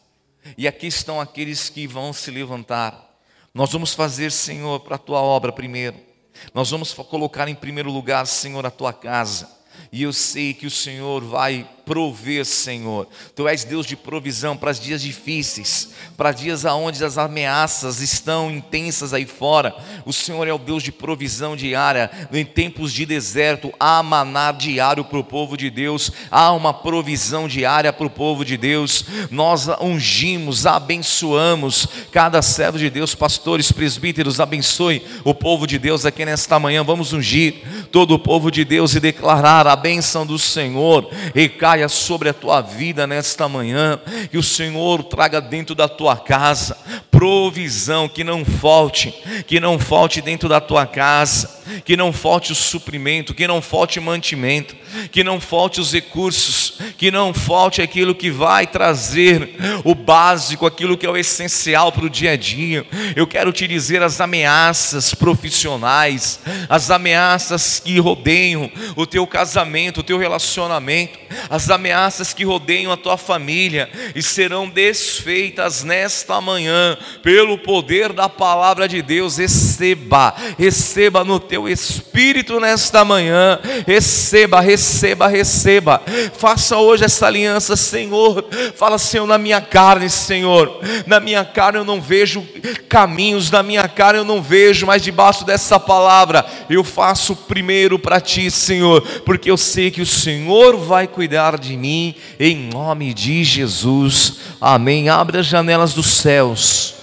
E 0.57 0.67
aqui 0.67 0.87
estão 0.87 1.21
aqueles 1.21 1.69
que 1.69 1.87
vão 1.87 2.13
se 2.13 2.31
levantar. 2.31 3.11
Nós 3.55 3.71
vamos 3.71 3.93
fazer, 3.93 4.33
Senhor, 4.33 4.81
para 4.81 4.97
a 4.97 4.99
tua 4.99 5.21
obra 5.21 5.53
primeiro. 5.53 6.12
Nós 6.55 6.71
vamos 6.71 6.93
colocar 6.93 7.49
em 7.49 7.55
primeiro 7.55 7.91
lugar, 7.91 8.27
Senhor, 8.27 8.65
a 8.67 8.71
tua 8.71 8.93
casa. 8.93 9.49
E 9.91 10.03
eu 10.03 10.13
sei 10.13 10.55
que 10.55 10.67
o 10.67 10.71
Senhor 10.71 11.23
vai 11.23 11.69
prover, 11.85 12.45
Senhor. 12.45 13.09
Tu 13.35 13.47
és 13.49 13.65
Deus 13.65 13.87
de 13.87 13.97
provisão 13.97 14.57
para 14.57 14.71
os 14.71 14.81
dias 14.81 15.03
difíceis, 15.03 15.91
para 16.17 16.33
dias 16.33 16.65
aonde 16.65 17.05
as 17.05 17.19
ameaças 17.19 18.01
estão 18.01 18.51
intensas 18.51 19.13
aí 19.13 19.27
fora. 19.27 19.75
O 20.05 20.13
Senhor 20.13 20.47
é 20.47 20.53
o 20.53 20.59
Deus 20.59 20.83
de 20.83 20.93
provisão 20.93 21.57
diária. 21.57 22.11
Em 22.33 22.45
tempos 22.45 22.93
de 22.93 23.05
deserto, 23.05 23.73
há 23.79 24.03
maná 24.03 24.53
diário 24.53 25.05
para 25.05 25.19
o 25.19 25.25
povo 25.25 25.57
de 25.57 25.71
Deus, 25.71 26.11
há 26.31 26.53
uma 26.53 26.73
provisão 26.73 27.49
diária 27.49 27.93
para 27.93 28.07
o 28.07 28.11
povo 28.11 28.45
de 28.45 28.57
Deus. 28.57 29.05
Nós 29.31 29.69
ungimos, 29.81 30.67
abençoamos 30.67 31.87
cada 32.11 32.41
servo 32.43 32.79
de 32.79 32.89
Deus, 32.91 33.15
pastores, 33.15 33.73
presbíteros, 33.73 34.41
abençoe 34.41 35.03
o 35.25 35.35
povo 35.35 35.67
de 35.67 35.79
Deus 35.79 36.07
aqui 36.07 36.25
nesta 36.25 36.59
manhã. 36.59 36.83
Vamos 36.85 37.13
ungir 37.13 37.89
todo 37.91 38.15
o 38.15 38.19
povo 38.19 38.51
de 38.51 38.65
Deus 38.65 38.95
e 38.95 39.01
declarar 39.01 39.67
a 39.67 39.77
bênção 39.77 40.25
do 40.25 40.39
Senhor. 40.39 41.11
E 41.35 41.49
caia 41.73 41.89
sobre 41.89 42.29
a 42.29 42.35
tua 42.35 42.61
vida 42.61 43.07
nesta 43.07 43.49
manhã, 43.49 43.99
que 44.31 44.37
o 44.37 44.43
Senhor 44.43 45.03
traga 45.05 45.41
dentro 45.41 45.75
da 45.75 45.89
tua 45.89 46.17
casa 46.19 46.77
provisão, 47.23 48.09
que 48.09 48.25
não 48.25 48.45
falte, 48.45 49.15
que 49.47 49.61
não 49.61 49.79
falte 49.79 50.21
dentro 50.21 50.49
da 50.49 50.61
tua 50.61 50.85
casa, 50.85 51.63
que 51.85 51.97
não 51.97 52.13
falte 52.13 52.51
o 52.51 52.55
suprimento, 52.55 53.33
que 53.33 53.47
não 53.47 53.63
falte 53.63 54.01
o 54.01 54.03
mantimento, 54.03 54.75
que 55.13 55.23
não 55.23 55.41
falte 55.41 55.81
os 55.81 55.93
recursos, 55.93 56.79
que 56.99 57.13
não 57.13 57.33
falte 57.33 57.81
aquilo 57.81 58.13
que 58.13 58.29
vai 58.29 58.67
trazer 58.67 59.55
o 59.85 59.95
básico, 59.95 60.67
aquilo 60.67 60.97
que 60.97 61.07
é 61.07 61.11
o 61.11 61.17
essencial 61.17 61.93
para 61.93 62.05
o 62.05 62.11
dia 62.11 62.33
a 62.33 62.37
dia. 62.37 62.85
Eu 63.15 63.27
quero 63.27 63.53
te 63.53 63.69
dizer 63.69 64.03
as 64.03 64.21
ameaças 64.21 65.15
profissionais, 65.15 66.41
as 66.69 66.91
ameaças 66.91 67.79
que 67.79 68.01
rodeiam 68.01 68.69
o 68.97 69.07
teu 69.07 69.25
casamento, 69.29 70.01
o 70.01 70.05
teu 70.05 70.19
relacionamento, 70.19 71.21
as 71.49 71.71
ameaças 71.71 72.35
que 72.35 72.45
rodeiam 72.45 72.91
a 72.91 72.97
tua 72.97 73.17
família 73.17 73.89
e 74.15 74.23
serão 74.23 74.69
desfeitas 74.69 75.85
nesta 75.85 76.41
manhã 76.41 76.99
pelo 77.23 77.59
poder 77.59 78.13
da 78.13 78.29
palavra 78.29 78.89
de 78.89 79.03
Deus. 79.03 79.37
Receba, 79.39 80.35
receba 80.59 81.25
no 81.25 81.39
teu 81.39 81.69
espírito 81.69 82.61
nesta 82.61 83.05
manhã. 83.05 83.59
Receba, 83.87 84.61
receba, 84.61 85.27
receba. 85.27 86.03
Faça 86.37 86.77
hoje 86.77 87.05
essa 87.05 87.27
aliança, 87.27 87.77
Senhor. 87.77 88.45
Fala, 88.77 88.99
Senhor, 88.99 89.27
na 89.27 89.39
minha 89.39 89.61
carne, 89.61 90.09
Senhor. 90.09 90.81
Na 91.07 91.21
minha 91.21 91.45
carne 91.45 91.79
eu 91.79 91.85
não 91.85 92.01
vejo 92.01 92.47
caminhos, 92.89 93.51
na 93.51 93.63
minha 93.63 93.89
carne 93.89 94.21
eu 94.21 94.25
não 94.25 94.43
vejo, 94.43 94.87
mas 94.87 95.03
debaixo 95.03 95.45
dessa 95.45 95.79
palavra 95.79 96.45
eu 96.69 96.85
faço 96.85 97.35
primeiro 97.35 97.99
para 97.99 98.21
ti, 98.21 98.51
Senhor, 98.51 99.01
porque 99.25 99.51
eu 99.51 99.57
sei 99.57 99.91
que 99.91 100.03
o 100.03 100.07
Senhor 100.07 100.77
vai 100.77 101.07
cuidar 101.07 101.59
de 101.59 101.77
mim, 101.77 102.15
em 102.39 102.57
nome 102.57 103.15
de 103.15 103.45
Jesus. 103.45 104.39
Amém. 104.61 105.09
Abre 105.09 105.39
as 105.39 105.47
janelas 105.47 105.95
dos 105.95 106.07
céus. 106.07 107.02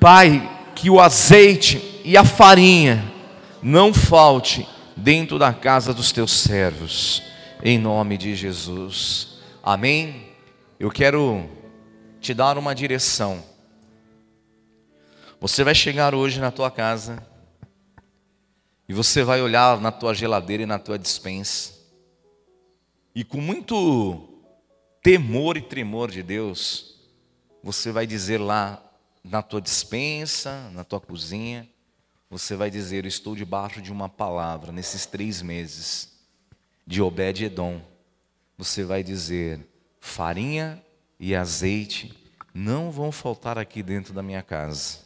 Pai, 0.00 0.70
que 0.74 0.90
o 0.90 1.00
azeite 1.00 2.00
e 2.04 2.16
a 2.16 2.24
farinha 2.24 3.12
não 3.62 3.92
falte 3.92 4.68
dentro 4.96 5.38
da 5.38 5.52
casa 5.52 5.94
dos 5.94 6.12
teus 6.12 6.32
servos, 6.32 7.22
em 7.62 7.78
nome 7.78 8.16
de 8.18 8.34
Jesus. 8.34 9.38
Amém. 9.62 10.28
Eu 10.78 10.90
quero 10.90 11.48
te 12.20 12.34
dar 12.34 12.58
uma 12.58 12.74
direção. 12.74 13.42
Você 15.40 15.64
vai 15.64 15.74
chegar 15.74 16.14
hoje 16.14 16.40
na 16.40 16.50
tua 16.50 16.70
casa 16.70 17.24
e 18.88 18.94
você 18.94 19.22
vai 19.22 19.40
olhar 19.40 19.80
na 19.80 19.90
tua 19.90 20.14
geladeira 20.14 20.62
e 20.62 20.66
na 20.66 20.78
tua 20.78 20.98
dispensa 20.98 21.82
e 23.14 23.24
com 23.24 23.40
muito 23.40 24.28
temor 25.02 25.56
e 25.56 25.62
tremor 25.62 26.10
de 26.10 26.22
Deus, 26.22 26.96
você 27.62 27.92
vai 27.92 28.06
dizer 28.06 28.38
lá 28.38 28.82
na 29.22 29.42
tua 29.42 29.60
dispensa, 29.60 30.70
na 30.70 30.84
tua 30.84 31.00
cozinha, 31.00 31.68
você 32.28 32.56
vai 32.56 32.70
dizer: 32.70 33.04
Estou 33.04 33.36
debaixo 33.36 33.80
de 33.80 33.92
uma 33.92 34.08
palavra 34.08 34.72
nesses 34.72 35.06
três 35.06 35.42
meses 35.42 36.12
de 36.86 37.00
Obed-Edom. 37.00 37.80
Você 38.58 38.84
vai 38.84 39.02
dizer: 39.02 39.60
farinha 40.00 40.82
e 41.18 41.34
azeite 41.34 42.18
não 42.54 42.90
vão 42.90 43.12
faltar 43.12 43.58
aqui 43.58 43.82
dentro 43.82 44.12
da 44.12 44.22
minha 44.22 44.42
casa. 44.42 44.98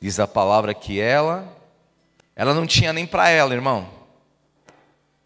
Diz 0.00 0.18
a 0.18 0.26
palavra 0.26 0.74
que 0.74 1.00
ela, 1.00 1.56
ela 2.34 2.54
não 2.54 2.66
tinha 2.66 2.92
nem 2.92 3.06
para 3.06 3.28
ela, 3.28 3.54
irmão. 3.54 3.88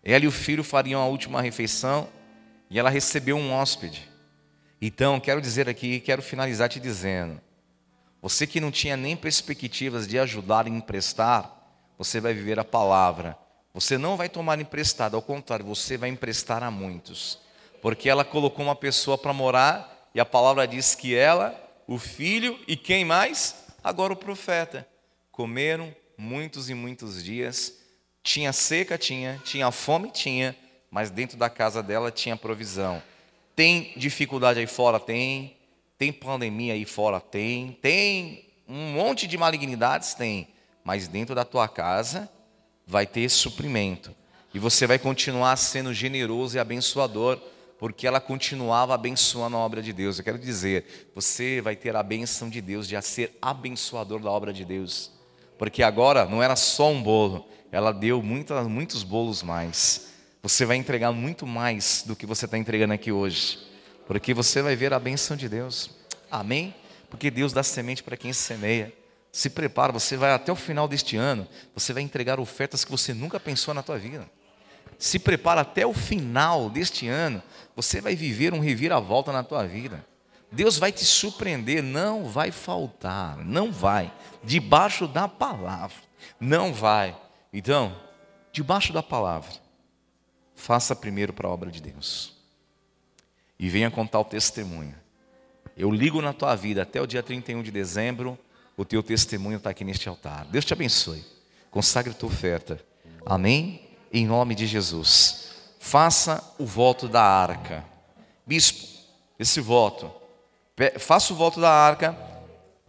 Ela 0.02 0.24
e 0.24 0.28
o 0.28 0.32
filho 0.32 0.62
fariam 0.62 1.00
a 1.00 1.06
última 1.06 1.40
refeição 1.40 2.08
e 2.70 2.78
ela 2.78 2.90
recebeu 2.90 3.36
um 3.36 3.52
hóspede. 3.52 4.08
Então, 4.80 5.18
quero 5.18 5.40
dizer 5.40 5.68
aqui, 5.68 5.98
quero 6.00 6.22
finalizar 6.22 6.68
te 6.68 6.78
dizendo: 6.78 7.40
você 8.26 8.44
que 8.44 8.60
não 8.60 8.72
tinha 8.72 8.96
nem 8.96 9.16
perspectivas 9.16 10.04
de 10.04 10.18
ajudar 10.18 10.66
e 10.66 10.70
emprestar, 10.70 11.48
você 11.96 12.20
vai 12.20 12.34
viver 12.34 12.58
a 12.58 12.64
palavra. 12.64 13.38
Você 13.72 13.96
não 13.96 14.16
vai 14.16 14.28
tomar 14.28 14.60
emprestado, 14.60 15.14
ao 15.14 15.22
contrário, 15.22 15.64
você 15.64 15.96
vai 15.96 16.08
emprestar 16.08 16.60
a 16.64 16.68
muitos. 16.68 17.38
Porque 17.80 18.08
ela 18.08 18.24
colocou 18.24 18.64
uma 18.64 18.74
pessoa 18.74 19.16
para 19.16 19.32
morar 19.32 20.10
e 20.12 20.18
a 20.18 20.24
palavra 20.24 20.66
diz 20.66 20.96
que 20.96 21.14
ela, 21.14 21.54
o 21.86 22.00
filho 22.00 22.58
e 22.66 22.76
quem 22.76 23.04
mais? 23.04 23.64
Agora 23.84 24.12
o 24.12 24.16
profeta. 24.16 24.84
Comeram 25.30 25.94
muitos 26.18 26.68
e 26.68 26.74
muitos 26.74 27.22
dias. 27.22 27.74
Tinha 28.24 28.52
seca, 28.52 28.98
tinha. 28.98 29.40
Tinha 29.44 29.70
fome, 29.70 30.10
tinha. 30.10 30.56
Mas 30.90 31.10
dentro 31.10 31.36
da 31.38 31.48
casa 31.48 31.80
dela 31.80 32.10
tinha 32.10 32.36
provisão. 32.36 33.00
Tem 33.54 33.92
dificuldade 33.96 34.58
aí 34.58 34.66
fora? 34.66 34.98
Tem. 34.98 35.55
Tem 35.98 36.12
pandemia 36.12 36.74
aí 36.74 36.84
fora? 36.84 37.20
Tem. 37.20 37.72
Tem 37.80 38.44
um 38.68 38.92
monte 38.92 39.26
de 39.26 39.38
malignidades? 39.38 40.14
Tem. 40.14 40.48
Mas 40.84 41.08
dentro 41.08 41.34
da 41.34 41.44
tua 41.44 41.68
casa 41.68 42.30
vai 42.86 43.06
ter 43.06 43.28
suprimento. 43.28 44.14
E 44.54 44.58
você 44.58 44.86
vai 44.86 44.98
continuar 44.98 45.56
sendo 45.56 45.92
generoso 45.92 46.56
e 46.56 46.60
abençoador, 46.60 47.38
porque 47.78 48.06
ela 48.06 48.20
continuava 48.20 48.94
abençoando 48.94 49.56
a 49.56 49.60
obra 49.60 49.82
de 49.82 49.92
Deus. 49.92 50.18
Eu 50.18 50.24
quero 50.24 50.38
dizer, 50.38 51.10
você 51.14 51.60
vai 51.60 51.76
ter 51.76 51.94
a 51.94 52.02
bênção 52.02 52.48
de 52.48 52.60
Deus 52.60 52.88
de 52.88 53.00
ser 53.02 53.36
abençoador 53.42 54.20
da 54.20 54.30
obra 54.30 54.52
de 54.52 54.64
Deus. 54.64 55.10
Porque 55.58 55.82
agora 55.82 56.24
não 56.24 56.42
era 56.42 56.56
só 56.56 56.90
um 56.90 57.02
bolo, 57.02 57.46
ela 57.72 57.92
deu 57.92 58.22
muitos, 58.22 58.66
muitos 58.66 59.02
bolos 59.02 59.42
mais. 59.42 60.08
Você 60.42 60.64
vai 60.64 60.76
entregar 60.76 61.12
muito 61.12 61.46
mais 61.46 62.04
do 62.06 62.14
que 62.14 62.24
você 62.24 62.44
está 62.44 62.56
entregando 62.56 62.94
aqui 62.94 63.10
hoje, 63.10 63.58
porque 64.06 64.32
você 64.32 64.62
vai 64.62 64.76
ver 64.76 64.92
a 64.92 64.98
bênção 64.98 65.36
de 65.36 65.48
Deus. 65.48 65.90
Amém? 66.30 66.74
Porque 67.10 67.30
Deus 67.30 67.52
dá 67.52 67.62
semente 67.62 68.02
para 68.02 68.16
quem 68.16 68.32
semeia. 68.32 68.92
Se 69.32 69.50
prepara, 69.50 69.92
você 69.92 70.16
vai 70.16 70.32
até 70.32 70.50
o 70.50 70.56
final 70.56 70.88
deste 70.88 71.16
ano, 71.16 71.46
você 71.74 71.92
vai 71.92 72.02
entregar 72.02 72.40
ofertas 72.40 72.84
que 72.84 72.90
você 72.90 73.12
nunca 73.12 73.38
pensou 73.38 73.74
na 73.74 73.82
tua 73.82 73.98
vida. 73.98 74.28
Se 74.98 75.18
prepara 75.18 75.60
até 75.60 75.86
o 75.86 75.92
final 75.92 76.70
deste 76.70 77.06
ano, 77.06 77.42
você 77.74 78.00
vai 78.00 78.16
viver 78.16 78.54
um 78.54 78.60
reviravolta 78.60 79.32
na 79.32 79.42
tua 79.42 79.66
vida. 79.66 80.04
Deus 80.50 80.78
vai 80.78 80.92
te 80.92 81.04
surpreender, 81.04 81.82
não 81.82 82.24
vai 82.24 82.50
faltar, 82.50 83.36
não 83.44 83.70
vai. 83.70 84.12
Debaixo 84.42 85.06
da 85.06 85.28
palavra, 85.28 85.96
não 86.40 86.72
vai. 86.72 87.14
Então, 87.52 87.94
debaixo 88.52 88.92
da 88.92 89.02
palavra, 89.02 89.52
faça 90.54 90.96
primeiro 90.96 91.32
para 91.32 91.46
a 91.48 91.50
obra 91.50 91.70
de 91.70 91.82
Deus. 91.82 92.35
E 93.58 93.68
venha 93.68 93.90
contar 93.90 94.20
o 94.20 94.24
testemunho. 94.24 94.94
Eu 95.76 95.90
ligo 95.90 96.20
na 96.20 96.32
tua 96.32 96.54
vida 96.54 96.82
até 96.82 97.00
o 97.00 97.06
dia 97.06 97.22
31 97.22 97.62
de 97.62 97.70
dezembro, 97.70 98.38
o 98.76 98.84
teu 98.84 99.02
testemunho 99.02 99.56
está 99.56 99.70
aqui 99.70 99.84
neste 99.84 100.08
altar. 100.08 100.46
Deus 100.46 100.64
te 100.64 100.72
abençoe. 100.72 101.24
Consagre 101.70 102.14
tua 102.14 102.28
oferta. 102.28 102.80
Amém? 103.24 103.88
Em 104.12 104.26
nome 104.26 104.54
de 104.54 104.66
Jesus. 104.66 105.50
Faça 105.80 106.42
o 106.58 106.66
voto 106.66 107.08
da 107.08 107.22
arca. 107.22 107.84
Bispo, 108.46 108.86
esse 109.38 109.60
voto 109.60 110.10
Faça 110.98 111.32
o 111.32 111.36
voto 111.36 111.58
da 111.58 111.70
arca. 111.70 112.14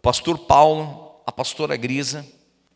Pastor 0.01 0.38
Paulo, 0.39 1.22
a 1.26 1.32
pastora 1.32 1.78
Grisa, 1.78 2.26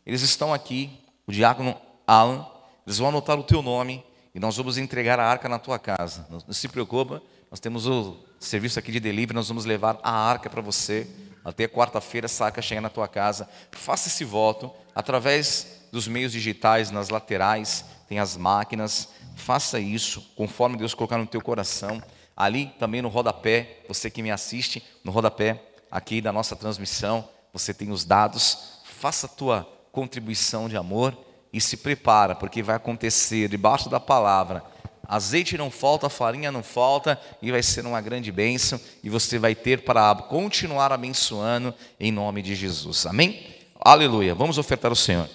eles 0.06 0.22
estão 0.22 0.54
aqui, 0.54 0.90
o 1.26 1.32
diácono 1.32 1.76
Alan, 2.06 2.46
eles 2.86 2.98
vão 2.98 3.08
anotar 3.08 3.38
o 3.38 3.42
teu 3.42 3.60
nome 3.60 4.02
e 4.34 4.40
nós 4.40 4.56
vamos 4.56 4.78
entregar 4.78 5.20
a 5.20 5.26
arca 5.26 5.50
na 5.50 5.58
tua 5.58 5.78
casa. 5.78 6.26
Não, 6.30 6.38
não 6.46 6.54
se 6.54 6.66
preocupa, 6.66 7.22
nós 7.52 7.60
temos 7.60 7.86
o 7.86 8.16
serviço 8.40 8.78
aqui 8.78 8.90
de 8.90 8.98
delivery, 8.98 9.34
nós 9.34 9.48
vamos 9.48 9.66
levar 9.66 10.00
a 10.02 10.10
arca 10.10 10.48
para 10.48 10.62
você. 10.62 11.06
Até 11.44 11.68
quarta-feira 11.68 12.24
essa 12.24 12.46
arca 12.46 12.62
chega 12.62 12.80
na 12.80 12.88
tua 12.88 13.06
casa. 13.06 13.46
Faça 13.72 14.08
esse 14.08 14.24
voto 14.24 14.72
através 14.94 15.82
dos 15.92 16.08
meios 16.08 16.32
digitais, 16.32 16.90
nas 16.90 17.10
laterais, 17.10 17.84
tem 18.08 18.18
as 18.18 18.38
máquinas. 18.38 19.10
Faça 19.36 19.78
isso 19.78 20.32
conforme 20.34 20.78
Deus 20.78 20.94
colocar 20.94 21.18
no 21.18 21.26
teu 21.26 21.42
coração. 21.42 22.02
Ali 22.34 22.72
também 22.78 23.02
no 23.02 23.10
rodapé, 23.10 23.82
você 23.86 24.10
que 24.10 24.22
me 24.22 24.30
assiste, 24.30 24.82
no 25.04 25.12
rodapé 25.12 25.62
aqui 25.90 26.22
da 26.22 26.32
nossa 26.32 26.56
transmissão, 26.56 27.28
você 27.52 27.74
tem 27.74 27.90
os 27.90 28.02
dados. 28.02 28.80
Faça 28.82 29.26
a 29.26 29.28
tua 29.28 29.68
contribuição 29.92 30.70
de 30.70 30.76
amor 30.78 31.14
e 31.52 31.60
se 31.60 31.76
prepara, 31.76 32.34
porque 32.34 32.62
vai 32.62 32.76
acontecer 32.76 33.46
debaixo 33.46 33.90
da 33.90 34.00
palavra. 34.00 34.71
Azeite 35.12 35.58
não 35.58 35.70
falta, 35.70 36.08
farinha 36.08 36.50
não 36.50 36.62
falta, 36.62 37.20
e 37.42 37.50
vai 37.50 37.62
ser 37.62 37.84
uma 37.84 38.00
grande 38.00 38.32
bênção, 38.32 38.80
e 39.04 39.10
você 39.10 39.38
vai 39.38 39.54
ter 39.54 39.82
para 39.82 40.14
continuar 40.14 40.90
abençoando 40.90 41.74
em 42.00 42.10
nome 42.10 42.40
de 42.40 42.54
Jesus. 42.54 43.04
Amém? 43.04 43.46
Aleluia. 43.78 44.34
Vamos 44.34 44.56
ofertar 44.56 44.90
ao 44.90 44.96
Senhor. 44.96 45.28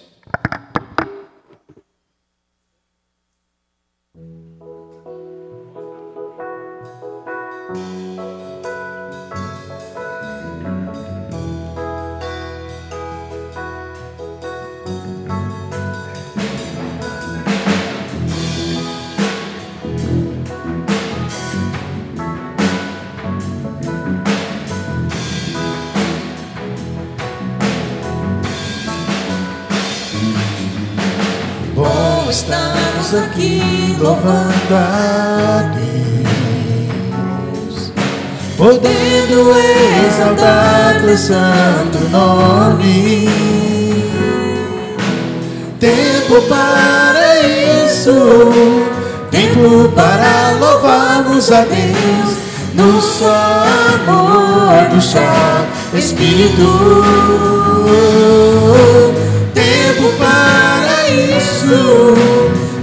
Louvarmos 51.38 51.52
a 51.52 51.60
Deus 51.60 52.36
no 52.74 53.00
só 53.00 53.64
amor, 53.94 54.92
no 54.92 55.00
só 55.00 55.66
Espírito. 55.94 57.04
Tempo 59.54 60.12
para 60.18 61.08
isso, 61.08 62.16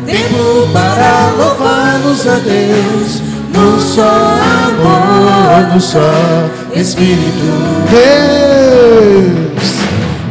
tempo 0.05 0.69
para 0.71 1.33
louvarmos 1.37 2.27
a 2.27 2.35
Deus 2.35 3.21
no 3.53 3.79
só 3.81 4.37
amor, 4.69 5.73
no 5.73 5.81
só 5.81 6.49
Espírito. 6.73 7.45
Deus, 7.91 9.69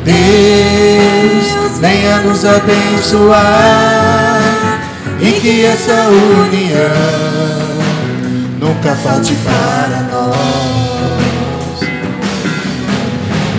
Deus, 0.05 1.79
venha 1.79 2.21
nos 2.21 2.45
abençoar 2.45 3.35
e 5.21 5.33
que 5.33 5.65
essa 5.67 6.09
união 6.09 7.34
nunca 8.75 8.95
falte 8.97 9.35
para 9.37 10.01
nós. 10.11 10.35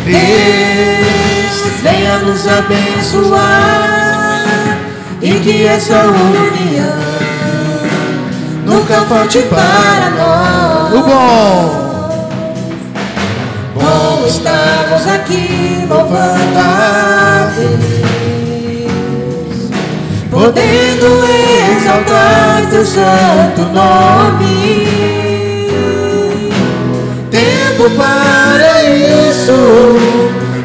Deus, 0.06 1.74
venha 1.82 2.20
nos 2.20 2.48
abençoar 2.48 3.98
e 5.22 5.32
que 5.40 5.66
essa 5.66 6.04
união 6.06 6.98
nunca 8.66 9.02
falte 9.02 9.40
para 9.44 10.10
nós. 10.12 10.94
O 10.94 11.04
bom. 11.04 11.86
Bom 13.74 14.26
estamos 14.28 15.08
aqui 15.08 15.86
louvando 15.90 16.58
a 16.58 17.52
Deus, 17.56 18.25
podendo 20.36 21.24
exaltar 21.78 22.66
seu 22.70 22.86
santo 22.86 23.62
nome. 23.74 24.86
Tempo 27.32 27.90
para 27.96 28.84
isso, 28.84 29.98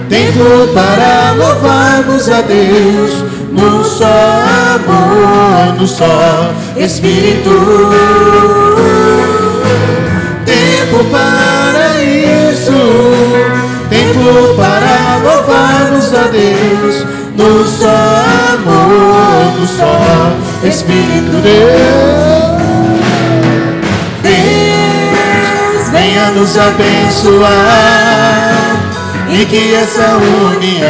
tempo 0.08 0.66
para 0.74 1.34
louvarmos 1.36 2.28
a 2.28 2.40
Deus 2.40 3.24
no 3.52 3.84
só 3.84 4.42
amor, 4.74 5.78
no 5.78 5.86
só 5.86 6.52
Espírito. 6.76 7.50
Tempo 10.44 11.04
para 11.12 12.02
isso, 12.02 12.72
tempo 13.88 14.54
para 14.56 15.18
louvarmos 15.22 16.12
a 16.12 16.26
Deus 16.26 16.79
no 19.50 19.66
só 19.66 20.32
Espírito. 20.64 21.42
Deus, 21.42 22.40
venha 25.90 26.30
nos 26.30 26.56
abençoar 26.56 27.50
e 29.28 29.44
que 29.46 29.74
essa 29.74 30.16
união 30.16 30.88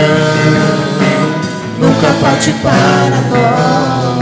nunca 1.79 2.09
falte 2.21 2.53
para 2.63 3.23
nós. 3.31 4.21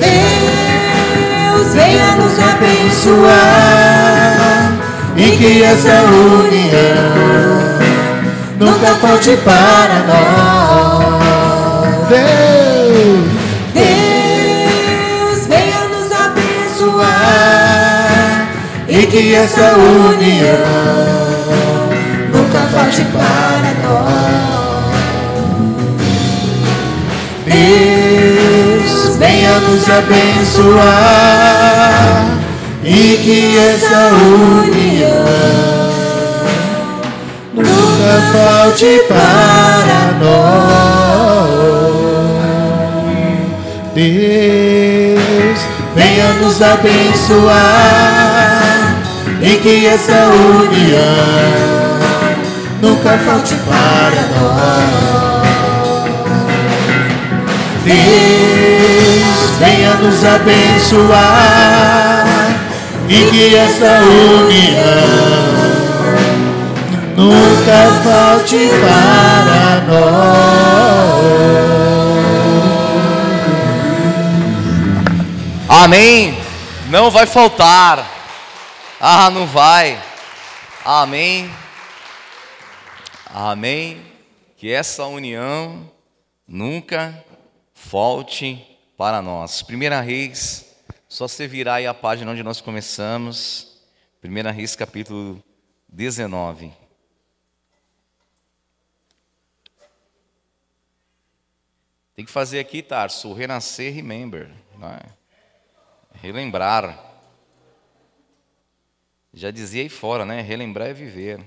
Deus, 0.00 1.74
venha 1.74 2.16
nos 2.16 2.38
abençoar 2.38 3.26
e 5.16 5.36
que 5.36 5.62
essa 5.62 6.02
união 6.02 7.26
nunca 8.58 8.94
falte 8.96 9.36
para 9.38 10.04
nós. 10.06 11.45
Deus, 12.08 13.26
Deus, 13.74 15.46
venha 15.48 15.88
nos 15.88 16.12
abençoar 16.12 17.06
e 18.88 19.06
que 19.06 19.34
essa 19.34 19.74
união 19.76 20.56
nunca 22.32 22.60
falte 22.72 23.04
para 23.06 23.74
nós. 23.82 24.26
Deus, 27.44 29.16
venha 29.16 29.58
nos 29.60 29.90
abençoar 29.90 30.86
e 32.84 33.18
que 33.24 33.58
essa 33.58 34.10
união 34.14 35.26
nunca 37.52 38.20
falte 38.32 39.02
para 39.08 40.12
nós. 40.20 40.65
Nos 46.36 46.62
abençoar 46.62 47.56
e 49.40 49.56
que 49.58 49.86
essa 49.86 50.12
união 50.12 51.96
nunca 52.80 53.18
falte 53.18 53.54
para 53.66 54.22
nós. 54.34 55.46
Deus, 57.84 59.50
venha 59.60 59.94
nos 59.94 60.24
abençoar 60.24 62.26
e 63.08 63.30
que 63.30 63.54
essa 63.54 64.00
união 64.02 65.46
nunca 67.16 67.92
falte 68.04 68.68
para 68.80 69.82
nós. 69.88 69.96
Amém. 75.78 76.32
Não 76.88 77.10
vai 77.10 77.26
faltar. 77.26 78.10
Ah, 78.98 79.28
não 79.28 79.46
vai. 79.46 80.02
Amém. 80.82 81.50
Amém. 83.26 84.02
Que 84.56 84.72
essa 84.72 85.04
união 85.04 85.92
nunca 86.48 87.22
falte 87.74 88.66
para 88.96 89.20
nós. 89.20 89.60
Primeira 89.60 90.00
Reis, 90.00 90.64
só 91.06 91.28
você 91.28 91.46
virar 91.46 91.74
aí 91.74 91.86
a 91.86 91.92
página 91.92 92.32
onde 92.32 92.42
nós 92.42 92.62
começamos. 92.62 93.78
Primeira 94.18 94.50
Reis, 94.50 94.74
capítulo 94.74 95.44
19. 95.90 96.72
Tem 102.14 102.24
que 102.24 102.32
fazer 102.32 102.60
aqui, 102.60 102.82
Tarso, 102.82 103.34
renascer, 103.34 103.92
remember. 103.92 104.50
Né? 104.78 105.15
Relembrar. 106.22 107.04
Já 109.32 109.50
dizia 109.50 109.82
aí 109.82 109.88
fora, 109.88 110.24
né? 110.24 110.40
Relembrar 110.40 110.88
é 110.88 110.92
viver. 110.94 111.44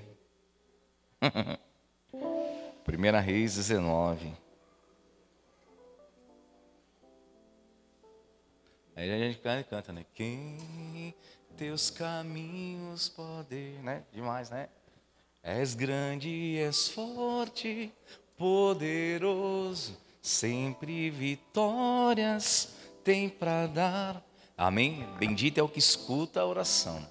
Primeira 2.86 3.20
Reis 3.20 3.56
19. 3.56 4.34
Aí 8.96 9.12
a 9.12 9.18
gente 9.18 9.40
canta, 9.40 9.64
canta, 9.64 9.94
né? 9.94 10.06
Quem 10.14 11.16
teus 11.58 11.90
caminhos 11.90 13.10
poder, 13.10 13.82
né? 13.82 14.04
Demais, 14.12 14.50
né? 14.50 14.70
És 15.42 15.74
grande, 15.74 16.58
és 16.58 16.90
forte, 16.90 17.92
poderoso, 18.38 19.98
sempre 20.22 21.10
vitórias 21.10 22.76
tem 23.04 23.28
para 23.30 23.68
dar. 23.68 24.29
Amém? 24.60 25.08
Bendito 25.18 25.58
é 25.58 25.64
o 25.64 25.70
que 25.70 25.80
escuta 25.80 26.42
a 26.42 26.46
oração. 26.46 27.08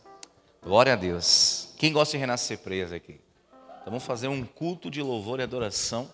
Glória 0.62 0.92
a 0.92 0.96
Deus. 0.96 1.70
Quem 1.78 1.94
gosta 1.94 2.12
de 2.12 2.18
renascer 2.18 2.59
preso 2.59 2.94
aqui? 2.94 3.18
Então 3.80 3.86
vamos 3.86 4.05
fazer 4.05 4.28
um 4.28 4.44
culto 4.44 4.90
de 4.90 5.01
louvor 5.01 5.40
e 5.40 5.44
adoração 5.44 6.12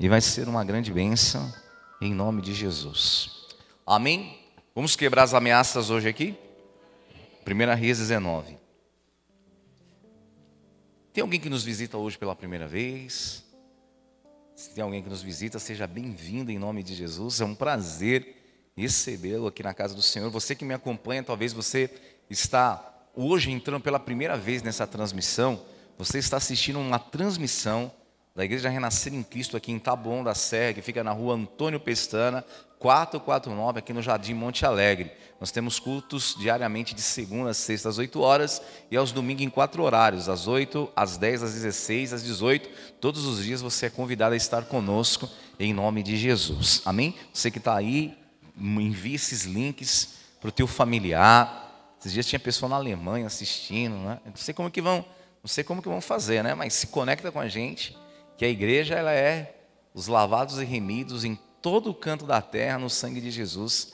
e 0.00 0.08
vai 0.08 0.20
ser 0.20 0.48
uma 0.48 0.64
grande 0.64 0.92
bênção 0.92 1.54
em 2.00 2.12
nome 2.12 2.42
de 2.42 2.52
Jesus. 2.52 3.46
Amém? 3.86 4.36
Vamos 4.74 4.96
quebrar 4.96 5.22
as 5.22 5.32
ameaças 5.32 5.90
hoje 5.90 6.08
aqui? 6.08 6.36
1 7.46 7.76
Reis 7.76 7.98
19. 8.00 8.58
Tem 11.12 11.22
alguém 11.22 11.38
que 11.38 11.48
nos 11.48 11.62
visita 11.62 11.96
hoje 11.96 12.18
pela 12.18 12.34
primeira 12.34 12.66
vez? 12.66 13.44
Se 14.56 14.70
tem 14.70 14.82
alguém 14.82 15.04
que 15.04 15.08
nos 15.08 15.22
visita, 15.22 15.60
seja 15.60 15.86
bem-vindo 15.86 16.50
em 16.50 16.58
nome 16.58 16.82
de 16.82 16.96
Jesus. 16.96 17.40
É 17.40 17.44
um 17.44 17.54
prazer 17.54 18.43
recebê-lo 18.76 19.46
aqui 19.46 19.62
na 19.62 19.74
casa 19.74 19.94
do 19.94 20.02
Senhor. 20.02 20.30
Você 20.30 20.54
que 20.54 20.64
me 20.64 20.74
acompanha, 20.74 21.22
talvez 21.22 21.52
você 21.52 21.90
está 22.28 22.92
hoje 23.14 23.50
entrando 23.50 23.82
pela 23.82 24.00
primeira 24.00 24.36
vez 24.36 24.62
nessa 24.62 24.86
transmissão. 24.86 25.60
Você 25.96 26.18
está 26.18 26.36
assistindo 26.36 26.78
uma 26.78 26.98
transmissão 26.98 27.92
da 28.34 28.44
Igreja 28.44 28.68
Renascer 28.68 29.14
em 29.14 29.22
Cristo 29.22 29.56
aqui 29.56 29.70
em 29.70 29.78
Taboão 29.78 30.24
da 30.24 30.34
Serra, 30.34 30.74
que 30.74 30.82
fica 30.82 31.04
na 31.04 31.12
rua 31.12 31.36
Antônio 31.36 31.78
Pestana, 31.78 32.44
449, 32.80 33.78
aqui 33.78 33.92
no 33.92 34.02
Jardim 34.02 34.34
Monte 34.34 34.66
Alegre. 34.66 35.12
Nós 35.40 35.52
temos 35.52 35.78
cultos 35.78 36.34
diariamente 36.38 36.94
de 36.94 37.00
segunda 37.00 37.50
a 37.50 37.54
sexta 37.54 37.88
às 37.88 37.96
8 37.96 38.20
horas 38.20 38.60
e 38.90 38.96
aos 38.96 39.12
domingos 39.12 39.44
em 39.44 39.48
quatro 39.48 39.84
horários, 39.84 40.28
às 40.28 40.48
8, 40.48 40.90
às 40.96 41.16
10, 41.16 41.44
às 41.44 41.54
16, 41.54 42.12
às 42.12 42.24
18. 42.24 42.68
Todos 43.00 43.24
os 43.24 43.44
dias 43.44 43.62
você 43.62 43.86
é 43.86 43.90
convidado 43.90 44.34
a 44.34 44.36
estar 44.36 44.64
conosco 44.64 45.28
em 45.58 45.72
nome 45.72 46.02
de 46.02 46.16
Jesus. 46.16 46.82
Amém? 46.84 47.14
Você 47.32 47.50
que 47.50 47.58
está 47.58 47.76
aí, 47.76 48.18
envie 48.56 49.14
esses 49.14 49.44
links 49.44 50.14
para 50.40 50.48
o 50.48 50.52
teu 50.52 50.66
familiar. 50.66 51.94
Esses 51.98 52.12
dias 52.12 52.26
tinha 52.26 52.38
pessoa 52.38 52.68
na 52.68 52.76
Alemanha 52.76 53.26
assistindo, 53.26 53.96
né? 53.96 54.20
Não 54.24 54.36
sei 54.36 54.52
como 54.52 54.70
que 54.70 54.82
vão, 54.82 55.04
não 55.42 55.48
sei 55.48 55.64
como 55.64 55.80
que 55.82 55.88
vão 55.88 56.00
fazer, 56.00 56.42
né? 56.42 56.54
Mas 56.54 56.74
se 56.74 56.88
conecta 56.88 57.32
com 57.32 57.40
a 57.40 57.48
gente, 57.48 57.96
que 58.36 58.44
a 58.44 58.48
igreja 58.48 58.94
ela 58.94 59.12
é 59.12 59.56
os 59.94 60.06
lavados 60.06 60.58
e 60.58 60.64
remidos 60.64 61.24
em 61.24 61.38
todo 61.62 61.90
o 61.90 61.94
canto 61.94 62.26
da 62.26 62.42
terra 62.42 62.78
no 62.78 62.90
sangue 62.90 63.20
de 63.20 63.30
Jesus. 63.30 63.92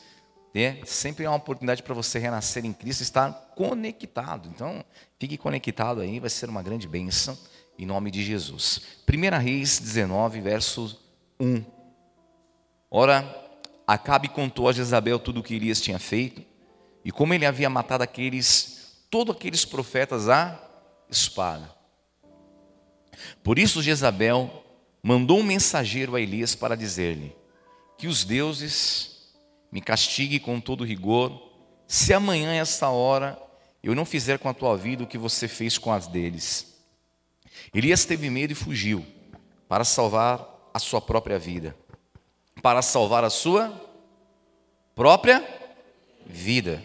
É, 0.53 0.79
sempre 0.85 1.25
é 1.25 1.29
uma 1.29 1.37
oportunidade 1.37 1.83
para 1.83 1.95
você 1.95 2.19
renascer 2.19 2.65
em 2.65 2.73
Cristo, 2.73 3.03
estar 3.03 3.31
conectado. 3.55 4.49
Então, 4.53 4.85
fique 5.19 5.37
conectado 5.37 6.01
aí, 6.01 6.19
vai 6.19 6.31
ser 6.31 6.49
uma 6.49 6.63
grande 6.63 6.89
bênção 6.89 7.39
em 7.79 7.87
nome 7.87 8.11
de 8.11 8.23
Jesus. 8.23 8.81
1 9.09 9.39
Reis 9.39 9.79
19, 9.79 10.41
verso 10.41 11.01
1. 11.39 11.65
Ora, 12.91 13.40
Acabe 13.93 14.29
contou 14.29 14.69
a 14.69 14.73
Jezabel 14.73 15.19
tudo 15.19 15.41
o 15.41 15.43
que 15.43 15.53
Elias 15.53 15.81
tinha 15.81 15.99
feito 15.99 16.45
e 17.05 17.11
como 17.11 17.35
ele 17.35 17.45
havia 17.45 17.69
matado 17.69 18.05
aqueles, 18.05 19.05
todos 19.11 19.35
aqueles 19.35 19.65
profetas 19.65 20.29
à 20.29 20.63
espada. 21.11 21.75
Por 23.43 23.59
isso 23.59 23.83
Jezabel 23.83 24.65
mandou 25.03 25.41
um 25.41 25.43
mensageiro 25.43 26.15
a 26.15 26.21
Elias 26.21 26.55
para 26.55 26.77
dizer-lhe: 26.77 27.35
que 27.99 28.07
os 28.07 28.23
deuses 28.23 29.33
me 29.73 29.81
castiguem 29.81 30.39
com 30.39 30.61
todo 30.61 30.85
rigor, 30.85 31.51
se 31.89 32.15
amanhã, 32.15 32.55
essa 32.55 32.91
hora, 32.91 33.37
eu 33.83 33.93
não 33.93 34.05
fizer 34.05 34.39
com 34.39 34.49
a 34.49 34.55
tua 34.55 34.77
vida 34.77 35.03
o 35.03 35.07
que 35.09 35.19
você 35.19 35.49
fez 35.49 35.77
com 35.79 35.93
as 35.93 36.07
deles. 36.07 36.77
Elias 37.75 38.05
teve 38.05 38.31
medo 38.31 38.53
e 38.53 38.55
fugiu 38.55 39.05
para 39.69 39.83
salvar 39.83 40.71
a 40.73 40.79
sua 40.79 41.01
própria 41.01 41.41
vida, 41.41 41.75
para 42.63 42.83
salvar 42.83 43.25
a 43.25 43.31
sua 43.31 43.73
própria 44.95 45.45
vida. 46.27 46.83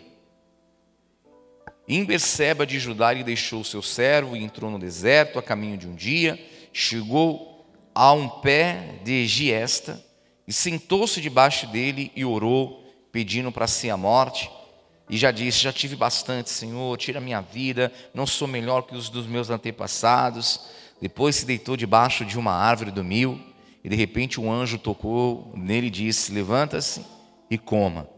Em 1.88 2.06
de 2.06 2.80
Judá 2.80 3.12
ele 3.12 3.24
deixou 3.24 3.64
seu 3.64 3.82
servo 3.82 4.36
e 4.36 4.44
entrou 4.44 4.72
no 4.72 4.80
deserto 4.80 5.38
a 5.38 5.44
caminho 5.44 5.78
de 5.78 5.88
um 5.88 5.94
dia, 5.94 6.40
chegou 6.74 7.68
a 7.94 8.12
um 8.12 8.28
pé 8.28 9.00
de 9.04 9.28
giesta 9.28 10.04
e 10.48 10.54
sentou-se 10.54 11.22
debaixo 11.22 11.68
dele 11.68 12.12
e 12.16 12.26
orou, 12.26 12.84
pedindo 13.12 13.52
para 13.52 13.68
si 13.68 13.90
a 13.90 13.96
morte. 13.96 14.50
E 15.10 15.18
já 15.18 15.30
disse: 15.32 15.60
Já 15.60 15.72
tive 15.72 15.96
bastante, 15.96 16.50
Senhor, 16.50 16.98
tira 16.98 17.22
minha 17.22 17.42
vida, 17.42 17.92
não 18.14 18.26
sou 18.26 18.48
melhor 18.48 18.82
que 18.82 18.96
os 18.96 19.10
dos 19.10 19.28
meus 19.28 19.50
antepassados. 19.50 20.62
Depois 21.00 21.36
se 21.36 21.46
deitou 21.46 21.78
debaixo 21.78 22.26
de 22.26 22.38
uma 22.40 22.52
árvore 22.52 22.90
do 22.90 23.04
mil, 23.04 23.40
e 23.86 23.90
de 23.90 23.96
repente 23.96 24.42
um 24.42 24.52
anjo 24.52 24.80
tocou 24.80 25.54
nele 25.56 25.88
e 25.88 25.92
disse: 25.92 26.32
Levanta-se 26.32 27.06
e 27.52 27.56
coma. 27.56 28.10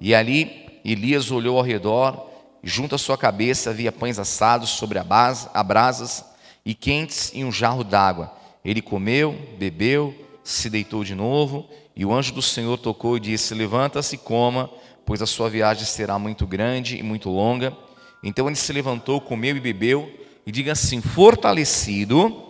E 0.00 0.14
ali 0.14 0.80
Elias 0.82 1.30
olhou 1.30 1.58
ao 1.58 1.62
redor 1.62 2.30
e 2.62 2.66
junto 2.66 2.94
à 2.94 2.98
sua 2.98 3.18
cabeça 3.18 3.68
havia 3.68 3.92
pães 3.92 4.18
assados 4.18 4.70
sobre 4.70 4.98
a, 4.98 5.04
base, 5.04 5.46
a 5.52 5.62
brasas 5.62 6.24
e 6.64 6.74
quentes 6.74 7.32
e 7.34 7.44
um 7.44 7.52
jarro 7.52 7.84
d'água. 7.84 8.34
Ele 8.64 8.80
comeu, 8.80 9.38
bebeu, 9.58 10.14
se 10.42 10.70
deitou 10.70 11.04
de 11.04 11.14
novo, 11.14 11.68
e 11.94 12.02
o 12.02 12.14
anjo 12.14 12.32
do 12.32 12.40
Senhor 12.40 12.78
tocou 12.78 13.18
e 13.18 13.20
disse: 13.20 13.52
Levanta-se 13.52 14.14
e 14.14 14.18
coma, 14.18 14.70
pois 15.04 15.20
a 15.20 15.26
sua 15.26 15.50
viagem 15.50 15.84
será 15.84 16.18
muito 16.18 16.46
grande 16.46 16.96
e 16.96 17.02
muito 17.02 17.28
longa. 17.28 17.76
Então 18.24 18.46
ele 18.46 18.56
se 18.56 18.72
levantou, 18.72 19.20
comeu 19.20 19.54
e 19.54 19.60
bebeu, 19.60 20.10
e 20.46 20.50
diga 20.50 20.72
assim: 20.72 21.02
fortalecido 21.02 22.42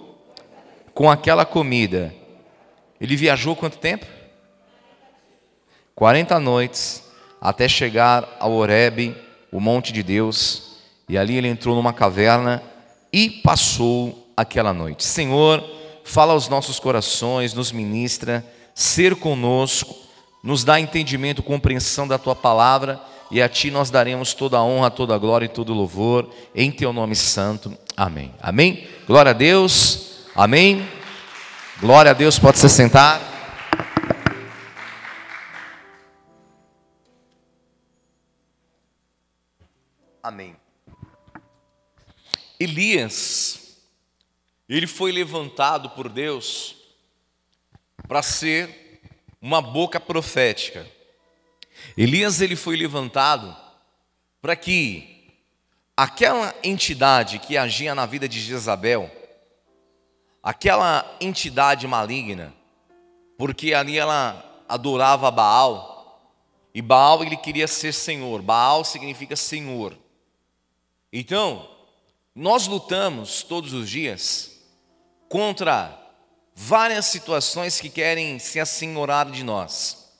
com 0.95 1.11
aquela 1.11 1.45
comida. 1.45 2.20
Ele 3.01 3.17
viajou 3.17 3.57
quanto 3.57 3.79
tempo? 3.79 4.07
40 5.95 6.39
noites, 6.39 7.03
até 7.41 7.69
chegar 7.69 8.37
ao 8.39 8.53
Horebe, 8.53 9.17
o 9.51 9.61
monte 9.61 9.93
de 9.93 10.03
Deus, 10.03 10.77
e 11.09 11.19
ali 11.19 11.37
ele 11.37 11.49
entrou 11.49 11.75
numa 11.75 11.93
caverna 11.93 12.63
e 13.13 13.29
passou 13.29 14.33
aquela 14.37 14.73
noite. 14.73 15.05
Senhor, 15.05 15.65
fala 16.05 16.33
aos 16.33 16.49
nossos 16.49 16.79
corações, 16.79 17.55
nos 17.55 17.73
ministra, 17.73 18.45
ser 18.75 19.17
conosco, 19.17 19.95
nos 20.43 20.65
dá 20.65 20.81
entendimento, 20.81 21.43
compreensão 21.43 22.07
da 22.07 22.19
tua 22.19 22.35
palavra, 22.35 23.01
e 23.31 23.41
a 23.41 23.49
ti 23.49 23.71
nós 23.71 23.91
daremos 23.91 24.35
toda 24.35 24.59
a 24.59 24.65
honra, 24.65 24.91
toda 24.91 25.15
a 25.15 25.19
glória 25.19 25.47
e 25.47 25.49
todo 25.49 25.71
o 25.71 25.77
louvor, 25.77 26.29
em 26.55 26.71
teu 26.71 26.93
nome 26.93 27.15
santo. 27.15 27.77
Amém. 27.97 28.33
Amém. 28.41 28.87
Glória 29.07 29.31
a 29.31 29.35
Deus. 29.35 30.27
Amém. 30.35 31.00
Glória 31.81 32.11
a 32.11 32.15
Deus, 32.15 32.39
pode 32.39 32.59
se 32.59 32.69
sentar. 32.69 33.19
Amém. 40.23 40.55
Elias, 42.59 43.79
ele 44.69 44.87
foi 44.87 45.11
levantado 45.11 45.89
por 45.89 46.11
Deus 46.11 46.77
para 48.07 48.23
ser 48.23 49.01
uma 49.41 49.63
boca 49.63 49.99
profética. 49.99 50.87
Elias 51.97 52.43
ele 52.43 52.57
foi 52.57 52.77
levantado 52.77 53.57
para 54.43 54.55
que 54.55 55.33
aquela 55.97 56.55
entidade 56.63 57.39
que 57.39 57.57
agia 57.57 57.95
na 57.95 58.05
vida 58.05 58.29
de 58.29 58.39
Jezabel, 58.39 59.11
aquela 60.43 61.17
entidade 61.21 61.87
maligna, 61.87 62.55
porque 63.37 63.75
ali 63.75 63.99
ela 63.99 64.63
adorava 64.69 65.31
Baal, 65.31 65.91
e 66.75 66.81
Baal 66.81 67.23
ele 67.23 67.37
queria 67.37 67.67
ser 67.67 67.93
senhor. 67.93 68.41
Baal 68.43 68.85
significa 68.85 69.35
senhor. 69.35 69.97
Então, 71.13 71.69
nós 72.35 72.67
lutamos 72.67 73.43
todos 73.43 73.73
os 73.73 73.91
dias 73.91 74.53
contra 75.29 75.99
várias 76.55 77.07
situações 77.07 77.81
que 77.81 77.89
querem 77.89 78.39
se 78.39 78.61
assenhorar 78.61 79.31
de 79.31 79.43
nós. 79.43 80.11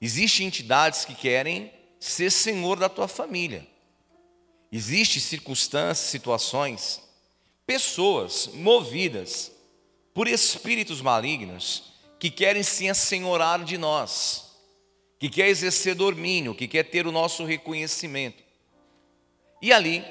Existem 0.00 0.46
entidades 0.46 1.04
que 1.04 1.14
querem 1.14 1.72
ser 2.00 2.30
senhor 2.30 2.78
da 2.78 2.88
tua 2.88 3.08
família. 3.08 3.66
Existem 4.72 5.20
circunstâncias, 5.20 6.10
situações, 6.10 7.00
pessoas 7.66 8.50
movidas 8.54 9.52
por 10.12 10.28
espíritos 10.28 11.00
malignos 11.00 11.94
que 12.18 12.30
querem 12.30 12.62
se 12.62 12.88
assenhorar 12.88 13.64
de 13.64 13.76
nós, 13.76 14.56
que 15.18 15.28
quer 15.28 15.48
exercer 15.48 15.94
domínio, 15.94 16.54
que 16.54 16.68
quer 16.68 16.84
ter 16.84 17.06
o 17.06 17.12
nosso 17.12 17.44
reconhecimento. 17.44 18.42
E 19.60 19.72
ali, 19.72 20.04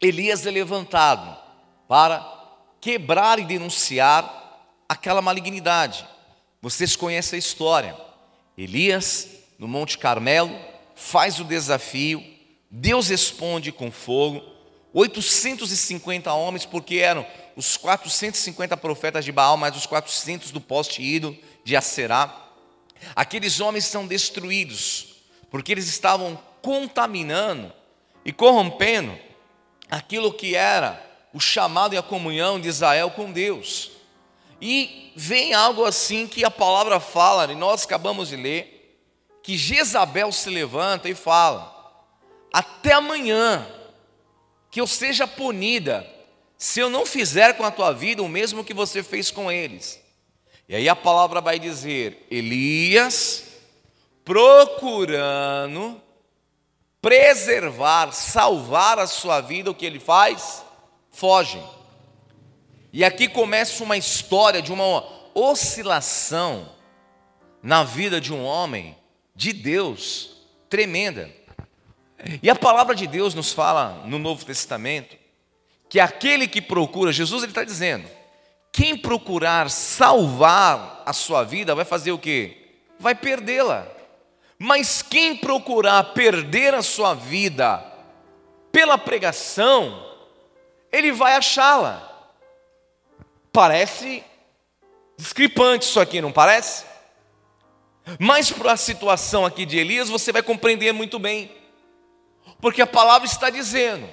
Elias 0.00 0.46
é 0.46 0.50
levantado 0.50 1.38
para 1.86 2.40
quebrar 2.80 3.38
e 3.38 3.44
denunciar 3.44 4.38
aquela 4.88 5.20
malignidade. 5.20 6.06
Vocês 6.62 6.96
conhecem 6.96 7.36
a 7.36 7.38
história. 7.38 7.96
Elias, 8.56 9.28
no 9.58 9.68
Monte 9.68 9.98
Carmelo, 9.98 10.58
faz 10.94 11.38
o 11.38 11.44
desafio, 11.44 12.24
Deus 12.70 13.08
responde 13.08 13.72
com 13.72 13.90
fogo. 13.90 14.42
850 14.92 16.32
homens, 16.32 16.66
porque 16.66 16.96
eram 16.96 17.26
os 17.56 17.76
450 17.76 18.76
profetas 18.76 19.24
de 19.24 19.32
Baal, 19.32 19.56
mais 19.56 19.76
os 19.76 19.86
400 19.86 20.50
do 20.50 20.60
poste 20.60 21.02
ídolo 21.02 21.36
de 21.64 21.76
Aserá. 21.76 22.48
Aqueles 23.14 23.60
homens 23.60 23.84
são 23.84 24.06
destruídos, 24.06 25.16
porque 25.50 25.72
eles 25.72 25.88
estavam 25.88 26.38
contaminando 26.62 27.72
e 28.24 28.32
corrompendo 28.32 29.16
aquilo 29.90 30.32
que 30.32 30.54
era 30.54 31.04
o 31.32 31.40
chamado 31.40 31.94
e 31.94 31.98
a 31.98 32.02
comunhão 32.02 32.60
de 32.60 32.68
Israel 32.68 33.10
com 33.10 33.32
Deus. 33.32 33.90
E 34.60 35.12
vem 35.16 35.54
algo 35.54 35.84
assim 35.84 36.26
que 36.26 36.44
a 36.44 36.50
palavra 36.50 37.00
fala, 37.00 37.50
e 37.50 37.54
nós 37.54 37.84
acabamos 37.84 38.28
de 38.28 38.36
ler, 38.36 38.80
que 39.42 39.56
Jezabel 39.56 40.30
se 40.32 40.50
levanta 40.50 41.08
e 41.08 41.14
fala: 41.14 41.74
Até 42.52 42.92
amanhã, 42.92 43.66
que 44.70 44.80
eu 44.80 44.86
seja 44.86 45.26
punida, 45.26 46.06
se 46.56 46.80
eu 46.80 46.88
não 46.88 47.04
fizer 47.04 47.54
com 47.54 47.64
a 47.64 47.70
tua 47.70 47.92
vida 47.92 48.22
o 48.22 48.28
mesmo 48.28 48.64
que 48.64 48.74
você 48.74 49.02
fez 49.02 49.30
com 49.30 49.50
eles. 49.50 50.00
E 50.68 50.76
aí 50.76 50.88
a 50.88 50.94
palavra 50.94 51.40
vai 51.40 51.58
dizer: 51.58 52.26
Elias, 52.30 53.44
procurando 54.24 56.00
preservar, 57.00 58.12
salvar 58.12 58.98
a 58.98 59.06
sua 59.06 59.40
vida, 59.40 59.70
o 59.70 59.74
que 59.74 59.86
ele 59.86 59.98
faz? 59.98 60.62
Foge. 61.10 61.60
E 62.92 63.04
aqui 63.04 63.28
começa 63.28 63.82
uma 63.82 63.96
história 63.96 64.60
de 64.60 64.72
uma 64.72 65.04
oscilação 65.34 66.68
na 67.62 67.84
vida 67.84 68.20
de 68.20 68.32
um 68.32 68.44
homem 68.44 68.96
de 69.34 69.52
Deus 69.52 70.36
tremenda. 70.68 71.30
E 72.42 72.50
a 72.50 72.54
palavra 72.54 72.94
de 72.94 73.06
Deus 73.06 73.34
nos 73.34 73.52
fala 73.52 74.02
no 74.06 74.18
Novo 74.18 74.44
Testamento 74.44 75.16
que 75.88 75.98
aquele 75.98 76.46
que 76.46 76.60
procura, 76.62 77.12
Jesus 77.12 77.42
ele 77.42 77.50
está 77.50 77.64
dizendo, 77.64 78.08
quem 78.72 78.96
procurar 78.96 79.68
salvar 79.70 81.02
a 81.04 81.12
sua 81.12 81.42
vida 81.42 81.74
vai 81.74 81.84
fazer 81.84 82.12
o 82.12 82.18
que? 82.18 82.56
Vai 82.98 83.14
perdê-la. 83.14 83.86
Mas 84.58 85.02
quem 85.02 85.36
procurar 85.36 86.12
perder 86.12 86.74
a 86.74 86.82
sua 86.82 87.14
vida 87.14 87.84
pela 88.70 88.96
pregação, 88.96 90.06
ele 90.92 91.10
vai 91.10 91.34
achá-la. 91.34 92.06
Parece 93.52 94.22
discrepante 95.16 95.86
isso 95.86 95.98
aqui, 95.98 96.20
não 96.20 96.30
parece? 96.30 96.84
Mas 98.18 98.50
para 98.50 98.72
a 98.72 98.76
situação 98.76 99.44
aqui 99.44 99.66
de 99.66 99.78
Elias, 99.78 100.08
você 100.08 100.30
vai 100.30 100.42
compreender 100.42 100.92
muito 100.92 101.18
bem. 101.18 101.50
Porque 102.60 102.82
a 102.82 102.86
palavra 102.86 103.26
está 103.26 103.50
dizendo: 103.50 104.08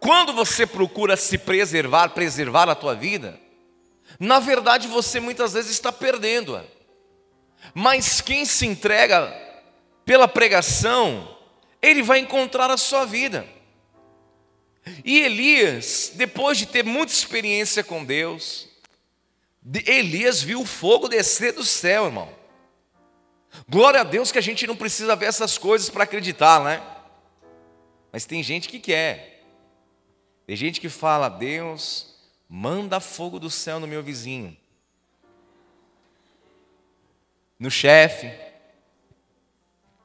quando 0.00 0.32
você 0.32 0.66
procura 0.66 1.16
se 1.16 1.38
preservar, 1.38 2.10
preservar 2.10 2.68
a 2.68 2.74
tua 2.74 2.94
vida, 2.94 3.38
na 4.18 4.38
verdade 4.38 4.86
você 4.86 5.20
muitas 5.20 5.52
vezes 5.52 5.72
está 5.72 5.90
perdendo-a. 5.92 6.64
Mas 7.74 8.20
quem 8.20 8.44
se 8.44 8.66
entrega 8.66 9.32
pela 10.04 10.28
pregação, 10.28 11.36
ele 11.82 12.02
vai 12.02 12.20
encontrar 12.20 12.70
a 12.70 12.76
sua 12.76 13.04
vida. 13.04 13.46
E 15.04 15.20
Elias, 15.20 16.12
depois 16.14 16.56
de 16.56 16.66
ter 16.66 16.84
muita 16.84 17.12
experiência 17.12 17.84
com 17.84 18.04
Deus, 18.04 18.68
Elias 19.86 20.40
viu 20.40 20.62
o 20.62 20.66
fogo 20.66 21.08
descer 21.08 21.52
do 21.52 21.64
céu, 21.64 22.06
irmão. 22.06 22.32
Glória 23.68 24.00
a 24.00 24.04
Deus 24.04 24.32
que 24.32 24.38
a 24.38 24.42
gente 24.42 24.66
não 24.66 24.76
precisa 24.76 25.16
ver 25.16 25.26
essas 25.26 25.58
coisas 25.58 25.90
para 25.90 26.04
acreditar, 26.04 26.62
né? 26.62 26.80
Mas 28.12 28.24
tem 28.24 28.42
gente 28.42 28.68
que 28.68 28.78
quer. 28.78 29.44
Tem 30.46 30.56
gente 30.56 30.80
que 30.80 30.88
fala: 30.88 31.28
Deus, 31.28 32.14
manda 32.48 33.00
fogo 33.00 33.38
do 33.38 33.50
céu 33.50 33.78
no 33.78 33.86
meu 33.86 34.02
vizinho, 34.02 34.56
no 37.58 37.70
chefe, 37.70 38.30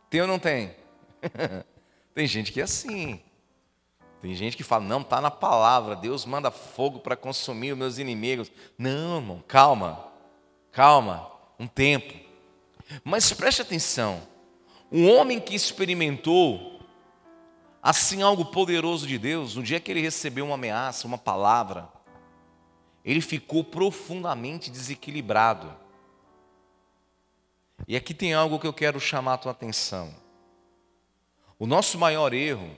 tem 0.09 0.21
ou 0.21 0.27
não 0.27 0.37
tem? 0.37 0.75
tem 2.13 2.27
gente 2.27 2.51
que 2.51 2.59
é 2.59 2.63
assim. 2.63 3.21
Tem 4.21 4.33
gente 4.35 4.55
que 4.55 4.63
fala, 4.63 4.85
não, 4.85 5.01
está 5.01 5.19
na 5.19 5.29
palavra, 5.29 5.97
Deus 5.97 6.25
manda 6.25 6.49
fogo 6.49 6.99
para 6.99 7.15
consumir 7.15 7.73
os 7.73 7.77
meus 7.77 7.97
inimigos. 7.97 8.49
Não, 8.77 9.17
irmão, 9.17 9.43
calma, 9.45 10.07
calma, 10.71 11.29
um 11.59 11.67
tempo. 11.67 12.13
Mas 13.03 13.33
preste 13.33 13.61
atenção, 13.61 14.21
um 14.89 15.11
homem 15.11 15.41
que 15.41 15.55
experimentou 15.55 16.72
assim 17.83 18.21
algo 18.21 18.45
poderoso 18.45 19.05
de 19.05 19.17
Deus, 19.17 19.55
no 19.57 19.61
dia 19.61 19.79
que 19.79 19.91
ele 19.91 19.99
recebeu 19.99 20.45
uma 20.45 20.55
ameaça, 20.55 21.05
uma 21.05 21.17
palavra, 21.17 21.91
ele 23.03 23.19
ficou 23.19 23.61
profundamente 23.61 24.71
desequilibrado. 24.71 25.75
E 27.85 27.97
aqui 27.97 28.13
tem 28.13 28.33
algo 28.33 28.57
que 28.57 28.65
eu 28.65 28.71
quero 28.71 28.97
chamar 29.01 29.33
a 29.33 29.37
tua 29.37 29.51
atenção. 29.51 30.15
O 31.59 31.67
nosso 31.67 31.97
maior 31.97 32.33
erro 32.33 32.77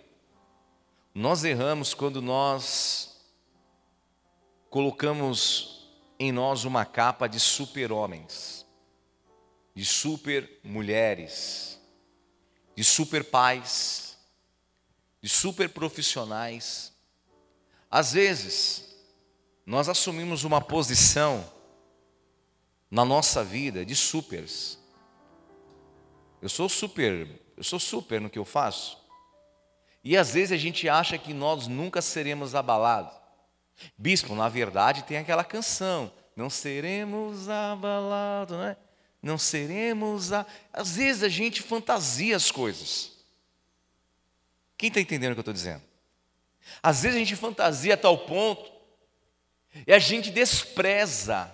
Nós 1.13 1.45
erramos 1.45 1.93
quando 1.93 2.21
nós 2.21 3.15
colocamos 4.69 5.87
em 6.19 6.29
nós 6.29 6.65
uma 6.65 6.83
capa 6.83 7.25
de 7.25 7.39
super-homens, 7.39 8.65
de 9.73 9.85
super-mulheres, 9.85 11.79
de 12.75 12.83
super-pais, 12.83 14.04
de 15.25 15.29
super-profissionais. 15.29 16.93
Às 17.89 18.13
vezes, 18.13 18.95
nós 19.65 19.89
assumimos 19.89 20.43
uma 20.43 20.61
posição 20.61 21.51
na 22.91 23.03
nossa 23.03 23.43
vida 23.43 23.83
de 23.83 23.95
supers. 23.95 24.77
Eu 26.43 26.47
sou 26.47 26.69
super, 26.69 27.41
eu 27.57 27.63
sou 27.63 27.79
super 27.79 28.21
no 28.21 28.29
que 28.29 28.37
eu 28.37 28.45
faço. 28.45 28.99
E 30.03 30.15
às 30.15 30.35
vezes 30.35 30.51
a 30.51 30.57
gente 30.57 30.87
acha 30.87 31.17
que 31.17 31.33
nós 31.33 31.65
nunca 31.65 32.03
seremos 32.03 32.53
abalados. 32.53 33.15
Bispo, 33.97 34.35
na 34.35 34.47
verdade, 34.47 35.05
tem 35.05 35.17
aquela 35.17 35.43
canção, 35.43 36.13
não 36.35 36.51
seremos 36.51 37.49
abalados, 37.49 38.59
né? 38.59 38.77
Não 39.23 39.39
seremos 39.39 40.31
a... 40.31 40.45
Às 40.71 40.95
vezes 40.95 41.23
a 41.23 41.29
gente 41.29 41.63
fantasia 41.63 42.35
as 42.35 42.51
coisas. 42.51 43.14
Quem 44.77 44.87
está 44.89 44.99
entendendo 44.99 45.31
o 45.31 45.35
que 45.35 45.39
eu 45.39 45.41
estou 45.41 45.53
dizendo? 45.53 45.83
Às 46.81 47.03
vezes 47.03 47.15
a 47.15 47.19
gente 47.19 47.35
fantasia 47.35 47.93
a 47.93 47.97
tal 47.97 48.17
ponto 48.19 48.71
e 49.85 49.93
a 49.93 49.99
gente 49.99 50.31
despreza 50.31 51.51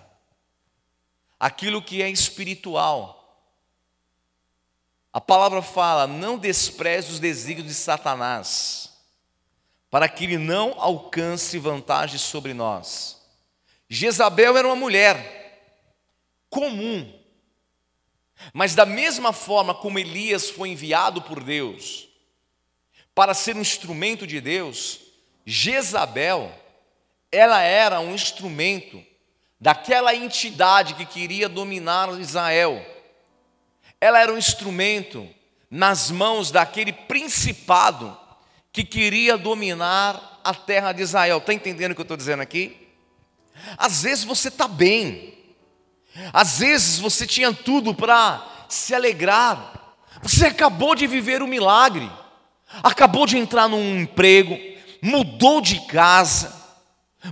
aquilo 1.38 1.82
que 1.82 2.02
é 2.02 2.08
espiritual. 2.08 3.18
A 5.12 5.20
palavra 5.20 5.62
fala: 5.62 6.06
não 6.06 6.38
despreze 6.38 7.12
os 7.12 7.20
desígnios 7.20 7.68
de 7.68 7.74
Satanás, 7.74 8.92
para 9.90 10.08
que 10.08 10.24
ele 10.24 10.38
não 10.38 10.80
alcance 10.80 11.58
vantagem 11.58 12.18
sobre 12.18 12.54
nós. 12.54 13.20
Jezabel 13.88 14.56
era 14.56 14.66
uma 14.66 14.76
mulher 14.76 15.60
comum, 16.48 17.20
mas 18.54 18.74
da 18.74 18.86
mesma 18.86 19.32
forma 19.32 19.74
como 19.74 19.98
Elias 19.98 20.48
foi 20.48 20.70
enviado 20.70 21.20
por 21.22 21.44
Deus 21.44 22.11
para 23.14 23.34
ser 23.34 23.56
um 23.56 23.60
instrumento 23.60 24.26
de 24.26 24.40
Deus, 24.40 25.00
Jezabel, 25.44 26.52
ela 27.30 27.60
era 27.60 28.00
um 28.00 28.14
instrumento 28.14 29.02
daquela 29.60 30.14
entidade 30.14 30.94
que 30.94 31.06
queria 31.06 31.48
dominar 31.48 32.08
Israel. 32.20 32.84
Ela 34.00 34.20
era 34.20 34.32
um 34.32 34.38
instrumento 34.38 35.28
nas 35.70 36.10
mãos 36.10 36.50
daquele 36.50 36.92
principado 36.92 38.18
que 38.72 38.84
queria 38.84 39.38
dominar 39.38 40.40
a 40.42 40.54
terra 40.54 40.92
de 40.92 41.02
Israel. 41.02 41.38
Está 41.38 41.54
entendendo 41.54 41.92
o 41.92 41.94
que 41.94 42.00
eu 42.00 42.04
estou 42.04 42.16
dizendo 42.16 42.40
aqui? 42.40 42.88
Às 43.76 44.02
vezes 44.02 44.24
você 44.24 44.48
está 44.48 44.66
bem, 44.66 45.34
às 46.32 46.58
vezes 46.58 46.98
você 46.98 47.26
tinha 47.26 47.52
tudo 47.52 47.94
para 47.94 48.44
se 48.68 48.94
alegrar, 48.94 49.96
você 50.22 50.46
acabou 50.46 50.94
de 50.94 51.06
viver 51.06 51.42
um 51.42 51.46
milagre, 51.46 52.10
acabou 52.82 53.26
de 53.26 53.36
entrar 53.36 53.68
num 53.68 54.00
emprego, 54.00 54.58
mudou 55.00 55.60
de 55.60 55.80
casa, 55.86 56.62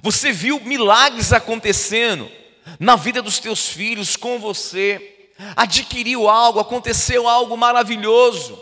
você 0.03 0.32
viu 0.32 0.61
milagres 0.61 1.32
acontecendo 1.32 2.30
na 2.78 2.95
vida 2.95 3.20
dos 3.20 3.38
teus 3.38 3.68
filhos, 3.68 4.16
com 4.16 4.38
você, 4.38 5.28
adquiriu 5.57 6.28
algo, 6.28 6.61
aconteceu 6.61 7.28
algo 7.28 7.57
maravilhoso. 7.57 8.61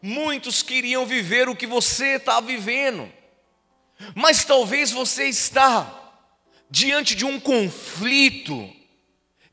Muitos 0.00 0.62
queriam 0.62 1.04
viver 1.04 1.48
o 1.48 1.56
que 1.56 1.66
você 1.66 2.16
está 2.16 2.40
vivendo, 2.40 3.10
mas 4.14 4.44
talvez 4.44 4.90
você 4.90 5.24
está 5.24 6.02
diante 6.70 7.14
de 7.14 7.24
um 7.24 7.38
conflito 7.38 8.70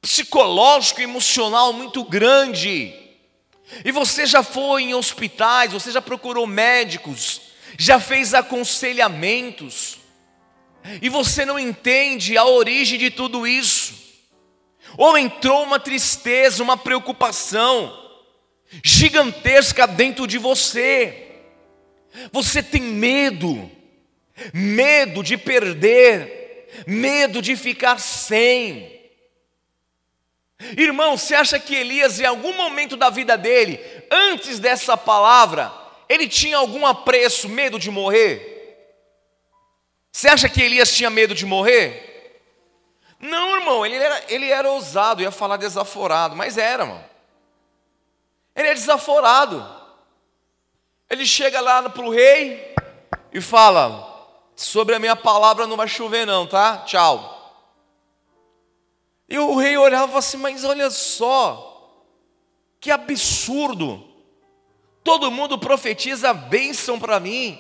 psicológico 0.01 1.01
e 1.01 1.03
emocional 1.03 1.71
muito 1.73 2.03
grande. 2.03 2.93
E 3.85 3.91
você 3.91 4.25
já 4.25 4.43
foi 4.43 4.83
em 4.83 4.93
hospitais, 4.93 5.71
você 5.71 5.91
já 5.91 6.01
procurou 6.01 6.45
médicos, 6.45 7.41
já 7.77 7.99
fez 7.99 8.33
aconselhamentos, 8.33 9.97
e 11.01 11.09
você 11.09 11.45
não 11.45 11.59
entende 11.59 12.37
a 12.37 12.45
origem 12.45 12.99
de 12.99 13.09
tudo 13.09 13.47
isso, 13.47 13.93
ou 14.97 15.17
entrou 15.17 15.63
uma 15.63 15.79
tristeza, 15.79 16.61
uma 16.61 16.75
preocupação 16.75 17.97
gigantesca 18.83 19.87
dentro 19.87 20.27
de 20.27 20.37
você, 20.37 21.27
você 22.31 22.61
tem 22.61 22.81
medo, 22.81 23.69
medo 24.53 25.23
de 25.23 25.37
perder, 25.37 26.67
medo 26.85 27.41
de 27.41 27.55
ficar 27.55 27.99
sem. 27.99 29.00
Irmão, 30.77 31.17
você 31.17 31.35
acha 31.35 31.59
que 31.59 31.75
Elias, 31.75 32.19
em 32.19 32.25
algum 32.25 32.53
momento 32.53 32.95
da 32.95 33.09
vida 33.09 33.37
dele, 33.37 33.79
antes 34.09 34.59
dessa 34.59 34.95
palavra, 34.95 35.71
ele 36.07 36.27
tinha 36.27 36.57
algum 36.57 36.85
apreço, 36.85 37.49
medo 37.49 37.79
de 37.79 37.89
morrer? 37.89 38.49
Você 40.11 40.27
acha 40.27 40.49
que 40.49 40.61
Elias 40.61 40.93
tinha 40.95 41.09
medo 41.09 41.33
de 41.33 41.45
morrer? 41.45 42.11
Não, 43.19 43.55
irmão, 43.57 43.85
ele 43.85 43.95
era, 43.95 44.23
ele 44.27 44.49
era 44.49 44.69
ousado, 44.69 45.21
ia 45.21 45.31
falar 45.31 45.57
desaforado, 45.57 46.35
mas 46.35 46.57
era, 46.57 46.83
irmão. 46.83 47.03
Ele 48.55 48.67
é 48.67 48.73
desaforado. 48.73 49.65
Ele 51.09 51.25
chega 51.25 51.61
lá 51.61 51.89
para 51.89 52.03
o 52.03 52.09
rei 52.09 52.75
e 53.31 53.39
fala: 53.39 54.11
Sobre 54.55 54.95
a 54.95 54.99
minha 54.99 55.15
palavra 55.15 55.67
não 55.67 55.77
vai 55.77 55.87
chover, 55.87 56.25
não, 56.25 56.45
tá? 56.45 56.79
Tchau. 56.85 57.40
E 59.31 59.39
o 59.39 59.55
rei 59.55 59.77
olhava 59.77 60.19
assim, 60.19 60.35
mas 60.35 60.65
olha 60.65 60.91
só, 60.91 61.89
que 62.81 62.91
absurdo. 62.91 64.05
Todo 65.05 65.31
mundo 65.31 65.57
profetiza 65.57 66.33
bênção 66.33 66.99
para 66.99 67.17
mim. 67.17 67.57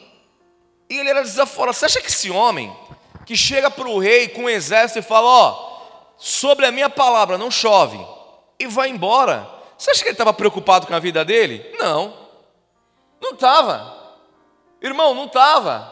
E 0.89 0.97
ele 0.97 1.09
era 1.09 1.21
desaforado. 1.21 1.73
Você 1.73 1.85
acha 1.85 2.01
que 2.01 2.09
esse 2.09 2.29
homem 2.29 2.75
que 3.25 3.37
chega 3.37 3.71
para 3.71 3.87
o 3.87 3.99
rei 3.99 4.27
com 4.27 4.41
um 4.41 4.49
exército 4.49 4.99
e 4.99 5.01
fala: 5.01 5.25
Ó, 5.25 6.15
sobre 6.17 6.65
a 6.65 6.73
minha 6.73 6.89
palavra 6.89 7.37
não 7.37 7.49
chove, 7.49 8.05
e 8.59 8.67
vai 8.67 8.89
embora, 8.89 9.49
você 9.77 9.91
acha 9.91 10.01
que 10.01 10.09
ele 10.09 10.15
estava 10.15 10.33
preocupado 10.33 10.85
com 10.85 10.93
a 10.93 10.99
vida 10.99 11.23
dele? 11.23 11.73
Não, 11.79 12.13
não 13.21 13.31
estava, 13.31 14.13
irmão, 14.81 15.15
não 15.15 15.23
estava. 15.23 15.89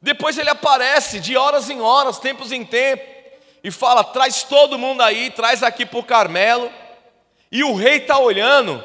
Depois 0.00 0.38
ele 0.38 0.48
aparece 0.48 1.20
de 1.20 1.36
horas 1.36 1.68
em 1.68 1.82
horas, 1.82 2.18
tempos 2.18 2.50
em 2.50 2.64
tempo, 2.64 3.15
e 3.66 3.70
fala: 3.72 4.04
traz 4.04 4.44
todo 4.44 4.78
mundo 4.78 5.00
aí, 5.00 5.28
traz 5.28 5.64
aqui 5.64 5.84
para 5.84 5.98
o 5.98 6.04
Carmelo. 6.04 6.70
E 7.50 7.64
o 7.64 7.74
rei 7.74 7.96
está 7.96 8.16
olhando, 8.16 8.82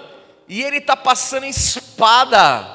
e 0.48 0.64
ele 0.64 0.78
está 0.78 0.98
passando 0.98 1.46
espada 1.46 2.68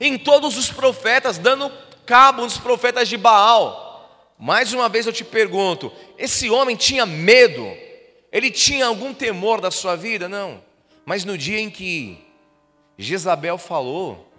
em 0.00 0.16
todos 0.16 0.56
os 0.56 0.72
profetas, 0.72 1.36
dando 1.36 1.70
cabo 2.06 2.40
nos 2.40 2.56
profetas 2.56 3.06
de 3.06 3.18
Baal. 3.18 4.34
Mais 4.38 4.72
uma 4.72 4.88
vez 4.88 5.06
eu 5.06 5.12
te 5.12 5.22
pergunto: 5.22 5.92
esse 6.16 6.48
homem 6.48 6.74
tinha 6.74 7.04
medo? 7.04 7.70
Ele 8.32 8.50
tinha 8.50 8.86
algum 8.86 9.12
temor 9.12 9.60
da 9.60 9.70
sua 9.70 9.96
vida? 9.96 10.26
Não. 10.26 10.64
Mas 11.04 11.22
no 11.22 11.36
dia 11.36 11.60
em 11.60 11.68
que 11.68 12.18
Jezabel 12.96 13.58
falou, 13.58 14.32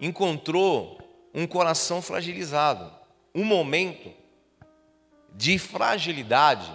encontrou 0.00 1.00
um 1.34 1.48
coração 1.48 2.00
fragilizado, 2.00 2.92
um 3.34 3.42
momento 3.42 4.19
de 5.34 5.58
fragilidade, 5.58 6.70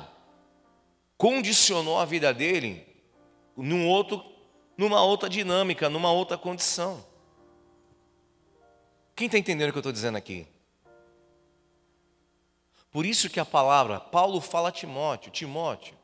condicionou 1.18 2.00
a 2.00 2.06
vida 2.06 2.34
dele 2.34 2.86
num 3.56 3.88
outro, 3.88 4.24
numa 4.78 5.04
outra 5.04 5.30
dinâmica, 5.30 5.90
numa 5.90 6.12
outra 6.12 6.38
condição. 6.38 7.06
Quem 9.16 9.28
está 9.28 9.38
entendendo 9.38 9.70
o 9.70 9.72
que 9.72 9.78
eu 9.78 9.82
estou 9.82 9.94
dizendo 9.94 10.18
aqui? 10.18 10.48
Por 12.92 13.06
isso 13.06 13.30
que 13.30 13.40
a 13.40 13.46
palavra, 13.46 14.00
Paulo 14.00 14.40
fala 14.40 14.70
a 14.70 14.72
Timóteo, 14.72 15.32
Timóteo, 15.32 15.96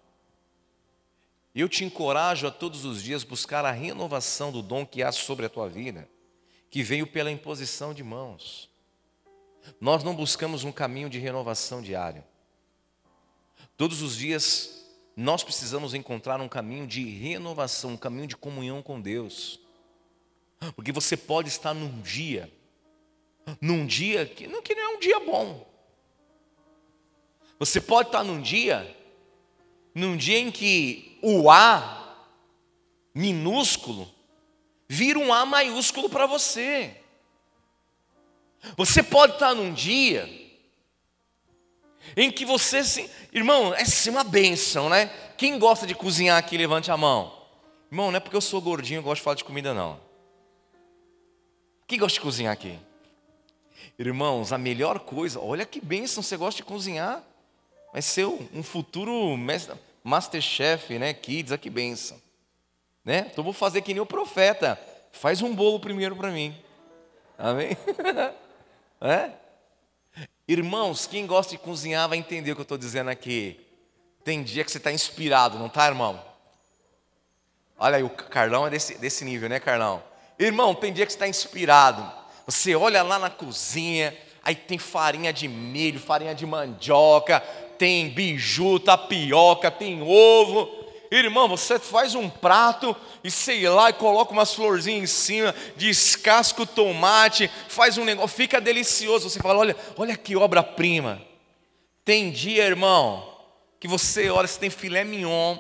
eu 1.54 1.68
te 1.68 1.84
encorajo 1.84 2.48
a 2.48 2.52
todos 2.52 2.86
os 2.86 3.04
dias 3.04 3.24
buscar 3.24 3.66
a 3.66 3.72
renovação 3.72 4.52
do 4.52 4.62
dom 4.62 4.86
que 4.86 5.04
há 5.04 5.12
sobre 5.12 5.46
a 5.46 5.50
tua 5.50 5.68
vida, 5.68 6.08
que 6.70 6.82
veio 6.82 7.06
pela 7.06 7.32
imposição 7.32 7.94
de 7.94 8.04
mãos. 8.04 8.70
Nós 9.80 10.04
não 10.04 10.16
buscamos 10.16 10.64
um 10.64 10.72
caminho 10.72 11.10
de 11.10 11.20
renovação 11.20 11.82
diário. 11.82 12.24
Todos 13.82 14.04
os 14.04 14.16
dias 14.16 14.86
nós 15.18 15.44
precisamos 15.44 15.96
encontrar 15.96 16.40
um 16.40 16.48
caminho 16.48 16.86
de 16.86 17.04
renovação, 17.04 17.94
um 17.94 17.98
caminho 17.98 18.28
de 18.28 18.38
comunhão 18.38 18.80
com 18.80 19.02
Deus. 19.02 19.60
Porque 20.76 20.92
você 20.92 21.18
pode 21.18 21.50
estar 21.50 21.74
num 21.74 22.00
dia 22.00 22.48
num 23.60 23.84
dia 23.88 24.24
que 24.28 24.46
não, 24.46 24.62
que 24.62 24.76
não 24.76 24.84
é 24.84 24.96
um 24.96 25.00
dia 25.00 25.20
bom. 25.22 25.68
Você 27.58 27.82
pode 27.82 28.10
estar 28.10 28.24
num 28.24 28.40
dia, 28.40 28.96
num 29.96 30.16
dia 30.16 30.38
em 30.38 30.52
que 30.52 31.18
o 31.20 31.50
A 31.50 32.24
minúsculo 33.16 34.08
vira 34.88 35.18
um 35.18 35.34
A 35.34 35.44
maiúsculo 35.44 36.08
para 36.08 36.28
você. 36.28 37.02
Você 38.78 39.02
pode 39.02 39.34
estar 39.34 39.56
num 39.56 39.74
dia 39.74 40.41
em 42.16 42.32
que 42.32 42.46
você, 42.46 42.84
sim, 42.84 43.10
irmão, 43.32 43.74
é 43.74 43.86
sim 43.86 44.10
uma 44.10 44.24
bênção, 44.24 44.90
né? 44.90 45.08
Quem 45.38 45.58
gosta 45.58 45.88
de 45.88 45.96
cozinhar 45.96 46.38
aqui, 46.38 46.58
levante 46.58 46.92
a 46.92 46.98
mão. 46.98 47.34
Irmão, 47.92 48.12
não 48.12 48.18
é 48.18 48.20
porque 48.20 48.36
eu 48.36 48.42
sou 48.42 48.62
gordinho, 48.62 49.00
eu 49.00 49.04
gosto 49.04 49.18
de 49.18 49.24
falar 49.24 49.36
de 49.36 49.44
comida, 49.44 49.74
não. 49.74 50.00
Quem 51.88 52.00
gosta 52.00 52.16
de 52.16 52.22
cozinhar 52.22 52.54
aqui? 52.54 52.80
Irmãos, 54.00 54.54
a 54.54 54.58
melhor 54.58 55.00
coisa, 55.00 55.40
olha 55.40 55.66
que 55.66 55.82
bênção, 55.82 56.24
você 56.24 56.38
gosta 56.38 56.58
de 56.58 56.64
cozinhar. 56.64 57.24
Vai 57.92 58.02
ser 58.02 58.26
um 58.26 58.64
futuro 58.64 59.38
Masterchef, 60.04 60.98
né? 60.98 61.14
Kids, 61.14 61.56
que 61.58 61.70
bênção. 61.70 62.22
Né? 63.04 63.28
Então 63.32 63.44
vou 63.44 63.54
fazer 63.54 63.82
que 63.82 63.94
nem 63.94 64.02
o 64.02 64.06
profeta. 64.06 64.80
Faz 65.12 65.42
um 65.42 65.54
bolo 65.54 65.80
primeiro 65.80 66.16
para 66.16 66.32
mim. 66.32 66.56
Amém? 67.38 67.76
é? 69.02 69.32
Irmãos, 70.52 71.08
quem 71.08 71.26
gosta 71.26 71.52
de 71.52 71.58
cozinhar 71.58 72.10
vai 72.10 72.18
entender 72.18 72.52
o 72.52 72.56
que 72.56 72.60
eu 72.60 72.64
estou 72.64 72.78
dizendo 72.78 73.10
aqui. 73.10 73.58
Tem 74.22 74.44
dia 74.44 74.66
que 74.66 74.70
você 74.70 74.80
está 74.80 74.92
inspirado, 74.92 75.58
não 75.58 75.68
está, 75.68 75.88
irmão? 75.88 76.22
Olha 77.80 77.96
aí, 77.96 78.04
o 78.04 78.10
Carlão 78.10 78.68
é 78.68 78.70
desse, 78.70 78.98
desse 78.98 79.24
nível, 79.24 79.48
né, 79.48 79.62
Carlão? 79.62 80.04
Irmão, 80.38 80.76
tem 80.76 80.92
dia 80.92 81.06
que 81.06 81.14
você 81.14 81.16
está 81.16 81.26
inspirado. 81.26 82.06
Você 82.46 82.76
olha 82.76 83.02
lá 83.02 83.18
na 83.18 83.30
cozinha, 83.30 84.14
aí 84.44 84.54
tem 84.54 84.78
farinha 84.78 85.32
de 85.32 85.48
milho, 85.48 86.02
farinha 86.02 86.36
de 86.36 86.46
mandioca, 86.46 87.40
tem 87.78 88.10
biju, 88.10 88.78
tapioca, 88.78 89.72
tem 89.72 90.02
ovo. 90.02 90.66
Irmão, 91.12 91.50
você 91.50 91.78
faz 91.78 92.16
um 92.16 92.30
prato 92.30 92.96
e 93.22 93.30
sei 93.30 93.68
lá, 93.68 93.90
e 93.90 93.94
coloca 93.94 94.32
umas 94.32 94.54
florzinhas 94.54 95.04
em 95.04 95.06
cima, 95.06 95.54
descasca 95.76 96.62
o 96.62 96.66
tomate, 96.66 97.52
faz 97.68 97.98
um 97.98 98.06
negócio, 98.06 98.34
fica 98.34 98.62
delicioso. 98.62 99.30
Você 99.30 99.40
fala: 99.40 99.60
olha, 99.60 99.76
olha 99.98 100.16
que 100.16 100.38
obra-prima. 100.38 101.22
Tem 102.06 102.32
dia, 102.32 102.64
irmão, 102.64 103.30
que 103.78 103.90
você 103.90 104.30
olha, 104.30 104.48
você 104.48 104.58
tem 104.58 104.70
filé 104.70 105.04
mignon, 105.04 105.58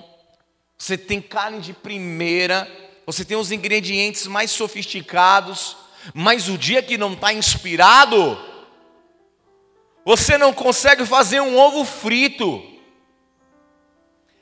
você 0.78 0.98
tem 0.98 1.22
carne 1.22 1.60
de 1.60 1.74
primeira, 1.74 2.66
você 3.06 3.26
tem 3.26 3.36
os 3.36 3.52
ingredientes 3.52 4.28
mais 4.28 4.52
sofisticados, 4.52 5.76
mas 6.14 6.48
o 6.48 6.58
dia 6.58 6.82
que 6.82 6.98
não 6.98 7.12
está 7.12 7.34
inspirado, 7.34 8.40
você 10.06 10.38
não 10.38 10.54
consegue 10.54 11.06
fazer 11.06 11.42
um 11.42 11.58
ovo 11.58 11.84
frito. 11.84 12.71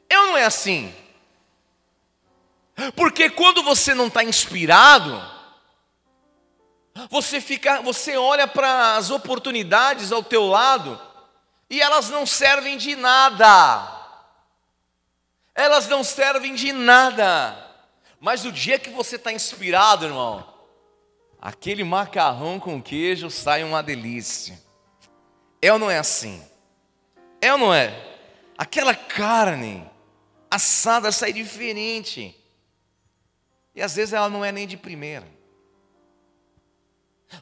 Eu 0.09 0.27
não 0.27 0.37
é 0.37 0.45
assim. 0.45 0.93
Porque 2.95 3.29
quando 3.29 3.61
você 3.61 3.93
não 3.93 4.07
está 4.07 4.23
inspirado, 4.23 5.21
você 7.09 7.39
fica, 7.39 7.81
você 7.81 8.17
olha 8.17 8.47
para 8.47 8.95
as 8.95 9.09
oportunidades 9.09 10.11
ao 10.11 10.23
teu 10.23 10.47
lado 10.47 10.99
e 11.69 11.81
elas 11.81 12.09
não 12.09 12.25
servem 12.25 12.77
de 12.77 12.95
nada. 12.95 13.97
Elas 15.53 15.87
não 15.87 16.03
servem 16.03 16.55
de 16.55 16.71
nada. 16.71 17.67
Mas 18.19 18.45
o 18.45 18.51
dia 18.51 18.79
que 18.79 18.89
você 18.89 19.17
está 19.17 19.31
inspirado, 19.31 20.05
irmão, 20.05 20.45
aquele 21.41 21.83
macarrão 21.83 22.59
com 22.59 22.81
queijo 22.81 23.29
sai 23.29 23.63
uma 23.63 23.83
delícia. 23.83 24.61
É 25.61 25.71
ou 25.71 25.79
não 25.79 25.91
é 25.91 25.97
assim? 25.97 26.43
É 27.41 27.51
ou 27.51 27.59
não 27.59 27.73
é? 27.73 27.93
Aquela 28.57 28.95
carne 28.95 29.88
assada 30.49 31.11
sai 31.11 31.33
diferente. 31.33 32.35
E 33.75 33.81
às 33.81 33.95
vezes 33.95 34.13
ela 34.13 34.29
não 34.29 34.43
é 34.43 34.51
nem 34.51 34.67
de 34.67 34.77
primeira. 34.77 35.27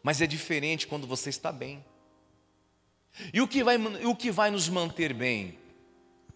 Mas 0.04 0.22
é 0.22 0.28
diferente 0.28 0.88
quando 0.88 1.08
você 1.08 1.30
está 1.30 1.52
bem. 1.52 1.84
E 3.34 3.42
o 3.42 3.48
que 3.48 3.64
vai, 3.64 3.78
o 3.78 4.16
que 4.16 4.32
vai 4.32 4.52
nos 4.52 4.70
manter 4.70 5.14
bem? 5.14 5.58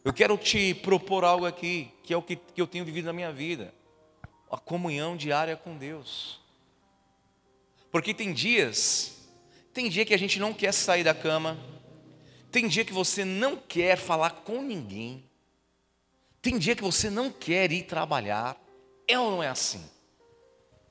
Eu 0.03 0.13
quero 0.13 0.35
te 0.37 0.73
propor 0.73 1.23
algo 1.23 1.45
aqui, 1.45 1.91
que 2.03 2.13
é 2.13 2.17
o 2.17 2.23
que, 2.23 2.35
que 2.35 2.59
eu 2.59 2.65
tenho 2.65 2.85
vivido 2.85 3.05
na 3.05 3.13
minha 3.13 3.31
vida: 3.31 3.73
a 4.49 4.57
comunhão 4.57 5.15
diária 5.15 5.55
com 5.55 5.77
Deus. 5.77 6.39
Porque 7.91 8.13
tem 8.13 8.33
dias, 8.33 9.29
tem 9.73 9.89
dia 9.89 10.05
que 10.05 10.13
a 10.13 10.17
gente 10.17 10.39
não 10.39 10.53
quer 10.53 10.73
sair 10.73 11.03
da 11.03 11.13
cama, 11.13 11.59
tem 12.49 12.67
dia 12.67 12.85
que 12.85 12.93
você 12.93 13.23
não 13.23 13.57
quer 13.57 13.97
falar 13.97 14.31
com 14.31 14.61
ninguém, 14.61 15.23
tem 16.41 16.57
dia 16.57 16.75
que 16.75 16.81
você 16.81 17.09
não 17.09 17.31
quer 17.31 17.71
ir 17.71 17.83
trabalhar, 17.83 18.57
é 19.07 19.19
ou 19.19 19.31
não 19.31 19.43
é 19.43 19.49
assim? 19.49 19.83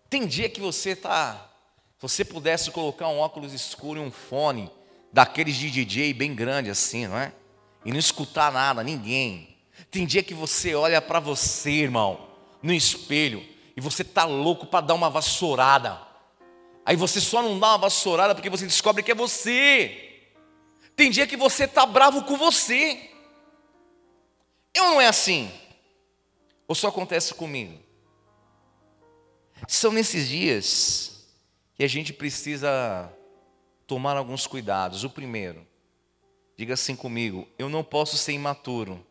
Tem 0.09 0.27
dia 0.27 0.49
que 0.49 0.61
você 0.61 0.91
está. 0.91 1.51
Se 1.99 2.03
você 2.03 2.25
pudesse 2.25 2.71
colocar 2.71 3.09
um 3.09 3.19
óculos 3.19 3.53
escuro 3.53 4.01
e 4.01 4.03
um 4.03 4.11
fone, 4.11 4.71
daqueles 5.13 5.57
de 5.57 5.71
DJ 5.71 6.15
bem 6.15 6.35
grande 6.35 6.71
assim, 6.71 7.07
não 7.07 7.19
é? 7.19 7.33
E 7.85 7.91
não 7.91 7.99
escutar 7.99 8.53
nada, 8.53 8.83
ninguém. 8.83 9.57
Tem 9.91 10.07
dia 10.07 10.23
que 10.23 10.35
você 10.35 10.75
olha 10.75 11.01
para 11.01 11.19
você, 11.19 11.71
irmão, 11.71 12.29
no 12.63 12.73
espelho, 12.73 13.45
e 13.77 13.81
você 13.81 14.05
tá 14.05 14.25
louco 14.25 14.67
para 14.67 14.87
dar 14.87 14.95
uma 14.95 15.11
vassourada. 15.11 16.01
Aí 16.85 16.97
você 16.97 17.21
só 17.21 17.43
não 17.43 17.59
dá 17.59 17.69
uma 17.71 17.79
vassourada 17.79 18.35
porque 18.35 18.51
você 18.51 18.67
descobre 18.67 19.03
que 19.03 19.11
é 19.11 19.15
você. 19.15 20.29
Tem 20.95 21.11
dia 21.11 21.27
que 21.27 21.37
você 21.37 21.67
tá 21.67 21.87
bravo 21.87 22.23
com 22.25 22.37
você. 22.37 23.10
Eu 24.75 24.85
não 24.85 25.01
é 25.01 25.09
assim. 25.09 25.51
Ou 26.67 26.75
só 26.75 26.89
acontece 26.89 27.35
comigo? 27.35 27.79
São 29.69 29.93
nesses 29.93 30.29
dias 30.29 31.27
que 31.75 31.85
a 31.85 31.89
gente 31.89 32.13
precisa 32.13 33.13
tomar 33.87 34.17
alguns 34.17 34.47
cuidados. 34.47 35.05
O 35.05 35.11
primeiro, 35.11 35.67
diga 36.57 36.75
assim 36.75 36.95
comigo: 36.95 37.49
eu 37.59 37.69
não 37.69 37.83
posso 37.83 38.17
ser 38.17 38.33
imaturo 38.33 39.05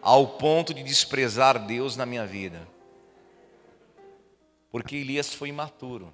ao 0.00 0.38
ponto 0.38 0.72
de 0.72 0.82
desprezar 0.82 1.66
Deus 1.66 1.96
na 1.96 2.06
minha 2.06 2.26
vida. 2.26 2.66
Porque 4.70 4.96
Elias 4.96 5.32
foi 5.32 5.48
imaturo. 5.48 6.12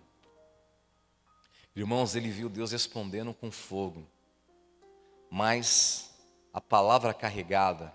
Irmãos, 1.74 2.14
ele 2.14 2.30
viu 2.30 2.48
Deus 2.48 2.70
respondendo 2.70 3.34
com 3.34 3.50
fogo. 3.50 4.06
Mas 5.28 6.13
a 6.54 6.60
palavra 6.60 7.12
carregada, 7.12 7.94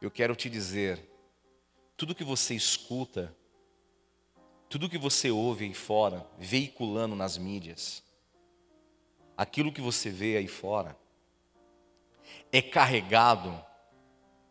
eu 0.00 0.10
quero 0.10 0.36
te 0.36 0.50
dizer, 0.50 1.08
tudo 1.96 2.14
que 2.14 2.24
você 2.24 2.54
escuta 2.54 3.34
tudo 4.72 4.88
que 4.88 4.96
você 4.96 5.30
ouve 5.30 5.66
aí 5.66 5.74
fora, 5.74 6.26
veiculando 6.38 7.14
nas 7.14 7.36
mídias, 7.36 8.02
aquilo 9.36 9.70
que 9.70 9.82
você 9.82 10.08
vê 10.08 10.38
aí 10.38 10.48
fora, 10.48 10.96
é 12.50 12.62
carregado 12.62 13.54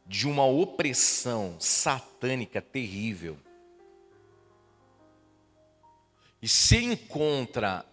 de 0.05 0.27
uma 0.27 0.45
opressão 0.45 1.55
satânica 1.59 2.61
terrível. 2.61 3.35
E 6.39 6.47
se 6.47 6.77
encontra 6.77 7.83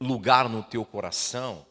lugar 0.00 0.48
no 0.48 0.62
teu 0.62 0.82
coração, 0.82 1.66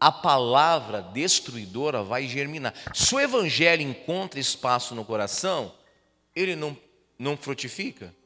a 0.00 0.10
palavra 0.10 1.02
destruidora 1.02 2.02
vai 2.02 2.26
germinar. 2.26 2.74
Se 2.94 3.14
o 3.14 3.20
evangelho 3.20 3.82
encontra 3.82 4.40
espaço 4.40 4.94
no 4.94 5.04
coração, 5.04 5.74
ele 6.34 6.56
não 6.56 6.76
não 7.20 7.36
frutifica. 7.36 8.16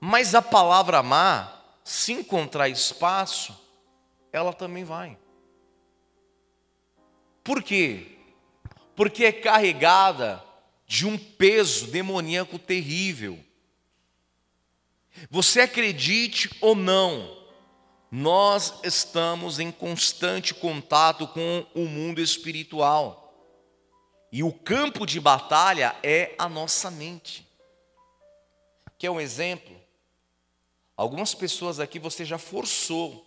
Mas 0.00 0.34
a 0.34 0.42
palavra 0.42 1.00
má, 1.00 1.62
se 1.84 2.12
encontrar 2.12 2.68
espaço, 2.68 3.56
ela 4.32 4.52
também 4.52 4.82
vai. 4.82 5.16
Por 7.44 7.62
quê? 7.62 8.18
Porque 8.96 9.24
é 9.24 9.32
carregada 9.32 10.44
de 10.86 11.06
um 11.06 11.16
peso 11.16 11.86
demoníaco 11.86 12.58
terrível. 12.58 13.38
Você 15.30 15.60
acredite 15.60 16.50
ou 16.60 16.74
não, 16.74 17.39
nós 18.10 18.74
estamos 18.82 19.60
em 19.60 19.70
constante 19.70 20.52
contato 20.52 21.28
com 21.28 21.64
o 21.74 21.86
mundo 21.86 22.20
espiritual. 22.20 23.20
E 24.32 24.42
o 24.42 24.52
campo 24.52 25.06
de 25.06 25.20
batalha 25.20 25.94
é 26.02 26.34
a 26.38 26.48
nossa 26.48 26.90
mente. 26.90 27.46
Quer 28.98 29.10
um 29.10 29.20
exemplo? 29.20 29.74
Algumas 30.96 31.34
pessoas 31.34 31.80
aqui 31.80 31.98
você 31.98 32.24
já 32.24 32.36
forçou 32.36 33.26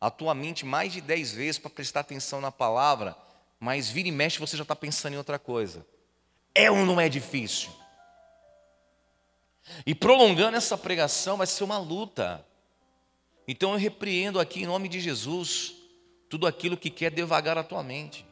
a 0.00 0.10
tua 0.10 0.34
mente 0.34 0.66
mais 0.66 0.92
de 0.92 1.00
dez 1.00 1.32
vezes 1.32 1.58
para 1.58 1.70
prestar 1.70 2.00
atenção 2.00 2.40
na 2.40 2.50
palavra, 2.50 3.16
mas 3.60 3.88
vira 3.88 4.08
e 4.08 4.12
mexe 4.12 4.38
você 4.38 4.56
já 4.56 4.64
está 4.64 4.74
pensando 4.74 5.14
em 5.14 5.18
outra 5.18 5.38
coisa. 5.38 5.86
É 6.54 6.70
ou 6.70 6.84
não 6.84 7.00
é 7.00 7.08
difícil? 7.08 7.70
E 9.86 9.94
prolongando 9.94 10.56
essa 10.56 10.76
pregação 10.76 11.36
vai 11.36 11.46
ser 11.46 11.64
uma 11.64 11.78
luta. 11.78 12.44
Então 13.46 13.72
eu 13.72 13.78
repreendo 13.78 14.40
aqui 14.40 14.62
em 14.62 14.66
nome 14.66 14.88
de 14.88 15.00
Jesus 15.00 15.74
tudo 16.28 16.46
aquilo 16.46 16.76
que 16.76 16.90
quer 16.90 17.10
devagar 17.10 17.58
a 17.58 17.62
tua 17.62 17.82
mente. 17.82 18.26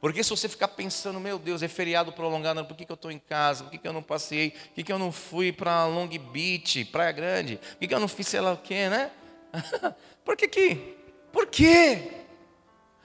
Porque 0.00 0.22
se 0.22 0.28
você 0.28 0.48
ficar 0.50 0.68
pensando, 0.68 1.18
meu 1.18 1.38
Deus, 1.38 1.62
é 1.62 1.68
feriado 1.68 2.12
prolongado, 2.12 2.62
por 2.66 2.76
que, 2.76 2.84
que 2.84 2.92
eu 2.92 2.94
estou 2.94 3.10
em 3.10 3.18
casa? 3.18 3.64
Por 3.64 3.70
que, 3.70 3.78
que 3.78 3.88
eu 3.88 3.92
não 3.92 4.02
passei? 4.02 4.50
Por 4.50 4.74
que, 4.74 4.82
que 4.82 4.92
eu 4.92 4.98
não 4.98 5.10
fui 5.10 5.50
para 5.50 5.86
Long 5.86 6.08
Beach, 6.08 6.84
Praia 6.86 7.10
Grande? 7.10 7.56
Por 7.56 7.78
que, 7.78 7.88
que 7.88 7.94
eu 7.94 8.00
não 8.00 8.08
fiz 8.08 8.28
sei 8.28 8.40
lá 8.40 8.52
o 8.52 8.58
quê, 8.58 8.88
né? 8.90 9.10
Por 10.22 10.36
que 10.36 10.48
que? 10.48 10.96
Por 11.32 11.46
quê? 11.46 12.10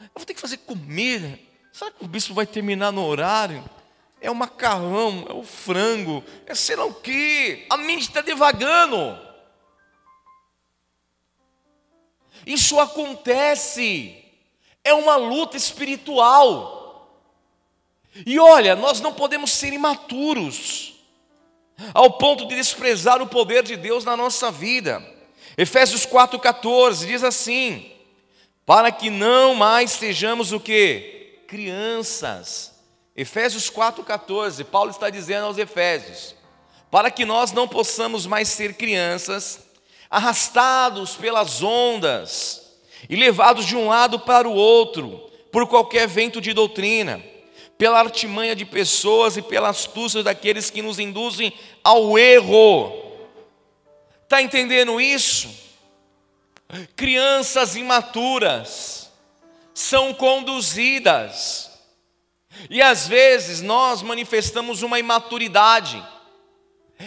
Eu 0.01 0.09
vou 0.15 0.25
ter 0.25 0.33
que 0.33 0.41
fazer 0.41 0.57
comida. 0.57 1.39
Será 1.71 1.89
que 1.91 2.03
o 2.03 2.07
bispo 2.07 2.33
vai 2.33 2.45
terminar 2.45 2.91
no 2.91 3.05
horário? 3.05 3.63
É 4.19 4.29
o 4.29 4.35
macarrão, 4.35 5.25
é 5.29 5.33
o 5.33 5.43
frango, 5.43 6.21
é 6.45 6.53
sei 6.53 6.75
lá 6.75 6.85
o 6.85 6.93
quê. 6.93 7.65
A 7.69 7.77
mente 7.77 8.01
está 8.01 8.19
devagando. 8.19 9.28
Isso 12.49 12.79
acontece. 12.79 14.15
É 14.83 14.91
uma 14.91 15.15
luta 15.17 15.55
espiritual. 15.55 17.15
E 18.25 18.39
olha, 18.39 18.75
nós 18.75 18.99
não 18.99 19.13
podemos 19.13 19.51
ser 19.51 19.71
imaturos 19.71 20.95
ao 21.93 22.13
ponto 22.13 22.47
de 22.47 22.55
desprezar 22.55 23.21
o 23.21 23.27
poder 23.27 23.61
de 23.61 23.77
Deus 23.77 24.03
na 24.03 24.17
nossa 24.17 24.49
vida. 24.49 24.99
Efésios 25.55 26.07
4,14 26.07 27.05
diz 27.05 27.23
assim: 27.23 27.91
para 28.65 28.91
que 28.91 29.11
não 29.11 29.53
mais 29.53 29.91
sejamos 29.91 30.51
o 30.51 30.59
que? 30.59 31.43
Crianças. 31.47 32.73
Efésios 33.15 33.69
4,14, 33.69 34.65
Paulo 34.65 34.89
está 34.89 35.11
dizendo 35.11 35.45
aos 35.45 35.59
Efésios: 35.59 36.33
para 36.89 37.11
que 37.11 37.25
nós 37.25 37.51
não 37.51 37.67
possamos 37.67 38.25
mais 38.25 38.47
ser 38.47 38.73
crianças, 38.73 39.68
arrastados 40.09 41.15
pelas 41.15 41.61
ondas 41.61 42.67
e 43.09 43.15
levados 43.15 43.65
de 43.65 43.75
um 43.75 43.87
lado 43.87 44.19
para 44.19 44.47
o 44.47 44.53
outro, 44.53 45.29
por 45.51 45.67
qualquer 45.67 46.07
vento 46.07 46.41
de 46.41 46.53
doutrina, 46.53 47.23
pela 47.77 47.99
artimanha 47.99 48.55
de 48.55 48.65
pessoas 48.65 49.37
e 49.37 49.41
pela 49.41 49.69
astúcia 49.69 50.23
daqueles 50.23 50.69
que 50.69 50.81
nos 50.81 50.99
induzem 50.99 51.53
ao 51.83 52.17
erro. 52.17 52.91
Está 54.23 54.41
entendendo 54.41 54.99
isso? 54.99 55.49
Crianças 56.95 57.75
imaturas 57.75 59.11
são 59.73 60.13
conduzidas, 60.13 61.71
e 62.69 62.81
às 62.81 63.07
vezes 63.07 63.61
nós 63.61 64.01
manifestamos 64.01 64.81
uma 64.81 64.99
imaturidade, 64.99 66.03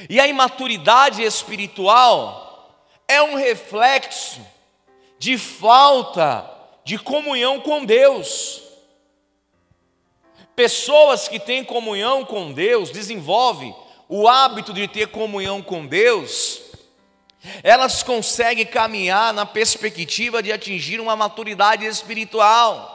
e 0.09 0.19
a 0.19 0.27
imaturidade 0.27 1.23
espiritual 1.23 2.52
é 3.09 3.23
um 3.23 3.35
reflexo 3.35 4.41
de 5.19 5.39
falta 5.39 6.49
de 6.85 6.99
comunhão 6.99 7.61
com 7.61 7.85
Deus. 7.85 8.63
Pessoas 10.57 11.29
que 11.29 11.39
têm 11.39 11.65
comunhão 11.65 12.25
com 12.25 12.53
Deus, 12.53 12.91
desenvolvem 12.91 13.75
o 14.09 14.29
hábito 14.29 14.73
de 14.73 14.87
ter 14.87 15.09
comunhão 15.09 15.63
com 15.63 15.87
Deus, 15.87 16.61
elas 17.63 18.03
conseguem 18.03 18.67
caminhar 18.67 19.33
na 19.33 19.47
perspectiva 19.47 20.43
de 20.43 20.53
atingir 20.53 21.01
uma 21.01 21.17
maturidade 21.17 21.87
espiritual. 21.87 22.93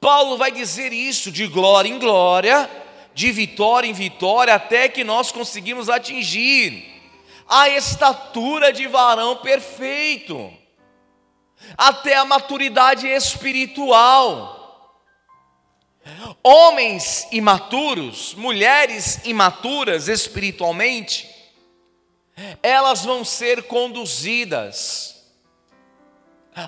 Paulo 0.00 0.36
vai 0.36 0.50
dizer 0.50 0.92
isso 0.92 1.30
de 1.30 1.46
glória 1.46 1.88
em 1.88 1.98
glória, 1.98 2.68
de 3.14 3.30
vitória 3.30 3.88
em 3.88 3.92
vitória, 3.92 4.54
até 4.54 4.88
que 4.88 5.04
nós 5.04 5.30
conseguimos 5.30 5.88
atingir 5.88 6.95
a 7.48 7.68
estatura 7.68 8.72
de 8.72 8.86
varão 8.86 9.36
perfeito 9.36 10.52
até 11.76 12.14
a 12.16 12.24
maturidade 12.24 13.06
espiritual. 13.06 14.54
Homens 16.42 17.26
imaturos, 17.32 18.34
mulheres 18.34 19.20
imaturas 19.24 20.08
espiritualmente, 20.08 21.28
elas 22.62 23.04
vão 23.04 23.24
ser 23.24 23.64
conduzidas 23.64 25.16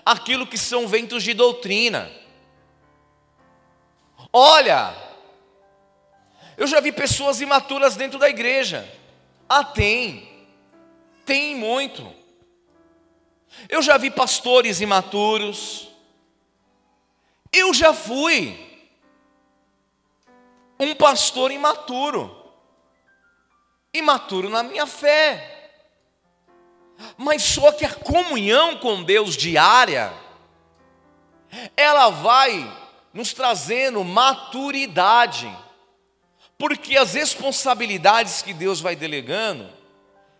aquilo 0.05 0.47
que 0.47 0.59
são 0.59 0.89
ventos 0.89 1.23
de 1.23 1.35
doutrina. 1.35 2.11
Olha, 4.33 4.95
eu 6.57 6.67
já 6.67 6.81
vi 6.81 6.91
pessoas 6.91 7.41
imaturas 7.41 7.97
dentro 7.97 8.19
da 8.19 8.29
igreja. 8.29 8.87
Ah, 9.49 9.65
tem, 9.65 10.38
tem 11.29 11.55
muito. 11.55 12.11
Eu 13.69 13.83
já 13.83 13.99
vi 13.99 14.11
pastores 14.11 14.81
imaturos. 14.81 15.87
Eu 17.53 17.75
já 17.75 17.93
fui 17.93 18.59
um 20.81 20.95
pastor 20.95 21.51
imaturo. 21.51 22.35
Imaturo 23.93 24.49
na 24.49 24.63
minha 24.63 24.87
fé. 24.87 25.71
Mas 27.19 27.43
só 27.43 27.73
que 27.73 27.85
a 27.85 27.95
comunhão 27.95 28.79
com 28.79 29.03
Deus 29.03 29.37
diária, 29.37 30.11
ela 31.77 32.09
vai 32.09 32.75
nos 33.13 33.35
trazendo 33.35 34.03
maturidade. 34.03 35.55
Porque 36.57 36.97
as 36.97 37.13
responsabilidades 37.13 38.41
que 38.41 38.55
Deus 38.55 38.81
vai 38.81 38.97
delegando, 38.97 39.78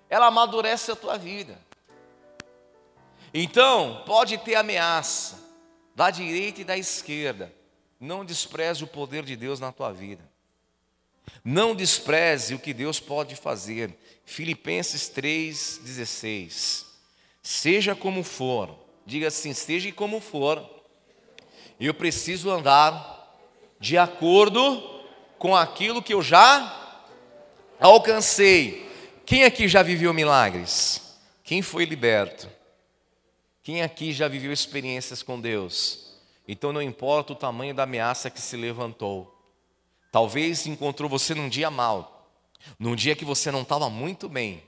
ela 0.09 0.27
amadurece 0.27 0.91
a 0.91 0.97
tua 0.97 1.17
vida. 1.17 1.59
Então, 3.33 4.03
pode 4.07 4.39
ter 4.39 4.55
ameaça 4.55 5.39
da 5.95 6.11
direita 6.11 6.61
e 6.61 6.65
da 6.65 6.77
esquerda. 6.77 7.53
Não 8.01 8.25
despreze 8.25 8.85
o 8.85 8.87
poder 8.87 9.25
de 9.25 9.37
Deus 9.37 9.61
na 9.61 9.73
tua 9.73 9.93
vida. 9.93 10.29
Não 11.45 11.75
despreze 11.75 12.55
o 12.55 12.59
que 12.59 12.73
Deus 12.73 13.01
pode 13.01 13.37
fazer. 13.37 13.95
Filipenses 14.25 15.11
3,16. 15.11 16.87
Seja 17.43 17.95
como 17.95 18.23
for, 18.23 18.75
diga 19.05 19.29
assim: 19.29 19.53
seja 19.53 19.91
como 19.93 20.21
for, 20.21 20.63
eu 21.81 21.95
preciso 21.95 22.51
andar 22.51 23.37
de 23.81 23.97
acordo 23.97 24.83
com 25.39 25.55
aquilo 25.55 26.03
que 26.03 26.15
eu 26.15 26.23
já 26.23 26.97
alcancei. 27.81 28.88
Quem 29.29 29.45
aqui 29.45 29.69
já 29.69 29.83
viveu 29.83 30.15
milagres? 30.15 31.03
Quem 31.45 31.61
foi 31.61 31.85
liberto? 31.85 32.49
Quem 33.63 33.83
aqui 33.83 34.11
já 34.11 34.27
viveu 34.27 34.51
experiências 34.51 35.23
com 35.23 35.39
Deus? 35.39 36.15
Então 36.49 36.73
não 36.73 36.81
importa 36.81 37.35
o 37.35 37.37
tamanho 37.37 37.75
da 37.75 37.83
ameaça 37.83 38.31
que 38.31 38.41
se 38.41 38.57
levantou. 38.57 39.39
Talvez 40.11 40.67
encontrou 40.67 41.11
você 41.11 41.35
num 41.35 41.51
dia 41.51 41.71
mal, 41.71 42.33
num 42.79 42.97
dia 42.97 43.15
que 43.15 43.27
você 43.27 43.51
não 43.51 43.61
estava 43.61 43.91
muito 43.91 44.31
bem, 44.31 44.63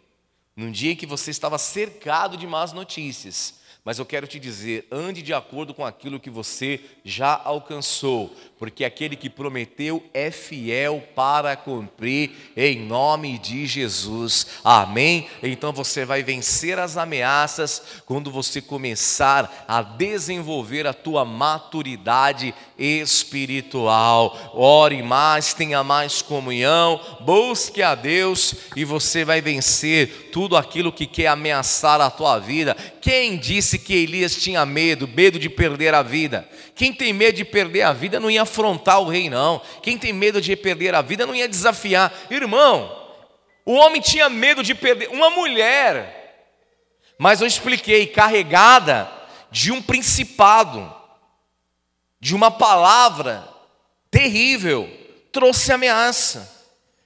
num 0.54 0.70
dia 0.70 0.94
que 0.94 1.06
você 1.06 1.30
estava 1.30 1.56
cercado 1.56 2.36
de 2.36 2.46
más 2.46 2.70
notícias. 2.70 3.59
Mas 3.82 3.98
eu 3.98 4.04
quero 4.04 4.26
te 4.26 4.38
dizer, 4.38 4.86
ande 4.92 5.22
de 5.22 5.32
acordo 5.32 5.72
com 5.72 5.86
aquilo 5.86 6.20
que 6.20 6.28
você 6.28 6.80
já 7.02 7.40
alcançou, 7.42 8.36
porque 8.58 8.84
aquele 8.84 9.16
que 9.16 9.30
prometeu 9.30 10.04
é 10.12 10.30
fiel 10.30 11.02
para 11.14 11.56
cumprir, 11.56 12.52
em 12.54 12.78
nome 12.78 13.38
de 13.38 13.66
Jesus. 13.66 14.48
Amém? 14.62 15.28
Então 15.42 15.72
você 15.72 16.04
vai 16.04 16.22
vencer 16.22 16.78
as 16.78 16.98
ameaças 16.98 17.82
quando 18.04 18.30
você 18.30 18.60
começar 18.60 19.64
a 19.66 19.80
desenvolver 19.80 20.86
a 20.86 20.92
tua 20.92 21.24
maturidade 21.24 22.54
espiritual. 22.78 24.52
Ore 24.54 25.02
mais, 25.02 25.54
tenha 25.54 25.82
mais 25.82 26.20
comunhão, 26.20 27.00
busque 27.20 27.82
a 27.82 27.94
Deus 27.94 28.54
e 28.76 28.84
você 28.84 29.24
vai 29.24 29.40
vencer 29.40 30.30
tudo 30.30 30.56
aquilo 30.56 30.92
que 30.92 31.06
quer 31.06 31.28
ameaçar 31.28 31.98
a 32.00 32.10
tua 32.10 32.38
vida. 32.38 32.76
Quem 33.00 33.38
disse 33.38 33.78
que 33.78 33.94
Elias 33.94 34.36
tinha 34.36 34.64
medo, 34.66 35.08
medo 35.08 35.38
de 35.38 35.48
perder 35.48 35.94
a 35.94 36.02
vida? 36.02 36.48
Quem 36.74 36.92
tem 36.92 37.12
medo 37.12 37.36
de 37.36 37.44
perder 37.44 37.82
a 37.82 37.92
vida 37.92 38.20
não 38.20 38.30
ia 38.30 38.42
afrontar 38.42 39.00
o 39.00 39.08
rei, 39.08 39.30
não. 39.30 39.60
Quem 39.82 39.96
tem 39.96 40.12
medo 40.12 40.40
de 40.40 40.54
perder 40.54 40.94
a 40.94 41.00
vida 41.00 41.26
não 41.26 41.34
ia 41.34 41.48
desafiar. 41.48 42.12
Irmão, 42.30 43.00
o 43.64 43.72
homem 43.72 44.00
tinha 44.00 44.28
medo 44.28 44.62
de 44.62 44.74
perder 44.74 45.08
uma 45.08 45.30
mulher, 45.30 46.46
mas 47.18 47.40
eu 47.40 47.46
expliquei, 47.46 48.06
carregada 48.06 49.10
de 49.50 49.72
um 49.72 49.80
principado, 49.80 50.94
de 52.20 52.34
uma 52.34 52.50
palavra 52.50 53.48
terrível, 54.10 54.88
trouxe 55.32 55.72
ameaça. 55.72 56.60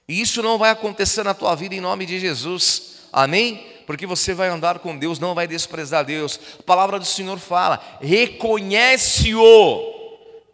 E 0.07 0.21
isso 0.21 0.41
não 0.43 0.57
vai 0.57 0.71
acontecer 0.71 1.23
na 1.23 1.33
tua 1.33 1.55
vida 1.55 1.73
em 1.75 1.81
nome 1.81 2.05
de 2.05 2.19
Jesus. 2.19 3.07
Amém? 3.11 3.74
Porque 3.85 4.05
você 4.05 4.33
vai 4.33 4.49
andar 4.49 4.79
com 4.79 4.97
Deus, 4.97 5.19
não 5.19 5.35
vai 5.35 5.47
desprezar 5.47 6.05
Deus. 6.05 6.39
A 6.59 6.63
palavra 6.63 6.99
do 6.99 7.05
Senhor 7.05 7.39
fala: 7.39 7.81
reconhece-o 8.01 9.95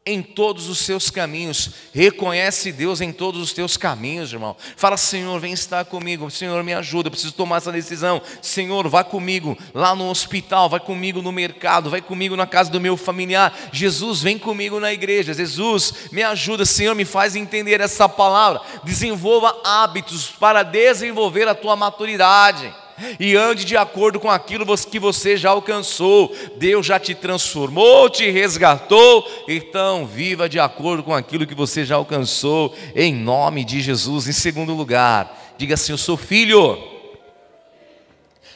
em 0.03 0.21
todos 0.21 0.67
os 0.67 0.79
seus 0.79 1.09
caminhos. 1.09 1.71
Reconhece 1.93 2.71
Deus 2.71 3.01
em 3.01 3.11
todos 3.11 3.39
os 3.39 3.53
teus 3.53 3.77
caminhos, 3.77 4.33
irmão. 4.33 4.55
Fala, 4.75 4.97
Senhor, 4.97 5.39
vem 5.39 5.53
estar 5.53 5.85
comigo. 5.85 6.29
Senhor, 6.31 6.63
me 6.63 6.73
ajuda. 6.73 7.07
Eu 7.07 7.11
preciso 7.11 7.33
tomar 7.33 7.57
essa 7.57 7.71
decisão. 7.71 8.21
Senhor, 8.41 8.87
vá 8.87 9.03
comigo 9.03 9.57
lá 9.73 9.95
no 9.95 10.09
hospital, 10.09 10.69
vai 10.69 10.79
comigo 10.79 11.21
no 11.21 11.31
mercado, 11.31 11.89
vai 11.89 12.01
comigo 12.01 12.35
na 12.35 12.47
casa 12.47 12.71
do 12.71 12.81
meu 12.81 12.97
familiar. 12.97 13.55
Jesus, 13.71 14.21
vem 14.21 14.39
comigo 14.39 14.79
na 14.79 14.91
igreja. 14.91 15.33
Jesus, 15.33 15.93
me 16.11 16.23
ajuda. 16.23 16.65
Senhor, 16.65 16.95
me 16.95 17.05
faz 17.05 17.35
entender 17.35 17.79
essa 17.79 18.09
palavra. 18.09 18.61
Desenvolva 18.83 19.55
hábitos 19.63 20.31
para 20.31 20.63
desenvolver 20.63 21.47
a 21.47 21.53
tua 21.53 21.75
maturidade. 21.75 22.80
E 23.19 23.35
ande 23.35 23.65
de 23.65 23.75
acordo 23.77 24.19
com 24.19 24.29
aquilo 24.29 24.65
que 24.89 24.99
você 24.99 25.37
já 25.37 25.49
alcançou. 25.49 26.35
Deus 26.57 26.85
já 26.85 26.99
te 26.99 27.15
transformou, 27.15 28.09
te 28.09 28.29
resgatou, 28.29 29.27
então 29.47 30.05
viva 30.05 30.47
de 30.47 30.59
acordo 30.59 31.03
com 31.03 31.13
aquilo 31.13 31.47
que 31.47 31.55
você 31.55 31.85
já 31.85 31.95
alcançou, 31.95 32.75
em 32.95 33.13
nome 33.13 33.63
de 33.63 33.81
Jesus. 33.81 34.27
Em 34.27 34.33
segundo 34.33 34.73
lugar, 34.73 35.53
diga 35.57 35.75
assim: 35.75 35.91
Eu 35.91 35.97
sou 35.97 36.17
filho. 36.17 36.77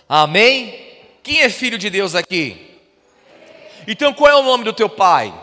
Amém? 0.07 0.85
Quem 1.23 1.41
é 1.41 1.49
filho 1.49 1.77
de 1.77 1.89
Deus 1.89 2.13
aqui? 2.13 2.79
Então 3.87 4.13
qual 4.13 4.31
é 4.31 4.35
o 4.35 4.43
nome 4.43 4.63
do 4.63 4.73
teu 4.73 4.89
pai? 4.89 5.33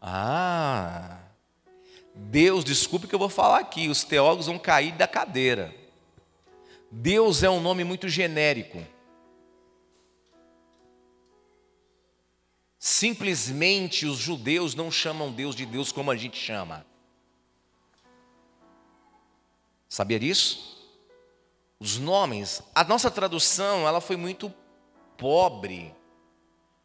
Ah, 0.00 1.18
Deus, 2.14 2.64
desculpe 2.64 3.06
que 3.06 3.14
eu 3.14 3.18
vou 3.18 3.28
falar 3.28 3.58
aqui, 3.58 3.88
os 3.88 4.04
teólogos 4.04 4.46
vão 4.46 4.58
cair 4.58 4.92
da 4.92 5.06
cadeira. 5.06 5.74
Deus 6.98 7.42
é 7.42 7.50
um 7.50 7.60
nome 7.60 7.84
muito 7.84 8.08
genérico. 8.08 8.82
Simplesmente 12.78 14.06
os 14.06 14.18
judeus 14.18 14.74
não 14.74 14.90
chamam 14.90 15.30
Deus 15.30 15.54
de 15.54 15.66
Deus 15.66 15.92
como 15.92 16.10
a 16.10 16.16
gente 16.16 16.38
chama. 16.38 16.86
Sabia 19.88 20.18
disso? 20.18 20.90
Os 21.78 21.98
nomes, 21.98 22.62
a 22.74 22.82
nossa 22.82 23.10
tradução, 23.10 23.86
ela 23.86 24.00
foi 24.00 24.16
muito 24.16 24.52
pobre, 25.18 25.94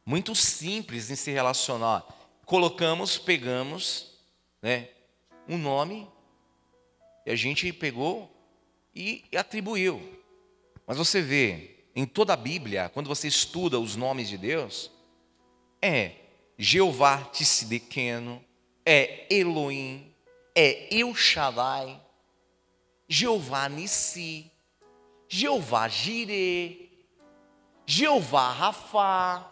muito 0.05 0.35
simples 0.35 1.09
em 1.09 1.15
se 1.15 1.31
relacionar. 1.31 2.05
Colocamos, 2.45 3.17
pegamos, 3.17 4.19
né, 4.61 4.89
um 5.47 5.57
nome 5.57 6.07
e 7.25 7.31
a 7.31 7.35
gente 7.35 7.71
pegou 7.71 8.30
e 8.93 9.23
atribuiu. 9.35 10.01
Mas 10.85 10.97
você 10.97 11.21
vê, 11.21 11.85
em 11.95 12.05
toda 12.05 12.33
a 12.33 12.37
Bíblia, 12.37 12.89
quando 12.93 13.07
você 13.07 13.27
estuda 13.27 13.79
os 13.79 13.95
nomes 13.95 14.27
de 14.27 14.37
Deus, 14.37 14.91
é 15.81 16.11
Jeová 16.57 17.23
Tissidekeno, 17.31 18.43
é 18.85 19.25
Elohim, 19.33 20.13
é 20.53 20.93
El 20.95 21.15
Shaddai, 21.15 21.99
Jeová 23.07 23.69
Nissi, 23.69 24.51
Jeová 25.27 25.87
Jireh, 25.87 26.89
Jeová 27.85 28.51
Rafá. 28.51 29.51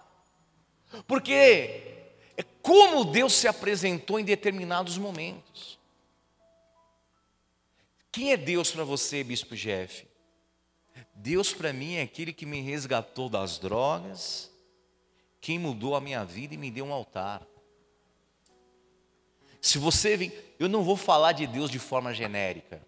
Porque 1.08 1.34
é 1.34 2.44
como 2.62 3.06
Deus 3.06 3.34
se 3.34 3.48
apresentou 3.48 4.20
em 4.20 4.26
determinados 4.26 4.98
momentos. 4.98 5.79
Quem 8.20 8.34
é 8.34 8.36
Deus 8.36 8.70
para 8.70 8.84
você, 8.84 9.24
Bispo 9.24 9.56
Jeff? 9.56 10.06
Deus 11.16 11.54
para 11.54 11.72
mim 11.72 11.96
é 11.96 12.02
aquele 12.02 12.34
que 12.34 12.46
me 12.46 12.60
resgatou 12.60 13.30
das 13.30 13.58
drogas, 13.58 14.52
quem 15.40 15.58
mudou 15.58 15.96
a 15.96 16.02
minha 16.02 16.26
vida 16.26 16.54
e 16.54 16.58
me 16.58 16.70
deu 16.70 16.84
um 16.84 16.92
altar. 16.92 17.42
Se 19.62 19.78
você 19.78 20.18
vem, 20.18 20.34
eu 20.60 20.68
não 20.68 20.84
vou 20.84 20.98
falar 20.98 21.32
de 21.32 21.48
Deus 21.48 21.72
de 21.72 21.80
forma 21.80 22.14
genérica. 22.14 22.86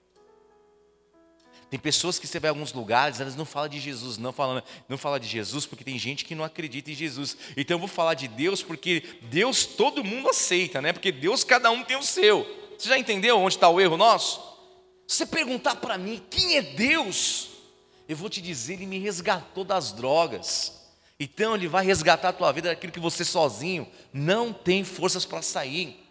Tem 1.70 1.80
pessoas 1.80 2.20
que 2.20 2.28
você 2.28 2.38
vai 2.38 2.50
em 2.50 2.54
alguns 2.54 2.74
lugares, 2.74 3.22
elas 3.22 3.38
não 3.38 3.46
falam 3.46 3.70
de 3.70 3.80
Jesus, 3.80 4.18
não 4.18 4.34
falam, 4.34 4.62
não 4.90 4.98
fala 4.98 5.18
de 5.18 5.30
Jesus 5.30 5.66
porque 5.66 5.86
tem 5.86 5.98
gente 5.98 6.26
que 6.26 6.36
não 6.36 6.44
acredita 6.44 6.92
em 6.92 6.94
Jesus. 6.94 7.38
Então 7.56 7.76
eu 7.76 7.80
vou 7.80 7.88
falar 7.88 8.16
de 8.16 8.28
Deus 8.28 8.62
porque 8.62 9.02
Deus 9.22 9.66
todo 9.66 10.04
mundo 10.04 10.28
aceita, 10.28 10.82
né? 10.82 10.92
Porque 10.92 11.10
Deus 11.10 11.46
cada 11.46 11.72
um 11.72 11.86
tem 11.86 11.96
o 11.96 12.04
seu. 12.04 12.46
Você 12.78 12.90
já 12.90 12.98
entendeu 12.98 13.40
onde 13.40 13.56
está 13.56 13.70
o 13.70 13.80
erro 13.80 13.96
nosso? 13.96 14.51
Você 15.12 15.26
perguntar 15.26 15.76
para 15.76 15.98
mim 15.98 16.24
quem 16.30 16.56
é 16.56 16.62
Deus, 16.62 17.50
eu 18.08 18.16
vou 18.16 18.30
te 18.30 18.42
dizer, 18.42 18.76
Ele 18.76 18.86
me 18.86 18.98
resgatou 18.98 19.66
das 19.66 19.92
drogas. 19.92 20.88
Então 21.20 21.54
Ele 21.54 21.68
vai 21.68 21.86
resgatar 21.86 22.30
a 22.30 22.34
tua 22.34 22.50
vida 22.54 22.70
daquilo 22.70 22.94
que 22.94 23.00
você 23.00 23.26
sozinho 23.26 23.86
não 24.14 24.54
tem 24.54 24.86
forças 24.86 25.26
para 25.26 25.42
sair. 25.42 26.02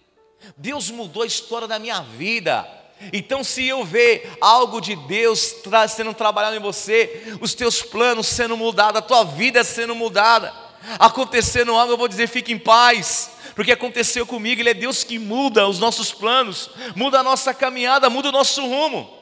Deus 0.55 0.91
mudou 0.91 1.23
a 1.23 1.27
história 1.27 1.67
da 1.67 1.79
minha 1.79 2.03
vida. 2.03 2.69
Então, 3.11 3.43
se 3.43 3.67
eu 3.67 3.87
ver 3.87 4.37
algo 4.39 4.83
de 4.83 4.95
Deus 4.95 5.55
sendo 5.89 6.13
trabalhado 6.13 6.57
em 6.57 6.61
você, 6.61 7.39
os 7.41 7.55
teus 7.55 7.81
planos 7.81 8.27
sendo 8.27 8.55
mudados, 8.55 8.99
a 8.99 9.03
tua 9.03 9.25
vida 9.25 9.65
sendo 9.65 9.95
mudada, 9.95 10.53
acontecendo 10.99 11.75
algo, 11.75 11.95
eu 11.95 11.97
vou 11.97 12.07
dizer: 12.07 12.29
fique 12.29 12.53
em 12.53 12.59
paz, 12.59 13.31
porque 13.61 13.73
aconteceu 13.73 14.25
comigo, 14.25 14.63
Ele 14.63 14.71
é 14.71 14.75
Deus 14.75 15.05
que 15.05 15.19
muda 15.19 15.69
os 15.69 15.79
nossos 15.79 16.13
planos, 16.13 16.71
muda 16.97 17.21
a 17.21 17.23
nossa 17.23 17.53
caminhada, 17.53 18.09
muda 18.09 18.31
o 18.31 18.33
nosso 18.33 18.63
rumo. 18.63 19.15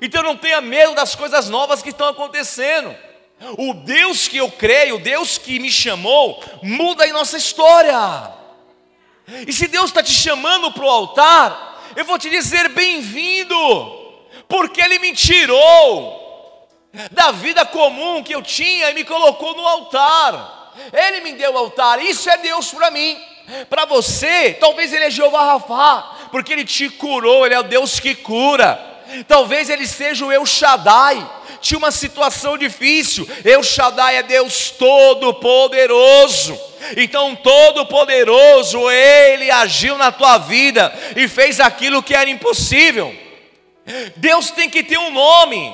Então 0.00 0.22
não 0.22 0.34
tenha 0.34 0.62
medo 0.62 0.94
das 0.94 1.14
coisas 1.14 1.50
novas 1.50 1.82
que 1.82 1.90
estão 1.90 2.08
acontecendo. 2.08 2.96
O 3.58 3.74
Deus 3.74 4.28
que 4.28 4.38
eu 4.38 4.50
creio, 4.50 4.96
o 4.96 4.98
Deus 4.98 5.36
que 5.36 5.58
me 5.58 5.70
chamou, 5.70 6.42
muda 6.62 7.04
a 7.04 7.12
nossa 7.12 7.36
história. 7.36 8.32
E 9.46 9.52
se 9.52 9.66
Deus 9.66 9.90
está 9.90 10.02
te 10.02 10.10
chamando 10.10 10.72
para 10.72 10.82
o 10.82 10.88
altar, 10.88 11.84
eu 11.94 12.06
vou 12.06 12.18
te 12.18 12.30
dizer 12.30 12.70
bem-vindo, 12.70 13.54
porque 14.48 14.80
Ele 14.80 14.98
me 15.00 15.12
tirou 15.12 16.66
da 17.10 17.30
vida 17.30 17.62
comum 17.66 18.22
que 18.22 18.34
eu 18.34 18.40
tinha 18.40 18.90
e 18.90 18.94
me 18.94 19.04
colocou 19.04 19.54
no 19.54 19.68
altar. 19.68 20.72
Ele 20.94 21.20
me 21.20 21.32
deu 21.34 21.52
o 21.52 21.58
altar, 21.58 22.02
isso 22.02 22.30
é 22.30 22.38
Deus 22.38 22.70
para 22.70 22.90
mim. 22.90 23.35
Para 23.68 23.84
você, 23.84 24.56
talvez 24.58 24.92
Ele 24.92 25.04
é 25.04 25.10
Jeová 25.10 25.44
Rafá, 25.44 26.28
porque 26.30 26.52
Ele 26.52 26.64
te 26.64 26.88
curou, 26.88 27.46
Ele 27.46 27.54
é 27.54 27.60
o 27.60 27.64
Deus 27.64 28.00
que 28.00 28.14
cura. 28.14 28.78
Talvez 29.28 29.70
Ele 29.70 29.86
seja 29.86 30.24
o 30.24 30.32
El 30.32 30.44
Shaddai, 30.44 31.30
tinha 31.60 31.78
uma 31.78 31.90
situação 31.90 32.58
difícil. 32.58 33.28
El 33.44 33.62
Shaddai 33.62 34.16
é 34.16 34.22
Deus 34.22 34.70
Todo-Poderoso. 34.70 36.58
Então, 36.96 37.34
Todo-Poderoso, 37.36 38.90
Ele 38.90 39.50
agiu 39.50 39.96
na 39.96 40.10
tua 40.12 40.38
vida 40.38 40.92
e 41.14 41.28
fez 41.28 41.60
aquilo 41.60 42.02
que 42.02 42.14
era 42.14 42.28
impossível. 42.28 43.14
Deus 44.16 44.50
tem 44.50 44.68
que 44.68 44.82
ter 44.82 44.98
um 44.98 45.12
nome. 45.12 45.72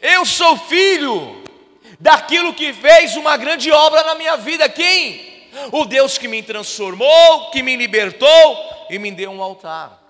Eu 0.00 0.24
sou 0.24 0.56
filho 0.56 1.42
daquilo 2.00 2.54
que 2.54 2.72
fez 2.72 3.14
uma 3.16 3.36
grande 3.36 3.70
obra 3.70 4.02
na 4.04 4.14
minha 4.14 4.36
vida. 4.36 4.68
Quem? 4.68 5.35
O 5.72 5.84
Deus 5.84 6.18
que 6.18 6.28
me 6.28 6.42
transformou, 6.42 7.50
que 7.50 7.62
me 7.62 7.76
libertou 7.76 8.86
e 8.90 8.98
me 8.98 9.10
deu 9.10 9.30
um 9.30 9.42
altar. 9.42 10.02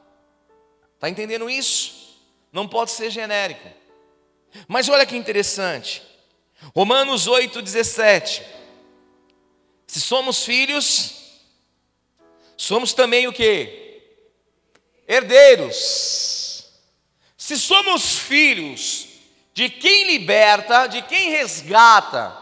Está 0.95 1.09
entendendo 1.09 1.49
isso? 1.49 2.17
Não 2.53 2.67
pode 2.67 2.91
ser 2.91 3.11
genérico. 3.11 3.69
Mas 4.67 4.89
olha 4.89 5.07
que 5.07 5.17
interessante. 5.17 6.03
Romanos 6.75 7.29
8,17. 7.29 8.43
Se 9.87 10.01
somos 10.01 10.45
filhos, 10.45 11.15
somos 12.57 12.93
também 12.93 13.29
o 13.29 13.33
que? 13.33 14.03
Herdeiros. 15.07 16.67
Se 17.37 17.57
somos 17.59 18.19
filhos 18.19 19.07
de 19.55 19.69
quem 19.69 20.07
liberta, 20.07 20.87
de 20.87 21.03
quem 21.03 21.31
resgata 21.31 22.37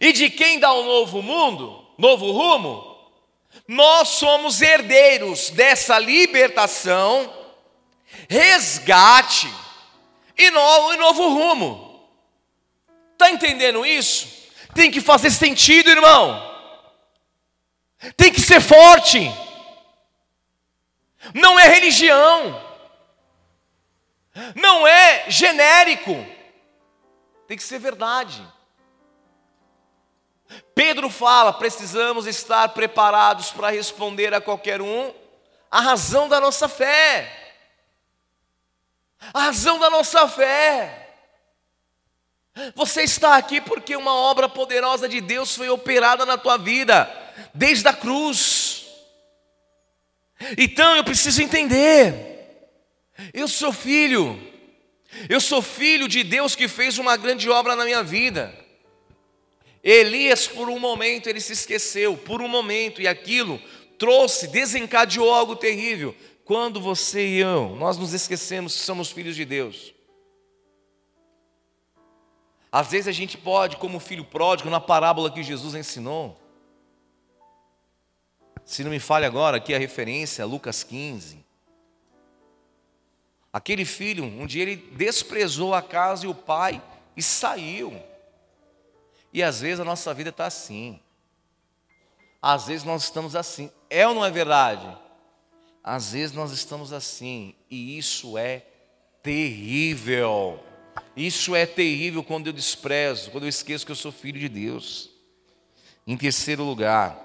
e 0.00 0.12
de 0.12 0.30
quem 0.30 0.58
dá 0.58 0.72
um 0.72 0.84
novo 0.84 1.22
mundo, 1.22 1.83
novo 1.98 2.30
rumo, 2.32 2.94
nós 3.66 4.08
somos 4.08 4.60
herdeiros 4.60 5.50
dessa 5.50 5.98
libertação, 5.98 7.32
resgate 8.28 9.52
e 10.36 10.50
novo, 10.50 11.28
rumo. 11.28 12.08
Está 13.12 13.30
entendendo 13.30 13.86
isso? 13.86 14.28
Tem 14.74 14.90
que 14.90 15.00
fazer 15.00 15.30
sentido, 15.30 15.88
irmão. 15.88 16.52
Tem 18.16 18.32
que 18.32 18.40
ser 18.40 18.60
forte. 18.60 19.30
Não 21.32 21.58
é 21.58 21.68
religião. 21.68 22.60
Não 24.56 24.86
é 24.86 25.30
genérico. 25.30 26.14
Tem 27.46 27.56
que 27.56 27.62
ser 27.62 27.78
verdade. 27.78 28.44
Pedro 30.74 31.08
fala: 31.10 31.52
precisamos 31.52 32.26
estar 32.26 32.68
preparados 32.70 33.50
para 33.50 33.70
responder 33.70 34.32
a 34.34 34.40
qualquer 34.40 34.80
um 34.80 35.12
a 35.70 35.80
razão 35.80 36.28
da 36.28 36.40
nossa 36.40 36.68
fé. 36.68 37.56
A 39.32 39.44
razão 39.46 39.78
da 39.78 39.90
nossa 39.90 40.28
fé. 40.28 41.16
Você 42.76 43.02
está 43.02 43.36
aqui 43.36 43.60
porque 43.60 43.96
uma 43.96 44.14
obra 44.14 44.48
poderosa 44.48 45.08
de 45.08 45.20
Deus 45.20 45.56
foi 45.56 45.68
operada 45.68 46.24
na 46.24 46.38
tua 46.38 46.56
vida, 46.56 47.10
desde 47.52 47.88
a 47.88 47.92
cruz. 47.92 48.86
Então 50.56 50.94
eu 50.94 51.02
preciso 51.02 51.42
entender. 51.42 52.70
Eu 53.32 53.48
sou 53.48 53.72
filho. 53.72 54.40
Eu 55.28 55.40
sou 55.40 55.60
filho 55.60 56.06
de 56.06 56.22
Deus 56.22 56.54
que 56.54 56.68
fez 56.68 56.98
uma 56.98 57.16
grande 57.16 57.50
obra 57.50 57.74
na 57.74 57.84
minha 57.84 58.02
vida. 58.04 58.63
Elias, 59.84 60.48
por 60.48 60.70
um 60.70 60.80
momento, 60.80 61.28
ele 61.28 61.42
se 61.42 61.52
esqueceu, 61.52 62.16
por 62.16 62.40
um 62.40 62.48
momento, 62.48 63.02
e 63.02 63.06
aquilo 63.06 63.60
trouxe, 63.98 64.48
desencadeou 64.48 65.30
algo 65.30 65.54
terrível. 65.54 66.16
Quando 66.42 66.80
você 66.80 67.26
e 67.26 67.38
eu, 67.40 67.76
nós 67.76 67.98
nos 67.98 68.14
esquecemos 68.14 68.74
que 68.74 68.80
somos 68.80 69.10
filhos 69.10 69.36
de 69.36 69.44
Deus. 69.44 69.92
Às 72.72 72.90
vezes 72.90 73.08
a 73.08 73.12
gente 73.12 73.36
pode, 73.36 73.76
como 73.76 74.00
filho 74.00 74.24
pródigo, 74.24 74.70
na 74.70 74.80
parábola 74.80 75.30
que 75.30 75.42
Jesus 75.42 75.74
ensinou. 75.74 76.40
Se 78.64 78.82
não 78.82 78.90
me 78.90 78.98
falha 78.98 79.26
agora, 79.26 79.58
aqui 79.58 79.74
a 79.74 79.78
referência, 79.78 80.46
Lucas 80.46 80.82
15. 80.82 81.44
Aquele 83.52 83.84
filho, 83.84 84.24
um 84.24 84.46
dia 84.46 84.62
ele 84.62 84.76
desprezou 84.76 85.74
a 85.74 85.82
casa 85.82 86.24
e 86.24 86.28
o 86.28 86.34
pai 86.34 86.82
e 87.14 87.22
saiu. 87.22 87.94
E 89.34 89.42
às 89.42 89.60
vezes 89.60 89.80
a 89.80 89.84
nossa 89.84 90.14
vida 90.14 90.30
está 90.30 90.46
assim. 90.46 91.00
Às 92.40 92.68
vezes 92.68 92.84
nós 92.84 93.02
estamos 93.02 93.34
assim. 93.34 93.68
É 93.90 94.06
ou 94.06 94.14
não 94.14 94.24
é 94.24 94.30
verdade? 94.30 94.86
Às 95.82 96.12
vezes 96.12 96.32
nós 96.32 96.52
estamos 96.52 96.92
assim. 96.92 97.52
E 97.68 97.98
isso 97.98 98.38
é 98.38 98.62
terrível. 99.24 100.62
Isso 101.16 101.56
é 101.56 101.66
terrível 101.66 102.22
quando 102.22 102.46
eu 102.46 102.52
desprezo, 102.52 103.32
quando 103.32 103.42
eu 103.42 103.48
esqueço 103.48 103.84
que 103.84 103.90
eu 103.90 103.96
sou 103.96 104.12
filho 104.12 104.38
de 104.38 104.48
Deus. 104.48 105.10
Em 106.06 106.16
terceiro 106.16 106.62
lugar, 106.62 107.18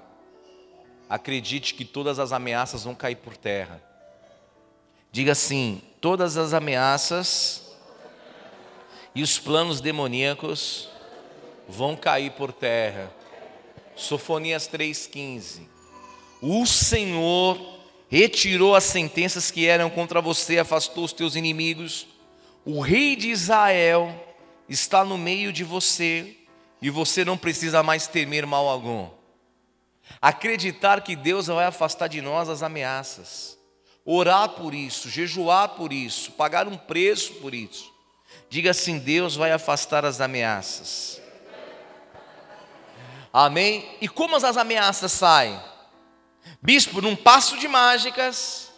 acredite 1.07 1.75
que 1.75 1.85
todas 1.85 2.17
as 2.17 2.31
ameaças 2.31 2.85
vão 2.85 2.95
cair 2.95 3.17
por 3.17 3.37
terra. 3.37 3.79
Diga 5.11 5.33
assim: 5.33 5.79
todas 6.01 6.37
as 6.37 6.53
ameaças 6.53 7.71
e 9.13 9.21
os 9.21 9.37
planos 9.37 9.79
demoníacos 9.79 10.89
vão 11.69 11.95
cair 11.95 12.31
por 12.31 12.51
terra. 12.51 13.13
Sofonias 13.95 14.67
3,15. 14.67 15.61
O 16.41 16.65
Senhor 16.65 17.79
retirou 18.09 18.75
as 18.75 18.85
sentenças 18.85 19.51
que 19.51 19.67
eram 19.67 19.89
contra 19.89 20.19
você, 20.19 20.57
afastou 20.57 21.03
os 21.03 21.13
teus 21.13 21.35
inimigos. 21.35 22.07
O 22.65 22.81
rei 22.81 23.15
de 23.15 23.29
Israel 23.29 24.13
está 24.67 25.05
no 25.05 25.17
meio 25.17 25.53
de 25.53 25.63
você 25.63 26.35
e 26.81 26.89
você 26.89 27.23
não 27.23 27.37
precisa 27.37 27.83
mais 27.83 28.07
temer 28.07 28.45
mal 28.45 28.67
algum. 28.67 29.09
Acreditar 30.19 31.01
que 31.01 31.15
Deus 31.15 31.47
vai 31.47 31.65
afastar 31.65 32.07
de 32.07 32.21
nós 32.21 32.49
as 32.49 32.63
ameaças, 32.63 33.57
orar 34.03 34.49
por 34.49 34.73
isso, 34.73 35.09
jejuar 35.09 35.69
por 35.69 35.93
isso, 35.93 36.31
pagar 36.31 36.67
um 36.67 36.77
preço 36.77 37.33
por 37.35 37.53
isso. 37.53 37.93
Diga 38.49 38.71
assim: 38.71 38.97
Deus 38.97 39.35
vai 39.35 39.51
afastar 39.51 40.03
as 40.03 40.19
ameaças. 40.19 41.18
Amém? 43.31 43.97
E 44.01 44.07
como 44.07 44.35
as 44.35 44.57
ameaças 44.57 45.11
saem? 45.11 45.59
Bispo, 46.61 47.01
num 47.01 47.15
passo 47.15 47.57
de 47.57 47.67
mágicas? 47.67 48.71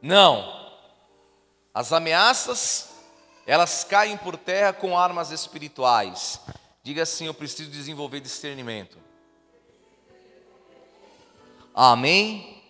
Não. 0.00 0.58
As 1.74 1.92
ameaças, 1.92 2.88
elas 3.46 3.84
caem 3.84 4.16
por 4.16 4.36
terra 4.36 4.72
com 4.72 4.98
armas 4.98 5.30
espirituais. 5.30 6.40
Diga 6.82 7.02
assim: 7.02 7.26
eu 7.26 7.34
preciso 7.34 7.70
desenvolver 7.70 8.20
discernimento. 8.20 8.98
Amém? 11.74 12.62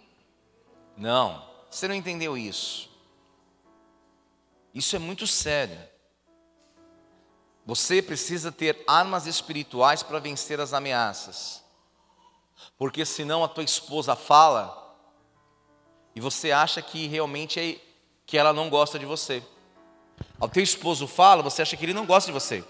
Não, 0.97 1.43
você 1.71 1.89
não 1.89 1.95
entendeu 1.95 2.37
isso. 2.37 2.91
Isso 4.75 4.95
é 4.95 4.99
muito 4.99 5.27
sério. 5.27 5.90
Você 7.71 8.03
precisa 8.03 8.51
ter 8.51 8.83
armas 8.85 9.29
espirituais 9.29 10.03
para 10.03 10.19
vencer 10.19 10.59
as 10.59 10.73
ameaças. 10.73 11.63
Porque 12.77 13.07
senão 13.07 13.45
a 13.45 13.49
tua 13.49 13.63
esposa 13.63 14.17
fala 14.17 14.77
e 16.13 16.21
você 16.21 16.51
acha 16.51 16.83
que 16.83 17.07
realmente 17.07 17.61
é 17.61 17.81
que 18.27 18.37
ela 18.37 18.53
não 18.53 18.69
gosta 18.69 18.99
de 18.99 19.07
você. 19.07 19.41
Ao 20.41 20.49
teu 20.49 20.65
esposo 20.65 21.07
fala, 21.07 21.45
você 21.45 21.63
acha 21.63 21.77
que 21.77 21.85
ele 21.85 21.95
não 21.95 22.07
gosta 22.07 22.27
de 22.27 22.33
você. 22.33 22.65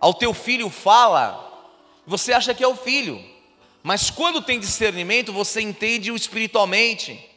Ao 0.00 0.12
teu 0.12 0.34
filho 0.34 0.68
fala, 0.68 1.70
você 2.04 2.32
acha 2.32 2.52
que 2.52 2.64
é 2.64 2.66
o 2.66 2.74
filho. 2.74 3.24
Mas 3.80 4.10
quando 4.10 4.42
tem 4.42 4.58
discernimento, 4.58 5.32
você 5.32 5.60
entende 5.60 6.12
espiritualmente 6.12 7.30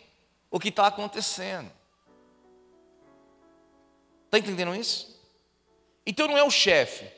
o 0.49 0.59
que 0.59 0.69
está 0.69 0.87
acontecendo. 0.87 1.71
Está 4.25 4.39
entendendo 4.39 4.73
isso? 4.73 5.14
Então 6.05 6.27
não 6.27 6.37
é 6.37 6.43
o 6.43 6.51
chefe, 6.51 7.09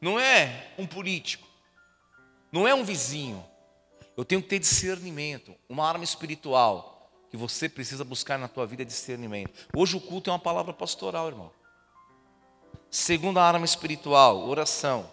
não 0.00 0.18
é 0.18 0.72
um 0.78 0.86
político, 0.86 1.46
não 2.50 2.66
é 2.66 2.74
um 2.74 2.84
vizinho. 2.84 3.44
Eu 4.16 4.24
tenho 4.24 4.42
que 4.42 4.48
ter 4.48 4.58
discernimento, 4.58 5.54
uma 5.68 5.86
arma 5.86 6.02
espiritual 6.02 6.98
que 7.30 7.36
você 7.36 7.68
precisa 7.68 8.04
buscar 8.04 8.38
na 8.38 8.48
tua 8.48 8.66
vida 8.66 8.82
é 8.82 8.84
discernimento. 8.84 9.68
Hoje 9.76 9.96
o 9.96 10.00
culto 10.00 10.30
é 10.30 10.32
uma 10.32 10.38
palavra 10.38 10.72
pastoral, 10.72 11.28
irmão. 11.28 11.52
Segunda 12.90 13.42
arma 13.42 13.66
espiritual, 13.66 14.48
oração. 14.48 15.10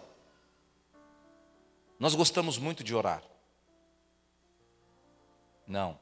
Nós 1.98 2.14
gostamos 2.14 2.58
muito 2.58 2.82
de 2.82 2.94
orar. 2.94 3.22
Não. 5.66 5.98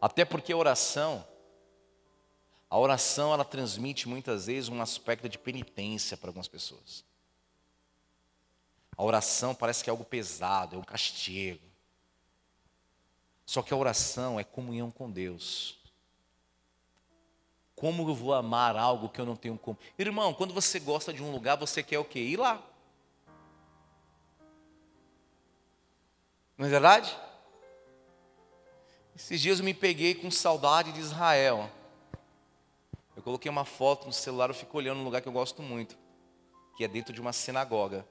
Até 0.00 0.24
porque 0.24 0.52
a 0.52 0.56
oração 0.56 1.24
a 2.70 2.78
oração 2.78 3.32
ela 3.32 3.44
transmite 3.44 4.08
muitas 4.08 4.46
vezes 4.46 4.68
um 4.68 4.80
aspecto 4.82 5.28
de 5.28 5.38
penitência 5.38 6.16
para 6.16 6.28
algumas 6.28 6.48
pessoas. 6.48 7.04
A 8.96 9.02
oração 9.02 9.54
parece 9.54 9.82
que 9.82 9.88
é 9.88 9.92
algo 9.92 10.04
pesado, 10.04 10.76
é 10.76 10.78
um 10.78 10.82
castigo. 10.82 11.64
Só 13.46 13.62
que 13.62 13.72
a 13.72 13.76
oração 13.76 14.38
é 14.38 14.44
comunhão 14.44 14.90
com 14.90 15.10
Deus. 15.10 15.78
Como 17.74 18.06
eu 18.10 18.14
vou 18.14 18.34
amar 18.34 18.76
algo 18.76 19.08
que 19.08 19.20
eu 19.20 19.24
não 19.24 19.36
tenho 19.36 19.56
como? 19.56 19.78
Irmão, 19.96 20.34
quando 20.34 20.52
você 20.52 20.78
gosta 20.78 21.12
de 21.12 21.22
um 21.22 21.30
lugar, 21.30 21.56
você 21.56 21.82
quer 21.82 21.98
o 21.98 22.04
quê? 22.04 22.18
Ir 22.18 22.36
lá. 22.36 22.62
Não 26.58 26.66
é 26.66 26.68
verdade? 26.68 27.16
Esses 29.14 29.40
dias 29.40 29.60
eu 29.60 29.64
me 29.64 29.72
peguei 29.72 30.14
com 30.14 30.30
saudade 30.30 30.92
de 30.92 31.00
Israel. 31.00 31.70
Eu 33.28 33.32
coloquei 33.32 33.50
uma 33.50 33.66
foto 33.66 34.06
no 34.06 34.12
celular, 34.12 34.48
eu 34.48 34.54
fico 34.54 34.78
olhando 34.78 34.96
num 34.96 35.04
lugar 35.04 35.20
que 35.20 35.28
eu 35.28 35.32
gosto 35.32 35.62
muito, 35.62 35.98
que 36.78 36.82
é 36.82 36.88
dentro 36.88 37.12
de 37.12 37.20
uma 37.20 37.30
sinagoga. 37.30 38.08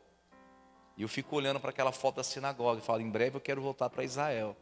E 0.95 1.01
eu 1.01 1.09
fico 1.09 1.35
olhando 1.35 1.59
para 1.59 1.71
aquela 1.71 1.91
foto 1.91 2.17
da 2.17 2.23
sinagoga 2.23 2.79
e 2.79 2.83
falo: 2.85 3.01
em 3.01 3.09
breve 3.09 3.35
eu 3.35 3.41
quero 3.41 3.59
voltar 3.59 3.89
para 3.89 4.03
Israel. 4.03 4.55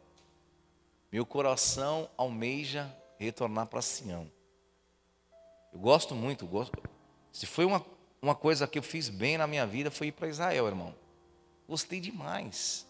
Meu 1.12 1.26
coração 1.26 2.10
almeja 2.16 2.90
retornar 3.20 3.68
para 3.68 3.82
Sião. 3.82 4.32
Eu 5.74 5.80
gosto 5.80 6.16
muito, 6.16 6.48
gosto. 6.48 6.82
Se 7.34 7.46
foi 7.46 7.66
uma, 7.66 7.86
uma 8.22 8.34
coisa 8.34 8.66
que 8.66 8.80
eu 8.80 8.84
fiz 8.84 9.10
bem 9.10 9.38
na 9.38 9.48
minha 9.48 9.68
vida, 9.68 9.92
foi 9.92 10.08
ir 10.08 10.14
para 10.14 10.30
Israel, 10.30 10.68
irmão. 10.68 10.96
Gostei 11.68 12.00
demais. 12.00 12.88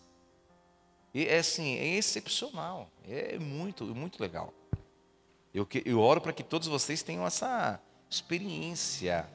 E 1.15 1.25
é 1.25 1.39
assim, 1.39 1.77
é 1.79 1.95
excepcional. 1.95 2.91
É 3.07 3.39
muito, 3.39 3.85
muito 3.85 4.21
legal. 4.21 4.53
Eu, 5.55 5.65
eu 5.85 6.01
oro 6.01 6.19
para 6.19 6.33
que 6.33 6.43
todos 6.43 6.67
vocês 6.67 7.01
tenham 7.01 7.25
essa 7.25 7.81
experiência 8.09 9.25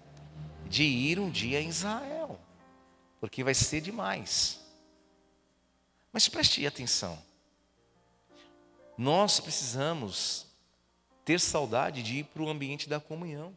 de 0.69 0.83
ir 0.83 1.19
um 1.19 1.31
dia 1.31 1.63
em 1.63 1.71
Israel, 1.71 2.39
porque 3.19 3.43
vai 3.43 3.55
ser 3.55 3.81
demais. 3.81 4.61
Mas 6.13 6.29
preste 6.29 6.67
atenção. 6.67 7.19
Nós 8.99 9.41
precisamos 9.41 10.47
ter 11.25 11.41
saudade 11.41 12.03
de 12.03 12.19
ir 12.19 12.25
para 12.25 12.43
o 12.43 12.51
ambiente 12.51 12.87
da 12.87 13.01
comunhão, 13.01 13.57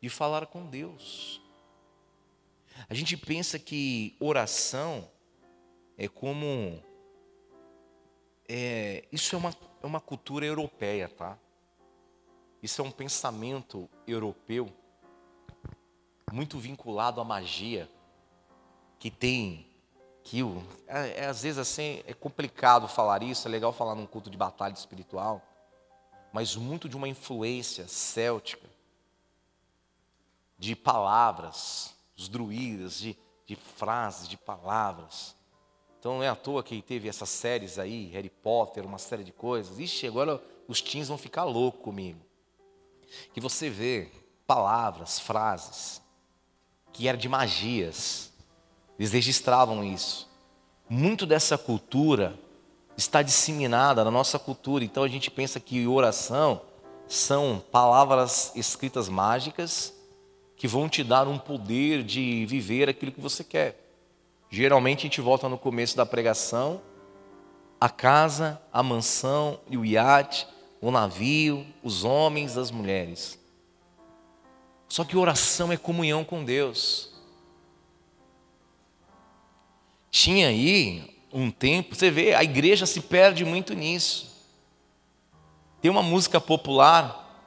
de 0.00 0.08
falar 0.08 0.46
com 0.46 0.64
Deus. 0.64 1.42
A 2.88 2.94
gente 2.94 3.18
pensa 3.18 3.58
que 3.58 4.16
oração 4.18 5.10
é 5.98 6.08
como. 6.08 6.82
É, 8.48 9.04
isso 9.12 9.34
é 9.34 9.38
uma 9.38 9.52
é 9.86 9.88
uma 9.88 10.00
cultura 10.00 10.44
europeia, 10.44 11.08
tá? 11.08 11.38
Isso 12.60 12.82
é 12.82 12.84
um 12.84 12.90
pensamento 12.90 13.88
europeu 14.06 14.68
muito 16.32 16.58
vinculado 16.58 17.20
à 17.20 17.24
magia 17.24 17.88
que 18.98 19.10
tem 19.10 19.64
que 20.24 20.42
é, 20.88 21.22
é, 21.22 21.26
às 21.26 21.42
vezes 21.42 21.56
assim 21.56 22.02
é 22.04 22.12
complicado 22.12 22.88
falar 22.88 23.22
isso, 23.22 23.46
é 23.46 23.50
legal 23.50 23.72
falar 23.72 23.94
num 23.94 24.06
culto 24.06 24.28
de 24.28 24.36
batalha 24.36 24.72
espiritual, 24.72 25.40
mas 26.32 26.56
muito 26.56 26.88
de 26.88 26.96
uma 26.96 27.06
influência 27.06 27.86
céltica 27.86 28.68
de 30.58 30.74
palavras, 30.74 31.94
os 32.16 32.28
druidas, 32.28 32.98
de, 32.98 33.16
de 33.46 33.54
frases, 33.54 34.26
de 34.26 34.36
palavras. 34.36 35.35
Então 36.06 36.18
não 36.18 36.22
é 36.22 36.28
à 36.28 36.36
toa 36.36 36.62
que 36.62 36.80
teve 36.80 37.08
essas 37.08 37.28
séries 37.28 37.80
aí, 37.80 38.06
Harry 38.12 38.30
Potter, 38.30 38.86
uma 38.86 38.96
série 38.96 39.24
de 39.24 39.32
coisas. 39.32 39.80
Ixi, 39.80 40.06
agora 40.06 40.40
os 40.68 40.80
teens 40.80 41.08
vão 41.08 41.18
ficar 41.18 41.42
loucos 41.42 41.82
comigo. 41.82 42.20
Que 43.34 43.40
você 43.40 43.68
vê 43.68 44.06
palavras, 44.46 45.18
frases, 45.18 46.00
que 46.92 47.08
eram 47.08 47.18
de 47.18 47.28
magias. 47.28 48.30
Eles 48.96 49.10
registravam 49.10 49.82
isso. 49.82 50.30
Muito 50.88 51.26
dessa 51.26 51.58
cultura 51.58 52.38
está 52.96 53.20
disseminada 53.20 54.04
na 54.04 54.10
nossa 54.12 54.38
cultura. 54.38 54.84
Então 54.84 55.02
a 55.02 55.08
gente 55.08 55.28
pensa 55.28 55.58
que 55.58 55.88
oração 55.88 56.60
são 57.08 57.60
palavras 57.72 58.52
escritas 58.54 59.08
mágicas 59.08 59.92
que 60.56 60.68
vão 60.68 60.88
te 60.88 61.02
dar 61.02 61.26
um 61.26 61.36
poder 61.36 62.04
de 62.04 62.46
viver 62.46 62.88
aquilo 62.88 63.10
que 63.10 63.20
você 63.20 63.42
quer. 63.42 63.85
Geralmente 64.56 65.00
a 65.00 65.02
gente 65.02 65.20
volta 65.20 65.50
no 65.50 65.58
começo 65.58 65.94
da 65.94 66.06
pregação, 66.06 66.80
a 67.78 67.90
casa, 67.90 68.58
a 68.72 68.82
mansão 68.82 69.60
e 69.68 69.76
o 69.76 69.84
iate, 69.84 70.48
o 70.80 70.90
navio, 70.90 71.66
os 71.82 72.04
homens, 72.04 72.56
as 72.56 72.70
mulheres. 72.70 73.38
Só 74.88 75.04
que 75.04 75.14
oração 75.14 75.70
é 75.70 75.76
comunhão 75.76 76.24
com 76.24 76.42
Deus. 76.42 77.10
Tinha 80.10 80.48
aí 80.48 81.20
um 81.30 81.50
tempo, 81.50 81.94
você 81.94 82.10
vê, 82.10 82.32
a 82.32 82.42
igreja 82.42 82.86
se 82.86 83.02
perde 83.02 83.44
muito 83.44 83.74
nisso. 83.74 84.42
Tem 85.82 85.90
uma 85.90 86.02
música 86.02 86.40
popular 86.40 87.46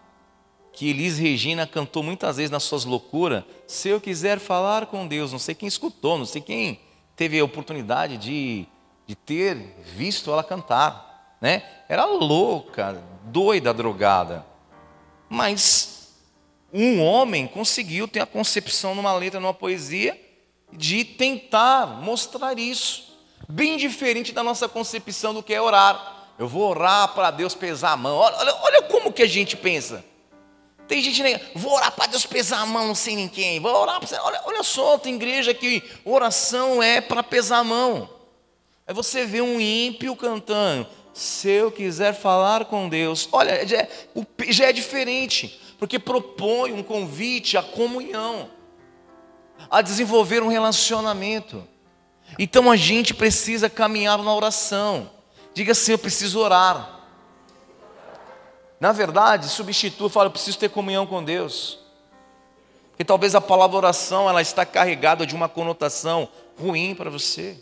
que 0.74 0.92
Elis 0.92 1.18
Regina 1.18 1.66
cantou 1.66 2.04
muitas 2.04 2.38
vezes 2.38 2.52
nas 2.52 2.62
suas 2.62 2.86
loucuras. 2.86 3.44
Se 3.66 3.90
eu 3.90 4.00
quiser 4.00 4.38
falar 4.38 4.86
com 4.86 5.08
Deus, 5.08 5.32
não 5.32 5.40
sei 5.40 5.56
quem 5.56 5.68
escutou, 5.68 6.16
não 6.16 6.26
sei 6.28 6.40
quem 6.44 6.88
teve 7.20 7.38
a 7.38 7.44
oportunidade 7.44 8.16
de, 8.16 8.66
de 9.06 9.14
ter 9.14 9.76
visto 9.94 10.32
ela 10.32 10.42
cantar, 10.42 11.36
né? 11.42 11.64
Era 11.90 12.06
louca, 12.06 13.04
doida, 13.26 13.74
drogada. 13.74 14.46
Mas 15.28 16.14
um 16.72 17.04
homem 17.04 17.46
conseguiu 17.46 18.08
ter 18.08 18.22
a 18.22 18.26
concepção 18.26 18.96
numa 18.96 19.14
letra, 19.14 19.38
numa 19.38 19.54
poesia, 19.54 20.18
de 20.72 21.04
tentar 21.04 21.88
mostrar 22.02 22.58
isso. 22.58 23.20
Bem 23.50 23.76
diferente 23.76 24.32
da 24.32 24.42
nossa 24.42 24.70
concepção 24.70 25.34
do 25.34 25.44
que 25.44 25.54
é 25.54 25.62
orar. 25.62 26.30
Eu 26.40 26.48
vou 26.48 26.70
orar 26.70 27.10
para 27.10 27.32
Deus 27.32 27.54
pesar 27.54 27.92
a 27.92 27.98
mão. 27.98 28.16
Olha, 28.16 28.38
olha, 28.38 28.56
olha 28.62 28.82
como 28.84 29.12
que 29.12 29.24
a 29.24 29.28
gente 29.28 29.58
pensa. 29.58 30.06
Tem 30.90 31.04
gente 31.04 31.22
que 31.22 31.40
vou 31.54 31.74
orar 31.74 31.92
para 31.92 32.08
Deus 32.08 32.26
pesar 32.26 32.62
a 32.62 32.66
mão, 32.66 32.88
não 32.88 32.96
sei 32.96 33.16
ninguém. 33.16 33.60
Vou 33.60 33.72
orar 33.72 34.00
para 34.00 34.24
olha, 34.24 34.42
olha 34.46 34.64
só, 34.64 34.98
tem 34.98 35.14
igreja 35.14 35.54
que 35.54 35.84
oração 36.04 36.82
é 36.82 37.00
para 37.00 37.22
pesar 37.22 37.60
a 37.60 37.64
mão. 37.64 38.10
Aí 38.88 38.94
você 38.94 39.24
vê 39.24 39.40
um 39.40 39.62
ímpio 39.62 40.16
cantando. 40.16 40.88
Se 41.14 41.48
eu 41.48 41.72
quiser 41.72 42.16
falar 42.16 42.66
com 42.66 42.90
Deus, 42.90 43.30
olha, 43.32 43.68
já 43.68 43.78
é, 43.78 43.90
já 44.48 44.66
é 44.66 44.74
diferente, 44.74 45.62
porque 45.78 46.00
propõe 46.00 46.74
um 46.74 46.82
convite 46.82 47.56
à 47.56 47.62
comunhão, 47.62 48.50
a 49.70 49.84
desenvolver 49.84 50.42
um 50.42 50.48
relacionamento. 50.48 51.68
Então 52.40 52.72
a 52.72 52.76
gente 52.76 53.14
precisa 53.14 53.70
caminhar 53.70 54.18
na 54.18 54.34
oração. 54.34 55.12
Diga 55.54 55.74
assim: 55.74 55.92
eu 55.92 56.00
preciso 56.00 56.40
orar. 56.40 56.99
Na 58.80 58.92
verdade, 58.92 59.50
substitua, 59.50 60.10
fala, 60.10 60.28
eu 60.28 60.32
preciso 60.32 60.58
ter 60.58 60.70
comunhão 60.70 61.06
com 61.06 61.24
Deus. 61.24 61.80
Porque 62.92 63.04
talvez 63.04 63.36
a 63.36 63.42
palavra 63.42 63.78
oração 63.78 64.30
ela 64.30 64.42
está 64.42 64.66
carregada 64.66 65.26
de 65.26 65.36
uma 65.36 65.50
conotação 65.50 66.30
ruim 66.58 66.96
para 66.96 67.10
você. 67.10 67.58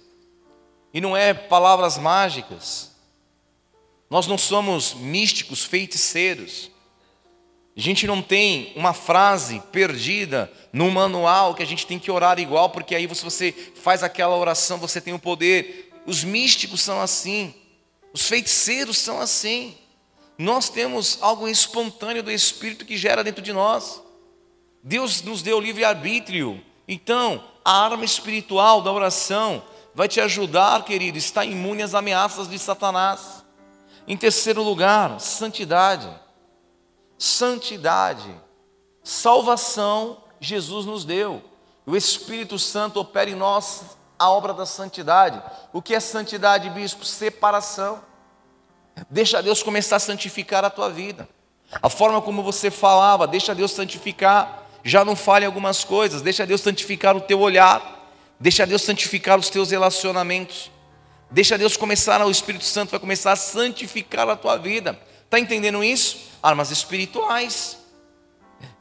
E 0.93 1.01
não 1.01 1.17
é 1.17 1.33
palavras 1.33 1.97
mágicas. 1.97 2.91
Nós 4.09 4.27
não 4.27 4.37
somos 4.37 4.93
místicos, 4.93 5.63
feiticeiros. 5.63 6.71
A 7.75 7.79
gente 7.79 8.07
não 8.07 8.21
tem 8.21 8.73
uma 8.75 8.93
frase 8.93 9.61
perdida 9.71 10.51
no 10.73 10.89
manual 10.89 11.53
que 11.53 11.61
a 11.61 11.67
gente 11.67 11.85
tem 11.85 11.99
que 11.99 12.09
orar 12.09 12.39
igual, 12.39 12.71
porque 12.71 12.95
aí 12.95 13.07
se 13.13 13.23
você 13.23 13.51
faz 13.75 14.01
aquela 14.01 14.35
oração, 14.35 14.79
você 14.79 14.99
tem 14.99 15.13
o 15.13 15.19
poder. 15.19 15.91
Os 16.05 16.23
místicos 16.23 16.81
são 16.81 16.99
assim. 16.99 17.53
Os 18.13 18.27
feiticeiros 18.27 18.97
são 18.97 19.19
assim. 19.19 19.77
Nós 20.37 20.69
temos 20.69 21.17
algo 21.21 21.47
espontâneo 21.47 22.21
do 22.21 22.31
Espírito 22.31 22.85
que 22.85 22.95
gera 22.95 23.23
dentro 23.23 23.41
de 23.41 23.51
nós. 23.51 24.01
Deus 24.83 25.21
nos 25.21 25.41
deu 25.41 25.59
livre-arbítrio. 25.59 26.63
Então, 26.87 27.43
a 27.65 27.83
arma 27.83 28.05
espiritual 28.05 28.81
da 28.81 28.91
oração 28.91 29.63
vai 29.93 30.07
te 30.07 30.21
ajudar, 30.21 30.85
querido, 30.85 31.17
está 31.17 31.43
imune 31.43 31.81
às 31.81 31.95
ameaças 31.95 32.47
de 32.47 32.59
Satanás. 32.59 33.43
Em 34.07 34.15
terceiro 34.15 34.61
lugar, 34.61 35.19
santidade. 35.19 36.07
Santidade. 37.17 38.29
Salvação, 39.03 40.23
Jesus 40.39 40.85
nos 40.85 41.03
deu. 41.03 41.41
O 41.85 41.95
Espírito 41.95 42.59
Santo 42.59 42.99
opera 42.99 43.29
em 43.29 43.35
nós 43.35 43.97
a 44.19 44.29
obra 44.29 44.53
da 44.53 44.65
santidade. 44.65 45.41
O 45.73 45.81
que 45.81 45.95
é 45.95 45.99
santidade, 45.99 46.69
bispo? 46.69 47.03
Separação. 47.03 48.01
Deixa 49.09 49.41
Deus 49.41 49.61
começar 49.61 49.97
a 49.97 49.99
santificar 49.99 50.65
a 50.65 50.69
tua 50.69 50.89
vida. 50.89 51.27
A 51.81 51.89
forma 51.89 52.21
como 52.21 52.41
você 52.41 52.71
falava, 52.71 53.27
deixa 53.27 53.53
Deus 53.53 53.71
santificar. 53.71 54.63
Já 54.83 55.03
não 55.03 55.15
fale 55.15 55.45
algumas 55.45 55.83
coisas, 55.83 56.21
deixa 56.21 56.45
Deus 56.45 56.61
santificar 56.61 57.15
o 57.15 57.21
teu 57.21 57.39
olhar, 57.39 58.09
deixa 58.39 58.65
Deus 58.65 58.81
santificar 58.81 59.37
os 59.37 59.49
teus 59.49 59.71
relacionamentos. 59.71 60.71
Deixa 61.29 61.57
Deus 61.57 61.75
começar, 61.75 62.25
o 62.25 62.31
Espírito 62.31 62.63
Santo 62.63 62.91
vai 62.91 62.99
começar 62.99 63.33
a 63.33 63.35
santificar 63.35 64.29
a 64.29 64.35
tua 64.35 64.57
vida. 64.57 64.97
Está 65.25 65.37
entendendo 65.37 65.83
isso? 65.83 66.17
Armas 66.41 66.71
espirituais. 66.71 67.77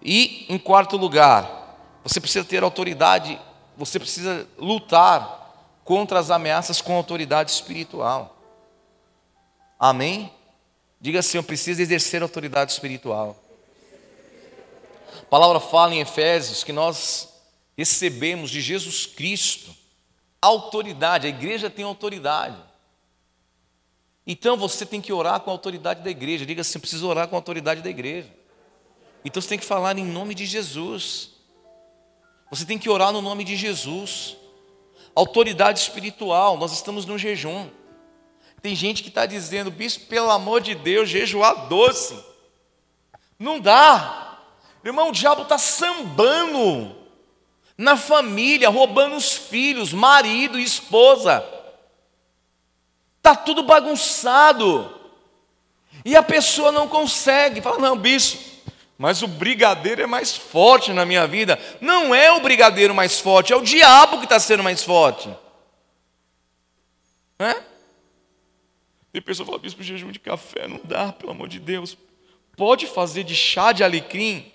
E 0.01 0.47
em 0.49 0.57
quarto 0.57 0.97
lugar, 0.97 1.77
você 2.05 2.21
precisa 2.21 2.45
ter 2.45 2.63
autoridade, 2.63 3.39
você 3.77 3.99
precisa 3.99 4.47
lutar 4.57 5.81
contra 5.85 6.21
as 6.21 6.31
ameaças 6.31 6.81
com 6.81 6.95
autoridade 6.95 7.51
espiritual. 7.51 8.36
Amém? 9.79 10.33
Diga 11.01 11.21
assim: 11.21 11.39
eu 11.39 11.45
preciso 11.45 11.81
exercer 11.81 12.23
autoridade 12.23 12.73
espiritual. 12.73 13.37
A 15.21 15.25
palavra 15.27 15.61
fala 15.61 15.95
em 15.95 16.01
Efésios 16.01 16.63
que 16.63 16.73
nós 16.73 17.29
recebemos 17.77 18.51
de 18.51 18.61
Jesus 18.61 19.07
Cristo 19.07 19.75
autoridade, 20.47 21.27
a 21.27 21.31
igreja 21.31 21.69
tem 21.69 21.85
autoridade. 21.85 22.57
Então 24.27 24.57
você 24.57 24.85
tem 24.85 25.01
que 25.01 25.13
orar 25.13 25.41
com 25.41 25.51
a 25.51 25.53
autoridade 25.53 26.03
da 26.03 26.11
igreja. 26.11 26.47
Diga 26.47 26.63
assim: 26.63 26.79
preciso 26.79 27.07
orar 27.09 27.29
com 27.29 27.37
a 27.37 27.39
autoridade 27.39 27.83
da 27.83 27.91
igreja. 27.91 28.33
Então 29.25 29.41
você 29.41 29.49
tem 29.49 29.59
que 29.59 29.65
falar 29.65 29.97
em 29.99 30.05
nome 30.05 30.35
de 30.35 30.47
Jesus. 30.47 31.31
Você 32.51 32.65
tem 32.65 32.79
que 32.79 32.89
orar 32.89 33.13
no 33.13 33.21
nome 33.21 33.45
de 33.45 33.57
Jesus. 33.57 34.37
Autoridade 35.15 35.81
espiritual, 35.81 36.57
nós 36.57 36.73
estamos 36.73 37.07
no 37.07 37.19
jejum. 37.19 37.69
Tem 38.67 38.75
gente 38.75 39.05
que 39.05 39.11
está 39.11 39.27
dizendo, 39.27 39.71
bispo, 39.71 40.07
pelo 40.07 40.29
amor 40.29 40.61
de 40.61 40.75
Deus, 40.75 41.09
jejuar 41.09 41.69
doce. 41.69 42.19
Não 43.39 43.61
dá. 43.61 44.41
Irmão, 44.85 45.11
o 45.11 45.13
diabo 45.13 45.43
está 45.43 45.57
sambando 45.57 46.93
na 47.79 47.97
família, 47.97 48.69
roubando 48.69 49.15
os 49.15 49.33
filhos, 49.33 49.93
marido 49.93 50.59
esposa. 50.59 51.47
Está 53.19 53.37
tudo 53.37 53.63
bagunçado. 53.63 54.93
E 56.05 56.17
a 56.17 56.23
pessoa 56.25 56.73
não 56.73 56.89
consegue. 56.89 57.61
Fala, 57.61 57.79
não, 57.79 57.97
bispo, 57.97 58.43
mas 58.99 59.23
o 59.23 59.29
brigadeiro 59.29 60.03
é 60.03 60.07
mais 60.07 60.37
forte 60.37 60.93
na 60.93 61.07
minha 61.07 61.25
vida. 61.29 61.57
Não 61.81 62.13
é 62.13 62.33
o 62.33 62.41
brigadeiro 62.41 62.93
mais 62.93 63.21
forte, 63.21 63.53
é 63.53 63.57
o 63.57 63.63
diabo 63.63 64.19
que 64.19 64.25
está 64.25 64.41
sendo 64.41 64.65
mais 64.65 64.83
forte. 64.83 65.33
É? 67.39 67.76
Tem 69.17 69.23
pessoa 69.23 69.47
que 69.47 69.51
fala, 69.51 69.63
bispo, 69.63 69.83
jejum 69.83 70.11
de 70.11 70.19
café 70.19 70.69
não 70.69 70.79
dá, 70.85 71.11
pelo 71.11 71.33
amor 71.33 71.49
de 71.49 71.59
Deus. 71.59 71.97
Pode 72.55 72.87
fazer 72.87 73.25
de 73.25 73.35
chá 73.35 73.73
de 73.73 73.83
alecrim, 73.83 74.53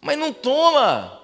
mas 0.00 0.16
não 0.16 0.32
toma. 0.32 1.20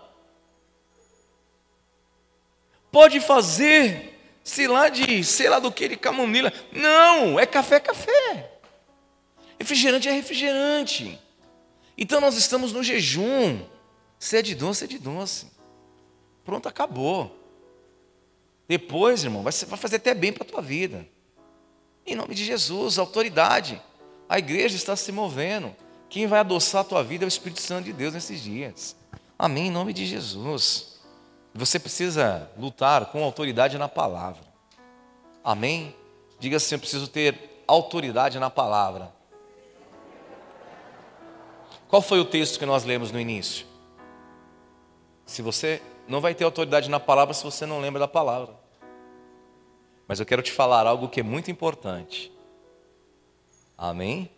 Pode 2.93 3.21
fazer, 3.21 4.21
sei 4.45 4.69
lá, 4.69 4.91
de, 4.91 5.25
sei 5.25 5.49
lá 5.49 5.59
do 5.59 5.73
que, 5.73 5.89
de 5.89 5.97
camomila. 5.97 6.53
Não, 6.71 7.41
é 7.41 7.47
café, 7.47 7.81
café. 7.81 8.61
Refrigerante 9.59 10.09
é 10.09 10.13
refrigerante. 10.13 11.19
Então 11.97 12.21
nós 12.21 12.37
estamos 12.37 12.71
no 12.71 12.83
jejum. 12.83 13.65
Se 14.19 14.37
é 14.37 14.43
de 14.43 14.55
doce, 14.55 14.85
é 14.85 14.87
de 14.87 14.99
doce. 14.99 15.51
Pronto, 16.45 16.69
acabou. 16.69 17.35
Depois, 18.69 19.25
irmão, 19.25 19.43
vai 19.43 19.53
fazer 19.53 19.97
até 19.97 20.13
bem 20.13 20.35
para 20.35 20.43
a 20.43 20.47
tua 20.47 20.61
vida. 20.61 21.16
Em 22.07 22.15
nome 22.15 22.35
de 22.35 22.45
Jesus, 22.45 22.99
autoridade. 22.99 23.83
A 24.29 24.39
igreja 24.39 24.77
está 24.77 24.95
se 24.95 25.11
movendo. 25.11 25.75
Quem 26.09 26.27
vai 26.27 26.41
adoçar 26.41 26.83
a 26.83 26.85
tua 26.85 27.03
vida 27.03 27.25
é 27.25 27.27
o 27.27 27.29
Espírito 27.29 27.61
Santo 27.61 27.87
de 27.87 27.93
Deus 27.93 28.15
nesses 28.15 28.41
dias. 28.41 28.97
Amém, 29.39 29.67
em 29.67 29.71
nome 29.71 29.93
de 29.93 30.07
Jesus. 30.07 31.01
Você 31.55 31.79
precisa 31.79 32.51
lutar 32.57 33.07
com 33.07 33.25
autoridade 33.25 33.77
na 33.77 33.89
palavra. 33.89 34.43
Amém? 35.43 35.95
Diga 36.39 36.59
assim: 36.59 36.75
eu 36.75 36.79
preciso 36.79 37.09
ter 37.09 37.63
autoridade 37.67 38.39
na 38.39 38.51
palavra. 38.51 39.13
Qual 41.89 42.03
foi 42.03 42.21
o 42.21 42.25
texto 42.25 42.59
que 42.59 42.67
nós 42.67 42.85
lemos 42.85 43.11
no 43.11 43.19
início? 43.19 43.67
Se 45.25 45.43
você 45.43 45.83
não 46.07 46.21
vai 46.21 46.35
ter 46.35 46.45
autoridade 46.45 46.89
na 46.89 47.01
palavra 47.01 47.35
se 47.35 47.43
você 47.43 47.67
não 47.67 47.81
lembra 47.81 48.01
da 48.01 48.09
palavra. 48.09 48.55
Mas 50.07 50.21
eu 50.21 50.27
quero 50.27 50.43
te 50.43 50.53
falar 50.53 50.87
algo 50.87 51.09
que 51.09 51.21
é 51.21 51.23
muito 51.23 51.51
importante. 51.51 52.33
Amém? 53.77 54.31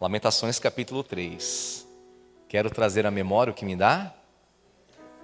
Lamentações 0.00 0.58
capítulo 0.58 1.02
3. 1.02 1.86
Quero 2.48 2.70
trazer 2.70 3.06
à 3.06 3.10
memória 3.10 3.50
o 3.50 3.54
que 3.54 3.64
me 3.64 3.76
dá. 3.76 4.14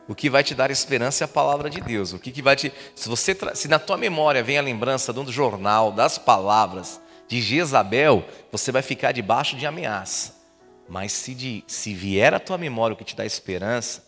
O 0.09 0.15
que 0.15 0.31
vai 0.31 0.45
te 0.45 0.55
dar 0.55 0.71
esperança 0.71 1.25
é 1.25 1.27
a 1.27 1.29
palavra 1.29 1.69
de 1.69 1.81
Deus. 1.81 2.13
O 2.13 2.19
que, 2.19 2.31
que 2.31 2.41
vai 2.41 2.55
te. 2.55 2.73
Se, 2.95 3.09
você, 3.09 3.37
se 3.55 3.69
na 3.69 3.79
tua 3.79 3.97
memória 3.97 4.43
vem 4.43 4.57
a 4.57 4.63
lembrança 4.63 5.13
do 5.13 5.31
jornal, 5.31 5.91
das 5.91 6.17
palavras 6.17 7.01
de 7.29 7.43
Jezabel, 7.43 8.25
você 8.53 8.71
vai 8.71 8.83
ficar 8.83 9.13
debaixo 9.13 9.57
de 9.57 9.67
ameaça. 9.67 10.37
Mas 10.89 11.13
se, 11.13 11.35
de, 11.35 11.65
se 11.67 11.93
vier 11.93 12.33
à 12.33 12.39
tua 12.39 12.57
memória 12.57 12.95
o 12.95 12.97
que 12.97 13.05
te 13.05 13.17
dá 13.17 13.27
esperança, 13.27 14.07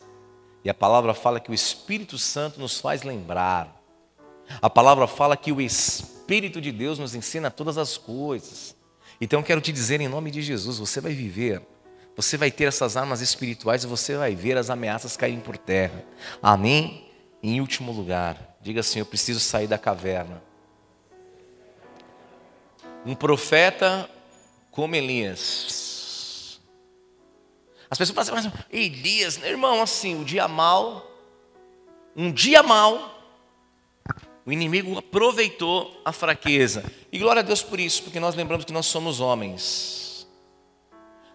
e 0.65 0.71
a 0.71 0.75
palavra 0.75 1.15
fala 1.15 1.41
que 1.41 1.51
o 1.51 1.55
Espírito 1.55 2.17
Santo 2.17 2.61
nos 2.61 2.81
faz 2.81 3.03
lembrar, 3.03 3.78
a 4.61 4.71
palavra 4.71 5.07
fala 5.07 5.37
que 5.37 5.53
o 5.53 5.61
Espírito 5.61 6.61
de 6.61 6.73
Deus 6.73 6.99
nos 6.99 7.15
ensina 7.15 7.51
todas 7.51 7.79
as 7.79 7.97
coisas. 7.97 8.77
Então 9.21 9.41
eu 9.41 9.45
quero 9.45 9.61
te 9.61 9.73
dizer 9.73 10.01
em 10.01 10.09
nome 10.09 10.31
de 10.31 10.43
Jesus, 10.43 10.79
você 10.79 11.01
vai 11.01 11.13
viver 11.13 11.63
você 12.19 12.37
vai 12.37 12.51
ter 12.51 12.65
essas 12.65 12.97
armas 12.97 13.21
espirituais 13.21 13.85
e 13.85 13.87
você 13.87 14.17
vai 14.17 14.35
ver 14.35 14.59
as 14.59 14.71
ameaças 14.71 15.17
caírem 15.17 15.39
por 15.39 15.57
terra. 15.57 16.05
Amém? 16.43 17.09
Em 17.41 17.61
último 17.61 17.93
lugar, 17.93 18.57
diga 18.61 18.81
assim: 18.81 18.99
Eu 18.99 19.07
preciso 19.07 19.39
sair 19.39 19.69
da 19.69 19.79
caverna. 19.79 20.43
Um 23.07 23.15
profeta 23.15 24.11
como 24.73 24.97
Elias. 24.97 26.59
As 27.89 27.97
pessoas 27.97 28.29
falam 28.29 28.41
assim, 28.41 28.51
mas 28.53 28.65
Elias, 28.69 29.41
irmão, 29.45 29.81
assim, 29.81 30.21
o 30.21 30.25
dia 30.25 30.49
mal, 30.49 31.09
um 32.17 32.33
dia 32.33 32.65
mal, 32.65 33.18
o 34.49 34.53
inimigo 34.53 34.97
aproveitou 34.97 36.01
a 36.03 36.11
fraqueza. 36.11 36.83
E 37.13 37.19
glória 37.19 37.41
a 37.41 37.43
Deus 37.43 37.63
por 37.63 37.79
isso, 37.79 38.03
porque 38.03 38.19
nós 38.19 38.35
lembramos 38.35 38.65
que 38.65 38.73
nós 38.73 38.87
somos 38.87 39.21
homens. 39.21 40.27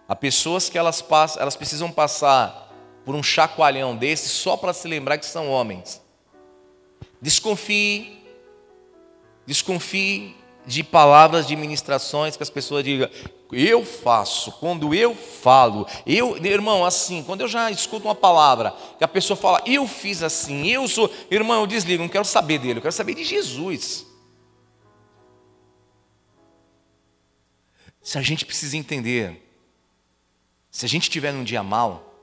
Há 0.08 0.16
pessoas 0.16 0.68
que 0.68 0.76
elas, 0.76 1.00
passam, 1.00 1.40
elas 1.40 1.54
precisam 1.54 1.92
passar 1.92 2.74
por 3.04 3.14
um 3.14 3.22
chacoalhão 3.22 3.94
desse 3.94 4.28
só 4.28 4.56
para 4.56 4.72
se 4.72 4.88
lembrar 4.88 5.16
que 5.18 5.26
são 5.26 5.48
homens. 5.48 6.02
Desconfie, 7.22 8.20
desconfie 9.46 10.34
de 10.66 10.82
palavras 10.82 11.46
de 11.46 11.54
ministrações 11.56 12.36
que 12.36 12.42
as 12.42 12.50
pessoas 12.50 12.84
digam, 12.84 13.08
eu 13.52 13.84
faço, 13.84 14.52
quando 14.52 14.94
eu 14.94 15.14
falo, 15.14 15.86
eu, 16.06 16.36
irmão, 16.44 16.84
assim, 16.84 17.22
quando 17.22 17.42
eu 17.42 17.48
já 17.48 17.70
escuto 17.70 18.06
uma 18.06 18.14
palavra 18.14 18.74
que 18.98 19.04
a 19.04 19.08
pessoa 19.08 19.36
fala, 19.36 19.62
eu 19.66 19.86
fiz 19.86 20.22
assim, 20.22 20.66
eu 20.66 20.88
sou, 20.88 21.10
irmão, 21.30 21.60
eu 21.60 21.66
desligo, 21.66 22.02
não 22.02 22.08
quero 22.08 22.24
saber 22.24 22.58
dele, 22.58 22.78
eu 22.78 22.82
quero 22.82 22.92
saber 22.92 23.14
de 23.14 23.24
Jesus. 23.24 24.06
Se 28.02 28.18
a 28.18 28.22
gente 28.22 28.44
precisa 28.44 28.76
entender 28.76 29.44
se 30.74 30.84
a 30.84 30.88
gente 30.88 31.08
tiver 31.08 31.32
num 31.32 31.44
dia 31.44 31.62
mal, 31.62 32.18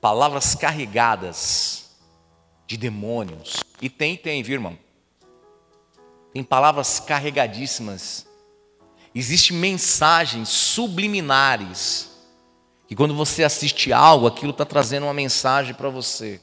palavras 0.00 0.56
carregadas 0.56 1.90
de 2.66 2.76
demônios, 2.76 3.62
e 3.80 3.88
tem, 3.88 4.16
tem, 4.16 4.42
viu, 4.42 4.54
irmão? 4.54 4.76
Tem 6.38 6.44
palavras 6.44 7.00
carregadíssimas. 7.00 8.24
Existem 9.12 9.56
mensagens 9.56 10.48
subliminares. 10.48 12.10
Que 12.86 12.94
quando 12.94 13.12
você 13.12 13.42
assiste 13.42 13.92
algo, 13.92 14.28
aquilo 14.28 14.52
está 14.52 14.64
trazendo 14.64 15.06
uma 15.06 15.12
mensagem 15.12 15.74
para 15.74 15.88
você. 15.88 16.40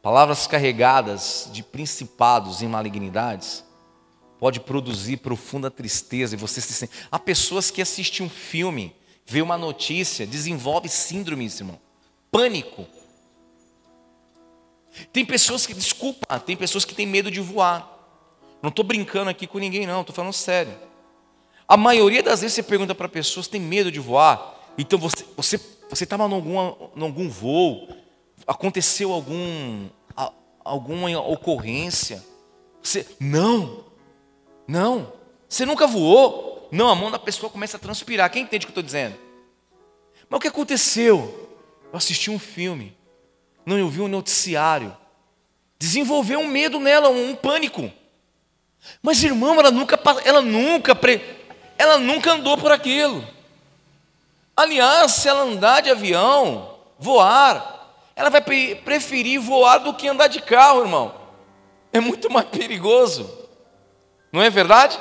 Palavras 0.00 0.46
carregadas 0.46 1.50
de 1.52 1.64
principados 1.64 2.62
e 2.62 2.66
malignidades 2.68 3.64
pode 4.38 4.60
produzir 4.60 5.16
profunda 5.16 5.68
tristeza 5.68 6.36
e 6.36 6.38
você 6.38 6.60
se 6.60 6.72
sente. 6.72 6.92
Há 7.10 7.18
pessoas 7.18 7.72
que 7.72 7.82
assistem 7.82 8.24
um 8.24 8.30
filme 8.30 8.94
vê 9.26 9.42
uma 9.42 9.58
notícia, 9.58 10.24
desenvolve 10.24 10.88
síndrome, 10.88 11.46
irmão. 11.46 11.80
Pânico. 12.30 12.86
Tem 15.12 15.26
pessoas 15.26 15.66
que, 15.66 15.74
desculpa, 15.74 16.38
tem 16.38 16.56
pessoas 16.56 16.84
que 16.84 16.94
têm 16.94 17.04
medo 17.04 17.32
de 17.32 17.40
voar. 17.40 17.96
Não 18.62 18.68
estou 18.68 18.84
brincando 18.84 19.30
aqui 19.30 19.46
com 19.46 19.58
ninguém, 19.58 19.86
não, 19.86 20.00
estou 20.00 20.14
falando 20.14 20.32
sério. 20.32 20.72
A 21.66 21.76
maioria 21.76 22.22
das 22.22 22.40
vezes 22.40 22.54
você 22.54 22.62
pergunta 22.62 22.94
para 22.94 23.08
pessoas, 23.08 23.46
tem 23.46 23.60
medo 23.60 23.90
de 23.90 24.00
voar? 24.00 24.58
Então 24.76 24.98
você 24.98 25.24
você 25.36 25.60
você 25.88 26.04
estava 26.04 26.24
em 26.24 26.32
algum, 26.32 26.58
algum 26.58 27.28
voo, 27.28 27.88
aconteceu 28.46 29.12
algum 29.12 29.88
alguma 30.64 31.18
ocorrência? 31.20 32.24
Você 32.82 33.06
não, 33.18 33.84
não. 34.66 35.12
Você 35.48 35.66
nunca 35.66 35.86
voou? 35.86 36.68
Não, 36.70 36.88
a 36.88 36.94
mão 36.94 37.10
da 37.10 37.18
pessoa 37.18 37.50
começa 37.50 37.76
a 37.76 37.80
transpirar. 37.80 38.30
Quem 38.30 38.42
entende 38.42 38.64
o 38.64 38.68
que 38.68 38.70
eu 38.70 38.80
estou 38.80 38.82
dizendo? 38.82 39.16
Mas 40.28 40.38
o 40.38 40.40
que 40.40 40.48
aconteceu? 40.48 41.48
Eu 41.92 41.96
assisti 41.96 42.30
um 42.30 42.38
filme, 42.38 42.96
não 43.66 43.76
eu 43.76 43.88
vi 43.88 44.00
um 44.00 44.08
noticiário. 44.08 44.96
Desenvolveu 45.78 46.38
um 46.38 46.46
medo 46.46 46.78
nela, 46.78 47.08
um 47.08 47.34
pânico. 47.34 47.90
Mas 49.02 49.22
irmão, 49.22 49.58
ela 49.58 49.70
nunca, 49.70 49.98
ela 50.24 50.40
nunca, 50.40 50.98
ela 51.78 51.98
nunca 51.98 52.32
andou 52.32 52.56
por 52.56 52.72
aquilo. 52.72 53.26
Aliás, 54.56 55.12
se 55.12 55.28
ela 55.28 55.42
andar 55.42 55.80
de 55.80 55.90
avião, 55.90 56.74
voar, 56.98 57.80
ela 58.14 58.28
vai 58.28 58.42
preferir 58.42 59.40
voar 59.40 59.78
do 59.78 59.94
que 59.94 60.08
andar 60.08 60.26
de 60.26 60.40
carro, 60.40 60.82
irmão. 60.82 61.14
É 61.92 62.00
muito 62.00 62.30
mais 62.30 62.46
perigoso. 62.46 63.38
Não 64.30 64.42
é 64.42 64.50
verdade? 64.50 64.98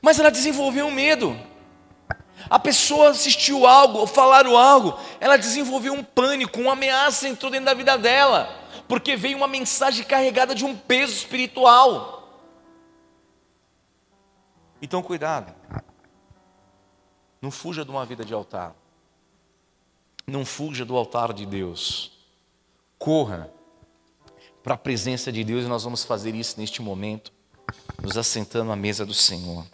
Mas 0.00 0.18
ela 0.18 0.30
desenvolveu 0.30 0.86
um 0.86 0.90
medo. 0.90 1.38
A 2.48 2.58
pessoa 2.58 3.10
assistiu 3.10 3.66
algo, 3.66 3.98
ou 3.98 4.06
falaram 4.06 4.56
algo, 4.56 4.98
ela 5.20 5.36
desenvolveu 5.36 5.92
um 5.92 6.04
pânico, 6.04 6.60
uma 6.60 6.72
ameaça 6.72 7.28
entrou 7.28 7.50
dentro 7.50 7.66
da 7.66 7.74
vida 7.74 7.98
dela, 7.98 8.48
porque 8.86 9.16
veio 9.16 9.36
uma 9.36 9.48
mensagem 9.48 10.04
carregada 10.04 10.54
de 10.54 10.64
um 10.64 10.76
peso 10.76 11.12
espiritual. 11.12 12.25
Então, 14.86 15.02
cuidado. 15.02 15.52
Não 17.42 17.50
fuja 17.50 17.84
de 17.84 17.90
uma 17.90 18.06
vida 18.06 18.24
de 18.24 18.32
altar. 18.32 18.72
Não 20.24 20.44
fuja 20.44 20.84
do 20.84 20.96
altar 20.96 21.32
de 21.32 21.44
Deus. 21.44 22.12
Corra 22.96 23.50
para 24.62 24.74
a 24.74 24.78
presença 24.78 25.32
de 25.32 25.42
Deus 25.42 25.64
e 25.64 25.68
nós 25.68 25.82
vamos 25.82 26.04
fazer 26.04 26.36
isso 26.36 26.60
neste 26.60 26.80
momento, 26.80 27.32
nos 28.00 28.16
assentando 28.16 28.70
à 28.70 28.76
mesa 28.76 29.04
do 29.04 29.12
Senhor. 29.12 29.66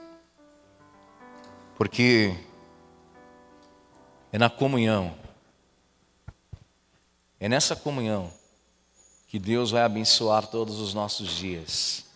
Porque 1.77 2.35
é 4.33 4.39
na 4.39 4.49
comunhão, 4.49 5.15
é 7.39 7.51
nessa 7.51 7.77
comunhão 7.77 8.33
que 9.29 9.39
Deus 9.39 9.73
vai 9.73 9.83
abençoar 9.83 10.47
todos 10.47 10.81
os 10.81 10.95
nossos 10.95 11.29
dias. 11.29 12.07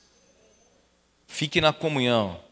Fique 1.27 1.60
na 1.60 1.74
comunhão. 1.74 2.47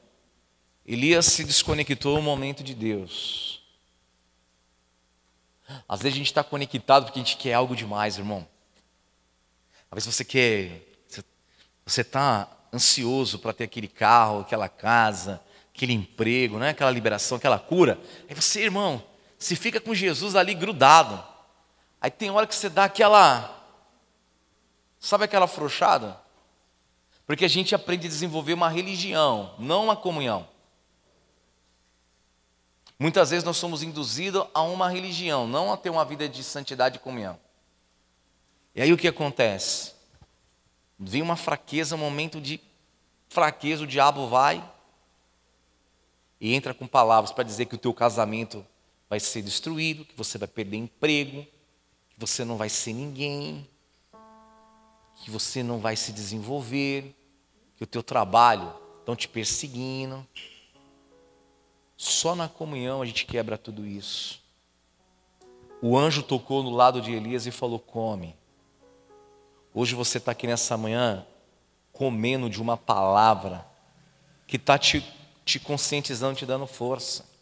Elias 0.87 1.27
se 1.27 1.45
desconectou 1.45 2.17
no 2.17 2.23
momento 2.23 2.63
de 2.63 2.75
Deus. 2.75 3.63
Às 5.89 6.03
vezes 6.03 6.15
a 6.15 6.19
gente 6.19 6.27
está 6.27 6.45
conectado 6.45 7.05
porque 7.05 7.19
a 7.19 7.23
gente 7.23 7.37
quer 7.37 7.55
algo 7.55 7.75
demais, 7.75 8.19
irmão. 8.19 8.47
Às 9.91 10.05
vezes 10.05 10.15
você 10.15 10.25
quer, 10.25 10.83
você 11.87 12.03
está 12.03 12.49
ansioso 12.73 13.39
para 13.39 13.53
ter 13.53 13.65
aquele 13.65 13.89
carro, 13.89 14.41
aquela 14.41 14.69
casa, 14.69 15.41
aquele 15.75 15.93
emprego, 15.93 16.59
né? 16.59 16.71
aquela 16.71 16.91
liberação, 16.91 17.39
aquela 17.39 17.59
cura. 17.59 17.99
Aí 18.29 18.35
você, 18.35 18.63
irmão, 18.63 19.03
se 19.39 19.57
fica 19.57 19.81
com 19.81 19.95
Jesus 19.95 20.37
ali 20.37 20.55
grudado. 20.55 21.25
Aí 22.01 22.11
tem 22.11 22.31
hora 22.31 22.47
que 22.47 22.55
você 22.55 22.69
dá 22.69 22.85
aquela. 22.85 23.63
Sabe 25.01 25.25
aquela 25.25 25.47
afrouxada? 25.47 26.21
Porque 27.27 27.45
a 27.45 27.49
gente 27.49 27.75
aprende 27.75 28.07
a 28.07 28.11
desenvolver 28.11 28.53
uma 28.53 28.69
religião, 28.69 29.55
não 29.59 29.85
uma 29.85 29.97
comunhão. 29.97 30.47
Muitas 32.99 33.31
vezes 33.31 33.45
nós 33.45 33.57
somos 33.57 33.83
induzidos 33.83 34.47
a 34.55 34.63
uma 34.63 34.89
religião, 34.89 35.47
não 35.47 35.73
a 35.73 35.77
ter 35.77 35.91
uma 35.91 36.05
vida 36.05 36.29
de 36.29 36.43
santidade 36.45 36.97
e 36.97 37.01
comunhão. 37.01 37.39
E 38.75 38.83
aí 38.83 38.93
o 38.93 38.97
que 38.97 39.09
acontece? 39.09 39.93
Vem 40.99 41.23
uma 41.23 41.37
fraqueza, 41.37 41.97
um 41.97 41.99
momento 41.99 42.41
de 42.41 42.61
fraqueza, 43.29 43.83
o 43.83 43.87
diabo 43.87 44.29
vai 44.29 44.63
e 46.41 46.55
entra 46.55 46.75
com 46.75 46.87
palavras 46.87 47.33
para 47.33 47.45
dizer 47.45 47.67
que 47.67 47.75
o 47.75 47.79
teu 47.79 47.93
casamento 47.93 48.65
vai 49.09 49.19
ser 49.19 49.43
destruído, 49.43 50.05
que 50.05 50.17
você 50.17 50.39
vai 50.39 50.49
perder 50.49 50.77
emprego, 50.77 51.43
que 52.11 52.19
você 52.19 52.45
não 52.45 52.57
vai 52.57 52.69
ser 52.69 52.93
ninguém, 52.93 53.69
que 55.17 55.31
você 55.31 55.63
não 55.63 55.79
vai 55.79 55.97
se 55.97 56.13
desenvolver, 56.13 57.15
que 57.77 57.85
o 57.85 57.87
teu 57.87 58.03
trabalho 58.03 58.73
estão 59.01 59.17
te 59.17 59.29
perseguindo. 59.29 60.27
Só 61.97 62.35
na 62.35 62.49
comunhão 62.49 63.03
a 63.03 63.07
gente 63.07 63.27
quebra 63.27 63.57
tudo 63.57 63.87
isso. 63.87 64.43
O 65.81 65.97
anjo 65.99 66.23
tocou 66.23 66.63
no 66.63 66.71
lado 66.71 67.01
de 67.01 67.13
Elias 67.13 67.47
e 67.47 67.51
falou: 67.51 67.79
Come. 67.79 68.35
Hoje 69.73 69.95
você 69.95 70.19
está 70.19 70.33
aqui 70.33 70.47
nessa 70.47 70.77
manhã 70.77 71.27
comendo 71.93 72.49
de 72.49 72.61
uma 72.61 72.77
palavra 72.77 73.67
que 74.47 74.57
está 74.57 74.79
te 74.79 75.05
te 75.45 75.61
conscientizando, 75.61 76.37
te 76.37 76.47
dando 76.47 76.67
força. 76.67 77.33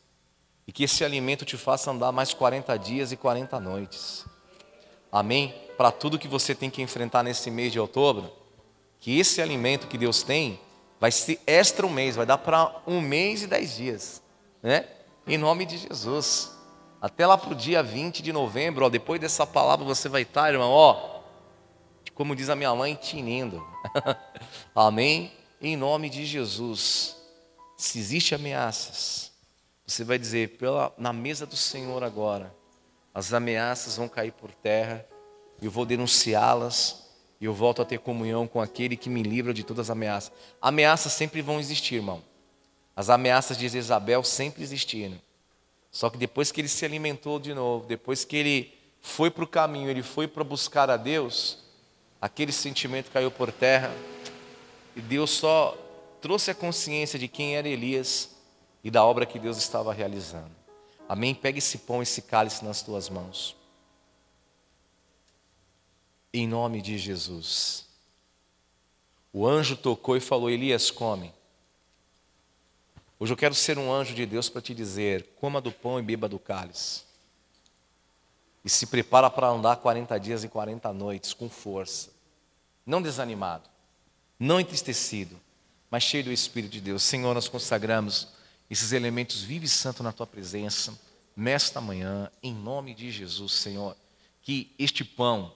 e 0.65 0.71
que 0.71 0.85
esse 0.85 1.05
alimento 1.05 1.45
te 1.45 1.57
faça 1.57 1.91
andar 1.91 2.13
mais 2.13 2.33
40 2.33 2.77
dias 2.79 3.11
e 3.11 3.17
40 3.17 3.59
noites. 3.59 4.25
Amém? 5.11 5.53
Para 5.77 5.91
tudo 5.91 6.19
que 6.21 6.29
você 6.29 6.55
tem 6.55 6.71
que 6.71 6.81
enfrentar 6.81 7.25
nesse 7.25 7.51
mês 7.51 7.73
de 7.73 7.81
outubro, 7.81 8.33
que 9.01 9.19
esse 9.19 9.43
alimento 9.43 9.89
que 9.89 9.99
Deus 9.99 10.23
tem 10.23 10.61
vai 11.01 11.11
ser 11.11 11.41
extra 11.49 11.85
um 11.85 11.91
mês, 11.91 12.15
vai 12.15 12.25
dar 12.25 12.39
para 12.39 12.81
um 12.87 13.01
mês 13.01 13.43
e 13.43 13.49
dez 13.49 13.75
dias, 13.75 14.22
né? 14.63 14.87
Em 15.27 15.37
nome 15.37 15.67
de 15.67 15.79
Jesus. 15.79 16.53
Até 17.01 17.27
lá 17.27 17.37
para 17.37 17.53
o 17.53 17.55
dia 17.55 17.83
20 17.83 18.23
de 18.23 18.33
novembro, 18.33 18.85
ó, 18.85 18.89
depois 18.89 19.21
dessa 19.21 19.45
palavra 19.47 19.85
você 19.85 20.09
vai 20.09 20.23
estar, 20.23 20.53
irmão, 20.53 20.71
ó, 20.71 21.21
como 22.15 22.37
diz 22.37 22.49
a 22.49 22.55
minha 22.55 22.75
mãe, 22.75 22.95
tinindo. 22.95 23.67
Amém? 24.75 25.33
Em 25.61 25.77
nome 25.77 26.09
de 26.09 26.25
Jesus. 26.25 27.17
Se 27.77 27.99
existe 27.99 28.35
ameaças, 28.35 29.33
você 29.85 30.05
vai 30.05 30.19
dizer, 30.19 30.57
pela, 30.57 30.95
na 30.97 31.13
mesa 31.13 31.45
do 31.45 31.57
Senhor 31.57 32.05
agora, 32.05 32.55
as 33.13 33.33
ameaças 33.33 33.97
vão 33.97 34.09
cair 34.09 34.33
por 34.33 34.53
terra, 34.53 35.05
eu 35.61 35.71
vou 35.71 35.85
denunciá-las, 35.85 37.03
e 37.41 37.45
eu 37.45 37.53
volto 37.53 37.83
a 37.83 37.85
ter 37.85 37.99
comunhão 37.99 38.47
com 38.47 38.61
aquele 38.61 38.97
que 38.97 39.11
me 39.11 39.25
livra 39.25 39.53
de 39.53 39.65
todas 39.65 39.87
as 39.87 39.91
ameaças. 39.91 40.31
Ameaças 40.61 41.13
sempre 41.13 41.43
vão 41.43 41.59
existir, 41.59 41.97
irmão. 41.97 42.23
As 42.95 43.09
ameaças 43.09 43.57
de 43.57 43.67
Isabel 43.67 44.23
sempre 44.23 44.63
existiram. 44.63 45.19
Só 45.91 46.09
que 46.09 46.19
depois 46.19 46.51
que 46.51 46.61
ele 46.61 46.69
se 46.69 46.85
alimentou 46.85 47.39
de 47.39 47.53
novo, 47.55 47.87
depois 47.87 48.25
que 48.25 48.37
ele 48.37 48.75
foi 49.01 49.31
para 49.31 49.45
o 49.45 49.49
caminho, 49.49 49.91
ele 49.91 50.03
foi 50.03 50.27
para 50.27 50.45
buscar 50.45 50.89
a 50.89 50.97
Deus, 50.97 51.59
aquele 52.21 52.53
sentimento 52.53 53.11
caiu 53.11 53.31
por 53.31 53.53
terra 53.53 53.93
e 54.95 55.01
Deus 55.01 55.31
só 55.31 55.77
trouxe 56.21 56.51
a 56.51 56.55
consciência 56.55 57.19
de 57.19 57.29
quem 57.29 57.57
era 57.57 57.69
Elias 57.69 58.31
e 58.85 58.91
da 58.91 59.05
obra 59.05 59.27
que 59.27 59.39
Deus 59.39 59.57
estava 59.59 59.93
realizando. 59.93 60.51
Amém? 61.09 61.35
Pega 61.35 61.59
esse 61.59 61.79
pão, 61.79 62.01
esse 62.01 62.23
cálice 62.23 62.65
nas 62.65 62.81
tuas 62.81 63.09
mãos. 63.09 63.57
Em 66.33 66.47
nome 66.47 66.81
de 66.81 66.97
Jesus. 66.97 67.87
O 69.33 69.47
anjo 69.47 69.77
tocou 69.77 70.17
e 70.17 70.21
falou: 70.21 70.49
Elias, 70.49 70.91
come. 70.91 71.33
Hoje 73.23 73.33
eu 73.33 73.37
quero 73.37 73.55
ser 73.55 73.79
um 73.79 73.93
anjo 73.93 74.17
de 74.17 74.27
Deus 74.27 74.49
para 74.49 74.61
te 74.61 74.75
dizer: 74.75 75.29
coma 75.37 75.61
do 75.61 75.71
pão 75.71 75.97
e 75.97 76.03
beba 76.03 76.29
do 76.29 76.41
cálice. 76.41 77.05
E 78.65 78.69
se 78.69 78.85
prepara 78.85 79.31
para 79.31 79.47
andar 79.47 79.77
40 79.77 80.19
dias 80.19 80.43
e 80.43 80.49
40 80.49 80.93
noites 80.93 81.33
com 81.33 81.49
força. 81.49 82.11
Não 82.85 83.01
desanimado, 83.01 83.71
não 84.41 84.59
entristecido, 84.59 85.39
mas 85.89 86.03
cheio 86.03 86.25
do 86.25 86.33
Espírito 86.33 86.73
de 86.73 86.81
Deus. 86.81 87.05
Senhor, 87.05 87.33
nós 87.33 87.47
consagramos 87.47 88.27
esses 88.69 88.91
elementos 88.91 89.43
vivos 89.43 89.71
e 89.71 89.73
santos 89.73 90.01
na 90.01 90.11
tua 90.11 90.27
presença, 90.27 90.93
nesta 91.37 91.81
manhã, 91.81 92.29
em 92.43 92.53
nome 92.53 92.93
de 92.93 93.09
Jesus, 93.13 93.53
Senhor. 93.53 93.97
Que 94.41 94.75
este 94.77 95.05
pão, 95.05 95.55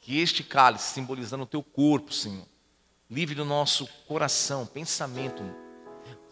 que 0.00 0.18
este 0.18 0.42
cálice, 0.42 0.94
simbolizando 0.94 1.42
o 1.42 1.46
teu 1.46 1.62
corpo, 1.62 2.10
Senhor, 2.10 2.46
livre 3.10 3.34
do 3.34 3.44
nosso 3.44 3.86
coração, 4.08 4.64
pensamento, 4.64 5.42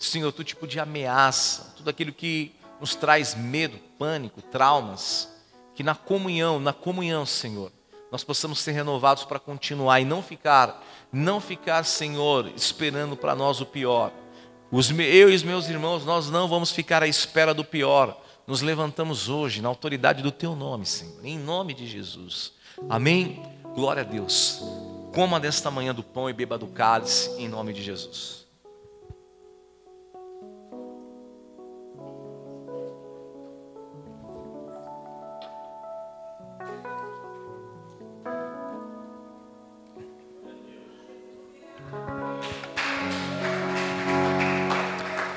Senhor, 0.00 0.32
todo 0.32 0.44
tipo 0.44 0.66
de 0.66 0.80
ameaça, 0.80 1.74
tudo 1.76 1.90
aquilo 1.90 2.12
que 2.12 2.52
nos 2.80 2.94
traz 2.94 3.34
medo, 3.34 3.78
pânico, 3.98 4.40
traumas, 4.40 5.28
que 5.74 5.82
na 5.82 5.94
comunhão, 5.94 6.58
na 6.58 6.72
comunhão, 6.72 7.26
Senhor, 7.26 7.70
nós 8.10 8.24
possamos 8.24 8.58
ser 8.60 8.72
renovados 8.72 9.24
para 9.24 9.38
continuar 9.38 10.00
e 10.00 10.04
não 10.04 10.22
ficar, 10.22 10.82
não 11.12 11.40
ficar, 11.40 11.84
Senhor, 11.84 12.50
esperando 12.56 13.16
para 13.16 13.34
nós 13.34 13.60
o 13.60 13.66
pior. 13.66 14.10
Os, 14.70 14.90
eu 14.90 15.30
e 15.30 15.34
os 15.34 15.42
meus 15.42 15.68
irmãos, 15.68 16.04
nós 16.04 16.30
não 16.30 16.48
vamos 16.48 16.70
ficar 16.70 17.02
à 17.02 17.06
espera 17.06 17.52
do 17.52 17.64
pior. 17.64 18.18
Nos 18.46 18.62
levantamos 18.62 19.28
hoje 19.28 19.60
na 19.60 19.68
autoridade 19.68 20.22
do 20.22 20.32
Teu 20.32 20.56
nome, 20.56 20.86
Senhor, 20.86 21.24
em 21.24 21.38
nome 21.38 21.74
de 21.74 21.86
Jesus. 21.86 22.52
Amém? 22.88 23.42
Glória 23.74 24.02
a 24.02 24.04
Deus. 24.04 24.62
Coma 25.14 25.38
desta 25.38 25.70
manhã 25.70 25.94
do 25.94 26.02
pão 26.02 26.30
e 26.30 26.32
beba 26.32 26.56
do 26.56 26.66
cálice, 26.68 27.30
em 27.38 27.48
nome 27.48 27.72
de 27.72 27.82
Jesus. 27.82 28.39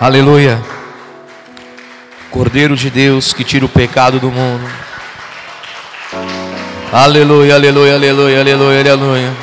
Aleluia. 0.04 0.62
Cordeiro 2.30 2.76
de 2.76 2.90
Deus 2.90 3.32
que 3.32 3.42
tira 3.42 3.66
o 3.66 3.70
pecado 3.70 4.20
do 4.20 4.30
mundo. 4.30 4.70
Aleluia, 6.92 7.56
aleluia, 7.56 7.96
aleluia, 7.96 8.42
aleluia, 8.42 8.80
aleluia. 8.82 9.34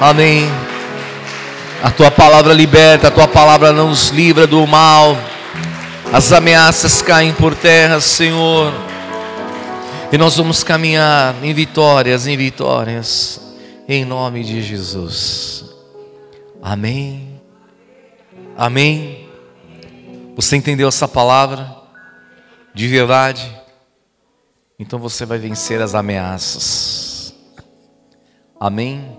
Amém. 0.00 0.50
A 1.82 1.90
tua 1.90 2.10
palavra 2.10 2.54
liberta, 2.54 3.08
a 3.08 3.10
tua 3.10 3.28
palavra 3.28 3.70
nos 3.70 4.08
livra 4.08 4.46
do 4.46 4.66
mal. 4.66 5.14
As 6.10 6.32
ameaças 6.32 7.02
caem 7.02 7.34
por 7.34 7.54
terra, 7.54 8.00
Senhor. 8.00 8.72
E 10.10 10.16
nós 10.16 10.38
vamos 10.38 10.64
caminhar 10.64 11.34
em 11.42 11.52
vitórias, 11.52 12.26
em 12.26 12.34
vitórias, 12.34 13.38
em 13.86 14.06
nome 14.06 14.42
de 14.42 14.62
Jesus. 14.62 15.66
Amém. 16.62 17.38
Amém. 18.56 19.19
Você 20.40 20.56
entendeu 20.56 20.88
essa 20.88 21.06
palavra? 21.06 21.76
De 22.74 22.88
verdade? 22.88 23.54
Então 24.78 24.98
você 24.98 25.26
vai 25.26 25.38
vencer 25.38 25.82
as 25.82 25.94
ameaças. 25.94 27.34
Amém? 28.58 29.18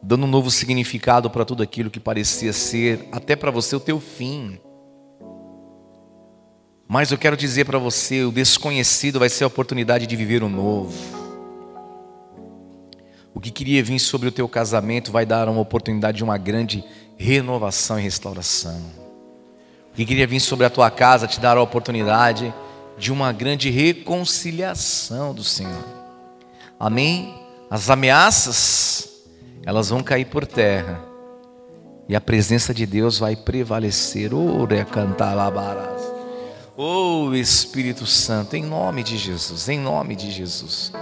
Dando 0.00 0.24
um 0.24 0.28
novo 0.28 0.48
significado 0.48 1.28
para 1.28 1.44
tudo 1.44 1.60
aquilo 1.60 1.90
que 1.90 1.98
parecia 1.98 2.52
ser, 2.52 3.08
até 3.10 3.34
para 3.34 3.50
você, 3.50 3.74
o 3.74 3.80
teu 3.80 3.98
fim. 3.98 4.60
Mas 6.86 7.10
eu 7.10 7.18
quero 7.18 7.36
dizer 7.36 7.64
para 7.64 7.80
você: 7.80 8.22
o 8.22 8.30
desconhecido 8.30 9.18
vai 9.18 9.28
ser 9.28 9.42
a 9.42 9.48
oportunidade 9.48 10.06
de 10.06 10.14
viver 10.14 10.44
o 10.44 10.48
novo. 10.48 10.96
O 13.34 13.40
que 13.40 13.50
queria 13.50 13.82
vir 13.82 13.98
sobre 13.98 14.28
o 14.28 14.32
teu 14.32 14.48
casamento 14.48 15.10
vai 15.10 15.26
dar 15.26 15.48
uma 15.48 15.60
oportunidade 15.60 16.18
de 16.18 16.22
uma 16.22 16.38
grande 16.38 16.84
renovação 17.18 17.98
e 17.98 18.02
restauração 18.02 19.01
que 19.94 20.04
queria 20.04 20.26
vir 20.26 20.40
sobre 20.40 20.66
a 20.66 20.70
tua 20.70 20.90
casa 20.90 21.26
te 21.26 21.38
dar 21.38 21.56
a 21.56 21.62
oportunidade 21.62 22.52
de 22.96 23.12
uma 23.12 23.32
grande 23.32 23.70
reconciliação 23.70 25.34
do 25.34 25.44
Senhor. 25.44 25.84
Amém? 26.78 27.34
As 27.70 27.90
ameaças, 27.90 29.22
elas 29.64 29.88
vão 29.90 30.02
cair 30.02 30.26
por 30.26 30.46
terra. 30.46 31.00
E 32.08 32.16
a 32.16 32.20
presença 32.20 32.74
de 32.74 32.84
Deus 32.84 33.18
vai 33.18 33.36
prevalecer. 33.36 34.34
Ore 34.34 34.84
cantar 34.84 35.34
labarás. 35.34 36.02
Oh 36.76 37.34
Espírito 37.34 38.06
Santo, 38.06 38.56
em 38.56 38.62
nome 38.62 39.02
de 39.02 39.16
Jesus, 39.18 39.68
em 39.68 39.78
nome 39.78 40.16
de 40.16 40.30
Jesus. 40.30 40.92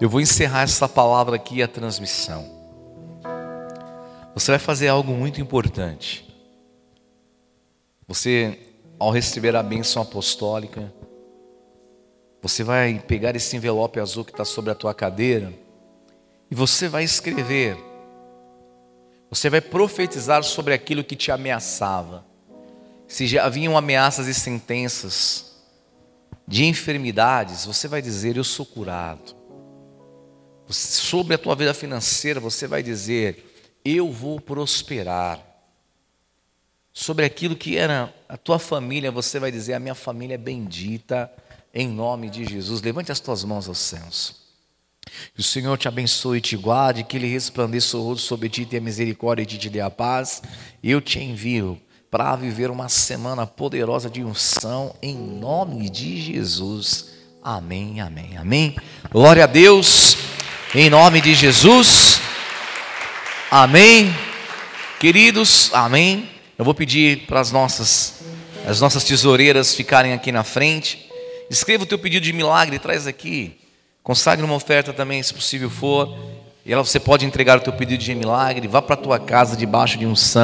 Eu 0.00 0.08
vou 0.08 0.20
encerrar 0.20 0.62
essa 0.62 0.88
palavra 0.88 1.36
aqui 1.36 1.62
a 1.62 1.68
transmissão. 1.68 2.44
Você 4.34 4.50
vai 4.50 4.58
fazer 4.58 4.88
algo 4.88 5.12
muito 5.12 5.40
importante. 5.40 6.31
Você, 8.12 8.58
ao 8.98 9.10
receber 9.10 9.56
a 9.56 9.62
bênção 9.62 10.02
apostólica, 10.02 10.92
você 12.42 12.62
vai 12.62 12.98
pegar 12.98 13.34
esse 13.34 13.56
envelope 13.56 13.98
azul 13.98 14.22
que 14.22 14.32
está 14.32 14.44
sobre 14.44 14.70
a 14.70 14.74
tua 14.74 14.92
cadeira 14.92 15.50
e 16.50 16.54
você 16.54 16.88
vai 16.88 17.04
escrever. 17.04 17.74
Você 19.30 19.48
vai 19.48 19.62
profetizar 19.62 20.44
sobre 20.44 20.74
aquilo 20.74 21.02
que 21.02 21.16
te 21.16 21.32
ameaçava. 21.32 22.22
Se 23.08 23.26
já 23.26 23.46
haviam 23.46 23.78
ameaças 23.78 24.26
e 24.26 24.34
sentenças 24.34 25.56
de 26.46 26.66
enfermidades, 26.66 27.64
você 27.64 27.88
vai 27.88 28.02
dizer: 28.02 28.36
Eu 28.36 28.44
sou 28.44 28.66
curado. 28.66 29.34
Sobre 30.68 31.34
a 31.34 31.38
tua 31.38 31.56
vida 31.56 31.72
financeira, 31.72 32.38
você 32.38 32.66
vai 32.66 32.82
dizer: 32.82 33.80
Eu 33.82 34.12
vou 34.12 34.38
prosperar 34.38 35.51
sobre 36.92 37.24
aquilo 37.24 37.56
que 37.56 37.76
era 37.76 38.12
a 38.28 38.36
tua 38.36 38.58
família, 38.58 39.10
você 39.10 39.38
vai 39.38 39.50
dizer: 39.50 39.74
A 39.74 39.80
minha 39.80 39.94
família 39.94 40.34
é 40.34 40.38
bendita, 40.38 41.30
em 41.74 41.88
nome 41.88 42.28
de 42.28 42.44
Jesus. 42.44 42.82
Levante 42.82 43.10
as 43.10 43.20
tuas 43.20 43.44
mãos 43.44 43.68
aos 43.68 43.78
céus. 43.78 44.42
Que 45.34 45.40
o 45.40 45.42
Senhor 45.42 45.76
te 45.78 45.88
abençoe 45.88 46.38
e 46.38 46.40
te 46.40 46.56
guarde, 46.56 47.04
que 47.04 47.16
Ele 47.16 47.26
resplandeça 47.26 47.96
o 47.96 48.02
rosto 48.02 48.26
sobre 48.26 48.48
ti, 48.48 48.64
tenha 48.64 48.80
misericórdia 48.80 49.42
e 49.42 49.46
te 49.46 49.68
dê 49.68 49.80
a 49.80 49.90
paz. 49.90 50.42
Eu 50.82 51.00
te 51.00 51.18
envio 51.18 51.80
para 52.10 52.36
viver 52.36 52.70
uma 52.70 52.88
semana 52.88 53.46
poderosa 53.46 54.10
de 54.10 54.22
unção, 54.22 54.94
em 55.02 55.16
nome 55.16 55.88
de 55.88 56.20
Jesus. 56.20 57.08
Amém, 57.42 58.00
amém, 58.00 58.36
amém. 58.36 58.76
Glória 59.10 59.44
a 59.44 59.46
Deus, 59.46 60.16
em 60.74 60.88
nome 60.88 61.20
de 61.20 61.34
Jesus. 61.34 62.20
Amém. 63.50 64.14
Queridos, 65.00 65.70
amém. 65.72 66.31
Eu 66.62 66.64
vou 66.64 66.74
pedir 66.74 67.26
para 67.26 67.40
as 67.40 67.50
nossas 67.50 68.22
as 68.64 68.80
nossas 68.80 69.02
tesoureiras 69.02 69.74
ficarem 69.74 70.12
aqui 70.12 70.30
na 70.30 70.44
frente. 70.44 71.10
Escreva 71.50 71.82
o 71.82 71.86
teu 71.86 71.98
pedido 71.98 72.22
de 72.22 72.32
milagre, 72.32 72.78
traz 72.78 73.08
aqui. 73.08 73.58
Consagre 74.00 74.44
uma 74.44 74.54
oferta 74.54 74.92
também, 74.92 75.20
se 75.24 75.34
possível 75.34 75.68
for. 75.68 76.16
E 76.64 76.72
ela 76.72 76.84
você 76.84 77.00
pode 77.00 77.26
entregar 77.26 77.58
o 77.58 77.62
teu 77.62 77.72
pedido 77.72 78.04
de 78.04 78.14
milagre. 78.14 78.68
Vá 78.68 78.80
para 78.80 78.94
a 78.94 78.96
tua 78.96 79.18
casa 79.18 79.56
debaixo 79.56 79.98
de 79.98 80.06
unção. 80.06 80.40